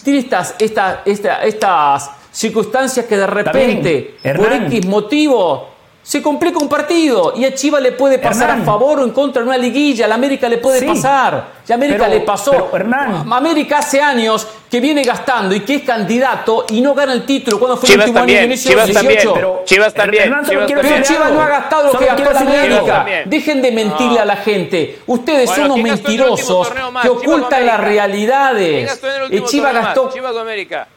Tiene 0.04 0.20
estas, 0.20 0.56
estas, 0.60 1.00
estas 1.06 2.12
circunstancias 2.32 3.06
que 3.06 3.18
de 3.18 3.26
repente, 3.26 4.18
por 4.22 4.54
X 4.54 4.86
motivo, 4.86 5.70
se 6.10 6.24
complica 6.24 6.58
un 6.58 6.68
partido 6.68 7.34
y 7.36 7.46
a 7.46 7.54
Chivas 7.54 7.84
le 7.84 7.92
puede 7.92 8.18
pasar 8.18 8.50
a 8.50 8.58
favor 8.64 9.00
o 9.00 9.04
en 9.04 9.12
contra 9.12 9.44
en 9.44 9.48
una 9.48 9.60
liguilla. 9.60 10.06
A 10.06 10.08
la 10.08 10.16
América 10.16 10.50
le 10.50 10.58
puede 10.58 10.82
pasar. 10.82 11.60
Ya 11.68 11.76
América 11.76 12.08
le 12.08 12.22
pasó. 12.22 12.72
Hernán. 12.74 13.32
América 13.32 13.78
hace 13.78 14.02
años 14.02 14.48
que 14.72 14.80
viene 14.80 15.04
gastando 15.04 15.54
y 15.54 15.60
que 15.60 15.76
es 15.76 15.84
candidato 15.84 16.66
y 16.72 16.82
no 16.82 16.96
gana 16.96 17.14
el 17.14 17.28
título. 17.28 17.60
cuando 17.60 17.78
fue 17.78 17.94
el 17.94 18.00
último 18.00 18.22
año? 18.22 18.34
En 18.34 18.58
Chivas 18.58 18.88
18. 18.88 18.94
También, 18.94 19.30
pero, 19.36 19.62
Chivas 19.66 19.94
también. 19.94 20.36
pero 20.48 21.04
Chivas 21.04 21.32
no 21.32 21.42
ha 21.44 21.48
gastado 21.48 21.94
lo 21.94 22.00
que 22.00 22.06
gastó 22.06 22.34
la 22.34 22.40
América. 22.40 23.06
Dejen 23.26 23.62
de 23.62 23.72
mentirle 23.72 24.20
a 24.20 24.26
la 24.26 24.38
gente. 24.38 25.02
Ustedes 25.06 25.48
son 25.52 25.66
unos 25.66 25.78
mentirosos 25.78 26.72
que 27.04 27.10
ocultan 27.10 27.68
las 27.68 27.80
realidades. 27.80 29.00
El 29.30 29.46
Chivas 29.46 29.76
gastó. 29.76 30.10
Chivas 30.12 30.34
o 30.34 30.40
América. 30.40 30.88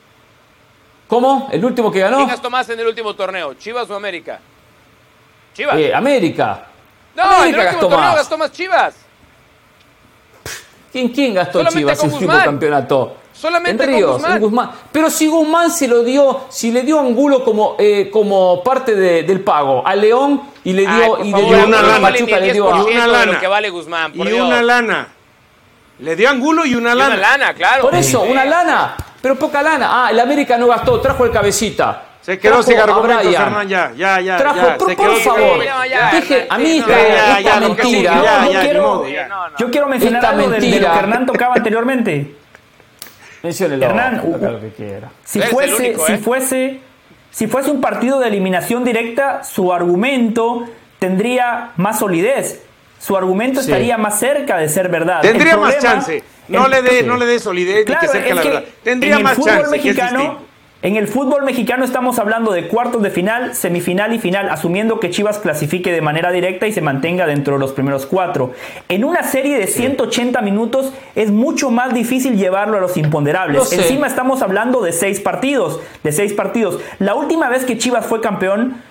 ¿Cómo? 1.07 1.51
¿El 1.53 1.63
último 1.63 1.93
que 1.93 2.01
ganó? 2.01 2.17
¿Quién 2.17 2.31
gastó 2.31 2.49
más 2.49 2.67
en 2.71 2.81
el 2.81 2.87
último 2.87 3.13
torneo? 3.13 3.53
¿Chivas 3.53 3.91
o 3.91 3.95
América? 3.95 4.41
Chivas. 5.55 5.77
Eh, 5.79 5.95
América. 5.95 6.67
No, 7.15 7.23
América 7.23 7.65
gastó 7.65 7.91
más. 7.91 8.17
gastó 8.17 8.39
más 8.39 8.53
Chivas. 8.53 8.95
¿Quién, 10.91 11.09
quién 11.09 11.35
gastó 11.35 11.65
Chivas 11.65 12.03
en 12.05 12.11
su 12.11 12.27
campeonato? 12.27 13.17
Solamente 13.33 13.83
en 13.85 13.91
Ríos, 13.91 14.13
Guzmán. 14.19 14.41
Guzmán. 14.41 14.71
Pero 14.93 15.11
si 15.11 15.27
Guzmán 15.27 15.71
se 15.71 15.89
lo 15.89 16.05
dio, 16.05 16.43
si 16.49 16.71
le 16.71 16.83
dio 16.83 17.01
Angulo 17.01 17.43
como, 17.43 17.75
eh, 17.79 18.09
como 18.13 18.63
parte 18.63 18.95
de, 18.95 19.25
del 19.25 19.41
pago 19.41 19.85
a 19.85 19.97
León 19.97 20.43
y 20.63 20.73
le 20.73 20.83
dio, 20.83 21.17
Ay, 21.17 21.29
y 21.29 21.33
le 21.33 21.43
dio 21.43 21.65
una 21.67 21.83
lana. 21.83 22.01
Pachuca, 22.01 22.39
le 22.39 22.53
dio 22.53 22.89
y 22.89 22.95
una 22.95 23.07
lana. 23.07 23.41
que 23.41 23.47
vale 23.49 23.71
Guzmán, 23.71 24.13
y 24.15 24.33
una 24.33 24.63
lana. 24.63 25.09
Le 25.99 26.15
dio 26.15 26.29
Angulo 26.29 26.65
y 26.65 26.75
una 26.75 26.95
lana. 26.95 27.15
una 27.15 27.29
lana, 27.31 27.55
claro. 27.55 27.83
Por 27.83 27.95
eso, 27.95 28.23
una 28.23 28.45
lana, 28.45 28.97
pero 29.21 29.37
poca 29.37 29.63
lana. 29.63 30.07
Ah, 30.07 30.11
el 30.11 30.21
América 30.21 30.57
no 30.57 30.69
gastó, 30.69 31.01
trajo 31.01 31.25
el 31.25 31.33
cabecita. 31.33 32.12
Se 32.23 32.39
quedó 32.39 32.63
sin 32.63 32.79
argumentos, 32.79 33.35
Hernán, 33.35 33.69
ya, 33.69 33.93
ya, 33.97 34.21
ya. 34.21 34.37
Trajo, 34.37 34.57
ya, 34.57 34.79
por, 34.79 34.97
por 34.97 35.17
favor, 35.17 35.61
dije, 36.13 36.47
a 36.49 36.59
mí 36.59 36.79
esta, 36.79 37.39
esta 37.41 37.61
mentira. 37.61 38.45
yo, 38.45 38.61
quiero, 38.61 39.05
yo 39.59 39.71
quiero 39.71 39.89
mencionar 39.89 40.27
algo 40.27 40.49
de, 40.49 40.61
de, 40.61 40.81
lo 40.81 40.93
que 40.93 40.99
Hernán 40.99 41.27
tocaba 41.27 41.55
anteriormente. 41.57 42.37
Menciónelo. 43.43 43.85
Hernán, 43.87 44.23
lo 44.41 44.61
que 44.61 44.71
quiera. 44.71 45.11
Si 45.25 45.41
fuese, 45.43 45.75
único, 45.75 46.07
si 46.07 46.13
¿eh? 46.13 46.19
fuese, 46.19 46.81
si 47.33 47.47
fuese 47.49 47.71
un 47.73 47.81
partido 47.81 48.21
de 48.21 48.29
eliminación 48.29 48.85
directa, 48.85 49.43
su 49.43 49.73
argumento 49.73 50.69
tendría 51.01 51.73
más 51.77 51.99
solidez. 51.99 52.63
Su 53.01 53.17
argumento 53.17 53.61
sí. 53.61 53.69
estaría 53.69 53.99
más 53.99 54.21
cerca 54.21 54.59
de 54.59 54.69
ser 54.69 54.89
verdad. 54.89 55.23
Tendría 55.23 55.55
problema, 55.55 55.75
más 55.75 55.83
chance. 55.83 56.23
No, 56.47 56.67
el, 56.67 56.71
le 56.71 56.83
dé, 56.83 57.01
sí. 57.01 57.07
no 57.07 57.17
le 57.17 57.27
dé 57.27 57.41
solidez 57.41 57.85
claro, 57.85 58.01
ni 58.01 58.07
que 58.07 58.13
cerca 58.13 58.29
es 58.29 58.37
la 58.37 58.43
verdad. 58.45 58.65
Tendría 58.85 59.19
más 59.19 59.41
chance. 59.41 59.71
Mexicano, 59.73 60.52
en 60.83 60.97
el 60.97 61.07
fútbol 61.07 61.45
mexicano 61.45 61.85
estamos 61.85 62.19
hablando 62.19 62.51
de 62.51 62.67
cuartos 62.67 63.03
de 63.03 63.11
final, 63.11 63.55
semifinal 63.55 64.13
y 64.15 64.19
final, 64.19 64.51
asumiendo 64.51 64.99
que 64.99 65.11
Chivas 65.11 65.39
clasifique 65.39 65.93
de 65.93 66.01
manera 66.01 66.33
directa 66.33 66.67
y 66.67 66.73
se 66.73 66.81
mantenga 66.81 67.25
dentro 67.25 67.55
de 67.55 67.61
los 67.61 67.73
primeros 67.73 68.05
cuatro. 68.05 68.53
En 68.89 69.05
una 69.05 69.23
serie 69.23 69.57
de 69.59 69.69
180 69.69 70.43
minutos 70.43 70.93
es 71.15 71.31
mucho 71.31 71.71
más 71.71 71.95
difícil 71.95 72.37
llevarlo 72.37 72.79
a 72.79 72.81
los 72.81 72.97
imponderables. 72.97 73.73
Encima 73.73 74.09
estamos 74.09 74.43
hablando 74.43 74.83
de 74.83 74.91
seis 74.91 75.21
partidos, 75.21 75.79
de 76.03 76.11
seis 76.11 76.33
partidos. 76.33 76.81
La 76.99 77.15
última 77.15 77.49
vez 77.49 77.65
que 77.65 77.79
Chivas 77.79 78.05
fue 78.05 78.21
campeón, 78.21 78.83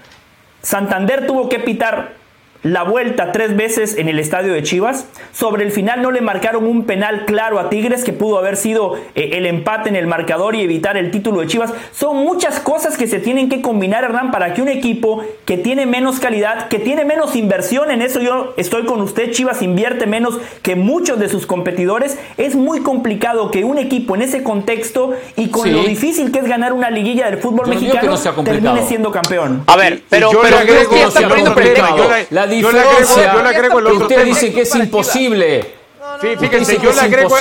Santander 0.61 1.27
tuvo 1.27 1.49
que 1.49 1.59
pitar 1.59 2.20
la 2.63 2.83
vuelta 2.83 3.31
tres 3.31 3.55
veces 3.55 3.97
en 3.97 4.07
el 4.07 4.19
estadio 4.19 4.53
de 4.53 4.61
Chivas. 4.63 5.05
Sobre 5.31 5.63
el 5.63 5.71
final 5.71 6.01
no 6.01 6.11
le 6.11 6.21
marcaron 6.21 6.65
un 6.65 6.85
penal 6.85 7.25
claro 7.25 7.59
a 7.59 7.69
Tigres 7.69 8.03
que 8.03 8.13
pudo 8.13 8.37
haber 8.37 8.55
sido 8.55 8.97
eh, 9.15 9.31
el 9.33 9.45
empate 9.45 9.89
en 9.89 9.95
el 9.95 10.07
marcador 10.07 10.55
y 10.55 10.61
evitar 10.61 10.97
el 10.97 11.11
título 11.11 11.41
de 11.41 11.47
Chivas. 11.47 11.73
Son 11.91 12.17
muchas 12.17 12.59
cosas 12.59 12.97
que 12.97 13.07
se 13.07 13.19
tienen 13.19 13.49
que 13.49 13.61
combinar, 13.61 14.03
Hernán, 14.03 14.31
para 14.31 14.53
que 14.53 14.61
un 14.61 14.69
equipo 14.69 15.23
que 15.45 15.57
tiene 15.57 15.85
menos 15.85 16.19
calidad, 16.19 16.67
que 16.67 16.79
tiene 16.79 17.03
menos 17.05 17.35
inversión, 17.35 17.89
en 17.89 18.01
eso 18.01 18.19
yo 18.19 18.53
estoy 18.57 18.85
con 18.85 19.01
usted, 19.01 19.31
Chivas 19.31 19.61
invierte 19.61 20.05
menos 20.05 20.39
que 20.61 20.75
muchos 20.75 21.19
de 21.19 21.29
sus 21.29 21.45
competidores. 21.45 22.17
Es 22.37 22.55
muy 22.55 22.81
complicado 22.81 23.49
que 23.49 23.63
un 23.63 23.77
equipo 23.79 24.15
en 24.15 24.21
ese 24.21 24.43
contexto 24.43 25.13
y 25.35 25.49
con 25.49 25.63
sí. 25.63 25.71
lo 25.71 25.83
difícil 25.83 26.31
que 26.31 26.39
es 26.39 26.47
ganar 26.47 26.73
una 26.73 26.91
liguilla 26.91 27.29
del 27.29 27.39
fútbol 27.39 27.65
yo 27.67 27.73
mexicano 27.73 28.11
no 28.11 28.43
termine 28.43 28.85
siendo 28.87 29.11
campeón. 29.11 29.63
A 29.67 29.75
ver, 29.75 30.03
pero, 30.09 30.31
yo 30.31 30.41
pero, 30.41 30.57
pero, 30.59 31.55
pero 31.55 32.50
la, 32.55 32.61
yo 32.61 32.71
le 32.71 32.79
agrego, 32.79 33.15
yo 33.15 33.41
le 33.43 33.49
agrego 33.49 33.79
el 33.79 33.87
otro 33.87 34.07
Usted 34.07 34.25
dice 34.25 34.53
que 34.53 34.61
es 34.61 34.75
imposible. 34.75 35.75
Sí, 36.19 36.27
fíjense, 36.39 36.79
yo 36.81 36.91
le 36.91 36.99
agrego, 36.99 37.37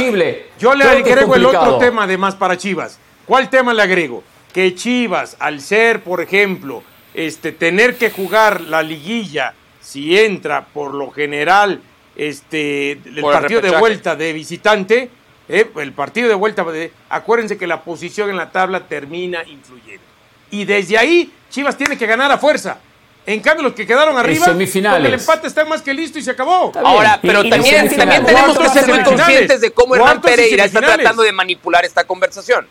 yo 0.59 0.75
le 0.75 0.85
agrego 0.85 1.35
el 1.35 1.47
otro 1.47 1.79
tema 1.79 2.05
además 2.05 2.35
para 2.35 2.57
Chivas. 2.57 2.99
¿Cuál 3.27 3.49
tema 3.49 3.75
le 3.75 3.83
agrego? 3.83 4.23
Que 4.53 4.75
Chivas, 4.75 5.37
al 5.39 5.61
ser, 5.61 6.03
por 6.03 6.21
ejemplo, 6.21 6.83
este, 7.15 7.53
tener 7.53 7.97
que 7.97 8.11
jugar 8.11 8.61
la 8.61 8.83
liguilla, 8.83 9.55
si 9.81 10.19
entra 10.19 10.67
por 10.67 10.95
lo 10.95 11.11
general 11.11 11.81
este, 12.17 12.93
el 12.93 13.21
por 13.21 13.33
partido 13.33 13.61
el 13.61 13.71
de 13.71 13.79
vuelta 13.79 14.15
de 14.17 14.33
visitante, 14.33 15.11
eh, 15.49 15.71
el 15.77 15.93
partido 15.93 16.29
de 16.29 16.35
vuelta, 16.35 16.65
de, 16.65 16.93
acuérdense 17.09 17.57
que 17.57 17.67
la 17.67 17.83
posición 17.83 18.31
en 18.31 18.37
la 18.37 18.51
tabla 18.51 18.87
termina 18.87 19.43
influyendo. 19.45 20.05
Y 20.51 20.65
desde 20.65 20.99
ahí, 20.99 21.33
Chivas 21.49 21.77
tiene 21.77 21.97
que 21.97 22.07
ganar 22.07 22.31
a 22.31 22.39
fuerza. 22.39 22.79
En 23.27 23.41
cambio, 23.41 23.65
los 23.65 23.75
que 23.75 23.87
quedaron 23.87 24.17
arriba, 24.17 24.47
con 24.47 24.61
el 24.61 25.15
empate 25.15 25.47
está 25.47 25.65
más 25.65 25.83
que 25.83 25.93
listo 25.93 26.19
y 26.19 26.23
se 26.23 26.31
acabó. 26.31 26.73
Ahora, 26.83 27.19
pero 27.21 27.45
y, 27.45 27.51
también, 27.51 27.87
y 27.87 27.97
también 27.97 28.25
tenemos 28.25 28.59
que 28.59 28.69
ser 28.71 28.87
muy 28.89 29.03
conscientes 29.03 29.61
de 29.61 29.71
cómo 29.73 29.95
Hernán 29.95 30.21
Pereira 30.21 30.65
está 30.65 30.81
tratando 30.81 31.23
de 31.23 31.33
manipular 31.33 31.85
esta 31.85 32.05
conversación. 32.05 32.67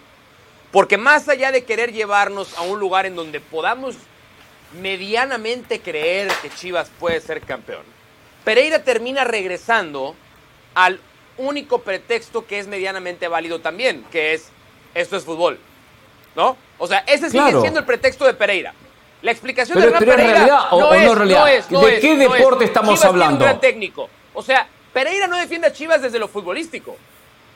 Porque 0.71 0.97
más 0.97 1.27
allá 1.29 1.51
de 1.51 1.63
querer 1.63 1.91
llevarnos 1.93 2.55
a 2.57 2.61
un 2.61 2.79
lugar 2.79 3.05
en 3.05 3.15
donde 3.15 3.39
podamos 3.39 3.95
medianamente 4.79 5.79
creer 5.79 6.31
que 6.41 6.49
Chivas 6.51 6.91
puede 6.99 7.21
ser 7.21 7.41
campeón, 7.41 7.81
Pereira 8.43 8.83
termina 8.83 9.23
regresando 9.23 10.15
al 10.75 10.99
único 11.37 11.79
pretexto 11.81 12.45
que 12.45 12.59
es 12.59 12.67
medianamente 12.67 13.27
válido 13.27 13.61
también, 13.61 14.03
que 14.11 14.33
es 14.33 14.49
esto 14.93 15.15
es 15.15 15.23
fútbol. 15.23 15.59
¿No? 16.35 16.57
O 16.77 16.87
sea, 16.87 16.99
ese 16.99 17.29
sigue 17.29 17.43
claro. 17.43 17.61
siendo 17.61 17.79
el 17.79 17.85
pretexto 17.85 18.25
de 18.25 18.33
Pereira. 18.33 18.73
La 19.21 19.31
explicación 19.31 19.77
pero, 19.77 19.91
de 19.91 19.97
Hernán 19.97 19.99
pero 19.99 20.15
Pereira 20.15 20.33
realidad, 20.33 20.67
o, 20.71 20.79
no, 20.79 20.89
o 20.89 20.93
es, 20.93 21.05
no, 21.05 21.15
realidad. 21.15 21.39
no 21.39 21.47
es, 21.47 21.71
no 21.71 21.81
¿De 21.81 21.95
es, 21.95 22.01
qué 22.01 22.15
deporte 22.15 22.63
es. 22.63 22.69
estamos 22.69 22.95
Chivas 22.95 23.05
hablando? 23.05 23.37
Tiene 23.39 23.53
un 23.53 23.59
gran 23.59 23.61
técnico. 23.61 24.09
O 24.33 24.41
sea, 24.41 24.67
Pereira 24.93 25.27
no 25.27 25.37
defiende 25.37 25.67
a 25.67 25.73
Chivas 25.73 26.01
desde 26.01 26.19
lo 26.19 26.27
futbolístico. 26.27 26.95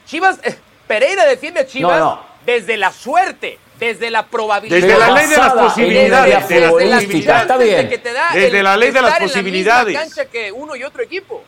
Chivas, 0.06 0.40
eh, 0.44 0.56
Pereira 0.88 1.26
defiende 1.26 1.62
a 1.62 1.66
Chivas 1.66 2.00
no, 2.00 2.06
no. 2.06 2.26
desde 2.46 2.76
la 2.76 2.92
suerte, 2.92 3.60
desde 3.80 4.12
la 4.12 4.26
probabilidad. 4.28 4.82
Desde 4.82 4.98
la 5.00 5.12
ley 5.12 5.28
de 5.28 5.38
las 5.38 5.54
posibilidades. 5.54 6.50
Desde, 6.50 6.60
las 6.60 6.72
posibilidades. 6.72 7.42
Está 7.44 7.58
bien. 7.58 7.90
Que 7.90 7.98
te 7.98 8.14
da 8.14 8.30
desde 8.34 8.64
la 8.64 8.78
ley 8.78 8.92
de 8.92 9.02
las 9.02 9.20
posibilidades. 9.20 9.94
La 9.94 10.00
cancha 10.02 10.26
que 10.26 10.52
uno 10.52 10.76
y 10.76 10.84
otro 10.84 11.02
equipo. 11.02 11.44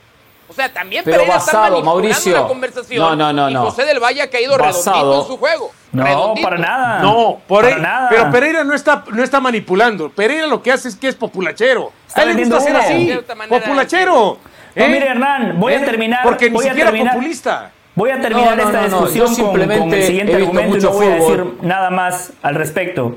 O 0.48 0.54
sea, 0.54 0.72
también 0.72 1.04
Pero 1.04 1.18
Pereira 1.18 1.36
basado, 1.36 1.58
está 1.58 1.70
manipulando 1.72 1.92
Mauricio. 2.10 2.34
la 2.42 2.48
conversación. 2.48 3.00
No, 3.02 3.16
no, 3.16 3.34
no, 3.34 3.50
y 3.50 3.54
no. 3.54 3.62
José 3.66 3.86
del 3.86 4.00
Valle 4.00 4.22
ha 4.22 4.30
caído 4.30 4.58
Basado. 4.58 4.96
redondito 4.98 5.22
en 5.22 5.28
su 5.28 5.38
juego. 5.38 5.72
No, 5.92 6.04
redondito. 6.04 6.48
para 6.48 6.58
nada. 6.60 7.00
No, 7.00 7.40
por 7.48 7.64
para 7.64 7.76
ahí- 7.76 7.82
nada. 7.82 8.10
pero 8.10 8.30
Pereira 8.32 8.64
no 8.64 8.74
está, 8.76 9.04
no 9.12 9.24
está 9.24 9.40
manipulando. 9.40 10.10
Pereira 10.10 10.46
lo 10.48 10.62
que 10.62 10.72
hace 10.72 10.88
es 10.90 10.96
que 10.96 11.08
es 11.08 11.16
populachero. 11.16 11.92
Está 12.08 12.22
A 12.22 12.24
él 12.26 12.36
le 12.38 12.44
gusta 12.46 12.60
ser 12.60 12.74
vendiendo 12.74 13.24
humo. 13.34 13.44
así. 13.44 13.50
Populachero. 13.50 14.38
No, 14.76 14.84
¿eh? 14.84 14.88
mire, 14.90 15.08
Hernán, 15.08 15.60
voy 15.60 15.74
¿Eh? 15.74 15.78
a 15.78 15.86
terminar. 15.86 16.20
Porque 16.24 16.50
ni 16.50 16.56
voy 16.56 16.66
a 16.66 16.70
siquiera 16.70 16.92
terminar, 16.92 17.14
populista. 17.16 17.72
Voy 17.96 18.10
a 18.12 18.20
terminar 18.20 18.58
No, 18.58 18.64
no, 18.64 18.70
esta 18.70 18.82
no, 18.82 18.88
no, 18.88 19.08
discusión 19.08 19.52
con- 19.52 19.94
el 19.94 20.04
siguiente 20.04 20.36
argumento 20.36 20.78
y 20.78 20.82
no 20.82 20.92
voy 20.92 21.08
a 21.08 21.16
decir 21.16 21.46
nada 21.62 21.90
más 21.90 22.34
al 22.42 22.56
respecto. 22.56 23.16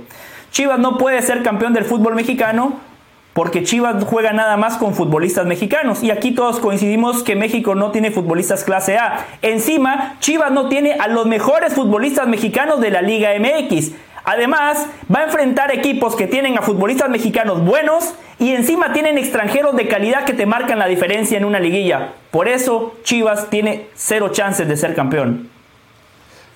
Chivas 0.53 0.79
no 0.79 0.97
puede 0.97 1.21
ser 1.23 1.43
campeón 1.43 1.75
del 1.75 1.85
fútbol 1.85 2.15
mexicano 2.15 2.81
porque 3.39 3.63
Chivas 3.63 4.03
juega 4.03 4.33
nada 4.33 4.57
más 4.57 4.79
con 4.79 4.97
futbolistas 4.97 5.47
mexicanos. 5.47 6.03
Y 6.03 6.11
aquí 6.11 6.33
todos 6.33 6.59
coincidimos 6.59 7.23
que 7.23 7.37
México 7.37 7.77
no 7.77 7.93
tiene 7.93 8.11
futbolistas 8.11 8.65
clase 8.65 8.99
A. 8.99 9.27
Encima, 9.43 10.17
Chivas 10.19 10.51
no 10.51 10.69
tiene 10.69 10.95
a 10.95 11.07
los 11.07 11.25
mejores 11.27 11.73
futbolistas 11.75 12.27
mexicanos 12.27 12.81
de 12.81 12.91
la 12.91 13.01
Liga 13.01 13.31
MX. 13.39 13.93
Además, 14.25 14.89
va 15.15 15.21
a 15.21 15.25
enfrentar 15.27 15.73
equipos 15.73 16.17
que 16.17 16.27
tienen 16.27 16.59
a 16.59 16.63
futbolistas 16.63 17.11
mexicanos 17.11 17.65
buenos 17.65 18.13
y 18.41 18.57
encima 18.57 18.93
tienen 18.93 19.19
extranjeros 19.19 19.77
de 19.77 19.87
calidad 19.87 20.25
que 20.25 20.35
te 20.35 20.45
marcan 20.45 20.81
la 20.81 20.89
diferencia 20.89 21.39
en 21.39 21.45
una 21.45 21.61
liguilla. 21.61 22.15
Por 22.33 22.49
eso, 22.49 22.97
Chivas 23.05 23.51
tiene 23.51 23.87
cero 23.95 24.31
chances 24.33 24.67
de 24.67 24.77
ser 24.77 24.97
campeón. 24.97 25.49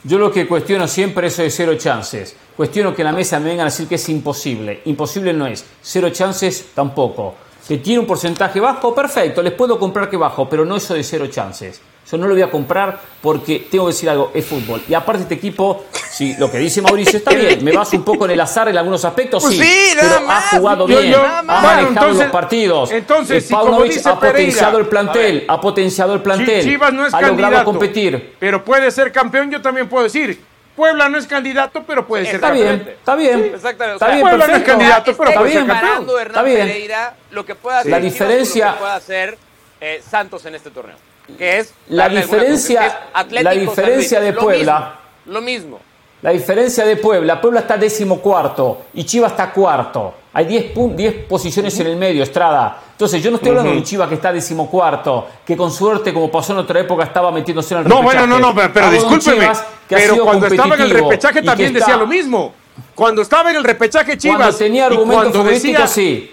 Yo 0.05 0.19
lo 0.19 0.33
que 0.33 0.49
cuestiono 0.49 0.89
siempre 0.89 1.29
es 1.29 1.35
eso 1.35 1.43
de 1.43 1.51
cero 1.51 1.75
chances. 1.77 2.35
Cuestiono 2.57 2.95
que 2.95 3.03
en 3.03 3.07
la 3.07 3.13
mesa 3.13 3.39
me 3.39 3.51
vengan 3.51 3.69
a 3.69 3.71
decir 3.71 3.87
que 3.87 3.95
es 3.95 4.09
imposible. 4.09 4.83
Imposible 4.87 5.33
no 5.33 5.47
es. 5.47 5.65
Cero 5.81 6.11
chances 6.11 6.71
tampoco. 6.75 7.35
Que 7.67 7.79
tiene 7.79 8.01
un 8.01 8.07
porcentaje 8.07 8.59
bajo, 8.59 8.93
perfecto, 8.93 9.41
les 9.41 9.53
puedo 9.53 9.79
comprar 9.79 10.11
que 10.11 10.17
bajo, 10.17 10.49
pero 10.49 10.65
no 10.65 10.77
eso 10.77 10.95
de 10.95 11.05
cero 11.05 11.29
chances. 11.29 11.81
Yo 12.13 12.19
no 12.19 12.27
lo 12.27 12.35
voy 12.35 12.43
a 12.43 12.51
comprar 12.51 13.01
porque 13.23 13.67
tengo 13.71 13.87
que 13.87 13.93
decir 13.95 14.11
algo, 14.11 14.31
es 14.35 14.45
fútbol. 14.45 14.83
Y 14.87 14.93
aparte 14.93 15.23
este 15.23 15.35
equipo, 15.35 15.87
si 16.11 16.37
lo 16.37 16.51
que 16.51 16.59
dice 16.59 16.83
Mauricio 16.83 17.17
está 17.19 17.31
bien, 17.33 17.65
me 17.65 17.73
baso 17.73 17.97
un 17.97 18.05
poco 18.05 18.27
en 18.27 18.33
el 18.33 18.41
azar 18.43 18.69
en 18.69 18.77
algunos 18.77 19.03
aspectos, 19.07 19.43
Pues 19.43 19.57
sí, 19.57 19.63
sí, 19.65 19.97
nada 19.97 20.17
pero 20.17 20.27
más. 20.27 20.53
ha 20.53 20.57
jugado 20.59 20.87
Yo- 20.87 20.99
bien, 21.01 21.13
yo- 21.13 21.23
ha 21.25 21.41
bueno, 21.41 21.43
manejado 21.63 21.89
entonces- 21.89 22.23
los 22.25 22.33
partidos. 22.33 22.91
entonces, 22.93 23.45
Eh, 23.45 23.47
si 23.47 23.55
como 23.55 23.83
dice 23.83 24.07
ha 24.07 24.15
potenciado 24.17 24.21
Pereira, 24.21 24.79
el 24.79 24.87
plantel, 24.87 25.45
ha 25.49 25.59
potenciado 25.61 26.13
el 26.15 26.21
plantel, 26.21 26.63
Chi- 26.63 26.69
Chivas 26.71 26.93
no 26.93 27.07
es 27.07 27.15
ha 27.15 27.19
candidato, 27.21 27.43
logrado 27.43 27.65
competir. 27.65 28.35
pero 28.39 28.63
puede 28.63 28.91
ser 28.91 29.11
campeón, 29.11 29.51
yo 29.51 29.63
también 29.63 29.89
puedo 29.89 30.05
decir. 30.05 30.39
Puebla 30.77 31.09
no 31.09 31.17
es 31.19 31.27
candidato, 31.27 31.83
pero 31.87 32.07
puede 32.07 32.25
ser 32.27 32.37
Está 32.37 32.51
bien, 32.51 32.89
está 32.99 33.15
bien. 33.15 33.53
exactamente. 33.55 33.95
está 33.97 34.09
bien, 34.09 34.21
Puebla 34.21 34.47
no 34.49 34.57
es 34.57 34.63
candidato, 34.63 35.17
pero 35.17 35.33
puede 35.35 35.53
ser 35.53 35.67
campeón. 35.67 36.07
Está 36.27 36.43
bien. 36.43 36.67
Pereira, 36.67 37.15
lo 37.31 37.45
que 37.47 37.55
pueda 37.55 37.79
hacer, 37.81 37.91
la 37.91 38.01
diferencia, 38.01 38.67
lo 38.67 38.73
que 38.75 38.79
pueda 38.81 38.95
hacer 38.97 39.39
eh, 39.81 40.03
Santos 40.09 40.45
en 40.47 40.55
este 40.55 40.71
torneo, 40.71 40.95
que 41.37 41.59
es 41.59 41.75
la 41.89 42.09
diferencia, 42.09 43.01
la 43.31 43.51
diferencia 43.53 44.21
de 44.21 44.33
Puebla. 44.33 44.99
Lo 45.27 45.41
mismo. 45.41 45.81
La 46.23 46.31
diferencia 46.31 46.85
de 46.85 46.97
Puebla, 46.97 47.41
Puebla 47.41 47.61
está 47.61 47.77
décimo 47.77 48.21
cuarto 48.21 48.83
y 48.95 49.05
Chivas 49.05 49.33
está 49.33 49.51
cuarto. 49.51 50.15
Hay 50.35 50.47
10 50.47 51.27
posiciones 51.29 51.79
en 51.81 51.89
el 51.89 51.97
medio, 51.97 52.23
Estrada. 52.23 52.81
Entonces, 52.93 53.23
yo 53.23 53.31
no 53.31 53.37
estoy 53.37 53.51
hablando 53.51 53.73
de 53.73 53.79
un 53.79 53.83
Chivas 53.83 54.09
que 54.09 54.15
está 54.15 54.33
decimocuarto, 54.33 55.27
que 55.45 55.57
con 55.57 55.71
suerte, 55.71 56.15
como 56.15 56.31
pasó 56.31 56.53
en 56.53 56.61
otra 56.61 56.81
época, 56.81 57.05
estaba 57.05 57.33
metiéndose 57.33 57.75
en 57.75 57.79
el 57.81 57.85
repechaje. 57.85 58.03
No, 58.03 58.05
bueno, 58.05 58.27
no, 58.27 58.55
no, 58.55 58.71
pero, 58.73 58.91
discúlpeme. 58.91 59.51
Pero 59.89 60.25
cuando 60.25 60.47
estaba 60.47 60.75
en 60.77 60.81
el 60.81 60.91
repechaje 60.91 61.43
también 61.43 61.73
decía 61.73 61.97
lo 61.97 62.07
mismo. 62.07 62.55
Cuando 62.95 63.21
estaba 63.23 63.51
en 63.51 63.57
el 63.57 63.65
repechaje 63.65 64.17
Chivas. 64.17 64.39
Cuando 64.39 64.57
tenía 64.57 64.87
argumentos 64.87 65.37
futbolísticos, 65.37 65.91
sí. 65.91 66.33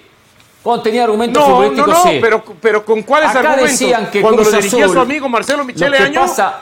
Cuando 0.62 0.84
tenía 0.84 1.04
argumentos 1.06 1.42
no, 1.42 1.56
futbolísticos, 1.56 1.88
no, 1.88 2.04
no, 2.04 2.10
sí. 2.10 2.18
Pero, 2.22 2.44
pero 2.62 2.86
¿con 2.86 3.04
cuáles 3.04 3.30
Acá 3.30 3.40
argumentos? 3.40 3.72
Decían 3.72 4.12
que 4.12 4.22
cuando 4.22 4.42
Cruz 4.42 4.54
lo 4.54 4.58
dirigía 4.60 4.86
Azul, 4.86 4.96
su 4.96 5.02
amigo 5.02 5.30
Marcelo 5.30 5.64
Michele 5.64 5.98
Año. 5.98 6.22
Pasa, 6.22 6.54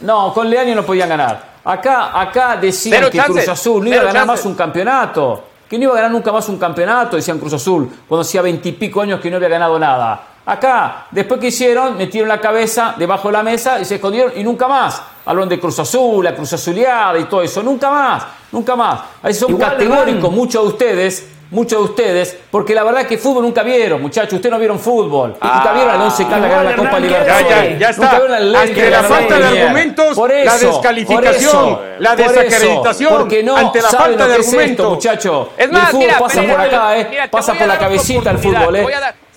no, 0.00 0.32
con 0.34 0.50
Leaño 0.50 0.74
no 0.74 0.84
podían 0.84 1.08
ganar. 1.08 1.58
Acá, 1.64 2.18
acá 2.20 2.56
decían 2.56 3.10
que 3.10 3.18
Cruz 3.18 3.48
Azul 3.48 3.84
no 3.84 3.90
iba 3.90 4.00
a 4.00 4.04
ganar 4.04 4.26
más 4.26 4.44
un 4.44 4.54
campeonato. 4.54 5.44
Que 5.68 5.76
no 5.76 5.84
iba 5.84 5.92
a 5.92 5.96
ganar 5.96 6.10
nunca 6.10 6.32
más 6.32 6.48
un 6.48 6.58
campeonato, 6.58 7.16
decían 7.16 7.38
Cruz 7.38 7.52
Azul, 7.52 7.90
cuando 8.08 8.22
hacía 8.22 8.40
veintipico 8.40 9.02
años 9.02 9.20
que 9.20 9.30
no 9.30 9.36
había 9.36 9.48
ganado 9.48 9.78
nada. 9.78 10.22
Acá, 10.46 11.08
después 11.10 11.38
que 11.38 11.48
hicieron, 11.48 11.98
metieron 11.98 12.26
la 12.26 12.40
cabeza 12.40 12.94
debajo 12.96 13.28
de 13.28 13.32
la 13.32 13.42
mesa 13.42 13.78
y 13.78 13.84
se 13.84 13.96
escondieron 13.96 14.32
y 14.34 14.42
nunca 14.42 14.66
más. 14.66 15.02
Hablaron 15.26 15.46
de 15.46 15.60
Cruz 15.60 15.78
Azul, 15.78 16.24
la 16.24 16.34
Cruz 16.34 16.54
Azuleada 16.54 17.18
y 17.18 17.24
todo 17.24 17.42
eso. 17.42 17.62
Nunca 17.62 17.90
más, 17.90 18.22
nunca 18.50 18.74
más. 18.74 19.00
Ahí 19.22 19.34
son 19.34 19.50
Igual, 19.50 19.72
categóricos 19.72 20.32
muchos 20.32 20.62
de 20.62 20.68
ustedes, 20.68 21.28
muchos 21.50 21.78
de 21.78 21.84
ustedes, 21.84 22.36
porque 22.50 22.74
la 22.74 22.84
verdad 22.84 23.02
es 23.02 23.06
que 23.06 23.18
fútbol 23.18 23.42
nunca 23.42 23.62
vieron, 23.62 24.00
muchachos. 24.02 24.34
Ustedes 24.34 24.52
no 24.52 24.58
vieron 24.58 24.78
fútbol. 24.78 25.36
nunca 25.40 25.72
vieron 25.72 25.90
al 25.90 26.02
Once 26.02 26.24
Caldas 26.26 26.50
ganar 26.50 26.64
la 26.64 26.76
Copa 26.76 26.88
Hernán, 26.88 27.02
Libertadores. 27.02 27.48
Ya, 27.48 27.64
ya, 27.64 27.78
ya 27.78 27.90
está. 27.90 28.02
Nunca 28.02 28.18
vieron 28.18 28.36
al 28.36 28.52
Lens 28.52 28.68
Ante 28.68 28.90
la 28.90 29.02
falta 29.02 29.38
de 29.38 29.44
argumentos, 29.46 30.16
Por 30.16 30.30
la 30.30 30.54
eso, 30.56 30.66
descalificación, 30.68 31.24
por 31.24 31.34
eso, 31.34 31.82
la 31.98 32.10
por 32.16 32.20
eso, 32.20 32.40
desacreditación, 32.40 33.12
porque 33.18 33.42
no 33.42 33.56
ante 33.56 33.82
la 33.82 33.88
saben 33.88 34.06
falta 34.06 34.24
lo 34.24 34.30
de 34.30 34.34
que 34.36 34.40
es 34.40 34.46
esto, 34.46 34.58
argumentos. 34.58 34.90
muchachos. 34.90 35.48
Es 35.56 35.70
más, 35.72 35.82
el 35.82 35.86
fútbol 35.90 36.00
mira, 36.06 36.18
pasa 36.18 36.34
Pereira, 36.40 36.56
por 36.56 36.66
acá, 36.66 36.98
¿eh? 36.98 37.06
mira, 37.10 37.30
pasa 37.30 37.54
por 37.54 37.66
la 37.66 37.78
cabecita 37.78 38.30
el 38.30 38.38
fútbol, 38.38 38.76
¿eh? 38.76 38.86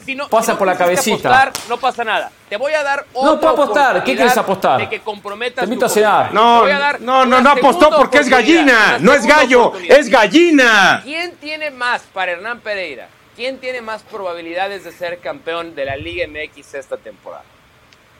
Si 0.03 0.15
no- 0.15 0.27
Pasa 0.29 0.45
si 0.47 0.51
no 0.51 0.57
por 0.57 0.67
la 0.67 0.77
cabecita. 0.77 1.29
apostar, 1.29 1.53
no 1.69 1.77
pasa 1.77 2.03
nada. 2.03 2.31
Te 2.49 2.57
voy 2.57 2.73
a 2.73 2.83
dar 2.83 3.05
No, 3.13 3.19
otra 3.33 3.51
puedo 3.51 3.63
apostar. 3.63 4.03
¿Qué 4.03 4.15
quieres 4.15 4.37
apostar? 4.37 4.79
De 4.81 4.89
que 4.89 4.99
comprometas 5.01 5.59
Te 5.61 5.65
invito 5.65 5.85
a 5.85 5.89
cenar. 5.89 6.33
No, 6.33 6.65
no, 6.99 7.25
no, 7.25 7.41
no 7.41 7.49
apostó 7.49 7.89
porque 7.95 8.19
es 8.19 8.29
gallina, 8.29 8.97
no 8.99 9.13
es 9.13 9.25
gallo, 9.25 9.73
es 9.87 10.09
gallina. 10.09 11.01
¿Quién 11.03 11.35
tiene 11.37 11.71
más 11.71 12.01
para 12.13 12.33
Hernán 12.33 12.59
Pereira? 12.59 13.07
¿Quién 13.35 13.59
tiene 13.59 13.81
más 13.81 14.03
probabilidades 14.03 14.83
de 14.83 14.91
ser 14.91 15.19
campeón 15.19 15.73
de 15.73 15.85
la 15.85 15.95
Liga 15.95 16.27
MX 16.27 16.73
esta 16.75 16.97
temporada? 16.97 17.43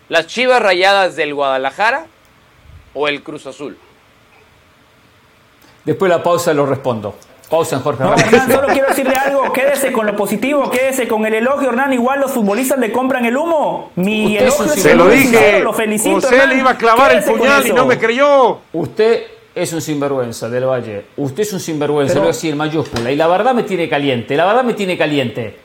¿Las 0.09 0.27
Chivas 0.27 0.61
Rayadas 0.61 1.15
del 1.15 1.33
Guadalajara 1.33 2.05
o 2.93 3.07
el 3.07 3.21
Cruz 3.21 3.45
Azul? 3.45 3.77
Después 5.83 6.11
de 6.11 6.17
la 6.17 6.23
pausa 6.23 6.53
lo 6.53 6.65
respondo. 6.65 7.15
Pausa 7.51 7.75
en 7.75 7.81
Jorge 7.83 8.03
No. 8.03 8.15
Hernán, 8.15 8.49
solo 8.51 8.67
quiero 8.69 8.87
decirle 8.87 9.13
algo. 9.15 9.51
Quédese 9.51 9.91
con 9.91 10.05
lo 10.07 10.15
positivo, 10.15 10.71
quédese 10.71 11.07
con 11.07 11.25
el 11.25 11.33
elogio, 11.35 11.69
Hernán. 11.69 11.91
Igual 11.93 12.21
los 12.21 12.31
futbolistas 12.31 12.79
le 12.79 12.91
compran 12.91 13.25
el 13.25 13.35
humo. 13.35 13.91
Mi 13.95 14.37
Usted 14.37 14.45
elogio 14.45 14.73
es 14.73 14.81
Se 14.81 14.95
lo 14.95 15.07
dije. 15.09 15.59
Lo 15.59 15.73
felicito. 15.73 16.15
José 16.15 16.35
Hernán. 16.35 16.49
le 16.49 16.55
iba 16.55 16.71
a 16.71 16.77
clavar 16.77 17.11
el 17.11 17.17
Quédese 17.19 17.37
puñal 17.37 17.67
y 17.67 17.73
no 17.73 17.85
me 17.85 17.99
creyó. 17.99 18.59
Usted 18.71 19.23
es 19.53 19.73
un 19.73 19.81
sinvergüenza 19.81 20.47
del 20.49 20.65
Valle. 20.65 21.05
Usted 21.17 21.43
es 21.43 21.51
un 21.51 21.59
sinvergüenza, 21.59 22.13
Pero- 22.13 22.21
lo 22.21 22.25
voy 22.27 22.29
a 22.29 22.33
decir 22.33 22.51
en 22.53 22.57
mayúscula. 22.57 23.11
Y 23.11 23.17
la 23.17 23.27
verdad 23.27 23.53
me 23.53 23.63
tiene 23.63 23.89
caliente. 23.89 24.35
La 24.37 24.45
verdad 24.45 24.63
me 24.63 24.73
tiene 24.73 24.97
caliente. 24.97 25.59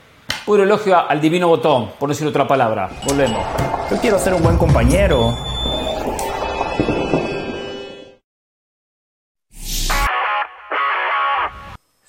Puro 0.45 0.65
elogio 0.65 0.97
al 1.09 1.21
divino 1.21 1.47
botón, 1.49 1.91
por 2.01 2.09
no 2.09 2.15
decir 2.15 2.27
otra 2.27 2.47
palabra. 2.49 2.91
Volvemos. 3.07 3.41
Yo 3.91 3.97
quiero 4.01 4.19
ser 4.19 4.35
un 4.35 4.43
buen 4.43 4.57
compañero. 4.59 5.35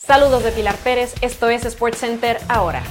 Saludos 0.07 0.41
de 0.41 0.53
Pilar 0.53 0.77
Pérez, 0.77 1.15
esto 1.19 1.49
es 1.49 1.63
SportsCenter 1.63 2.39
ahora. 2.47 2.81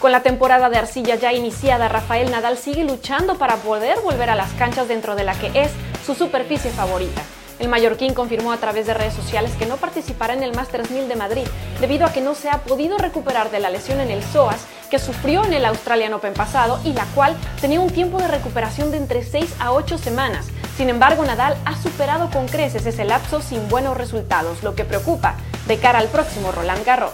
Con 0.00 0.10
la 0.10 0.24
temporada 0.24 0.68
de 0.70 0.76
arcilla 0.76 1.14
ya 1.14 1.32
iniciada, 1.32 1.88
Rafael 1.88 2.32
Nadal 2.32 2.58
sigue 2.58 2.82
luchando 2.82 3.38
para 3.38 3.58
poder 3.58 4.00
volver 4.00 4.28
a 4.28 4.34
las 4.34 4.50
canchas 4.54 4.88
dentro 4.88 5.14
de 5.14 5.22
la 5.22 5.38
que 5.38 5.52
es 5.54 5.70
su 6.04 6.16
superficie 6.16 6.72
favorita. 6.72 7.22
El 7.60 7.68
mallorquín 7.68 8.12
confirmó 8.12 8.50
a 8.50 8.56
través 8.56 8.88
de 8.88 8.94
redes 8.94 9.14
sociales 9.14 9.52
que 9.56 9.66
no 9.66 9.76
participará 9.76 10.34
en 10.34 10.42
el 10.42 10.52
Masters 10.52 10.90
1000 10.90 11.06
de 11.06 11.14
Madrid 11.14 11.46
debido 11.80 12.06
a 12.06 12.12
que 12.12 12.20
no 12.20 12.34
se 12.34 12.50
ha 12.50 12.64
podido 12.64 12.98
recuperar 12.98 13.52
de 13.52 13.60
la 13.60 13.70
lesión 13.70 14.00
en 14.00 14.10
el 14.10 14.24
psoas 14.24 14.66
que 14.90 14.98
sufrió 14.98 15.44
en 15.44 15.52
el 15.52 15.66
Australian 15.66 16.14
Open 16.14 16.34
pasado 16.34 16.80
y 16.84 16.92
la 16.92 17.04
cual 17.14 17.36
tenía 17.60 17.78
un 17.78 17.90
tiempo 17.90 18.18
de 18.18 18.26
recuperación 18.26 18.90
de 18.90 18.96
entre 18.96 19.22
6 19.22 19.54
a 19.60 19.70
8 19.70 19.96
semanas. 19.96 20.46
Sin 20.76 20.90
embargo, 20.90 21.24
Nadal 21.24 21.56
ha 21.66 21.80
superado 21.80 22.30
con 22.30 22.48
creces 22.48 22.84
ese 22.84 23.04
lapso 23.04 23.40
sin 23.40 23.68
buenos 23.68 23.96
resultados, 23.96 24.64
lo 24.64 24.74
que 24.74 24.84
preocupa 24.84 25.36
de 25.66 25.78
cara 25.78 25.98
al 25.98 26.08
próximo 26.08 26.52
Roland 26.52 26.84
Garros. 26.84 27.12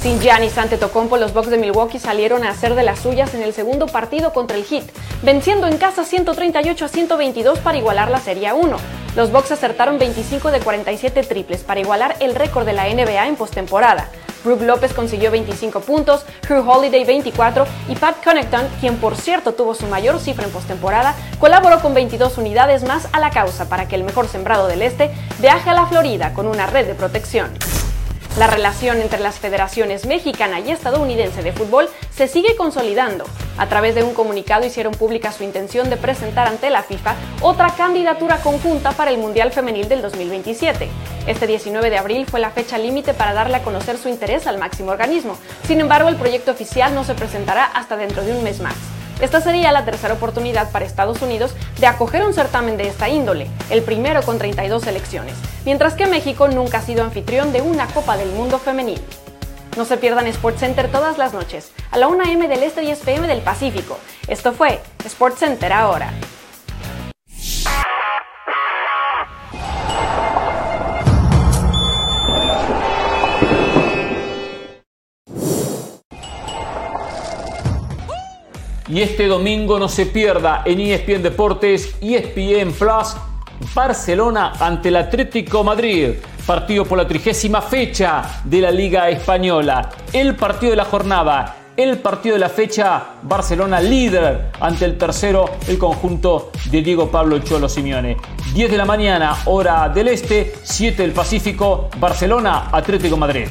Sin 0.00 0.20
Giannis 0.20 0.58
Antetokounmpo, 0.58 1.16
los 1.16 1.32
Bucks 1.32 1.50
de 1.50 1.58
Milwaukee 1.58 2.00
salieron 2.00 2.42
a 2.42 2.50
hacer 2.50 2.74
de 2.74 2.82
las 2.82 2.98
suyas 2.98 3.34
en 3.34 3.42
el 3.42 3.54
segundo 3.54 3.86
partido 3.86 4.32
contra 4.32 4.56
el 4.56 4.64
Heat, 4.64 4.84
venciendo 5.22 5.68
en 5.68 5.76
casa 5.76 6.04
138 6.04 6.84
a 6.84 6.88
122 6.88 7.60
para 7.60 7.78
igualar 7.78 8.10
la 8.10 8.18
Serie 8.18 8.52
1. 8.52 8.76
Los 9.14 9.30
Bucks 9.30 9.52
acertaron 9.52 9.98
25 9.98 10.50
de 10.50 10.58
47 10.58 11.22
triples 11.22 11.62
para 11.62 11.78
igualar 11.78 12.16
el 12.18 12.34
récord 12.34 12.66
de 12.66 12.72
la 12.72 12.88
NBA 12.88 13.28
en 13.28 13.36
postemporada. 13.36 14.08
Brook 14.44 14.62
López 14.62 14.92
consiguió 14.92 15.30
25 15.30 15.80
puntos, 15.80 16.24
Drew 16.46 16.68
Holiday 16.68 17.04
24 17.04 17.66
y 17.88 17.96
Pat 17.96 18.22
Connaughton, 18.24 18.68
quien 18.80 18.96
por 18.96 19.16
cierto 19.16 19.54
tuvo 19.54 19.74
su 19.74 19.86
mayor 19.86 20.18
cifra 20.18 20.44
en 20.44 20.50
postemporada, 20.50 21.14
colaboró 21.38 21.80
con 21.80 21.94
22 21.94 22.38
unidades 22.38 22.84
más 22.84 23.08
a 23.12 23.20
la 23.20 23.30
causa 23.30 23.68
para 23.68 23.88
que 23.88 23.96
el 23.96 24.04
mejor 24.04 24.28
sembrado 24.28 24.66
del 24.68 24.82
este 24.82 25.10
viaje 25.40 25.70
a 25.70 25.74
la 25.74 25.86
Florida 25.86 26.34
con 26.34 26.46
una 26.46 26.66
red 26.66 26.86
de 26.86 26.94
protección. 26.94 27.50
La 28.38 28.46
relación 28.46 29.02
entre 29.02 29.20
las 29.20 29.38
federaciones 29.38 30.06
mexicana 30.06 30.58
y 30.58 30.70
estadounidense 30.70 31.42
de 31.42 31.52
fútbol 31.52 31.90
se 32.14 32.28
sigue 32.28 32.56
consolidando. 32.56 33.26
A 33.58 33.68
través 33.68 33.94
de 33.94 34.04
un 34.04 34.14
comunicado 34.14 34.64
hicieron 34.64 34.94
pública 34.94 35.32
su 35.32 35.44
intención 35.44 35.90
de 35.90 35.98
presentar 35.98 36.48
ante 36.48 36.70
la 36.70 36.82
FIFA 36.82 37.14
otra 37.42 37.74
candidatura 37.76 38.38
conjunta 38.38 38.92
para 38.92 39.10
el 39.10 39.18
Mundial 39.18 39.52
Femenil 39.52 39.86
del 39.86 40.00
2027. 40.00 40.88
Este 41.26 41.46
19 41.46 41.90
de 41.90 41.98
abril 41.98 42.24
fue 42.24 42.40
la 42.40 42.50
fecha 42.50 42.78
límite 42.78 43.12
para 43.12 43.34
darle 43.34 43.56
a 43.56 43.62
conocer 43.62 43.98
su 43.98 44.08
interés 44.08 44.46
al 44.46 44.56
máximo 44.56 44.92
organismo. 44.92 45.36
Sin 45.66 45.80
embargo, 45.80 46.08
el 46.08 46.16
proyecto 46.16 46.52
oficial 46.52 46.94
no 46.94 47.04
se 47.04 47.14
presentará 47.14 47.66
hasta 47.66 47.98
dentro 47.98 48.24
de 48.24 48.32
un 48.32 48.42
mes 48.42 48.60
más. 48.60 49.01
Esta 49.20 49.40
sería 49.40 49.72
la 49.72 49.84
tercera 49.84 50.14
oportunidad 50.14 50.70
para 50.70 50.84
Estados 50.84 51.22
Unidos 51.22 51.52
de 51.78 51.86
acoger 51.86 52.24
un 52.24 52.34
certamen 52.34 52.76
de 52.76 52.88
esta 52.88 53.08
índole, 53.08 53.48
el 53.70 53.82
primero 53.82 54.22
con 54.22 54.38
32 54.38 54.82
selecciones, 54.82 55.34
mientras 55.64 55.94
que 55.94 56.06
México 56.06 56.48
nunca 56.48 56.78
ha 56.78 56.82
sido 56.82 57.04
anfitrión 57.04 57.52
de 57.52 57.62
una 57.62 57.86
Copa 57.86 58.16
del 58.16 58.30
Mundo 58.30 58.58
femenil. 58.58 59.00
No 59.76 59.84
se 59.84 59.96
pierdan 59.96 60.30
SportsCenter 60.32 60.90
todas 60.90 61.18
las 61.18 61.32
noches, 61.32 61.70
a 61.90 61.98
la 61.98 62.08
1 62.08 62.24
m 62.24 62.48
del 62.48 62.62
Este 62.62 62.82
y 62.82 62.86
10 62.86 62.98
pm 63.00 63.26
del 63.26 63.40
Pacífico. 63.40 63.98
Esto 64.28 64.52
fue 64.52 64.80
SportsCenter 65.08 65.72
ahora. 65.72 66.12
Y 78.92 79.00
este 79.00 79.26
domingo 79.26 79.78
no 79.78 79.88
se 79.88 80.04
pierda 80.04 80.64
en 80.66 80.78
ESPN 80.78 81.22
Deportes, 81.22 81.96
ESPN 82.02 82.72
Plus, 82.72 83.16
Barcelona 83.74 84.52
ante 84.60 84.90
el 84.90 84.96
Atlético 84.96 85.64
Madrid. 85.64 86.10
Partido 86.44 86.84
por 86.84 86.98
la 86.98 87.08
trigésima 87.08 87.62
fecha 87.62 88.42
de 88.44 88.60
la 88.60 88.70
Liga 88.70 89.08
Española. 89.08 89.88
El 90.12 90.36
partido 90.36 90.72
de 90.72 90.76
la 90.76 90.84
jornada. 90.84 91.56
El 91.74 92.00
partido 92.00 92.34
de 92.34 92.40
la 92.40 92.50
fecha, 92.50 93.02
Barcelona 93.22 93.80
líder 93.80 94.50
ante 94.60 94.84
el 94.84 94.98
tercero, 94.98 95.48
el 95.68 95.78
conjunto 95.78 96.52
de 96.70 96.82
Diego 96.82 97.10
Pablo 97.10 97.38
Cholo 97.38 97.70
Simeone. 97.70 98.18
10 98.52 98.70
de 98.70 98.76
la 98.76 98.84
mañana, 98.84 99.34
hora 99.46 99.88
del 99.88 100.08
este, 100.08 100.52
7 100.62 101.00
del 101.00 101.12
Pacífico, 101.12 101.88
Barcelona, 101.98 102.68
Atlético 102.70 103.16
Madrid. 103.16 103.46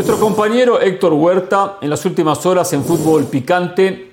Nuestro 0.00 0.18
compañero 0.18 0.80
Héctor 0.80 1.12
Huerta, 1.12 1.76
en 1.82 1.90
las 1.90 2.06
últimas 2.06 2.46
horas 2.46 2.72
en 2.72 2.82
fútbol 2.82 3.26
picante, 3.26 4.12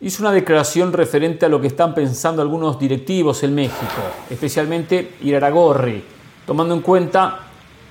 hizo 0.00 0.22
una 0.22 0.32
declaración 0.32 0.94
referente 0.94 1.44
a 1.44 1.50
lo 1.50 1.60
que 1.60 1.66
están 1.66 1.94
pensando 1.94 2.40
algunos 2.40 2.78
directivos 2.78 3.42
en 3.42 3.54
México, 3.54 4.00
especialmente 4.30 5.16
Iraragorri, 5.20 6.02
tomando 6.46 6.74
en 6.74 6.80
cuenta 6.80 7.40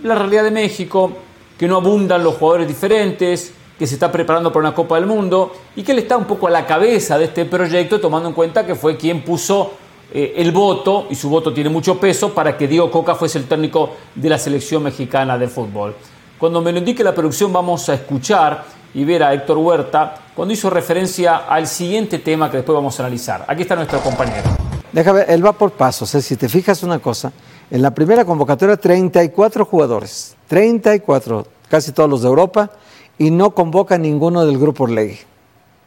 la 0.02 0.16
realidad 0.16 0.44
de 0.44 0.50
México, 0.50 1.12
que 1.56 1.68
no 1.68 1.76
abundan 1.76 2.24
los 2.24 2.34
jugadores 2.34 2.68
diferentes, 2.68 3.54
que 3.78 3.86
se 3.86 3.94
está 3.94 4.12
preparando 4.12 4.52
para 4.52 4.62
una 4.62 4.74
Copa 4.74 4.96
del 4.96 5.06
Mundo 5.06 5.54
y 5.76 5.84
que 5.84 5.92
él 5.92 6.00
está 6.00 6.18
un 6.18 6.26
poco 6.26 6.48
a 6.48 6.50
la 6.50 6.66
cabeza 6.66 7.20
de 7.20 7.26
este 7.26 7.46
proyecto, 7.46 8.00
tomando 8.00 8.28
en 8.28 8.34
cuenta 8.34 8.66
que 8.66 8.74
fue 8.74 8.98
quien 8.98 9.24
puso 9.24 9.74
eh, 10.12 10.34
el 10.38 10.52
voto, 10.52 11.06
y 11.12 11.16
su 11.16 11.30
voto 11.30 11.54
tiene 11.54 11.70
mucho 11.70 12.00
peso, 12.00 12.34
para 12.34 12.58
que 12.58 12.68
Diego 12.68 12.90
Coca 12.90 13.14
fuese 13.14 13.38
el 13.38 13.46
técnico 13.46 13.92
de 14.16 14.30
la 14.30 14.40
selección 14.40 14.82
mexicana 14.82 15.38
de 15.38 15.48
fútbol. 15.48 15.94
Cuando 16.38 16.62
me 16.62 16.72
lo 16.74 16.80
indique 16.80 17.04
la 17.04 17.16
producción 17.16 17.54
vamos 17.54 17.88
a 17.88 17.94
escuchar 17.94 18.66
y 18.94 19.06
ver 19.06 19.24
a 19.24 19.34
Héctor 19.34 19.58
Huerta 19.58 20.16
cuando 20.36 20.54
hizo 20.54 20.70
referencia 20.70 21.38
al 21.48 21.66
siguiente 21.66 22.20
tema 22.20 22.52
que 22.52 22.58
después 22.58 22.76
vamos 22.76 23.00
a 23.00 23.04
analizar. 23.04 23.46
Aquí 23.48 23.62
está 23.62 23.76
nuestro 23.76 24.00
compañero. 24.02 24.44
Déjame, 24.92 25.22
él 25.28 25.46
va 25.46 25.54
por 25.54 25.72
pasos. 25.72 26.14
¿eh? 26.16 26.22
Si 26.22 26.36
te 26.36 26.50
fijas 26.50 26.84
una 26.84 27.00
cosa, 27.00 27.32
en 27.72 27.82
la 27.82 27.92
primera 27.92 28.26
convocatoria 28.26 28.76
34 28.76 29.66
jugadores, 29.66 30.36
34, 30.48 31.48
casi 31.70 31.94
todos 31.94 32.10
los 32.10 32.22
de 32.22 32.28
Europa, 32.28 32.72
y 33.18 33.32
no 33.32 33.52
convoca 33.52 33.98
ninguno 33.98 34.46
del 34.46 34.58
Grupo 34.58 34.84
Orlegui. 34.84 35.20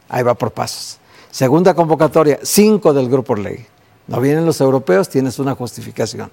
Ahí 0.09 0.23
va 0.23 0.33
por 0.33 0.51
pasos. 0.51 0.97
Segunda 1.29 1.75
convocatoria, 1.75 2.39
5 2.41 2.91
del 2.93 3.07
Grupo 3.07 3.33
Orlegui. 3.33 3.65
No 4.07 4.19
vienen 4.19 4.45
los 4.45 4.59
europeos, 4.61 5.09
tienes 5.09 5.37
una 5.37 5.53
justificación. 5.53 6.31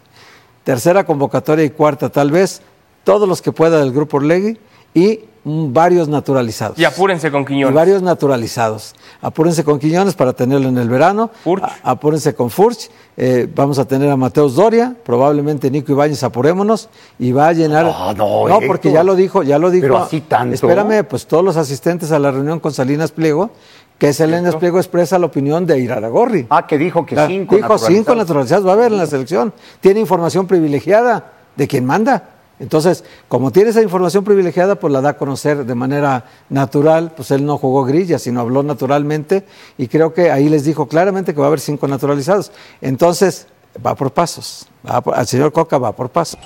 Tercera 0.65 1.05
convocatoria 1.05 1.65
y 1.65 1.71
cuarta, 1.71 2.09
tal 2.09 2.31
vez, 2.31 2.63
todos 3.07 3.29
los 3.29 3.41
que 3.41 3.53
pueda 3.53 3.79
del 3.79 3.93
Grupo 3.93 4.17
Orlegui 4.17 4.59
y 4.93 5.21
varios 5.45 6.09
naturalizados. 6.09 6.77
Y 6.77 6.85
apúrense 6.85 7.31
con 7.31 7.45
Quiñones. 7.45 7.73
Y 7.73 7.77
varios 7.77 8.03
naturalizados. 8.03 8.97
Apúrense 9.23 9.63
con 9.63 9.79
Quiñones 9.79 10.15
para 10.15 10.33
tenerlo 10.33 10.69
en 10.69 10.77
el 10.77 10.89
verano. 10.89 11.31
Furch. 11.45 11.63
apúrense 11.85 12.35
con 12.35 12.51
Furch. 12.51 12.91
Eh, 13.17 13.49
vamos 13.55 13.79
a 13.79 13.85
tener 13.87 14.11
a 14.11 14.17
Mateus 14.17 14.57
Doria, 14.57 14.97
probablemente 15.05 15.71
Nico 15.71 15.93
Ibáñez, 15.93 16.25
apurémonos 16.25 16.89
y 17.17 17.31
va 17.31 17.47
a 17.47 17.53
llenar. 17.53 17.85
No, 17.85 18.13
no, 18.13 18.49
no 18.49 18.61
porque 18.67 18.91
ya 18.91 19.05
lo 19.05 19.15
dijo, 19.15 19.45
ya 19.45 19.61
lo 19.61 19.71
dijo. 19.71 19.83
Pero 19.83 19.99
así 19.99 20.23
tanto. 20.23 20.57
Espérame, 20.57 21.05
pues 21.05 21.29
todos 21.29 21.45
los 21.45 21.57
asistentes 21.57 22.11
a 22.11 22.19
la 22.19 22.33
reunión 22.33 22.59
con 22.59 22.73
Salinas 22.73 23.13
Pliego, 23.13 23.51
que 23.99 24.13
Salinas 24.13 24.57
Pliego 24.57 24.79
expresa 24.79 25.17
la 25.21 25.27
opinión 25.27 25.65
de 25.65 25.79
Iraragorri. 25.79 26.49
Ah, 26.51 26.67
que 26.67 26.77
dijo 26.77 27.07
que 27.07 27.15
cinco 27.29 27.55
Dijo 27.55 27.79
cinco 27.79 28.17
naturalizados 28.17 28.67
va 28.67 28.71
a 28.71 28.75
haber 28.75 28.91
en 28.91 28.99
la 28.99 29.07
selección. 29.07 29.55
Tiene 29.81 30.01
información 30.01 30.49
privilegiada 30.49 31.35
de 31.55 31.69
quien 31.69 31.85
manda. 31.85 32.33
Entonces, 32.59 33.05
como 33.29 33.51
tiene 33.51 33.71
esa 33.71 33.83
información 33.83 34.25
privilegiada, 34.25 34.77
pues 34.77 34.93
la 34.93 35.01
da 35.01 35.11
a 35.11 35.17
conocer 35.19 35.67
de 35.67 35.75
manera 35.75 36.25
natural, 36.49 37.13
pues 37.15 37.31
él 37.31 37.45
no 37.45 37.59
jugó 37.59 37.85
grilla, 37.85 38.19
sino 38.19 38.41
habló 38.41 38.63
naturalmente 38.63 39.45
y 39.77 39.89
creo 39.89 40.15
que 40.15 40.31
ahí 40.31 40.49
les 40.49 40.65
dijo 40.65 40.89
claramente 40.89 41.35
que 41.35 41.41
va 41.41 41.47
a 41.47 41.49
haber 41.49 41.61
cinco 41.61 41.87
naturalizados. 41.87 42.53
Entonces, 42.81 43.47
va 43.85 43.95
por 43.95 44.11
pasos, 44.13 44.67
va 44.87 45.03
al 45.15 45.27
señor 45.27 45.53
Coca 45.53 45.77
va 45.79 45.93
por 45.93 46.09
pasos. 46.09 46.41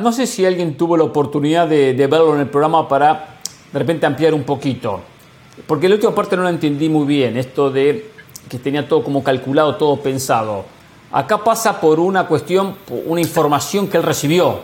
No 0.00 0.12
sé 0.12 0.26
si 0.26 0.46
alguien 0.46 0.76
tuvo 0.76 0.96
la 0.96 1.04
oportunidad 1.04 1.68
de, 1.68 1.92
de 1.92 2.06
verlo 2.06 2.34
en 2.34 2.40
el 2.40 2.48
programa 2.48 2.88
para 2.88 3.40
de 3.72 3.78
repente 3.78 4.06
ampliar 4.06 4.34
un 4.34 4.44
poquito, 4.44 5.00
porque 5.66 5.88
la 5.88 5.96
última 5.96 6.14
parte 6.14 6.36
no 6.36 6.42
la 6.42 6.50
entendí 6.50 6.88
muy 6.88 7.06
bien, 7.06 7.36
esto 7.36 7.70
de 7.70 8.10
que 8.48 8.58
tenía 8.58 8.88
todo 8.88 9.02
como 9.02 9.22
calculado, 9.22 9.76
todo 9.76 9.96
pensado. 9.96 10.64
Acá 11.10 11.44
pasa 11.44 11.80
por 11.80 12.00
una 12.00 12.26
cuestión, 12.26 12.76
una 13.06 13.20
información 13.20 13.88
que 13.88 13.98
él 13.98 14.02
recibió, 14.02 14.60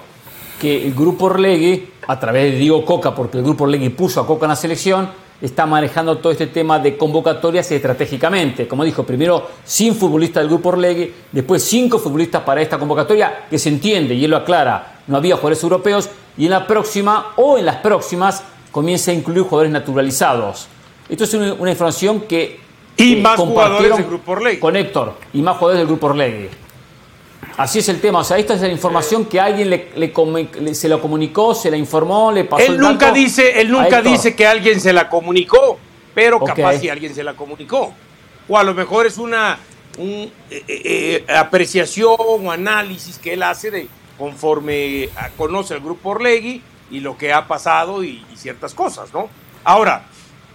que 0.61 0.87
el 0.87 0.95
grupo 0.95 1.27
Orlegui, 1.27 1.91
a 2.07 2.19
través 2.19 2.53
de 2.53 2.59
Diego 2.59 2.85
Coca, 2.85 3.15
porque 3.15 3.37
el 3.37 3.45
grupo 3.45 3.65
Orlegui 3.65 3.91
puso 3.91 4.21
a 4.21 4.27
Coca 4.27 4.47
en 4.47 4.51
la 4.51 4.57
selección, 4.57 5.11
está 5.41 5.67
manejando 5.67 6.19
todo 6.19 6.33
este 6.33 6.47
tema 6.47 6.79
de 6.79 6.97
convocatorias 6.97 7.71
estratégicamente. 7.71 8.67
Como 8.67 8.83
dijo, 8.83 9.05
primero 9.05 9.47
sin 9.63 9.95
futbolistas 9.95 10.43
del 10.43 10.49
grupo 10.49 10.71
Orlegui, 10.71 11.13
después 11.31 11.63
cinco 11.63 11.99
futbolistas 11.99 12.43
para 12.43 12.63
esta 12.63 12.79
convocatoria, 12.79 13.47
que 13.49 13.59
se 13.59 13.69
entiende, 13.69 14.15
y 14.15 14.25
él 14.25 14.31
lo 14.31 14.39
aclara, 14.39 15.01
no 15.07 15.19
había 15.19 15.37
jugadores 15.37 15.63
europeos, 15.63 16.09
y 16.37 16.47
en 16.47 16.51
la 16.51 16.67
próxima 16.67 17.33
o 17.37 17.59
en 17.59 17.67
las 17.67 17.77
próximas 17.77 18.43
comienza 18.73 19.11
a 19.11 19.15
incluir 19.15 19.43
jugadores 19.43 19.71
naturalizados. 19.71 20.67
Esto 21.09 21.25
es 21.25 21.35
una 21.35 21.71
información 21.71 22.23
que 22.23 22.68
y 22.99 23.17
más 23.17 23.37
jugadores 23.37 23.97
del 23.97 24.05
Grupo 24.05 24.33
Orlegui. 24.33 24.59
Con 24.59 24.77
Héctor, 24.77 25.15
y 25.33 25.41
más 25.41 25.57
jugadores 25.57 25.79
del 25.79 25.87
Grupo 25.87 26.09
Orlegui. 26.09 26.49
Así 27.57 27.81
es 27.81 27.89
el 27.89 28.01
tema. 28.01 28.21
O 28.21 28.25
sea, 28.25 28.39
esta 28.39 28.55
es 28.55 28.61
la 28.61 28.69
información 28.69 29.25
que 29.25 29.41
alguien 29.41 29.71
le, 29.71 30.75
se 30.75 30.89
lo 30.89 31.01
comunicó, 31.01 31.55
se 31.55 31.71
la 31.71 31.77
informó, 31.77 32.31
le 32.31 32.45
pasó 32.45 32.65
él 32.65 32.75
el 32.75 32.81
nunca 32.81 33.11
dice 33.11 33.61
Él 33.61 33.71
nunca 33.71 34.03
dice 34.03 34.35
que 34.37 34.47
alguien 34.47 34.81
se 34.81 34.93
la 34.93 35.09
comunicó, 35.09 35.79
pero 36.15 36.41
capaz 36.41 36.79
si 36.79 36.89
alguien 36.89 37.15
se 37.15 37.25
la 37.25 37.35
comunicó. 37.35 37.93
O 38.49 38.59
a 38.59 38.63
lo 38.63 38.75
mejor 38.75 39.07
es 39.07 39.19
una 39.19 39.59
eh, 39.99 40.31
eh, 40.51 40.65
eh, 40.69 41.25
apreciación 41.35 42.17
o 42.19 42.51
análisis 42.51 43.19
que 43.19 43.35
él 43.35 43.43
hace 43.43 43.71
de 43.71 43.89
conforme 44.17 45.09
conoce 45.37 45.75
al 45.75 45.81
Grupo 45.81 46.11
Orlegui 46.11 46.63
y 46.91 47.01
lo 47.01 47.19
que 47.19 47.33
ha 47.33 47.47
pasado 47.47 48.03
y, 48.03 48.25
y 48.33 48.37
ciertas 48.37 48.75
cosas, 48.75 49.13
¿no? 49.13 49.29
Ahora, 49.65 50.07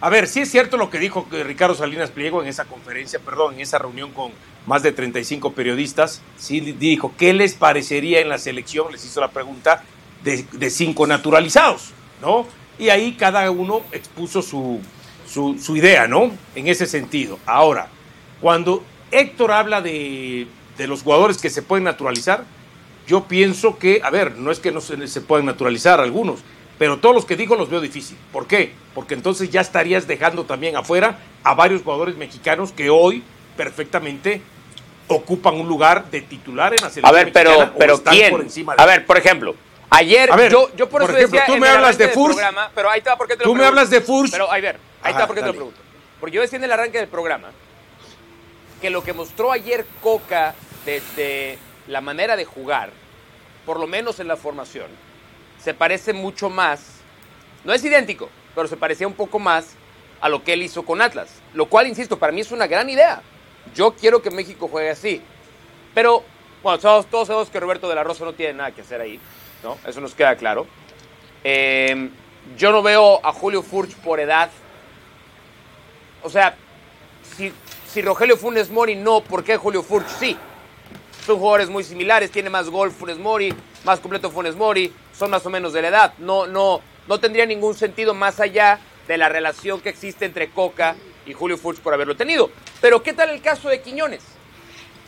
a 0.03 0.09
ver, 0.09 0.27
sí 0.27 0.41
es 0.41 0.51
cierto 0.51 0.75
lo 0.75 0.89
que 0.89 0.99
dijo 0.99 1.25
Ricardo 1.31 1.75
Salinas 1.75 2.11
Pliego 2.11 2.41
en 2.41 2.49
esa 2.49 2.65
conferencia, 2.65 3.19
perdón, 3.19 3.53
en 3.53 3.61
esa 3.61 3.79
reunión 3.79 4.11
con 4.11 4.33
más 4.65 4.83
de 4.83 4.91
35 4.91 5.53
periodistas. 5.53 6.21
Sí 6.35 6.59
dijo, 6.59 7.13
¿qué 7.17 7.31
les 7.31 7.53
parecería 7.53 8.19
en 8.19 8.27
la 8.27 8.37
selección? 8.37 8.91
Les 8.91 9.05
hizo 9.05 9.21
la 9.21 9.29
pregunta 9.29 9.81
de, 10.21 10.69
cinco 10.69 11.07
naturalizados, 11.07 11.91
¿no? 12.21 12.45
Y 12.77 12.89
ahí 12.89 13.13
cada 13.13 13.49
uno 13.49 13.79
expuso 13.93 14.41
su, 14.41 14.81
su, 15.25 15.77
idea, 15.77 16.05
¿no? 16.05 16.33
En 16.53 16.67
ese 16.67 16.85
sentido. 16.85 17.39
Ahora, 17.45 17.87
cuando 18.41 18.83
Héctor 19.09 19.53
habla 19.53 19.81
de, 19.81 20.47
de, 20.77 20.87
los 20.87 21.03
jugadores 21.03 21.37
que 21.37 21.49
se 21.49 21.61
pueden 21.61 21.85
naturalizar, 21.85 22.43
yo 23.07 23.23
pienso 23.23 23.79
que, 23.79 24.01
a 24.03 24.09
ver, 24.09 24.35
no 24.35 24.51
es 24.51 24.59
que 24.59 24.73
no 24.73 24.81
se, 24.81 25.07
se 25.07 25.21
puedan 25.21 25.45
naturalizar 25.45 26.01
algunos, 26.01 26.41
pero 26.83 26.97
todos 26.97 27.15
los 27.15 27.23
que 27.23 27.37
dijo 27.37 27.55
los 27.55 27.69
veo 27.69 27.79
difícil. 27.79 28.17
¿Por 28.33 28.45
qué? 28.45 28.73
Porque 28.93 29.13
entonces 29.13 29.49
ya 29.49 29.61
estarías 29.61 30.05
dejando 30.05 30.43
también 30.43 30.75
afuera 30.75 31.17
a 31.41 31.53
varios 31.53 31.81
jugadores 31.81 32.17
mexicanos 32.17 32.73
que 32.73 32.89
hoy 32.89 33.23
perfectamente 33.55 34.41
ocupan 35.07 35.55
un 35.55 35.69
lugar 35.69 36.11
de 36.11 36.19
titular 36.19 36.73
en 36.73 36.83
la 36.83 36.89
selección. 36.89 37.05
A 37.05 37.11
ver, 37.13 37.31
pero, 37.31 37.73
pero 37.79 38.03
¿quién? 38.03 38.35
a 38.75 38.85
ver, 38.85 39.05
por 39.05 39.17
ejemplo, 39.17 39.55
ayer 39.91 40.29
yo, 40.51 40.75
yo 40.75 40.89
por, 40.89 41.03
eso 41.03 41.15
ejemplo, 41.15 41.39
tú 41.47 41.55
me 41.55 41.69
hablas 41.69 41.97
de 41.97 42.09
Furs, 42.09 42.35
pero 42.75 42.89
ahí 42.89 42.97
está 42.97 43.15
porque 43.15 43.37
te 43.37 43.45
lo 43.45 43.49
Tú 43.49 43.55
me 43.55 43.63
hablas 43.63 43.89
de 43.89 44.01
Furs. 44.01 44.31
Pero 44.31 44.51
ahí 44.51 44.61
ver, 44.61 44.77
ahí 45.03 45.13
está 45.13 45.25
porque 45.25 45.39
te 45.39 45.47
lo 45.47 45.53
pregunto. 45.53 45.79
Porque 46.19 46.35
yo 46.35 46.41
decía 46.41 46.57
en 46.57 46.65
el 46.65 46.71
arranque 46.73 46.97
del 46.97 47.07
programa 47.07 47.51
que 48.81 48.89
lo 48.89 49.05
que 49.05 49.13
mostró 49.13 49.53
ayer 49.53 49.85
Coca 50.01 50.53
desde 50.83 51.57
la 51.87 52.01
manera 52.01 52.35
de 52.35 52.43
jugar, 52.43 52.89
por 53.65 53.79
lo 53.79 53.87
menos 53.87 54.19
en 54.19 54.27
la 54.27 54.35
formación, 54.35 54.87
se 55.63 55.73
parece 55.73 56.11
mucho 56.11 56.49
más, 56.49 56.81
no 57.63 57.73
es 57.73 57.83
idéntico, 57.85 58.29
pero 58.53 58.67
se 58.67 58.75
parecía 58.75 59.07
un 59.07 59.13
poco 59.13 59.39
más 59.39 59.75
a 60.19 60.27
lo 60.27 60.43
que 60.43 60.53
él 60.53 60.61
hizo 60.61 60.83
con 60.83 61.01
Atlas. 61.01 61.29
Lo 61.53 61.67
cual, 61.67 61.87
insisto, 61.87 62.19
para 62.19 62.33
mí 62.33 62.41
es 62.41 62.51
una 62.51 62.67
gran 62.67 62.89
idea. 62.89 63.21
Yo 63.73 63.93
quiero 63.93 64.21
que 64.21 64.29
México 64.29 64.67
juegue 64.67 64.89
así. 64.89 65.21
Pero, 65.93 66.23
bueno, 66.61 66.79
todos, 66.79 67.05
todos 67.05 67.27
sabemos 67.27 67.49
que 67.49 67.59
Roberto 67.59 67.87
de 67.87 67.95
la 67.95 68.03
Rosa 68.03 68.25
no 68.25 68.33
tiene 68.33 68.53
nada 68.53 68.71
que 68.71 68.81
hacer 68.81 68.99
ahí, 68.99 69.19
¿no? 69.63 69.77
Eso 69.87 70.01
nos 70.01 70.13
queda 70.13 70.35
claro. 70.35 70.67
Em, 71.43 72.09
yo 72.57 72.71
no 72.71 72.83
veo 72.83 73.25
a 73.25 73.31
Julio 73.31 73.63
Furch 73.63 73.95
por 73.95 74.19
edad. 74.19 74.49
O 76.23 76.29
sea, 76.29 76.57
si, 77.37 77.53
si 77.87 78.01
Rogelio 78.01 78.35
Funes 78.35 78.69
Mori 78.69 78.95
no, 78.95 79.21
¿por 79.21 79.45
qué 79.45 79.55
Julio 79.55 79.81
Furch 79.81 80.07
sí? 80.07 80.37
Son 81.25 81.37
jugadores 81.37 81.69
muy 81.69 81.85
similares, 81.85 82.31
tiene 82.31 82.49
más 82.49 82.69
gol 82.69 82.91
Funes 82.91 83.17
Mori, 83.17 83.53
más 83.85 84.01
completo 84.01 84.29
Funes 84.29 84.55
Mori, 84.55 84.93
son 85.17 85.31
más 85.31 85.45
o 85.45 85.49
menos 85.49 85.73
de 85.73 85.81
la 85.81 85.87
edad. 85.89 86.13
No, 86.17 86.47
no, 86.47 86.81
no 87.07 87.19
tendría 87.19 87.45
ningún 87.45 87.75
sentido 87.75 88.13
más 88.13 88.39
allá 88.39 88.79
de 89.07 89.17
la 89.17 89.29
relación 89.29 89.81
que 89.81 89.89
existe 89.89 90.25
entre 90.25 90.49
Coca 90.49 90.95
y 91.25 91.33
Julio 91.33 91.57
Furch 91.57 91.79
por 91.79 91.93
haberlo 91.93 92.15
tenido. 92.15 92.49
Pero 92.81 93.01
¿qué 93.03 93.13
tal 93.13 93.29
el 93.29 93.41
caso 93.41 93.69
de 93.69 93.81
Quiñones? 93.81 94.21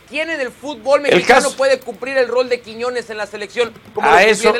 ¿Quién 0.08 0.30
en 0.30 0.40
el 0.40 0.52
fútbol 0.52 1.00
mexicano 1.00 1.50
puede 1.56 1.80
cumplir 1.80 2.16
el 2.16 2.28
rol 2.28 2.48
de 2.48 2.60
Quiñones 2.60 3.10
en 3.10 3.16
la 3.16 3.26
selección 3.26 3.72
como 3.92 4.08
a 4.08 4.22
eso, 4.22 4.54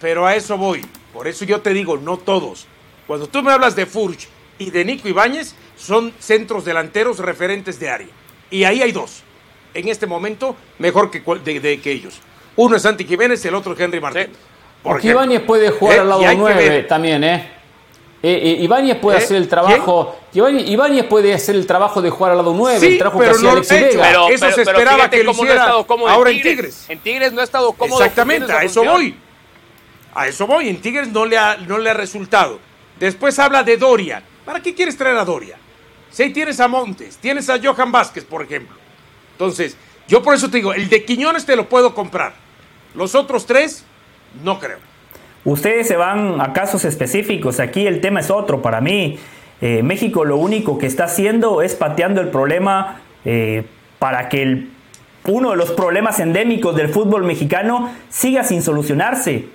pero 0.00 0.26
a 0.26 0.34
eso 0.34 0.56
voy. 0.56 0.84
Por 1.12 1.28
eso 1.28 1.44
yo 1.44 1.60
te 1.60 1.70
digo, 1.74 1.98
no 1.98 2.16
todos. 2.16 2.66
Cuando 3.06 3.26
tú 3.26 3.42
me 3.42 3.52
hablas 3.52 3.76
de 3.76 3.84
Furch 3.84 4.28
y 4.58 4.70
de 4.70 4.84
Nico 4.84 5.08
Ibáñez, 5.08 5.54
son 5.76 6.14
centros 6.18 6.64
delanteros 6.64 7.18
referentes 7.18 7.78
de 7.78 7.90
área. 7.90 8.08
Y 8.50 8.64
ahí 8.64 8.80
hay 8.80 8.92
dos. 8.92 9.22
En 9.74 9.88
este 9.88 10.06
momento, 10.06 10.56
mejor 10.78 11.10
que, 11.10 11.20
de 11.20 11.80
que 11.80 11.92
ellos. 11.92 12.20
Uno 12.56 12.76
es 12.76 12.82
Santi 12.82 13.04
Jiménez 13.04 13.44
y 13.44 13.48
el 13.48 13.54
otro 13.54 13.74
es 13.74 13.80
Henry 13.80 14.00
Martín. 14.00 14.28
Porque 14.86 15.08
Ibáñez 15.08 15.42
puede 15.42 15.70
jugar 15.70 15.96
eh, 15.96 16.00
al 16.00 16.08
lado 16.08 16.22
9 16.36 16.82
también, 16.84 17.24
¿eh? 17.24 17.50
Eh, 18.22 18.40
eh, 18.42 18.56
Ibáñez 18.60 18.96
puede 18.98 19.18
hacer 19.18 19.36
el 19.36 19.48
trabajo. 19.48 20.16
Ibáñez, 20.32 21.04
puede 21.04 21.34
hacer 21.34 21.54
el 21.54 21.66
trabajo 21.66 22.00
de 22.00 22.10
jugar 22.10 22.32
al 22.32 22.38
lado 22.38 22.54
9, 22.54 22.80
sí, 22.80 22.86
el 22.86 22.98
trabajo 22.98 23.18
pero 23.18 23.32
que 23.32 23.38
hacía 23.38 23.52
Alex 23.52 23.68
Vega. 23.68 24.02
Pero, 24.02 24.28
eso 24.28 24.50
se 24.52 24.62
esperaba 24.62 25.10
que 25.10 25.24
lo 25.24 25.32
hiciera 25.32 25.70
ahora 25.70 26.30
en 26.30 26.42
Tigres. 26.42 26.86
En 26.88 26.98
Tigres 27.00 27.32
no 27.32 27.40
ha 27.40 27.44
estado 27.44 27.72
cómodo. 27.72 28.00
Exactamente, 28.00 28.52
a 28.52 28.62
eso 28.62 28.84
voy. 28.84 29.16
A 30.14 30.28
eso 30.28 30.46
voy, 30.46 30.68
en 30.68 30.80
Tigres 30.80 31.08
no 31.08 31.26
le 31.26 31.36
ha, 31.36 31.56
no 31.56 31.78
le 31.78 31.90
ha 31.90 31.94
resultado. 31.94 32.58
Después 32.98 33.38
habla 33.38 33.62
de 33.62 33.76
Dorian. 33.76 34.24
¿Para 34.44 34.60
qué 34.60 34.74
quieres 34.74 34.96
traer 34.96 35.16
a 35.18 35.24
Dorian? 35.24 35.58
Si 36.10 36.30
tienes 36.30 36.58
a 36.60 36.68
Montes, 36.68 37.18
tienes 37.18 37.50
a 37.50 37.60
Johan 37.62 37.92
Vázquez, 37.92 38.24
por 38.24 38.42
ejemplo. 38.42 38.76
Entonces, 39.32 39.76
yo 40.08 40.22
por 40.22 40.34
eso 40.34 40.48
te 40.48 40.56
digo, 40.58 40.72
el 40.72 40.88
de 40.88 41.04
Quiñones 41.04 41.44
te 41.44 41.56
lo 41.56 41.68
puedo 41.68 41.94
comprar. 41.94 42.34
Los 42.94 43.14
otros 43.14 43.44
tres, 43.44 43.84
no 44.42 44.58
creo. 44.58 44.78
Ustedes 45.44 45.86
se 45.86 45.96
van 45.96 46.40
a 46.40 46.52
casos 46.52 46.84
específicos. 46.84 47.60
Aquí 47.60 47.86
el 47.86 48.00
tema 48.00 48.20
es 48.20 48.30
otro 48.30 48.62
para 48.62 48.80
mí. 48.80 49.18
Eh, 49.60 49.82
México 49.82 50.24
lo 50.24 50.36
único 50.36 50.76
que 50.76 50.86
está 50.86 51.04
haciendo 51.04 51.62
es 51.62 51.74
pateando 51.74 52.20
el 52.20 52.28
problema 52.28 53.00
eh, 53.24 53.64
para 53.98 54.28
que 54.28 54.42
el, 54.42 54.70
uno 55.24 55.50
de 55.50 55.56
los 55.56 55.70
problemas 55.70 56.20
endémicos 56.20 56.76
del 56.76 56.88
fútbol 56.88 57.24
mexicano 57.24 57.90
siga 58.08 58.44
sin 58.44 58.62
solucionarse. 58.62 59.46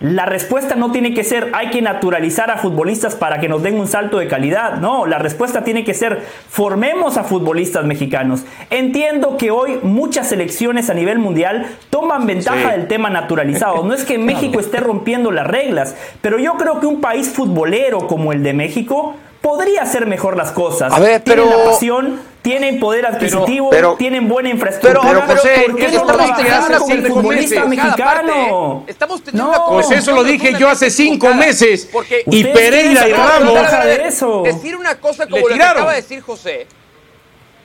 La 0.00 0.24
respuesta 0.24 0.76
no 0.76 0.92
tiene 0.92 1.12
que 1.12 1.24
ser 1.24 1.50
hay 1.52 1.68
que 1.68 1.82
naturalizar 1.82 2.50
a 2.50 2.56
futbolistas 2.56 3.16
para 3.16 3.38
que 3.38 3.50
nos 3.50 3.62
den 3.62 3.78
un 3.78 3.86
salto 3.86 4.16
de 4.16 4.28
calidad. 4.28 4.78
No, 4.78 5.04
la 5.04 5.18
respuesta 5.18 5.62
tiene 5.62 5.84
que 5.84 5.92
ser 5.92 6.22
formemos 6.48 7.18
a 7.18 7.24
futbolistas 7.24 7.84
mexicanos. 7.84 8.44
Entiendo 8.70 9.36
que 9.36 9.50
hoy 9.50 9.78
muchas 9.82 10.30
selecciones 10.30 10.88
a 10.88 10.94
nivel 10.94 11.18
mundial 11.18 11.66
toman 11.90 12.26
ventaja 12.26 12.72
del 12.72 12.88
tema 12.88 13.10
naturalizado. 13.10 13.84
No 13.84 13.92
es 13.92 14.04
que 14.04 14.16
México 14.30 14.58
esté 14.58 14.80
rompiendo 14.80 15.32
las 15.32 15.46
reglas, 15.46 15.94
pero 16.22 16.38
yo 16.38 16.54
creo 16.54 16.80
que 16.80 16.86
un 16.86 17.02
país 17.02 17.28
futbolero 17.28 18.06
como 18.06 18.32
el 18.32 18.42
de 18.42 18.54
México 18.54 19.16
podría 19.40 19.82
hacer 19.82 20.06
mejor 20.06 20.36
las 20.36 20.52
cosas. 20.52 20.92
A 20.92 20.98
ver, 20.98 21.22
pero... 21.24 21.44
Tienen 21.44 21.58
la 21.58 21.70
pasión, 21.70 22.20
tienen 22.42 22.80
poder 22.80 23.06
adquisitivo, 23.06 23.70
tienen 23.96 24.28
buena 24.28 24.48
infraestructura. 24.50 25.02
Pero, 25.02 25.20
pero 25.26 25.36
José, 25.36 25.64
¿por 25.66 25.76
qué 25.76 25.88
no 25.88 25.98
estamos 25.98 26.36
teniendo 26.36 26.78
con 26.78 26.92
el 26.92 27.06
futbolista 27.06 27.64
mexicano? 27.66 28.84
Estamos 28.86 29.22
teniendo 29.22 29.52
no, 29.52 29.68
Pues 29.68 29.90
eso 29.90 30.12
lo 30.12 30.24
dije 30.24 30.54
yo 30.58 30.68
hace 30.68 30.90
cinco 30.90 31.34
meses. 31.34 31.88
Porque 31.92 32.22
y 32.26 32.44
Pereira 32.44 33.08
y 33.08 33.12
Ramos. 33.12 33.70
De 33.70 34.06
eso. 34.06 34.42
Decir 34.42 34.76
una 34.76 34.98
cosa 34.98 35.26
como 35.26 35.48
lo 35.48 35.54
que 35.54 35.62
acaba 35.62 35.90
de 35.90 36.02
decir 36.02 36.20
José, 36.20 36.66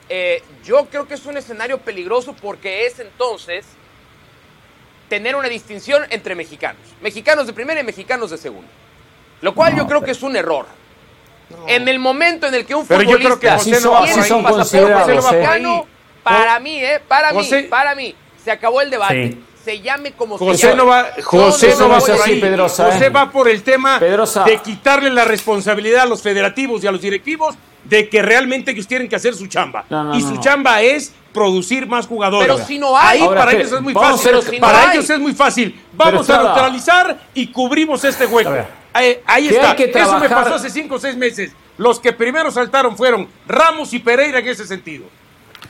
eh, 0.08 0.42
yo 0.64 0.86
creo 0.86 1.06
que 1.06 1.14
es 1.14 1.26
un 1.26 1.36
escenario 1.36 1.78
peligroso 1.78 2.34
porque 2.40 2.86
es 2.86 2.98
entonces 3.00 3.64
tener 5.08 5.36
una 5.36 5.48
distinción 5.48 6.04
entre 6.10 6.34
mexicanos. 6.34 6.82
Mexicanos 7.00 7.46
de 7.46 7.52
primera 7.52 7.80
y 7.80 7.84
mexicanos 7.84 8.30
de 8.30 8.38
segunda. 8.38 8.68
Lo 9.40 9.54
cual 9.54 9.76
yo 9.76 9.86
creo 9.86 10.02
que 10.02 10.12
es 10.12 10.22
un 10.22 10.36
error. 10.36 10.66
En 11.66 11.88
el 11.88 11.98
momento 11.98 12.46
en 12.46 12.54
el 12.54 12.66
que 12.66 12.74
un 12.74 12.86
Pero 12.86 13.00
futbolista 13.00 13.28
yo 13.28 13.38
creo 13.38 13.40
que 13.40 13.58
José 13.58 13.80
no 13.80 13.92
va 13.92 14.00
un 14.00 14.42
pasaporte 14.44 15.14
mexicano, 15.14 15.86
para 16.22 16.58
mí, 16.60 16.78
eh, 16.78 17.00
para 17.06 17.32
mí, 17.32 17.48
para 17.70 17.94
mí, 17.94 18.14
se 18.42 18.50
acabó 18.50 18.80
el 18.80 18.90
debate. 18.90 19.38
Se 19.64 19.80
llame 19.80 20.12
como 20.12 20.38
José 20.38 20.58
se 20.58 20.66
llame. 20.68 20.76
No 20.76 20.86
va, 20.86 21.08
José 21.24 21.74
no, 21.76 21.88
va 21.88 21.98
por 21.98 22.10
ahí. 22.22 22.40
José 22.40 23.06
¿eh? 23.06 23.08
va 23.10 23.30
por 23.32 23.48
el 23.48 23.62
tema 23.62 23.98
de 23.98 24.58
quitarle 24.62 25.10
la 25.10 25.24
responsabilidad 25.24 26.02
a 26.02 26.06
los 26.06 26.22
federativos 26.22 26.84
y 26.84 26.86
a 26.86 26.92
los 26.92 27.00
directivos 27.00 27.56
de 27.82 28.08
que 28.08 28.22
realmente 28.22 28.70
ellos 28.72 28.86
tienen 28.86 29.08
que 29.08 29.16
hacer 29.16 29.34
su 29.34 29.46
chamba. 29.46 29.84
y 30.14 30.20
su 30.20 30.36
chamba 30.38 30.82
es 30.82 31.12
producir 31.32 31.86
más 31.86 32.06
jugadores. 32.06 32.48
Pero 32.48 32.66
si 32.66 32.78
no 32.78 32.96
hay. 32.96 33.20
Ahí 33.20 33.28
para 33.28 33.52
ellos 33.52 33.72
es 33.72 33.80
muy 33.80 33.92
fácil. 33.92 34.60
para 34.60 34.92
ellos 34.92 35.10
es 35.10 35.18
muy 35.20 35.34
fácil. 35.34 35.80
Vamos 35.92 36.28
a 36.30 36.42
neutralizar 36.42 37.18
y 37.34 37.48
cubrimos 37.48 38.04
este 38.04 38.26
hueco. 38.26 38.52
Ahí, 38.96 39.48
está. 39.48 39.72
Eso 39.72 40.18
me 40.18 40.28
pasó 40.28 40.54
hace 40.54 40.70
cinco 40.70 40.96
o 40.96 40.98
seis 40.98 41.16
meses. 41.16 41.52
Los 41.78 42.00
que 42.00 42.12
primero 42.12 42.50
saltaron 42.50 42.96
fueron 42.96 43.28
Ramos 43.46 43.92
y 43.92 43.98
Pereira 43.98 44.38
en 44.38 44.48
ese 44.48 44.66
sentido. 44.66 45.04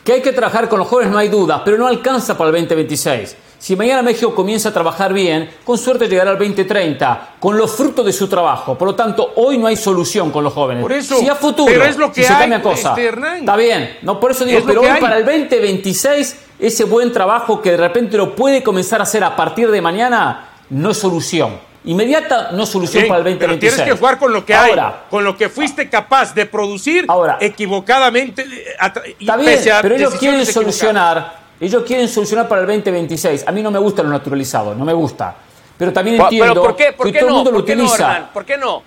Que 0.03 0.13
hay 0.13 0.21
que 0.21 0.31
trabajar 0.31 0.69
con 0.69 0.79
los 0.79 0.87
jóvenes, 0.87 1.11
no 1.11 1.17
hay 1.17 1.27
duda, 1.27 1.63
pero 1.65 1.77
no 1.77 1.85
alcanza 1.85 2.37
para 2.37 2.49
el 2.49 2.55
2026. 2.55 3.35
Si 3.59 3.75
mañana 3.75 4.03
México 4.03 4.33
comienza 4.35 4.69
a 4.69 4.73
trabajar 4.73 5.11
bien, 5.11 5.49
con 5.65 5.77
suerte 5.77 6.07
llegará 6.07 6.31
al 6.31 6.37
2030, 6.37 7.35
con 7.39 7.57
los 7.57 7.71
frutos 7.71 8.05
de 8.05 8.13
su 8.13 8.27
trabajo. 8.27 8.77
Por 8.77 8.89
lo 8.89 8.95
tanto, 8.95 9.33
hoy 9.35 9.57
no 9.57 9.67
hay 9.67 9.75
solución 9.75 10.31
con 10.31 10.43
los 10.43 10.53
jóvenes. 10.53 10.83
Por 10.83 10.93
eso, 10.93 11.17
si 11.17 11.27
a 11.27 11.35
futuro, 11.35 11.71
pero 11.73 11.83
es 11.83 11.97
lo 11.97 12.09
que 12.09 12.21
si 12.23 12.27
hay, 12.27 12.27
se 12.27 12.39
cambia 12.39 12.61
cosa, 12.61 12.95
está 12.95 13.55
bien. 13.55 13.97
No, 14.03 14.19
por 14.19 14.31
eso 14.31 14.45
digo, 14.45 14.61
pero 14.65 14.81
hoy 14.81 14.99
para 15.01 15.17
el 15.17 15.25
2026, 15.25 16.39
ese 16.59 16.83
buen 16.85 17.11
trabajo 17.11 17.61
que 17.61 17.71
de 17.71 17.77
repente 17.77 18.15
lo 18.15 18.35
puede 18.35 18.63
comenzar 18.63 18.99
a 18.99 19.03
hacer 19.03 19.23
a 19.23 19.35
partir 19.35 19.71
de 19.71 19.81
mañana, 19.81 20.49
no 20.69 20.91
es 20.91 20.97
solución. 20.97 21.66
Inmediata 21.87 22.51
no 22.51 22.65
solución 22.65 23.07
para 23.07 23.19
el 23.19 23.23
2026. 23.23 23.39
Pero 23.39 23.59
tienes 23.59 23.81
que 23.81 23.97
jugar 23.97 24.19
con 24.19 24.33
lo 24.33 24.45
que 24.45 24.53
hay, 24.53 24.75
con 25.09 25.23
lo 25.23 25.37
que 25.37 25.47
fuiste 25.47 25.89
capaz 25.89 26.35
de 26.35 26.45
producir 26.45 27.05
ahora, 27.07 27.37
equivocadamente. 27.39 28.41
Eh, 28.41 29.15
está 29.19 29.37
bien, 29.37 29.59
pero 29.81 29.95
ellos 29.95 30.15
quieren 30.15 30.45
solucionar, 30.45 31.39
ellos 31.59 31.83
quieren 31.87 32.09
solucionar 32.09 32.47
para 32.49 32.61
el 32.61 32.67
2026. 32.67 33.47
A 33.47 33.51
mí 33.53 33.63
no 33.63 33.71
me 33.71 33.79
gusta 33.79 34.03
lo 34.03 34.09
naturalizado, 34.09 34.75
no 34.75 34.83
me 34.83 34.93
gusta. 34.93 35.33
Pero 35.77 35.93
también 35.93 36.19
entiendo 36.19 36.53
¿Pero 36.53 36.61
por 36.61 36.75
qué? 36.75 36.91
¿Por 36.91 37.09
que 37.09 37.19
todo 37.19 37.29
el 37.29 37.35
mundo 37.35 37.51
lo 37.51 37.59
utiliza. 37.59 38.19
No, 38.19 38.33
¿Por 38.33 38.43
qué 38.45 38.57
no? 38.57 38.83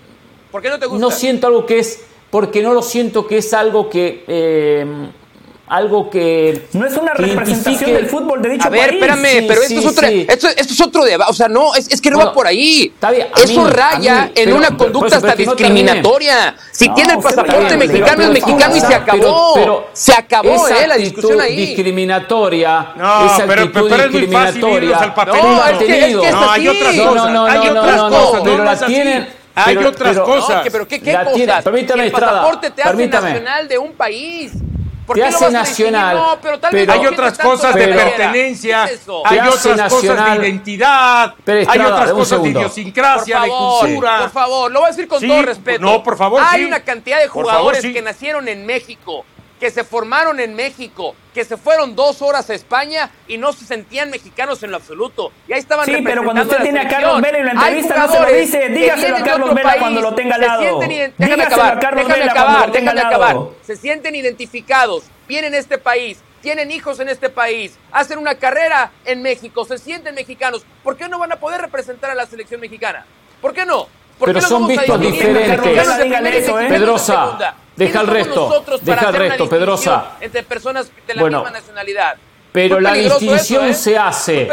¿Por 0.50 0.60
qué 0.60 0.68
no 0.68 0.78
te 0.78 0.84
gusta? 0.84 1.00
No 1.00 1.10
siento 1.10 1.46
algo 1.46 1.64
que 1.64 1.78
es, 1.78 2.04
porque 2.28 2.62
no 2.62 2.74
lo 2.74 2.82
siento 2.82 3.26
que 3.26 3.38
es 3.38 3.54
algo 3.54 3.88
que 3.88 4.24
eh, 4.28 4.86
algo 5.70 6.10
que 6.10 6.66
no 6.72 6.84
es 6.84 6.96
una 6.96 7.14
representación 7.14 7.92
del 7.92 8.06
fútbol 8.06 8.42
de 8.42 8.50
dicho 8.50 8.66
a 8.66 8.70
ver 8.70 8.94
espérame 8.94 9.46
pero 9.46 9.62
esto, 9.62 9.78
es 9.78 9.86
otro, 9.86 10.06
esto, 10.08 10.48
es 10.48 10.80
otro 10.80 11.04
debate 11.04 11.30
o 11.30 11.32
sea 11.32 11.46
no 11.48 11.74
es, 11.76 12.00
que 12.00 12.10
no 12.10 12.18
va 12.18 12.32
por 12.32 12.46
ahí. 12.46 12.92
eso 13.36 13.68
raya 13.68 14.32
en 14.34 14.52
una 14.52 14.76
conducta 14.76 15.16
hasta 15.16 15.34
discriminatoria. 15.34 16.56
Si 16.72 16.88
tiene 16.90 17.14
el 17.14 17.20
pasaporte 17.20 17.76
mexicano 17.76 18.22
es 18.22 18.30
mexicano 18.30 18.76
y 18.76 18.80
se 18.80 18.94
acabó. 18.94 19.86
se 19.92 20.12
acabó 20.12 20.68
eh 20.68 20.86
la 20.88 20.96
discusión 20.96 21.40
ahí. 21.40 21.56
discriminatoria 21.56 22.92
no 22.96 23.26
esa 23.26 23.46
pero, 23.46 23.70
pero 23.72 23.96
es 23.96 24.10
muy 24.10 24.26
fácil 24.26 24.64
al 24.64 25.14
no 25.26 25.64
es 25.64 25.78
que, 25.78 26.08
es 26.08 26.16
que 26.16 26.30
no 26.32 26.50
hay 26.50 26.68
otras 26.68 26.96
cosas 26.96 27.48
hay 27.48 27.68
otras 27.68 28.02
cosas 28.02 28.40
pero 28.42 28.64
la 28.64 28.76
tienen 28.76 29.28
hay 29.54 29.76
otras 29.76 30.18
cosas. 30.18 30.66
pero 30.72 30.88
¿qué, 30.88 31.00
qué 31.00 31.12
cosas? 31.12 31.62
Permítame, 31.62 32.06
el 32.06 32.12
pasaporte 32.12 32.70
te 32.70 32.82
hace 32.82 33.06
nacional 33.06 33.68
de 33.68 33.78
un 33.78 33.92
país 33.92 34.52
te 35.14 35.24
hace 35.24 35.50
nacional. 35.50 36.38
pero, 36.70 36.92
hay 36.92 37.06
otras 37.06 37.38
cosas 37.38 37.74
de 37.74 37.88
pertenencia, 37.88 38.84
hay 39.24 39.38
otras 39.38 39.92
cosas 39.92 40.24
de 40.24 40.46
identidad, 40.46 41.34
hay 41.46 41.80
otras 41.80 42.12
cosas 42.12 42.42
de 42.42 42.48
idiosincrasia, 42.48 43.40
de 43.40 43.48
cultura. 43.48 44.20
Por 44.20 44.30
favor, 44.30 44.70
lo 44.70 44.80
voy 44.80 44.88
a 44.88 44.90
decir 44.90 45.08
con 45.08 45.26
todo 45.26 45.42
respeto. 45.42 45.80
No, 45.80 46.02
por 46.02 46.16
favor. 46.16 46.42
Hay 46.44 46.64
una 46.64 46.80
cantidad 46.80 47.20
de 47.20 47.28
jugadores 47.28 47.82
que 47.82 48.02
nacieron 48.02 48.48
en 48.48 48.66
México 48.66 49.24
que 49.60 49.70
se 49.70 49.84
formaron 49.84 50.40
en 50.40 50.54
México, 50.54 51.14
que 51.34 51.44
se 51.44 51.58
fueron 51.58 51.94
dos 51.94 52.22
horas 52.22 52.48
a 52.48 52.54
España 52.54 53.10
y 53.28 53.36
no 53.36 53.52
se 53.52 53.66
sentían 53.66 54.10
mexicanos 54.10 54.62
en 54.62 54.70
lo 54.70 54.78
absoluto. 54.78 55.30
Y 55.46 55.52
ahí 55.52 55.60
estaban 55.60 55.84
Sí, 55.84 55.98
pero 56.02 56.24
cuando 56.24 56.42
usted 56.42 56.62
tiene 56.62 56.80
a 56.80 56.88
Carlos 56.88 57.20
Vela 57.20 57.38
y 57.38 57.44
la 57.44 57.52
entrevista 57.52 57.98
no 57.98 58.08
se 58.10 58.20
lo 58.20 58.26
dice, 58.32 58.68
dígaselo 58.70 59.18
a 59.18 59.22
Carlos 59.22 59.54
Vela 59.54 59.76
cuando 59.78 60.00
lo 60.00 60.14
tenga 60.14 60.36
al 60.36 60.40
lado. 60.40 60.80
déjame 60.80 61.42
acabar, 61.42 61.94
déjame 61.94 62.24
acabar, 62.24 62.72
déjame 62.72 63.00
acabar. 63.00 63.36
Se 63.62 63.76
sienten 63.76 64.14
identificados, 64.14 65.04
vienen 65.28 65.52
a 65.52 65.58
este 65.58 65.76
país, 65.76 66.18
tienen 66.40 66.70
hijos 66.70 66.98
en 66.98 67.10
este 67.10 67.28
país, 67.28 67.78
hacen 67.92 68.18
una 68.18 68.36
carrera 68.36 68.92
en 69.04 69.20
México, 69.20 69.66
se 69.66 69.76
sienten 69.76 70.14
mexicanos. 70.14 70.64
¿Por 70.82 70.96
qué 70.96 71.06
no 71.06 71.18
van 71.18 71.32
a 71.32 71.36
poder 71.36 71.60
representar 71.60 72.10
a 72.10 72.14
la 72.14 72.26
selección 72.26 72.62
mexicana? 72.62 73.04
¿Por 73.42 73.52
qué 73.52 73.66
no? 73.66 73.88
¿Por 74.18 74.28
pero 74.28 74.40
son 74.40 74.66
vistos 74.66 75.00
diferentes. 75.00 76.50
Pedrosa, 76.68 77.56
Deja 77.80 78.02
el 78.02 78.06
resto. 78.08 78.64
Deja 78.82 79.08
el 79.08 79.14
resto, 79.14 79.48
Pedrosa. 79.48 80.16
Entre 80.20 80.42
personas 80.42 80.90
de 81.06 81.14
la 81.14 81.22
misma 81.22 81.50
nacionalidad. 81.50 82.16
Pero 82.52 82.78
la 82.78 82.92
distinción 82.92 83.68
¿eh? 83.68 83.74
se 83.74 83.96
hace. 83.96 84.48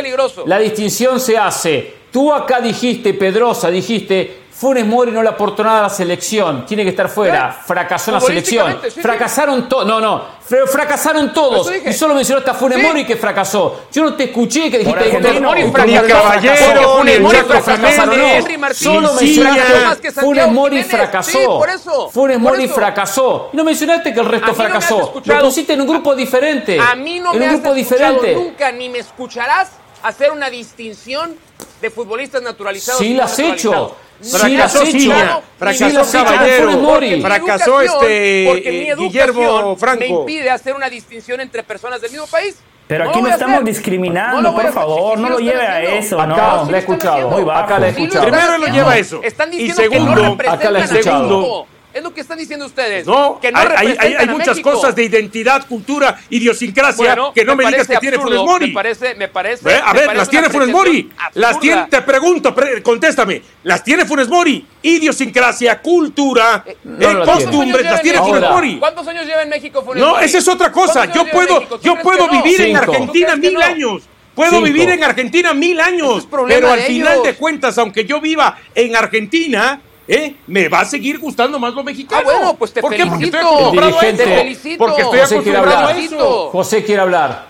La 0.45 0.59
distinción 0.59 1.19
se 1.19 1.37
hace. 1.37 1.95
Tú 2.09 2.31
acá 2.31 2.61
dijiste, 2.61 3.13
Pedrosa, 3.13 3.69
dijiste, 3.69 4.43
Funes 4.57 4.87
Mori 4.87 5.11
no 5.11 5.21
le 5.21 5.29
aportó 5.29 5.63
nada 5.63 5.79
a 5.79 5.81
la 5.83 5.89
selección, 5.89 6.65
tiene 6.65 6.83
que 6.83 6.89
estar 6.89 7.09
fuera, 7.09 7.51
fracasó 7.51 8.11
la 8.11 8.19
selección. 8.19 8.79
Fracasaron 9.03 9.69
todos, 9.69 9.85
no, 9.85 10.01
no, 10.01 10.23
fracasaron 10.65 11.31
todos. 11.31 11.71
Y 11.85 11.93
solo 11.93 12.15
mencionaste 12.15 12.49
a 12.49 12.53
Funes 12.55 12.81
Mori 12.81 13.05
que 13.05 13.17
fracasó. 13.17 13.81
Yo 13.91 14.03
no 14.03 14.15
te 14.15 14.23
escuché 14.23 14.71
que 14.71 14.79
dijiste 14.79 15.11
que 15.11 15.21
Funes 15.21 15.41
Mori 15.41 15.71
fracasó. 15.71 16.97
Funes 16.97 17.21
Mori 17.21 17.37
fracasó. 17.37 18.73
Solo 18.73 19.13
mencionaste 19.13 20.11
Funes 20.13 20.51
Mori 20.51 20.83
fracasó. 20.83 22.09
Funes 22.11 22.39
Mori 22.39 22.67
fracasó. 22.67 23.49
Y 23.53 23.57
no 23.57 23.63
mencionaste 23.63 24.11
que 24.11 24.19
el 24.19 24.25
resto 24.25 24.55
fracasó. 24.55 25.21
Lo 25.23 25.39
pusiste 25.41 25.73
en 25.73 25.81
un 25.81 25.87
grupo 25.87 26.15
diferente. 26.15 26.79
A 26.79 26.95
mí 26.95 27.19
no 27.19 27.35
me 27.35 27.45
has 27.45 27.63
escuchado 27.63 28.23
nunca 28.33 28.71
ni 28.71 28.89
me 28.89 28.97
escucharás 28.97 29.69
hacer 30.01 30.31
una 30.31 30.49
distinción 30.49 31.35
de 31.79 31.91
futbolistas 31.91 32.41
naturalizados. 32.41 32.99
Sí, 32.99 33.13
las 33.13 33.33
has 33.33 33.39
hecho. 33.39 33.95
Fracasó 34.21 34.85
Ciña, 34.85 35.39
fracasó 35.57 36.23
Caballero, 36.23 37.21
fracasó 37.21 37.81
este 37.81 38.95
Guillermo 38.97 39.75
Franco. 39.75 39.99
Me 39.99 40.07
impide 40.07 40.49
hacer 40.49 40.73
una 40.73 40.89
distinción 40.89 41.39
entre 41.39 41.63
personas 41.63 42.01
del 42.01 42.11
mismo 42.11 42.27
país. 42.27 42.57
Pero 42.87 43.09
aquí 43.09 43.21
no, 43.21 43.27
estamos 43.27 43.65
discriminando, 43.65 44.55
por 44.55 44.71
favor, 44.71 45.19
no 45.19 45.29
lo 45.29 45.39
lleve 45.39 45.67
a 45.67 45.83
eso. 45.83 46.19
Acá 46.21 46.63
no. 46.63 46.71
le 46.71 46.77
he 46.77 46.79
escuchado, 46.79 47.29
muy 47.29 47.43
bajo. 47.43 47.59
Acá 47.59 47.79
le 47.79 47.87
he 47.87 47.89
escuchado. 47.89 48.25
Primero 48.25 48.57
lo 48.57 48.67
lleva 48.67 48.91
a 48.93 48.97
eso. 48.97 49.21
Están 49.21 49.51
diciendo 49.51 49.81
y 49.81 49.85
segundo, 49.89 50.37
que 50.37 50.43
no 50.45 50.51
acá 50.51 50.71
le 50.71 50.79
he 50.79 50.83
escuchado. 50.83 51.67
Es 51.97 52.03
lo 52.03 52.13
que 52.13 52.21
están 52.21 52.37
diciendo 52.37 52.67
ustedes. 52.67 53.07
No, 53.07 53.39
que 53.41 53.51
no 53.51 53.57
hay, 53.57 53.97
hay, 53.97 54.27
muchas 54.27 54.59
cosas 54.59 54.95
de 54.95 55.03
identidad, 55.05 55.65
cultura, 55.67 56.19
idiosincrasia 56.29 57.17
que 57.33 57.43
no 57.43 57.55
me, 57.55 57.65
digas 57.65 57.87
que 57.87 57.97
tiene 57.97 58.19
Funes 58.19 58.39
Mori. 58.39 58.67
Me 58.67 58.73
parece, 58.73 59.15
me 59.15 59.27
parece. 59.27 59.81
A 59.83 59.93
ver, 59.93 60.15
las 60.15 60.29
tiene 60.29 60.47
Funes 60.51 60.69
Mori. 60.69 61.09
Las 61.33 61.59
tiene, 61.59 61.87
te 61.89 62.03
pregunto, 62.03 62.53
contéstame. 62.83 63.41
Las 63.63 63.83
tiene 63.83 64.05
Funes 64.05 64.27
Mori. 64.27 64.63
Idiosincrasia, 64.83 65.81
cultura, 65.81 66.63
eh, 66.67 66.77
eh, 66.85 67.15
costumbres, 67.25 67.83
las 67.83 68.01
tiene 68.03 68.19
Funes 68.19 68.41
Mori. 68.41 68.77
¿Cuántos 68.77 69.07
años 69.07 69.25
lleva 69.25 69.41
en 69.41 69.49
México 69.49 69.81
Funes 69.83 69.99
No, 69.99 70.19
esa 70.19 70.37
es 70.37 70.47
otra 70.47 70.71
cosa. 70.71 71.11
Yo 71.11 71.25
puedo, 71.25 71.81
yo 71.81 71.95
puedo 72.03 72.29
vivir 72.29 72.61
en 72.61 72.77
Argentina 72.77 73.35
mil 73.35 73.59
años. 73.59 74.03
Puedo 74.35 74.61
vivir 74.61 74.87
en 74.91 75.03
Argentina 75.03 75.51
mil 75.55 75.79
años, 75.79 76.27
pero 76.29 76.71
al 76.71 76.81
final 76.81 77.23
de 77.23 77.33
cuentas, 77.33 77.75
aunque 77.79 78.05
yo 78.05 78.21
viva 78.21 78.55
en 78.75 78.95
Argentina, 78.95 79.81
¿eh? 80.07 80.35
me 80.47 80.69
va 80.69 80.81
a 80.81 80.85
seguir 80.85 81.19
gustando 81.19 81.59
más 81.59 81.73
lo 81.73 81.83
mexicano. 81.83 82.21
Ah, 82.21 82.31
bueno, 82.37 82.53
pues 82.55 82.73
te 82.73 82.81
¿Por 82.81 82.91
felicito. 82.91 83.11
Porque 83.11 83.25
estoy 83.25 83.39
acostumbrado 83.39 83.99
a 83.99 84.05
eso. 84.05 84.17
Te 84.17 84.23
felicito. 84.23 84.77
Porque 84.77 85.01
estoy 85.01 85.19
José 85.19 85.35
acostumbrado 85.35 85.87
a 85.87 85.97
eso. 85.97 86.49
José 86.51 86.83
quiere 86.83 87.01
hablar. 87.01 87.45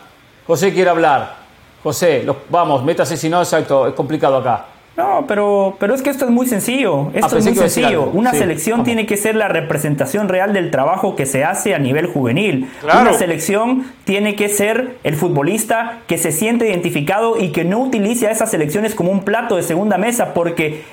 José 0.46 0.74
quiere 0.74 0.90
hablar. 0.90 1.36
José, 1.84 2.26
vamos, 2.50 2.84
métase 2.84 3.16
si 3.16 3.30
no, 3.30 3.40
exacto, 3.40 3.88
es 3.88 3.94
complicado 3.94 4.38
acá. 4.38 4.66
No, 4.98 5.26
pero, 5.28 5.78
pero 5.80 5.94
es 5.94 6.02
que 6.02 6.10
esto 6.10 6.26
es 6.26 6.32
muy 6.32 6.48
sencillo. 6.48 7.12
Esto 7.14 7.36
ah, 7.36 7.40
es 7.40 7.46
muy 7.46 7.56
sencillo. 7.56 8.06
Una 8.06 8.34
selección 8.34 8.84
tiene 8.84 9.06
que 9.06 9.16
ser 9.16 9.36
la 9.36 9.48
representación 9.48 10.28
real 10.28 10.54
del 10.54 10.72
trabajo 10.72 11.16
que 11.16 11.28
se 11.28 11.44
hace 11.44 11.76
a 11.76 11.80
nivel 11.80 12.08
juvenil. 12.08 12.68
Una 12.84 13.14
selección 13.14 13.86
tiene 14.06 14.36
que 14.36 14.50
ser 14.50 14.98
el 15.04 15.16
futbolista 15.16 16.00
que 16.08 16.18
se 16.18 16.32
siente 16.32 16.68
identificado 16.68 17.40
y 17.40 17.52
que 17.52 17.64
no 17.64 17.80
utilice 17.80 18.28
a 18.28 18.32
esas 18.32 18.50
selecciones 18.50 18.96
como 18.96 19.12
un 19.12 19.24
plato 19.24 19.56
de 19.56 19.62
segunda 19.62 20.00
mesa, 20.00 20.34
porque 20.34 20.84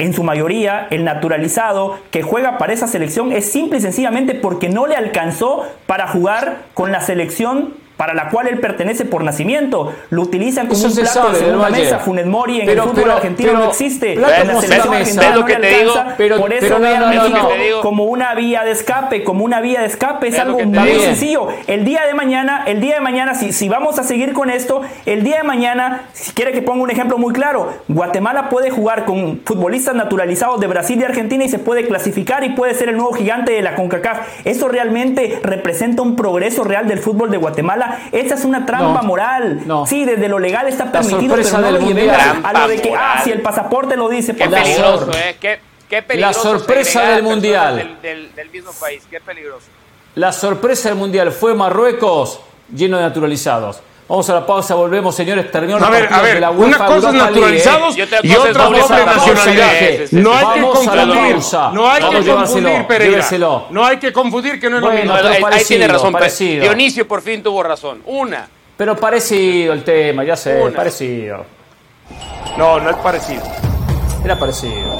en 0.00 0.14
su 0.14 0.22
mayoría 0.24 0.86
el 0.90 1.04
naturalizado 1.04 1.98
que 2.10 2.22
juega 2.22 2.58
para 2.58 2.72
esa 2.72 2.86
selección 2.86 3.32
es 3.32 3.52
simple 3.52 3.78
y 3.78 3.82
sencillamente 3.82 4.34
porque 4.34 4.68
no 4.68 4.86
le 4.86 4.96
alcanzó 4.96 5.66
para 5.86 6.08
jugar 6.08 6.62
con 6.74 6.90
la 6.90 7.02
selección 7.02 7.74
para 8.00 8.14
la 8.14 8.30
cual 8.30 8.48
él 8.48 8.60
pertenece 8.60 9.04
por 9.04 9.22
nacimiento. 9.22 9.92
Lo 10.08 10.22
utilizan 10.22 10.68
como 10.68 10.82
un 10.82 10.94
plato 10.94 11.32
de 11.32 11.38
segunda 11.38 11.68
mesa. 11.68 11.98
Funes 11.98 12.24
Mori 12.24 12.62
en 12.62 12.70
el 12.70 12.80
fútbol 12.80 13.10
argentino 13.10 13.52
no 13.52 13.68
existe. 13.68 14.16
la 14.16 14.58
selección 14.58 14.94
argentina 14.94 15.34
no 15.34 16.38
por 16.38 16.54
eso 16.54 16.78
no, 16.78 17.80
como 17.82 18.04
una 18.04 18.34
vía 18.34 18.64
de 18.64 18.70
escape, 18.70 19.22
como 19.22 19.44
una 19.44 19.60
vía 19.60 19.80
de 19.80 19.86
escape. 19.86 20.28
Es 20.28 20.38
algo 20.38 20.60
muy 20.60 20.98
sencillo. 21.00 21.48
El 21.66 21.84
día 21.84 22.06
de 22.06 22.14
mañana, 22.14 22.64
el 22.66 22.80
día 22.80 22.94
de 22.94 23.00
mañana, 23.02 23.34
si, 23.34 23.52
si 23.52 23.68
vamos 23.68 23.98
a 23.98 24.02
seguir 24.02 24.32
con 24.32 24.48
esto, 24.48 24.80
el 25.04 25.22
día 25.22 25.36
de 25.36 25.42
mañana, 25.42 26.04
si 26.14 26.32
quiere 26.32 26.52
que 26.52 26.62
ponga 26.62 26.82
un 26.82 26.90
ejemplo 26.90 27.18
muy 27.18 27.34
claro, 27.34 27.70
Guatemala 27.88 28.48
puede 28.48 28.70
jugar 28.70 29.04
con 29.04 29.42
futbolistas 29.44 29.94
naturalizados 29.94 30.58
de 30.58 30.68
Brasil 30.68 30.98
y 30.98 31.04
Argentina 31.04 31.44
y 31.44 31.50
se 31.50 31.58
puede 31.58 31.86
clasificar 31.86 32.44
y 32.44 32.50
puede 32.54 32.72
ser 32.72 32.88
el 32.88 32.96
nuevo 32.96 33.12
gigante 33.12 33.52
de 33.52 33.60
la 33.60 33.74
CONCACAF. 33.74 34.46
Eso 34.46 34.68
realmente 34.68 35.38
representa 35.42 36.00
un 36.00 36.16
progreso 36.16 36.64
real 36.64 36.88
del 36.88 37.00
fútbol 37.00 37.30
de 37.30 37.36
Guatemala 37.36 37.89
esa 38.12 38.34
es 38.34 38.44
una 38.44 38.66
trampa 38.66 39.02
moral. 39.02 39.60
Sí, 39.86 40.04
desde 40.04 40.28
lo 40.28 40.38
legal 40.38 40.68
está 40.68 40.90
permitido, 40.90 41.36
pero 41.36 41.50
no 41.50 41.70
lo 41.70 42.46
a 42.46 42.52
lo 42.52 42.68
de 42.68 42.80
que, 42.80 42.94
ah, 42.94 43.20
si 43.22 43.30
el 43.30 43.40
pasaporte 43.40 43.96
lo 43.96 44.08
dice. 44.08 44.34
Qué 44.34 44.48
pues, 44.48 44.62
peligroso, 44.62 45.10
¿eh? 45.12 45.36
Qué, 45.40 45.60
qué 45.88 46.02
peligroso. 46.02 46.44
La 46.44 46.50
sorpresa 46.50 47.02
del 47.10 47.22
mundial. 47.22 47.98
Del, 48.02 48.34
del, 48.34 48.50
mismo 48.50 48.72
país, 48.72 49.02
qué 49.10 49.20
peligroso. 49.20 49.66
La 50.14 50.32
sorpresa 50.32 50.88
del 50.88 50.98
mundial 50.98 51.32
fue 51.32 51.54
Marruecos 51.54 52.40
lleno 52.74 52.96
de 52.96 53.04
naturalizados. 53.04 53.80
Vamos 54.10 54.28
a 54.28 54.34
la 54.34 54.44
pausa, 54.44 54.74
volvemos, 54.74 55.14
señores. 55.14 55.52
Terminó 55.52 55.76
a 55.76 55.88
ver, 55.88 56.12
a 56.12 56.20
ver, 56.20 56.34
de 56.34 56.40
la 56.40 56.50
una 56.50 56.84
cosa 56.84 57.10
es 57.10 57.14
naturalizados 57.14 57.96
¿eh? 57.96 58.08
y 58.24 58.34
otra 58.34 58.64
doble 58.64 58.80
nacionalidad. 58.80 60.10
No 60.10 60.34
hay 60.34 60.46
que 60.54 60.60
confundir. 60.62 61.36
No 61.72 61.88
hay 61.88 62.02
que 62.02 62.32
confundir, 62.32 62.86
Pereira. 62.88 63.28
No 63.70 63.86
hay 63.86 63.98
que 63.98 64.12
confundir 64.12 64.58
que 64.58 64.68
no 64.68 64.78
es 64.78 64.82
lo 64.82 64.90
mismo. 64.90 65.12
Ahí 65.14 65.62
tiene 65.64 65.86
razón. 65.86 66.12
Parecido. 66.12 66.62
Dionisio 66.62 67.06
por 67.06 67.22
fin 67.22 67.40
tuvo 67.40 67.62
razón. 67.62 68.02
Una. 68.04 68.48
Pero 68.76 68.96
parecido 68.96 69.74
el 69.74 69.84
tema, 69.84 70.24
ya 70.24 70.34
sé, 70.34 70.60
parecido. 70.74 71.46
No, 72.58 72.80
no 72.80 72.90
es 72.90 72.96
parecido. 72.96 73.42
Era 74.24 74.36
parecido. 74.36 74.99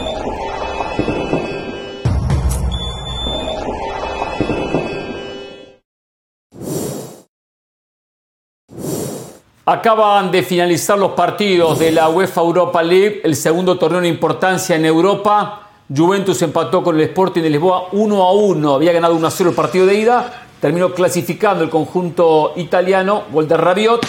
Acaban 9.70 10.32
de 10.32 10.42
finalizar 10.42 10.98
los 10.98 11.12
partidos 11.12 11.78
de 11.78 11.92
la 11.92 12.08
UEFA 12.08 12.40
Europa 12.40 12.82
League, 12.82 13.20
el 13.22 13.36
segundo 13.36 13.78
torneo 13.78 14.00
de 14.00 14.08
importancia 14.08 14.74
en 14.74 14.84
Europa. 14.84 15.68
Juventus 15.96 16.42
empató 16.42 16.82
con 16.82 16.96
el 16.96 17.02
Sporting 17.02 17.40
de 17.40 17.50
Lisboa 17.50 17.86
1 17.92 18.20
a 18.20 18.32
1. 18.32 18.74
Había 18.74 18.90
ganado 18.90 19.14
1 19.14 19.24
a 19.28 19.30
0 19.30 19.50
el 19.50 19.54
partido 19.54 19.86
de 19.86 19.94
ida. 19.94 20.42
Terminó 20.60 20.92
clasificando 20.92 21.62
el 21.62 21.70
conjunto 21.70 22.54
italiano, 22.56 23.22
gol 23.30 23.46
de 23.46 23.56
Rabiot, 23.56 24.04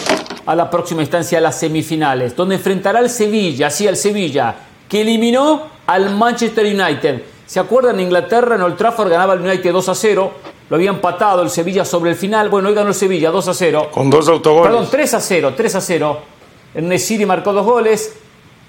a 0.46 0.56
la 0.56 0.68
próxima 0.68 1.02
instancia, 1.02 1.38
a 1.38 1.40
las 1.40 1.60
semifinales, 1.60 2.34
donde 2.34 2.56
enfrentará 2.56 2.98
al 2.98 3.08
Sevilla, 3.08 3.68
así 3.68 3.86
al 3.86 3.96
Sevilla, 3.96 4.56
que 4.88 5.02
eliminó 5.02 5.62
al 5.86 6.10
Manchester 6.16 6.66
United. 6.66 7.22
¿Se 7.46 7.60
acuerdan? 7.60 8.00
Inglaterra, 8.00 8.56
en 8.56 8.62
Old 8.62 8.76
Trafford 8.76 9.10
ganaba 9.10 9.34
el 9.34 9.42
United 9.42 9.72
2 9.72 9.88
a 9.88 9.94
0 9.94 10.32
lo 10.72 10.76
había 10.76 10.88
empatado 10.88 11.42
el 11.42 11.50
Sevilla 11.50 11.84
sobre 11.84 12.12
el 12.12 12.16
final. 12.16 12.48
Bueno, 12.48 12.70
hoy 12.70 12.74
ganó 12.74 12.88
el 12.88 12.94
Sevilla 12.94 13.30
2 13.30 13.46
a 13.46 13.52
0. 13.52 13.90
Con 13.92 14.08
dos 14.08 14.26
autogoles. 14.26 14.72
Perdón, 14.72 14.88
3 14.90 15.14
a 15.14 15.20
0, 15.20 15.52
3 15.54 15.74
a 15.74 15.80
0. 15.82 16.18
Nesiri 16.76 17.26
marcó 17.26 17.52
dos 17.52 17.66
goles. 17.66 18.16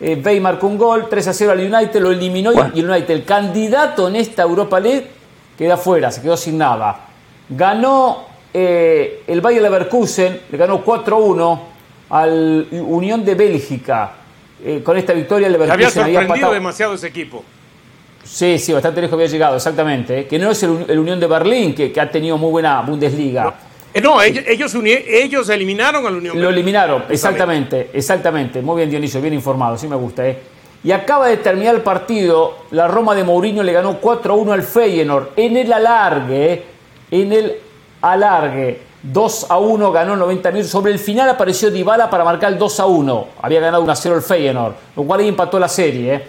Eh, 0.01 0.19
Bay 0.21 0.41
marcó 0.41 0.67
un 0.67 0.77
gol, 0.77 1.07
3 1.09 1.29
a 1.29 1.33
0 1.33 1.51
al 1.53 1.59
United, 1.59 2.01
lo 2.01 2.11
eliminó 2.11 2.51
y 2.51 2.57
el 2.57 2.89
United, 2.89 3.09
el 3.09 3.23
candidato 3.23 4.09
en 4.09 4.17
esta 4.17 4.43
Europa 4.43 4.81
League, 4.81 5.07
queda 5.57 5.77
fuera, 5.77 6.11
se 6.11 6.21
quedó 6.21 6.35
sin 6.35 6.57
nada. 6.57 7.05
Ganó 7.47 8.25
eh, 8.53 9.23
el 9.25 9.39
Bayer 9.39 9.61
Leverkusen, 9.61 10.41
le 10.51 10.57
ganó 10.57 10.83
4-1 10.83 11.59
al 12.09 12.67
Unión 12.69 13.23
de 13.23 13.35
Bélgica. 13.35 14.11
Eh, 14.61 14.81
con 14.83 14.97
esta 14.97 15.13
victoria 15.13 15.47
el 15.47 15.53
Leverkusen 15.53 15.73
había 15.73 15.89
sorprendido 15.89 16.33
había 16.33 16.49
demasiado 16.49 16.95
ese 16.95 17.07
equipo. 17.07 17.45
Sí, 18.23 18.57
sí, 18.57 18.73
bastante 18.73 19.01
lejos 19.01 19.13
había 19.13 19.27
llegado, 19.27 19.55
exactamente. 19.55 20.21
¿eh? 20.21 20.27
Que 20.27 20.39
no 20.39 20.51
es 20.51 20.63
el, 20.63 20.99
Unión 20.99 21.19
de 21.19 21.27
Berlín, 21.27 21.75
que, 21.75 21.93
ha 21.99 22.09
tenido 22.09 22.37
muy 22.37 22.51
buena 22.51 22.81
Bundesliga. 22.81 23.53
No, 24.01 24.21
eh, 24.21 24.43
ellos, 24.47 24.73
ellos, 24.75 25.49
eliminaron 25.49 26.05
al 26.05 26.15
Unión. 26.15 26.41
Lo 26.41 26.49
eliminaron, 26.49 27.03
exactamente, 27.09 27.91
exactamente. 27.93 28.61
Muy 28.61 28.77
bien, 28.77 28.89
Dionisio, 28.89 29.21
bien 29.21 29.33
informado, 29.33 29.77
sí 29.77 29.87
me 29.87 29.95
gusta. 29.95 30.27
¿eh? 30.27 30.39
Y 30.83 30.91
acaba 30.91 31.27
de 31.27 31.37
terminar 31.37 31.75
el 31.75 31.81
partido, 31.81 32.57
la 32.71 32.89
Roma 32.89 33.15
de 33.15 33.23
Mourinho 33.23 33.63
le 33.63 33.71
ganó 33.71 34.01
4-1 34.01 34.51
al 34.51 34.63
Feyenoord. 34.63 35.29
En 35.37 35.55
el 35.55 35.71
alargue, 35.71 36.53
¿eh? 36.53 36.65
en 37.09 37.31
el 37.31 37.53
alargue, 38.01 38.81
2-1 39.09 39.93
ganó 39.93 40.17
90 40.17 40.51
minutos. 40.51 40.69
Sobre 40.69 40.91
el 40.91 40.99
final 40.99 41.29
apareció 41.29 41.71
Dybala 41.71 42.09
para 42.09 42.25
marcar 42.25 42.51
el 42.51 42.59
2-1. 42.59 43.27
Había 43.41 43.61
ganado 43.61 43.85
1-0 43.85 44.15
el 44.15 44.21
Feyenoord, 44.21 44.73
lo 44.97 45.03
cual 45.03 45.21
ahí 45.21 45.29
empató 45.29 45.57
la 45.57 45.69
serie. 45.69 46.15
¿eh? 46.15 46.23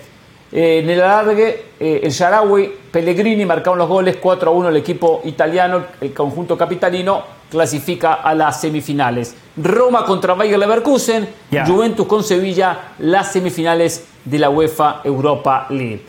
Eh, 0.56 0.78
en 0.78 0.89
el 0.89 1.02
alargue, 1.02 1.64
eh, 1.81 2.01
el 2.05 2.12
Sharawi, 2.12 2.72
Pellegrini 2.93 3.44
marcaron 3.44 3.76
los 3.76 3.89
goles 3.89 4.18
4 4.20 4.48
a 4.48 4.55
1 4.55 4.68
el 4.68 4.76
equipo 4.76 5.20
italiano, 5.24 5.85
el 6.01 6.14
conjunto 6.14 6.56
capitalino 6.56 7.24
clasifica 7.51 8.14
a 8.14 8.32
las 8.36 8.60
semifinales. 8.60 9.35
Roma 9.56 10.05
contra 10.05 10.35
Bayer 10.35 10.56
Leverkusen, 10.56 11.28
Juventus 11.66 12.06
con 12.06 12.22
Sevilla, 12.22 12.93
las 13.01 13.32
semifinales 13.32 14.06
de 14.24 14.39
la 14.39 14.48
UEFA 14.48 15.01
Europa 15.02 15.66
League. 15.70 16.02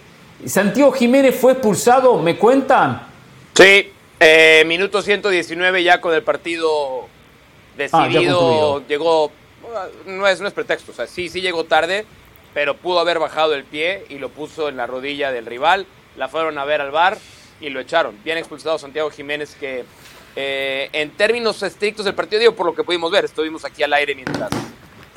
Santiago 0.45 0.91
Jiménez 0.91 1.35
fue 1.35 1.53
expulsado, 1.53 2.19
¿me 2.19 2.37
cuentan? 2.37 3.01
Sí, 3.55 3.91
eh, 4.19 4.63
minuto 4.67 5.01
119 5.01 5.83
ya 5.83 5.99
con 5.99 6.13
el 6.13 6.21
partido 6.21 7.07
decidido, 7.75 8.77
ah, 8.77 8.81
llegó, 8.87 9.31
no 10.05 10.27
es, 10.27 10.39
no 10.39 10.47
es 10.47 10.53
pretexto, 10.53 10.91
o 10.91 10.95
sea, 10.95 11.07
sí, 11.07 11.29
sí 11.29 11.41
llegó 11.41 11.63
tarde, 11.63 12.05
pero 12.55 12.77
pudo 12.77 13.01
haber 13.01 13.19
bajado 13.19 13.53
el 13.53 13.65
pie 13.65 14.05
y 14.07 14.17
lo 14.17 14.29
puso 14.29 14.69
en 14.69 14.77
la 14.77 14.87
rodilla 14.87 15.29
del 15.33 15.45
rival. 15.45 15.85
La 16.15 16.29
fueron 16.29 16.57
a 16.57 16.63
ver 16.63 16.79
al 16.79 16.89
bar 16.89 17.17
y 17.59 17.69
lo 17.69 17.81
echaron. 17.81 18.17
Bien 18.23 18.37
expulsado 18.37 18.79
Santiago 18.79 19.11
Jiménez 19.11 19.57
que 19.59 19.83
eh, 20.37 20.89
en 20.93 21.11
términos 21.11 21.61
estrictos 21.63 22.05
del 22.05 22.15
partido, 22.15 22.39
digo 22.39 22.55
por 22.55 22.65
lo 22.65 22.73
que 22.73 22.85
pudimos 22.85 23.11
ver, 23.11 23.25
estuvimos 23.25 23.65
aquí 23.65 23.83
al 23.83 23.91
aire 23.91 24.15
mientras 24.15 24.49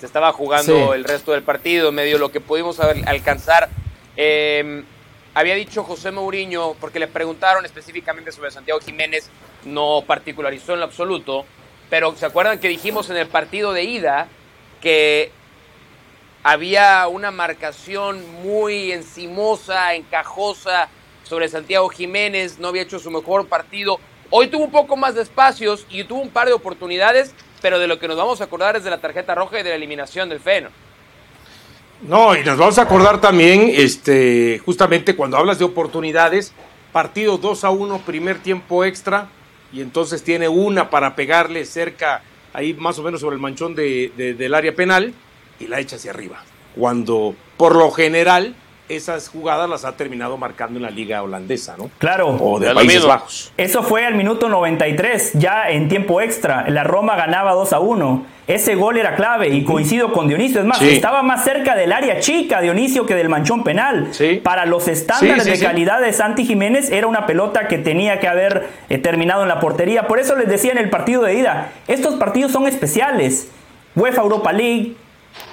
se 0.00 0.04
estaba 0.04 0.32
jugando 0.32 0.94
el 0.94 1.04
resto 1.04 1.30
del 1.30 1.44
partido, 1.44 1.92
medio 1.92 2.18
lo 2.18 2.32
que 2.32 2.40
pudimos 2.40 2.80
alcanzar. 2.80 3.68
Em, 4.16 4.84
había 5.32 5.54
dicho 5.54 5.84
José 5.84 6.10
Mourinho, 6.10 6.74
porque 6.80 6.98
le 6.98 7.06
preguntaron 7.06 7.64
específicamente 7.64 8.32
sobre 8.32 8.50
Santiago 8.50 8.80
Jiménez, 8.80 9.30
no 9.64 10.02
particularizó 10.04 10.74
en 10.74 10.80
lo 10.80 10.86
absoluto, 10.86 11.44
pero 11.88 12.16
¿se 12.16 12.26
acuerdan 12.26 12.58
que 12.58 12.66
dijimos 12.66 13.10
en 13.10 13.16
el 13.16 13.28
partido 13.28 13.72
de 13.72 13.84
ida 13.84 14.26
que 14.80 15.30
había 16.50 17.06
una 17.08 17.30
marcación 17.30 18.24
muy 18.42 18.90
encimosa, 18.92 19.94
encajosa 19.94 20.88
sobre 21.22 21.46
Santiago 21.46 21.90
Jiménez, 21.90 22.58
no 22.58 22.68
había 22.68 22.80
hecho 22.80 22.98
su 22.98 23.10
mejor 23.10 23.48
partido. 23.48 24.00
Hoy 24.30 24.46
tuvo 24.46 24.64
un 24.64 24.70
poco 24.70 24.96
más 24.96 25.14
de 25.14 25.20
espacios 25.20 25.86
y 25.90 26.04
tuvo 26.04 26.22
un 26.22 26.30
par 26.30 26.46
de 26.46 26.54
oportunidades, 26.54 27.34
pero 27.60 27.78
de 27.78 27.86
lo 27.86 27.98
que 27.98 28.08
nos 28.08 28.16
vamos 28.16 28.40
a 28.40 28.44
acordar 28.44 28.76
es 28.76 28.84
de 28.84 28.88
la 28.88 28.98
tarjeta 28.98 29.34
roja 29.34 29.60
y 29.60 29.62
de 29.62 29.68
la 29.68 29.74
eliminación 29.76 30.30
del 30.30 30.40
Feno. 30.40 30.70
No, 32.00 32.34
y 32.34 32.42
nos 32.42 32.56
vamos 32.56 32.78
a 32.78 32.82
acordar 32.82 33.20
también, 33.20 33.70
este, 33.74 34.58
justamente 34.64 35.16
cuando 35.16 35.36
hablas 35.36 35.58
de 35.58 35.66
oportunidades, 35.66 36.54
partido 36.92 37.36
2 37.36 37.64
a 37.64 37.70
1, 37.70 37.98
primer 38.06 38.38
tiempo 38.38 38.86
extra, 38.86 39.28
y 39.70 39.82
entonces 39.82 40.24
tiene 40.24 40.48
una 40.48 40.88
para 40.88 41.14
pegarle 41.14 41.66
cerca, 41.66 42.22
ahí 42.54 42.72
más 42.72 42.98
o 42.98 43.02
menos 43.02 43.20
sobre 43.20 43.36
el 43.36 43.42
manchón 43.42 43.74
de, 43.74 44.12
del 44.16 44.54
área 44.54 44.74
penal, 44.74 45.12
y 45.60 45.66
la 45.66 45.80
echa 45.80 45.96
hacia 45.96 46.10
arriba. 46.10 46.42
Cuando 46.74 47.34
por 47.56 47.74
lo 47.74 47.90
general 47.90 48.54
esas 48.88 49.28
jugadas 49.28 49.68
las 49.68 49.84
ha 49.84 49.96
terminado 49.96 50.36
marcando 50.36 50.78
en 50.78 50.82
la 50.82 50.90
liga 50.90 51.22
holandesa, 51.22 51.76
¿no? 51.76 51.90
Claro. 51.98 52.28
O 52.28 52.58
de 52.58 52.72
Países 52.72 53.04
Bajos. 53.04 53.52
Eso 53.56 53.82
fue 53.82 54.06
al 54.06 54.14
minuto 54.14 54.48
93, 54.48 55.32
ya 55.34 55.68
en 55.68 55.88
tiempo 55.88 56.20
extra. 56.20 56.68
La 56.70 56.84
Roma 56.84 57.16
ganaba 57.16 57.52
2 57.52 57.72
a 57.72 57.80
1. 57.80 58.26
Ese 58.46 58.76
gol 58.76 58.96
era 58.96 59.14
clave 59.14 59.48
y 59.48 59.62
coincido 59.62 60.10
con 60.12 60.26
Dionisio. 60.26 60.60
Es 60.60 60.66
más, 60.66 60.80
estaba 60.80 61.22
más 61.22 61.44
cerca 61.44 61.76
del 61.76 61.92
área 61.92 62.18
chica, 62.20 62.62
Dionisio, 62.62 63.04
que 63.04 63.14
del 63.14 63.28
manchón 63.28 63.62
penal. 63.62 64.10
Para 64.42 64.64
los 64.64 64.88
estándares 64.88 65.44
de 65.44 65.58
calidad 65.58 66.00
de 66.00 66.12
Santi 66.14 66.46
Jiménez, 66.46 66.90
era 66.90 67.06
una 67.06 67.26
pelota 67.26 67.68
que 67.68 67.76
tenía 67.76 68.20
que 68.20 68.28
haber 68.28 68.68
eh, 68.88 68.96
terminado 68.98 69.42
en 69.42 69.48
la 69.48 69.60
portería. 69.60 70.06
Por 70.06 70.18
eso 70.18 70.34
les 70.34 70.48
decía 70.48 70.72
en 70.72 70.78
el 70.78 70.88
partido 70.88 71.22
de 71.22 71.34
ida, 71.34 71.72
estos 71.88 72.14
partidos 72.14 72.52
son 72.52 72.66
especiales. 72.66 73.48
UEFA 73.94 74.22
Europa 74.22 74.52
League, 74.52 74.94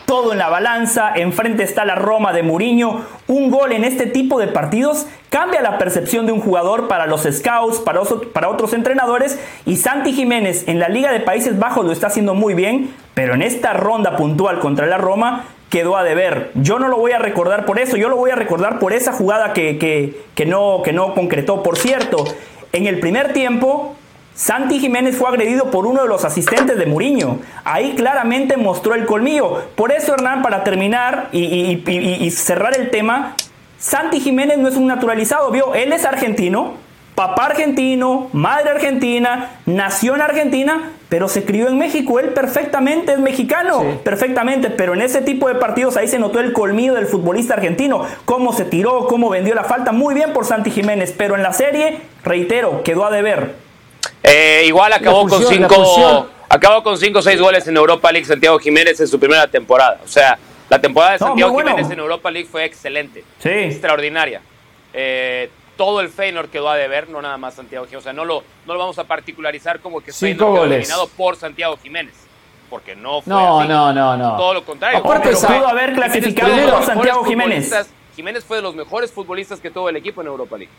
todo 0.06 0.32
en 0.32 0.38
la 0.38 0.50
balanza, 0.50 1.12
enfrente 1.16 1.64
está 1.64 1.86
la 1.86 1.96
Roma 1.96 2.34
de 2.34 2.44
Muriño. 2.44 3.06
Un 3.28 3.50
gol 3.50 3.72
en 3.72 3.84
este 3.84 4.06
tipo 4.06 4.40
de 4.40 4.48
partidos 4.48 5.08
cambia 5.30 5.62
la 5.62 5.78
percepción 5.78 6.26
de 6.26 6.32
un 6.32 6.42
jugador 6.42 6.88
para 6.88 7.08
los 7.08 7.24
scouts, 7.24 7.80
para, 7.80 8.02
para 8.34 8.50
otros 8.50 8.74
entrenadores. 8.74 9.40
Y 9.66 9.78
Santi 9.78 10.14
Jiménez 10.14 10.68
en 10.68 10.80
la 10.80 10.90
Liga 10.90 11.12
de 11.12 11.20
Países 11.20 11.60
Bajos 11.60 11.86
lo 11.86 11.92
está 11.92 12.08
haciendo 12.08 12.34
muy 12.36 12.54
bien, 12.54 12.94
pero 13.14 13.34
en 13.34 13.42
esta 13.42 13.74
ronda 13.74 14.16
puntual 14.16 14.60
contra 14.60 14.86
la 14.86 14.98
Roma 14.98 15.46
quedó 15.70 15.98
a 15.98 16.04
deber. 16.04 16.52
Yo 16.56 16.80
no 16.80 16.88
lo 16.88 16.98
voy 16.98 17.12
a 17.12 17.20
recordar 17.20 17.66
por 17.66 17.80
eso, 17.80 17.98
yo 17.98 18.08
lo 18.10 18.16
voy 18.16 18.32
a 18.32 18.36
recordar 18.36 18.80
por 18.80 18.94
esa 18.94 19.12
jugada 19.12 19.54
que, 19.54 19.78
que, 19.78 20.46
no, 20.46 20.82
que 20.84 20.94
no 20.94 21.14
concretó. 21.14 21.64
Por 21.64 21.78
cierto, 21.78 22.24
en 22.72 22.88
el 22.88 23.00
primer 23.00 23.34
tiempo 23.34 23.96
Santi 24.36 24.80
Jiménez 24.80 25.16
fue 25.16 25.30
agredido 25.30 25.72
por 25.72 25.88
uno 25.88 26.02
de 26.02 26.10
los 26.10 26.26
asistentes 26.26 26.78
de 26.78 26.86
Muriño. 26.86 27.40
Ahí 27.64 27.96
claramente 27.96 28.58
mostró 28.58 28.94
el 28.94 29.06
colmillo. 29.06 29.64
Por 29.76 29.94
eso, 29.94 30.14
Hernán, 30.14 30.42
para 30.42 30.66
terminar 30.66 31.30
y, 31.32 32.30
cerrar 32.32 32.78
el 32.78 32.90
tema, 32.90 33.36
Santi 33.80 34.20
Jiménez 34.20 34.58
no 34.58 34.68
es 34.68 34.76
un 34.76 34.88
naturalizado, 34.88 35.52
¿vio? 35.52 35.74
Él 35.74 35.94
es 35.94 36.04
argentino, 36.04 36.74
papá 37.16 37.46
argentino, 37.46 38.28
madre 38.34 38.72
argentina, 38.72 39.52
nació 39.66 40.16
en 40.16 40.22
Argentina, 40.22 40.92
pero 41.08 41.30
se 41.30 41.46
crió 41.46 41.70
en 41.70 41.78
México. 41.78 42.20
Él 42.20 42.34
perfectamente 42.34 43.14
es 43.14 43.20
mexicano, 43.20 43.86
perfectamente. 44.04 44.70
Pero 44.70 44.96
en 44.96 45.02
ese 45.02 45.22
tipo 45.22 45.48
de 45.48 45.56
partidos 45.56 45.96
ahí 45.96 46.10
se 46.10 46.20
notó 46.20 46.42
el 46.42 46.52
colmillo 46.52 46.96
del 46.96 47.06
futbolista 47.06 47.54
argentino. 47.54 48.06
Cómo 48.26 48.52
se 48.52 48.66
tiró, 48.66 49.08
cómo 49.08 49.30
vendió 49.30 49.56
la 49.56 49.64
falta. 49.64 49.94
Muy 49.94 50.14
bien 50.14 50.34
por 50.34 50.44
Santi 50.44 50.72
Jiménez. 50.72 51.16
Pero 51.18 51.38
en 51.38 51.44
la 51.44 51.54
serie, 51.54 52.02
reitero, 52.26 52.84
quedó 52.84 53.06
a 53.06 53.12
deber. 53.12 53.65
Eh, 54.28 54.64
igual 54.66 54.92
acabó 54.94 55.28
con 55.28 55.44
cinco, 55.46 56.28
acabó 56.50 56.84
con 56.84 56.98
cinco 56.98 57.20
o 57.20 57.22
seis 57.22 57.40
goles 57.40 57.68
en 57.68 57.78
Europa 57.78 58.12
League 58.12 58.26
Santiago 58.26 58.58
Jiménez 58.58 59.00
en 59.00 59.08
su 59.08 59.20
primera 59.20 59.48
temporada. 59.48 60.00
O 60.04 60.08
sea, 60.08 60.38
la 60.70 60.80
temporada 60.80 61.14
de 61.14 61.20
Santiago 61.20 61.58
Jiménez 61.58 61.90
en 61.92 62.00
Europa 62.00 62.32
League 62.32 62.48
fue 62.50 62.66
excelente, 62.66 63.24
extraordinaria. 63.44 64.42
Eh, 64.94 65.50
todo 65.78 66.00
el 66.00 66.10
Feyenoord 66.10 66.50
quedó 66.50 66.70
a 66.70 66.76
deber, 66.76 67.10
no 67.10 67.22
nada 67.22 67.38
más 67.38 67.54
Santiago 67.54 67.86
Jiménez. 67.86 68.02
O 68.02 68.04
sea, 68.04 68.14
no 68.14 68.26
lo, 68.26 68.44
no 68.66 68.74
lo 68.74 68.80
vamos 68.80 68.98
a 68.98 69.04
particularizar 69.04 69.80
como 69.80 70.02
que 70.02 70.12
Cinco 70.12 70.26
Feyenoord 70.26 70.54
quedó 70.54 70.66
eliminado 70.66 71.08
por 71.10 71.36
Santiago 71.36 71.78
Jiménez. 71.78 72.16
Porque 72.70 72.96
no 72.96 73.22
fue 73.22 73.32
no, 73.32 73.64
No, 73.66 73.94
no, 73.94 74.18
no. 74.18 74.38
Todo 74.38 74.56
lo 74.56 74.66
contrario. 74.66 74.98
Aparte, 74.98 75.30
pudo 75.30 75.68
haber 75.68 75.94
clasificado 75.94 76.72
por 76.72 76.84
Santiago 76.84 77.26
Jiménez. 77.26 77.72
Jiménez 78.16 78.44
fue 78.44 78.58
de 78.58 78.64
los 78.64 78.74
mejores 78.74 79.12
futbolistas 79.12 79.60
que 79.60 79.70
tuvo 79.70 79.90
el 79.90 79.98
equipo 79.98 80.22
en 80.22 80.28
Europa 80.28 80.58
League. 80.58 80.72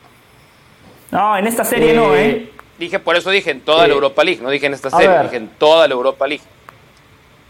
No, 1.11 1.37
en 1.37 1.47
esta 1.47 1.65
serie 1.65 1.95
no, 1.95 2.17
¿eh? 2.17 2.51
Dije, 2.79 2.99
por 2.99 3.17
eso 3.17 3.31
dije 3.31 3.51
en 3.51 3.61
toda 3.61 3.87
la 3.87 3.95
Europa 3.95 4.23
League, 4.23 4.41
no 4.43 4.51
dije 4.51 4.67
en 4.67 4.75
esta 4.75 4.91
serie, 4.91 5.23
dije 5.23 5.37
en 5.37 5.49
toda 5.59 5.89
la 5.89 5.95
Europa 5.95 6.27
League. 6.27 6.45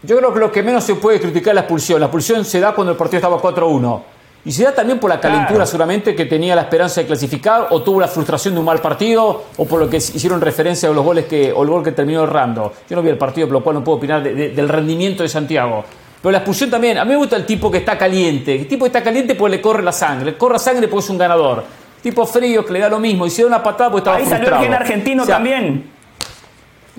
Yo 0.03 0.15
creo 0.17 0.33
que 0.33 0.39
lo 0.39 0.51
que 0.51 0.63
menos 0.63 0.83
se 0.83 0.95
puede 0.95 1.19
criticar 1.19 1.49
es 1.49 1.55
la 1.55 1.61
expulsión. 1.61 1.99
La 1.99 2.05
expulsión 2.05 2.45
se 2.45 2.59
da 2.59 2.73
cuando 2.73 2.91
el 2.91 2.97
partido 2.97 3.17
estaba 3.17 3.37
4-1. 3.41 4.03
Y 4.45 4.51
se 4.51 4.63
da 4.63 4.73
también 4.73 4.99
por 4.99 5.09
la 5.09 5.19
calentura 5.19 5.65
seguramente 5.65 6.15
que 6.15 6.25
tenía 6.25 6.55
la 6.55 6.61
esperanza 6.61 7.01
de 7.01 7.07
clasificar, 7.07 7.67
o 7.71 7.81
tuvo 7.81 7.99
la 7.99 8.07
frustración 8.07 8.53
de 8.53 8.61
un 8.61 8.65
mal 8.65 8.79
partido, 8.79 9.45
o 9.57 9.65
por 9.65 9.79
lo 9.81 9.89
que 9.89 9.97
hicieron 9.97 10.39
referencia 10.39 10.87
a 10.87 10.93
los 10.93 11.03
goles 11.03 11.25
que, 11.25 11.51
o 11.51 11.63
el 11.63 11.69
gol 11.69 11.83
que 11.83 11.91
terminó 11.91 12.23
errando. 12.23 12.71
Yo 12.89 12.95
no 12.95 13.01
vi 13.01 13.09
el 13.09 13.17
partido, 13.17 13.47
por 13.47 13.55
lo 13.55 13.63
cual 13.63 13.75
no 13.75 13.83
puedo 13.83 13.97
opinar 13.97 14.23
del 14.23 14.69
rendimiento 14.69 15.23
de 15.23 15.29
Santiago. 15.29 15.83
Pero 16.21 16.31
la 16.31 16.37
expulsión 16.37 16.69
también, 16.69 16.97
a 16.97 17.03
mí 17.03 17.11
me 17.11 17.17
gusta 17.17 17.35
el 17.35 17.45
tipo 17.45 17.69
que 17.69 17.79
está 17.79 17.97
caliente. 17.97 18.55
El 18.55 18.67
tipo 18.67 18.85
que 18.85 18.89
está 18.89 19.03
caliente 19.03 19.35
porque 19.35 19.57
le 19.57 19.61
corre 19.61 19.83
la 19.83 19.91
sangre. 19.91 20.31
Le 20.31 20.37
corre 20.37 20.59
sangre 20.59 20.87
porque 20.87 21.03
es 21.03 21.09
un 21.09 21.17
ganador 21.17 21.65
tipo 22.07 22.25
frío 22.25 22.65
que 22.65 22.71
le 22.71 22.79
da 22.79 22.87
lo 22.87 22.99
mismo. 22.99 23.25
Y 23.25 23.29
si 23.29 23.41
da 23.41 23.47
una 23.49 23.61
patada, 23.61 23.91
pues 23.91 24.01
estaba 24.01 24.17
Ahí 24.17 24.25
salió 24.25 24.47
el 24.47 24.61
gen 24.61 24.73
argentino 24.73 25.25
también. 25.25 25.91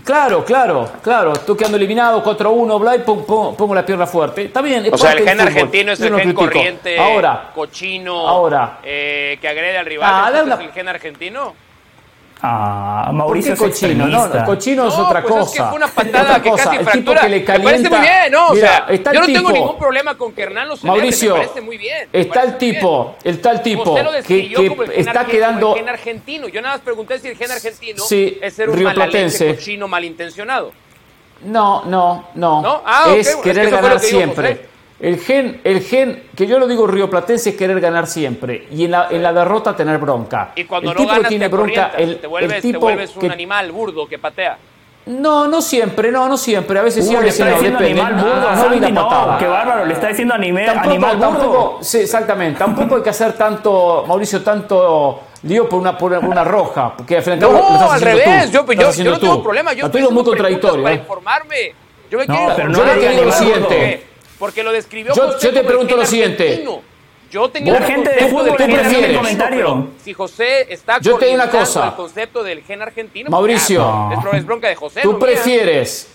Claro, 0.05 0.45
claro, 0.45 0.91
claro. 1.03 1.33
Estoy 1.33 1.57
quedando 1.57 1.79
eliminado, 1.79 2.23
4-1, 2.23 2.79
bla, 2.79 2.97
y 2.97 2.99
pongo, 3.01 3.75
la 3.75 3.85
pierna 3.85 4.07
fuerte. 4.07 4.45
Está 4.45 4.61
bien. 4.61 4.87
o 4.93 4.99
sea, 4.99 5.13
el 5.13 5.27
gen 5.27 5.41
argentino 5.41 5.93
es 5.93 6.01
el 6.01 6.15
gen 6.15 6.33
corriente, 6.35 6.99
ahora, 6.99 7.51
cochino, 7.55 8.29
ahora, 8.29 8.81
eh, 8.85 9.39
que 9.41 9.49
agrede 9.49 9.79
al 9.79 9.87
rival. 9.87 10.11
Ah, 10.13 10.31
¿Es 10.35 10.61
el 10.61 10.73
gen 10.73 10.89
argentino? 10.89 11.55
Ah, 12.41 13.11
Mauricio 13.13 13.55
es 13.55 13.59
cochino, 13.59 14.07
no, 14.07 14.45
cochino 14.45 14.87
es 14.87 14.95
otra 14.95 15.23
pues 15.23 15.35
cosa. 15.35 15.45
Es 15.45 15.53
que 15.53 15.63
fue 15.65 15.77
una 15.77 15.89
patada 15.95 16.43
que 16.43 16.51
casi 16.53 16.79
fractura. 16.79 17.21
Que 17.23 17.29
le 17.29 17.45
calienta, 17.45 17.59
me 17.59 17.65
parece 17.65 17.91
muy 17.91 18.01
bien, 18.01 18.33
¿no? 18.33 18.47
O 18.49 18.57
sea, 18.57 18.87
yo 19.13 19.21
no 19.21 19.27
tengo 19.27 19.53
ningún 19.53 19.79
problema 19.79 20.17
con 20.17 20.33
que 20.33 20.43
Hernán 20.43 20.69
lo 20.69 20.77
celebre, 20.77 21.01
Mauricio, 21.01 21.35
me 21.35 21.41
parece 21.41 21.61
muy 21.61 21.79
bien. 21.79 22.09
Está 22.13 22.43
el 22.45 22.59
tipo, 22.59 23.17
está 23.25 23.51
el 23.51 23.63
tipo 23.63 23.97
que, 24.27 24.53
que 24.53 24.77
está 24.95 25.25
quedando 25.27 25.73
el 25.75 25.81
gen 25.81 25.89
argentino. 25.89 26.49
Yo 26.49 26.63
nada 26.63 26.75
más 26.75 26.83
pregunté 26.83 27.19
si 27.19 27.29
el 27.29 27.37
gen 27.37 27.51
argentino 27.51 28.05
es 28.11 28.55
ser 28.55 28.71
un 28.71 28.83
malalense 28.83 29.55
cochino 29.55 29.89
malintencionado. 29.89 30.73
No, 31.45 31.85
no, 31.85 32.29
no. 32.35 32.63
¿No? 32.63 32.83
Ah, 32.85 33.15
es 33.17 33.37
querer 33.37 33.71
ganar 33.71 34.01
siempre. 34.01 34.78
El 35.01 35.21
gen, 35.21 35.61
el 35.63 35.81
gen, 35.81 36.25
que 36.35 36.47
yo 36.47 36.59
lo 36.59 36.67
digo 36.67 36.87
rioplatense, 36.87 37.51
es 37.51 37.57
querer 37.57 37.81
ganar 37.81 38.09
siempre. 38.09 38.67
Y 38.73 38.85
en 38.85 38.91
la, 38.91 39.09
en 39.11 39.23
la 39.23 39.33
derrota 39.33 39.77
tener 39.77 39.99
bronca. 39.99 40.53
Y 40.57 40.65
cuando 40.65 40.91
el 40.91 40.97
no 40.97 41.03
tipo 41.03 41.13
ganas, 41.13 41.29
tiene 41.29 41.49
bronca, 41.49 41.93
el, 41.97 42.19
te 42.19 42.27
vuelves, 42.27 42.63
tipo 42.63 42.79
te 42.81 42.85
vuelves 42.85 43.17
un 43.17 43.31
animal 43.31 43.71
burdo 43.71 44.09
que 44.09 44.19
patea. 44.19 44.59
No, 45.07 45.47
no 45.47 45.63
siempre, 45.63 46.11
no, 46.11 46.29
no 46.29 46.37
siempre. 46.37 46.81
A 46.81 46.83
veces 46.83 47.07
sí, 47.07 47.15
a 47.15 47.21
veces 47.21 47.47
no, 47.47 47.57
depende. 47.63 48.01
Animal 48.01 48.15
burdo, 48.15 48.41
no, 48.41 48.91
no, 48.91 49.27
no, 49.33 49.39
qué 49.39 49.47
bárbaro, 49.47 49.87
le 49.87 49.95
está 49.95 50.09
diciendo 50.09 50.35
animal, 50.35 50.67
tampoco, 50.67 50.91
animal 50.91 51.17
burdo. 51.17 51.31
Tampoco, 51.31 51.79
sí, 51.81 51.99
exactamente. 51.99 52.59
Tampoco 52.59 52.97
hay 52.97 53.03
que 53.03 53.11
hacer 53.11 53.33
tanto, 53.35 54.05
Mauricio, 54.07 54.43
tanto 54.43 55.23
lío 55.45 55.69
por 55.69 55.81
una, 55.81 55.97
por 55.97 56.13
una 56.13 56.43
roja. 56.43 56.95
Porque 56.97 57.19
al 57.19 57.39
no, 57.39 57.91
al 57.91 58.01
revés. 58.01 58.51
Yo, 58.51 58.67
yo, 58.67 58.91
yo, 58.91 59.11
no 59.13 59.19
tengo 59.21 59.43
problema. 59.45 59.73
Yo 59.75 59.87
estoy 59.87 60.03
muy 60.11 60.25
contradictorio. 60.25 60.83
Para 60.83 60.95
¿eh? 60.97 60.99
informarme. 60.99 61.75
Yo 62.11 62.19
me 62.19 62.27
quiero 62.27 62.57
pero 62.57 62.69
no 62.71 62.85
le 62.85 63.09
digo 63.09 63.25
lo 63.25 63.33
siguiente. 63.33 64.08
Porque 64.39 64.63
lo 64.63 64.73
describió 64.73 65.15
Yo, 65.15 65.39
yo 65.39 65.53
te 65.53 65.65
pregunto 65.65 65.97
lo 65.97 66.07
siguiente. 66.07 66.65
Yo 67.31 67.51
tengo 67.51 67.73
la 67.73 67.83
gente 67.83 68.11
de 68.11 68.27
fútbol 68.29 68.57
¿tú 68.57 68.65
prefieres? 68.65 69.17
comentario. 69.17 69.89
Si 70.03 70.15
José 70.15 70.73
está 70.73 70.99
yo 71.01 71.19
te 71.19 71.35
una 71.35 71.51
cosa. 71.51 71.89
el 71.89 71.95
concepto 71.95 72.43
del 72.43 72.63
gen 72.63 72.81
argentino, 72.81 73.31
Mauricio, 73.31 74.11
es 74.33 74.47
bronca 74.47 74.69
de 74.69 74.77
José. 74.77 75.03
Tú 75.03 75.19
prefieres, 75.19 76.09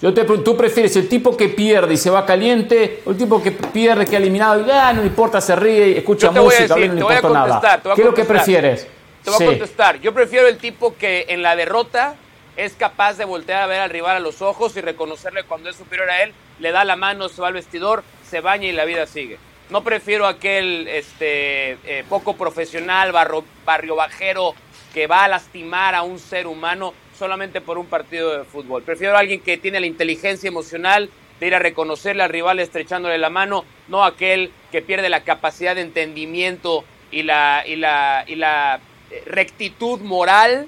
yo 0.00 0.14
te 0.14 0.24
tú 0.24 0.56
prefieres 0.56 0.96
el 0.96 1.08
tipo 1.08 1.36
que 1.36 1.50
pierde 1.50 1.94
y 1.94 1.96
se 1.98 2.08
va 2.08 2.24
caliente, 2.24 3.02
o 3.04 3.10
el 3.10 3.18
tipo 3.18 3.42
que 3.42 3.50
pierde, 3.50 4.06
que 4.06 4.16
ha 4.16 4.18
eliminado 4.18 4.62
y 4.62 4.66
ya 4.66 4.94
no 4.94 5.04
importa, 5.04 5.42
se 5.42 5.54
ríe, 5.54 5.98
escucha 5.98 6.30
música, 6.30 6.74
decir, 6.74 6.94
no 6.94 7.08
le 7.10 7.16
importa 7.16 7.28
nada. 7.28 7.80
¿Qué 7.94 8.00
es 8.00 8.06
lo 8.06 8.14
que 8.14 8.24
prefieres? 8.24 8.86
Te 9.22 9.30
voy 9.30 9.42
a 9.42 9.46
contestar. 9.46 10.00
Yo 10.00 10.14
prefiero 10.14 10.48
el 10.48 10.56
tipo 10.56 10.96
que 10.96 11.26
en 11.28 11.42
la 11.42 11.54
derrota 11.54 12.14
es 12.56 12.72
capaz 12.72 13.18
de 13.18 13.26
voltear 13.26 13.62
a 13.62 13.66
ver 13.66 13.80
al 13.80 13.90
rival 13.90 14.16
a 14.16 14.20
los 14.20 14.40
ojos 14.40 14.74
y 14.76 14.80
reconocerle 14.80 15.44
cuando 15.44 15.68
es 15.68 15.76
superior 15.76 16.08
a 16.08 16.22
él 16.22 16.32
le 16.60 16.70
da 16.70 16.84
la 16.84 16.96
mano, 16.96 17.28
se 17.28 17.40
va 17.40 17.48
al 17.48 17.54
vestidor, 17.54 18.04
se 18.24 18.40
baña 18.40 18.68
y 18.68 18.72
la 18.72 18.84
vida 18.84 19.06
sigue. 19.06 19.38
No 19.70 19.82
prefiero 19.82 20.26
aquel 20.26 20.88
este, 20.88 21.72
eh, 21.84 22.04
poco 22.08 22.36
profesional, 22.36 23.12
barrio 23.12 23.96
bajero, 23.96 24.54
que 24.92 25.06
va 25.06 25.24
a 25.24 25.28
lastimar 25.28 25.94
a 25.94 26.02
un 26.02 26.18
ser 26.18 26.46
humano 26.46 26.92
solamente 27.16 27.60
por 27.60 27.78
un 27.78 27.86
partido 27.86 28.36
de 28.36 28.44
fútbol. 28.44 28.82
Prefiero 28.82 29.16
a 29.16 29.20
alguien 29.20 29.40
que 29.40 29.58
tiene 29.58 29.78
la 29.78 29.86
inteligencia 29.86 30.48
emocional 30.48 31.10
de 31.38 31.46
ir 31.46 31.54
a 31.54 31.58
reconocerle 31.58 32.22
al 32.22 32.30
rival 32.30 32.60
estrechándole 32.60 33.18
la 33.18 33.30
mano, 33.30 33.64
no 33.88 34.04
aquel 34.04 34.52
que 34.72 34.82
pierde 34.82 35.08
la 35.08 35.22
capacidad 35.22 35.74
de 35.74 35.82
entendimiento 35.82 36.84
y 37.10 37.22
la, 37.22 37.62
y 37.66 37.76
la, 37.76 38.24
y 38.26 38.34
la 38.36 38.80
eh, 39.10 39.22
rectitud 39.26 40.00
moral 40.00 40.66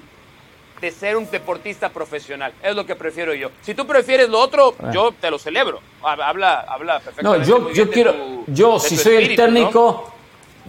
de 0.83 0.91
ser 0.91 1.15
un 1.15 1.29
deportista 1.31 1.87
profesional. 1.87 2.51
Es 2.61 2.75
lo 2.75 2.85
que 2.85 2.95
prefiero 2.97 3.33
yo. 3.33 3.49
Si 3.61 3.73
tú 3.73 3.87
prefieres 3.87 4.27
lo 4.27 4.37
otro, 4.37 4.75
yo 4.91 5.13
te 5.13 5.31
lo 5.31 5.39
celebro. 5.39 5.79
Habla, 6.03 6.65
habla 6.67 6.99
perfectamente. 6.99 7.49
No, 7.49 7.57
yo, 7.57 7.71
yo 7.71 7.89
quiero, 7.89 8.13
yo 8.47 8.79
si 8.79 8.97
soy 8.97 9.15
el 9.15 9.35
técnico, 9.37 10.11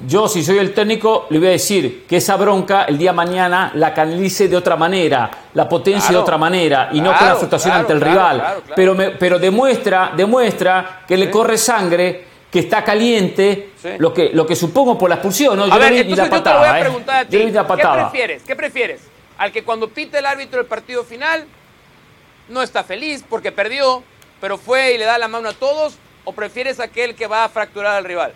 yo 0.07 0.29
si 0.29 0.45
soy 0.45 0.59
el 0.59 0.73
técnico, 0.73 1.27
le 1.31 1.41
voy 1.41 1.49
a 1.49 1.51
decir 1.51 2.07
que 2.07 2.19
esa 2.19 2.37
bronca 2.37 2.85
el 2.85 2.97
día 2.97 3.13
mañana 3.13 3.73
la 3.75 3.93
canalice 3.93 4.47
de 4.47 4.57
otra 4.57 4.77
manera, 4.77 5.29
la 5.53 5.69
potencia 5.69 6.11
de 6.11 6.17
otra 6.17 6.39
manera 6.39 6.91
y 6.93 7.01
no 7.01 7.13
con 7.13 7.27
la 7.27 7.35
frustración 7.35 7.73
ante 7.73 7.93
el 7.93 8.01
rival. 8.01 8.63
Pero, 8.77 8.95
me, 8.95 9.11
pero 9.11 9.41
demuestra, 9.41 10.13
demuestra 10.17 11.03
que 11.09 11.17
le 11.17 11.29
corre 11.29 11.59
sangre 11.59 12.27
que 12.53 12.61
está 12.61 12.85
caliente, 12.85 13.71
lo, 13.99 14.15
que, 14.15 14.31
lo 14.33 14.47
que 14.47 14.55
supongo 14.55 14.97
por 14.97 15.09
la 15.09 15.17
expulsión, 15.17 15.57
¿no? 15.59 15.67
Yo 15.67 15.73
a 15.73 15.79
ver, 15.79 15.93
entonces 15.93 16.31
yo 16.31 16.41
te 16.41 16.51
lo 16.51 16.59
voy 16.59 16.69
a 16.69 16.79
¿eh? 16.79 16.83
preguntar 16.83 17.17
a 17.17 17.25
ti. 17.25 17.37
¿Qué 17.37 17.53
prefieres? 17.53 18.43
¿Qué 18.45 18.55
prefieres? 18.55 19.14
¿Al 19.39 19.53
que 19.53 19.65
cuando 19.65 19.89
pite 19.89 20.19
el 20.19 20.27
árbitro 20.27 20.59
del 20.59 20.67
partido 20.67 21.05
final 21.05 21.47
no 22.49 22.63
está 22.63 22.85
feliz 22.85 23.25
porque 23.29 23.53
perdió, 23.53 24.03
pero 24.41 24.59
fue 24.59 24.95
y 24.95 24.99
le 24.99 25.05
da 25.05 25.19
la 25.19 25.29
mano 25.29 25.49
a 25.49 25.53
todos? 25.53 25.97
¿O 26.25 26.33
prefieres 26.33 26.81
aquel 26.81 27.15
que 27.15 27.27
va 27.27 27.45
a 27.45 27.49
fracturar 27.49 27.97
al 27.97 28.05
rival? 28.05 28.33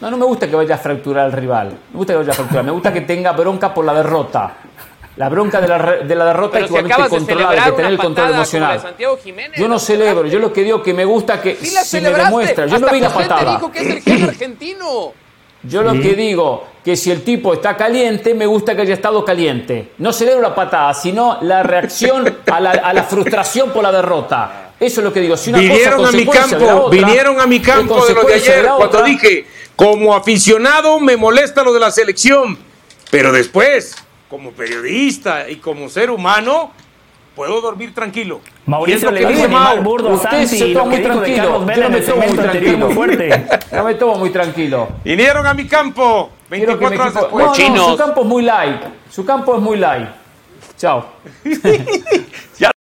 No, 0.00 0.10
no 0.10 0.16
me 0.16 0.24
gusta 0.24 0.48
que 0.48 0.56
vaya 0.56 0.76
a 0.76 0.78
fracturar 0.78 1.26
al 1.26 1.32
rival. 1.32 1.76
Me 1.92 1.96
gusta 1.96 2.12
que 2.14 2.18
vaya 2.18 2.32
a 2.32 2.34
fracturar. 2.34 2.64
Me 2.64 2.70
gusta 2.70 2.92
que 2.92 3.02
tenga 3.02 3.32
bronca 3.32 3.74
por 3.74 3.84
la 3.84 3.92
derrota. 3.94 4.54
La 5.16 5.28
bronca 5.28 5.60
de 5.60 5.68
la, 5.68 5.78
de 5.78 6.14
la 6.14 6.24
derrota 6.26 6.52
Pero 6.52 6.64
es 6.64 6.70
si 6.70 7.08
controlada, 7.10 7.64
que 7.64 7.72
tener 7.72 7.90
el 7.90 7.98
control 7.98 8.30
emocional. 8.30 8.96
yo 9.56 9.68
no 9.68 9.78
celebro, 9.78 10.26
yo 10.26 10.38
lo 10.38 10.52
que 10.52 10.62
digo 10.62 10.82
que 10.82 10.94
me 10.94 11.04
gusta 11.04 11.42
que 11.42 11.56
si 11.56 12.00
me 12.00 12.10
demuestra, 12.10 12.66
yo 12.66 12.78
no 12.78 12.88
vi 12.90 13.00
la 13.00 13.12
patada. 13.12 13.56
dijo 13.56 13.70
que 13.70 13.98
es 13.98 14.06
el 14.06 14.28
argentino. 14.28 15.12
Yo 15.62 15.82
lo 15.82 15.92
que 15.92 16.14
digo 16.14 16.66
que 16.84 16.96
si 16.96 17.10
el 17.10 17.22
tipo 17.22 17.52
está 17.52 17.76
caliente, 17.76 18.34
me 18.34 18.46
gusta 18.46 18.74
que 18.74 18.82
haya 18.82 18.94
estado 18.94 19.24
caliente. 19.24 19.92
No 19.98 20.12
celebro 20.12 20.40
la 20.40 20.54
patada, 20.54 20.94
sino 20.94 21.38
la 21.42 21.62
reacción 21.62 22.38
a 22.50 22.60
la, 22.60 22.70
a 22.70 22.92
la 22.92 23.02
frustración 23.04 23.70
por 23.70 23.82
la 23.82 23.92
derrota. 23.92 24.70
Eso 24.80 25.00
es 25.00 25.04
lo 25.04 25.12
que 25.12 25.20
digo. 25.20 25.36
Si 25.36 25.50
una 25.50 25.58
vinieron 25.58 26.06
a 26.06 26.10
mi 26.10 26.26
campo, 26.26 26.88
vinieron 26.88 27.38
a 27.38 27.46
mi 27.46 27.60
campo 27.60 28.06
de 28.06 28.14
lo 28.14 28.22
de 28.24 28.34
ayer 28.34 28.66
cuando 28.76 29.02
dije, 29.02 29.44
como 29.76 30.14
aficionado 30.14 30.98
me 30.98 31.18
molesta 31.18 31.62
lo 31.62 31.74
de 31.74 31.80
la 31.80 31.90
selección, 31.90 32.58
pero 33.10 33.30
después 33.30 33.94
como 34.30 34.52
periodista 34.52 35.50
y 35.50 35.56
como 35.56 35.90
ser 35.90 36.10
humano, 36.10 36.72
puedo 37.34 37.60
dormir 37.60 37.94
tranquilo. 37.94 38.40
Mauricio 38.66 39.10
le 39.10 39.26
dice 39.26 39.48
mal 39.48 39.80
burdo 39.80 40.10
Usted 40.10 40.46
se 40.46 40.72
toma 40.72 40.90
muy 40.90 41.02
tranquilo. 41.02 41.66
Yo 41.66 41.82
no 41.82 41.90
me 41.90 42.00
tomo 42.00 42.22
muy 42.26 42.38
tranquilo. 42.38 42.90
Fuerte. 42.90 43.46
No 43.72 43.84
me 43.84 43.94
tomo 43.94 44.14
muy 44.16 44.30
tranquilo. 44.30 44.88
Vinieron 45.04 45.46
a 45.46 45.54
mi 45.54 45.66
campo 45.66 46.30
24 46.50 47.00
horas 47.00 47.14
después. 47.14 47.46
No, 47.58 47.76
no, 47.76 47.90
su 47.90 47.96
campo 47.96 48.20
es 48.22 48.26
muy 48.26 48.42
light. 48.42 48.82
Su 49.10 49.24
campo 49.24 49.54
es 49.54 49.62
muy 49.62 49.76
light. 49.78 50.08
Chao. 50.76 51.06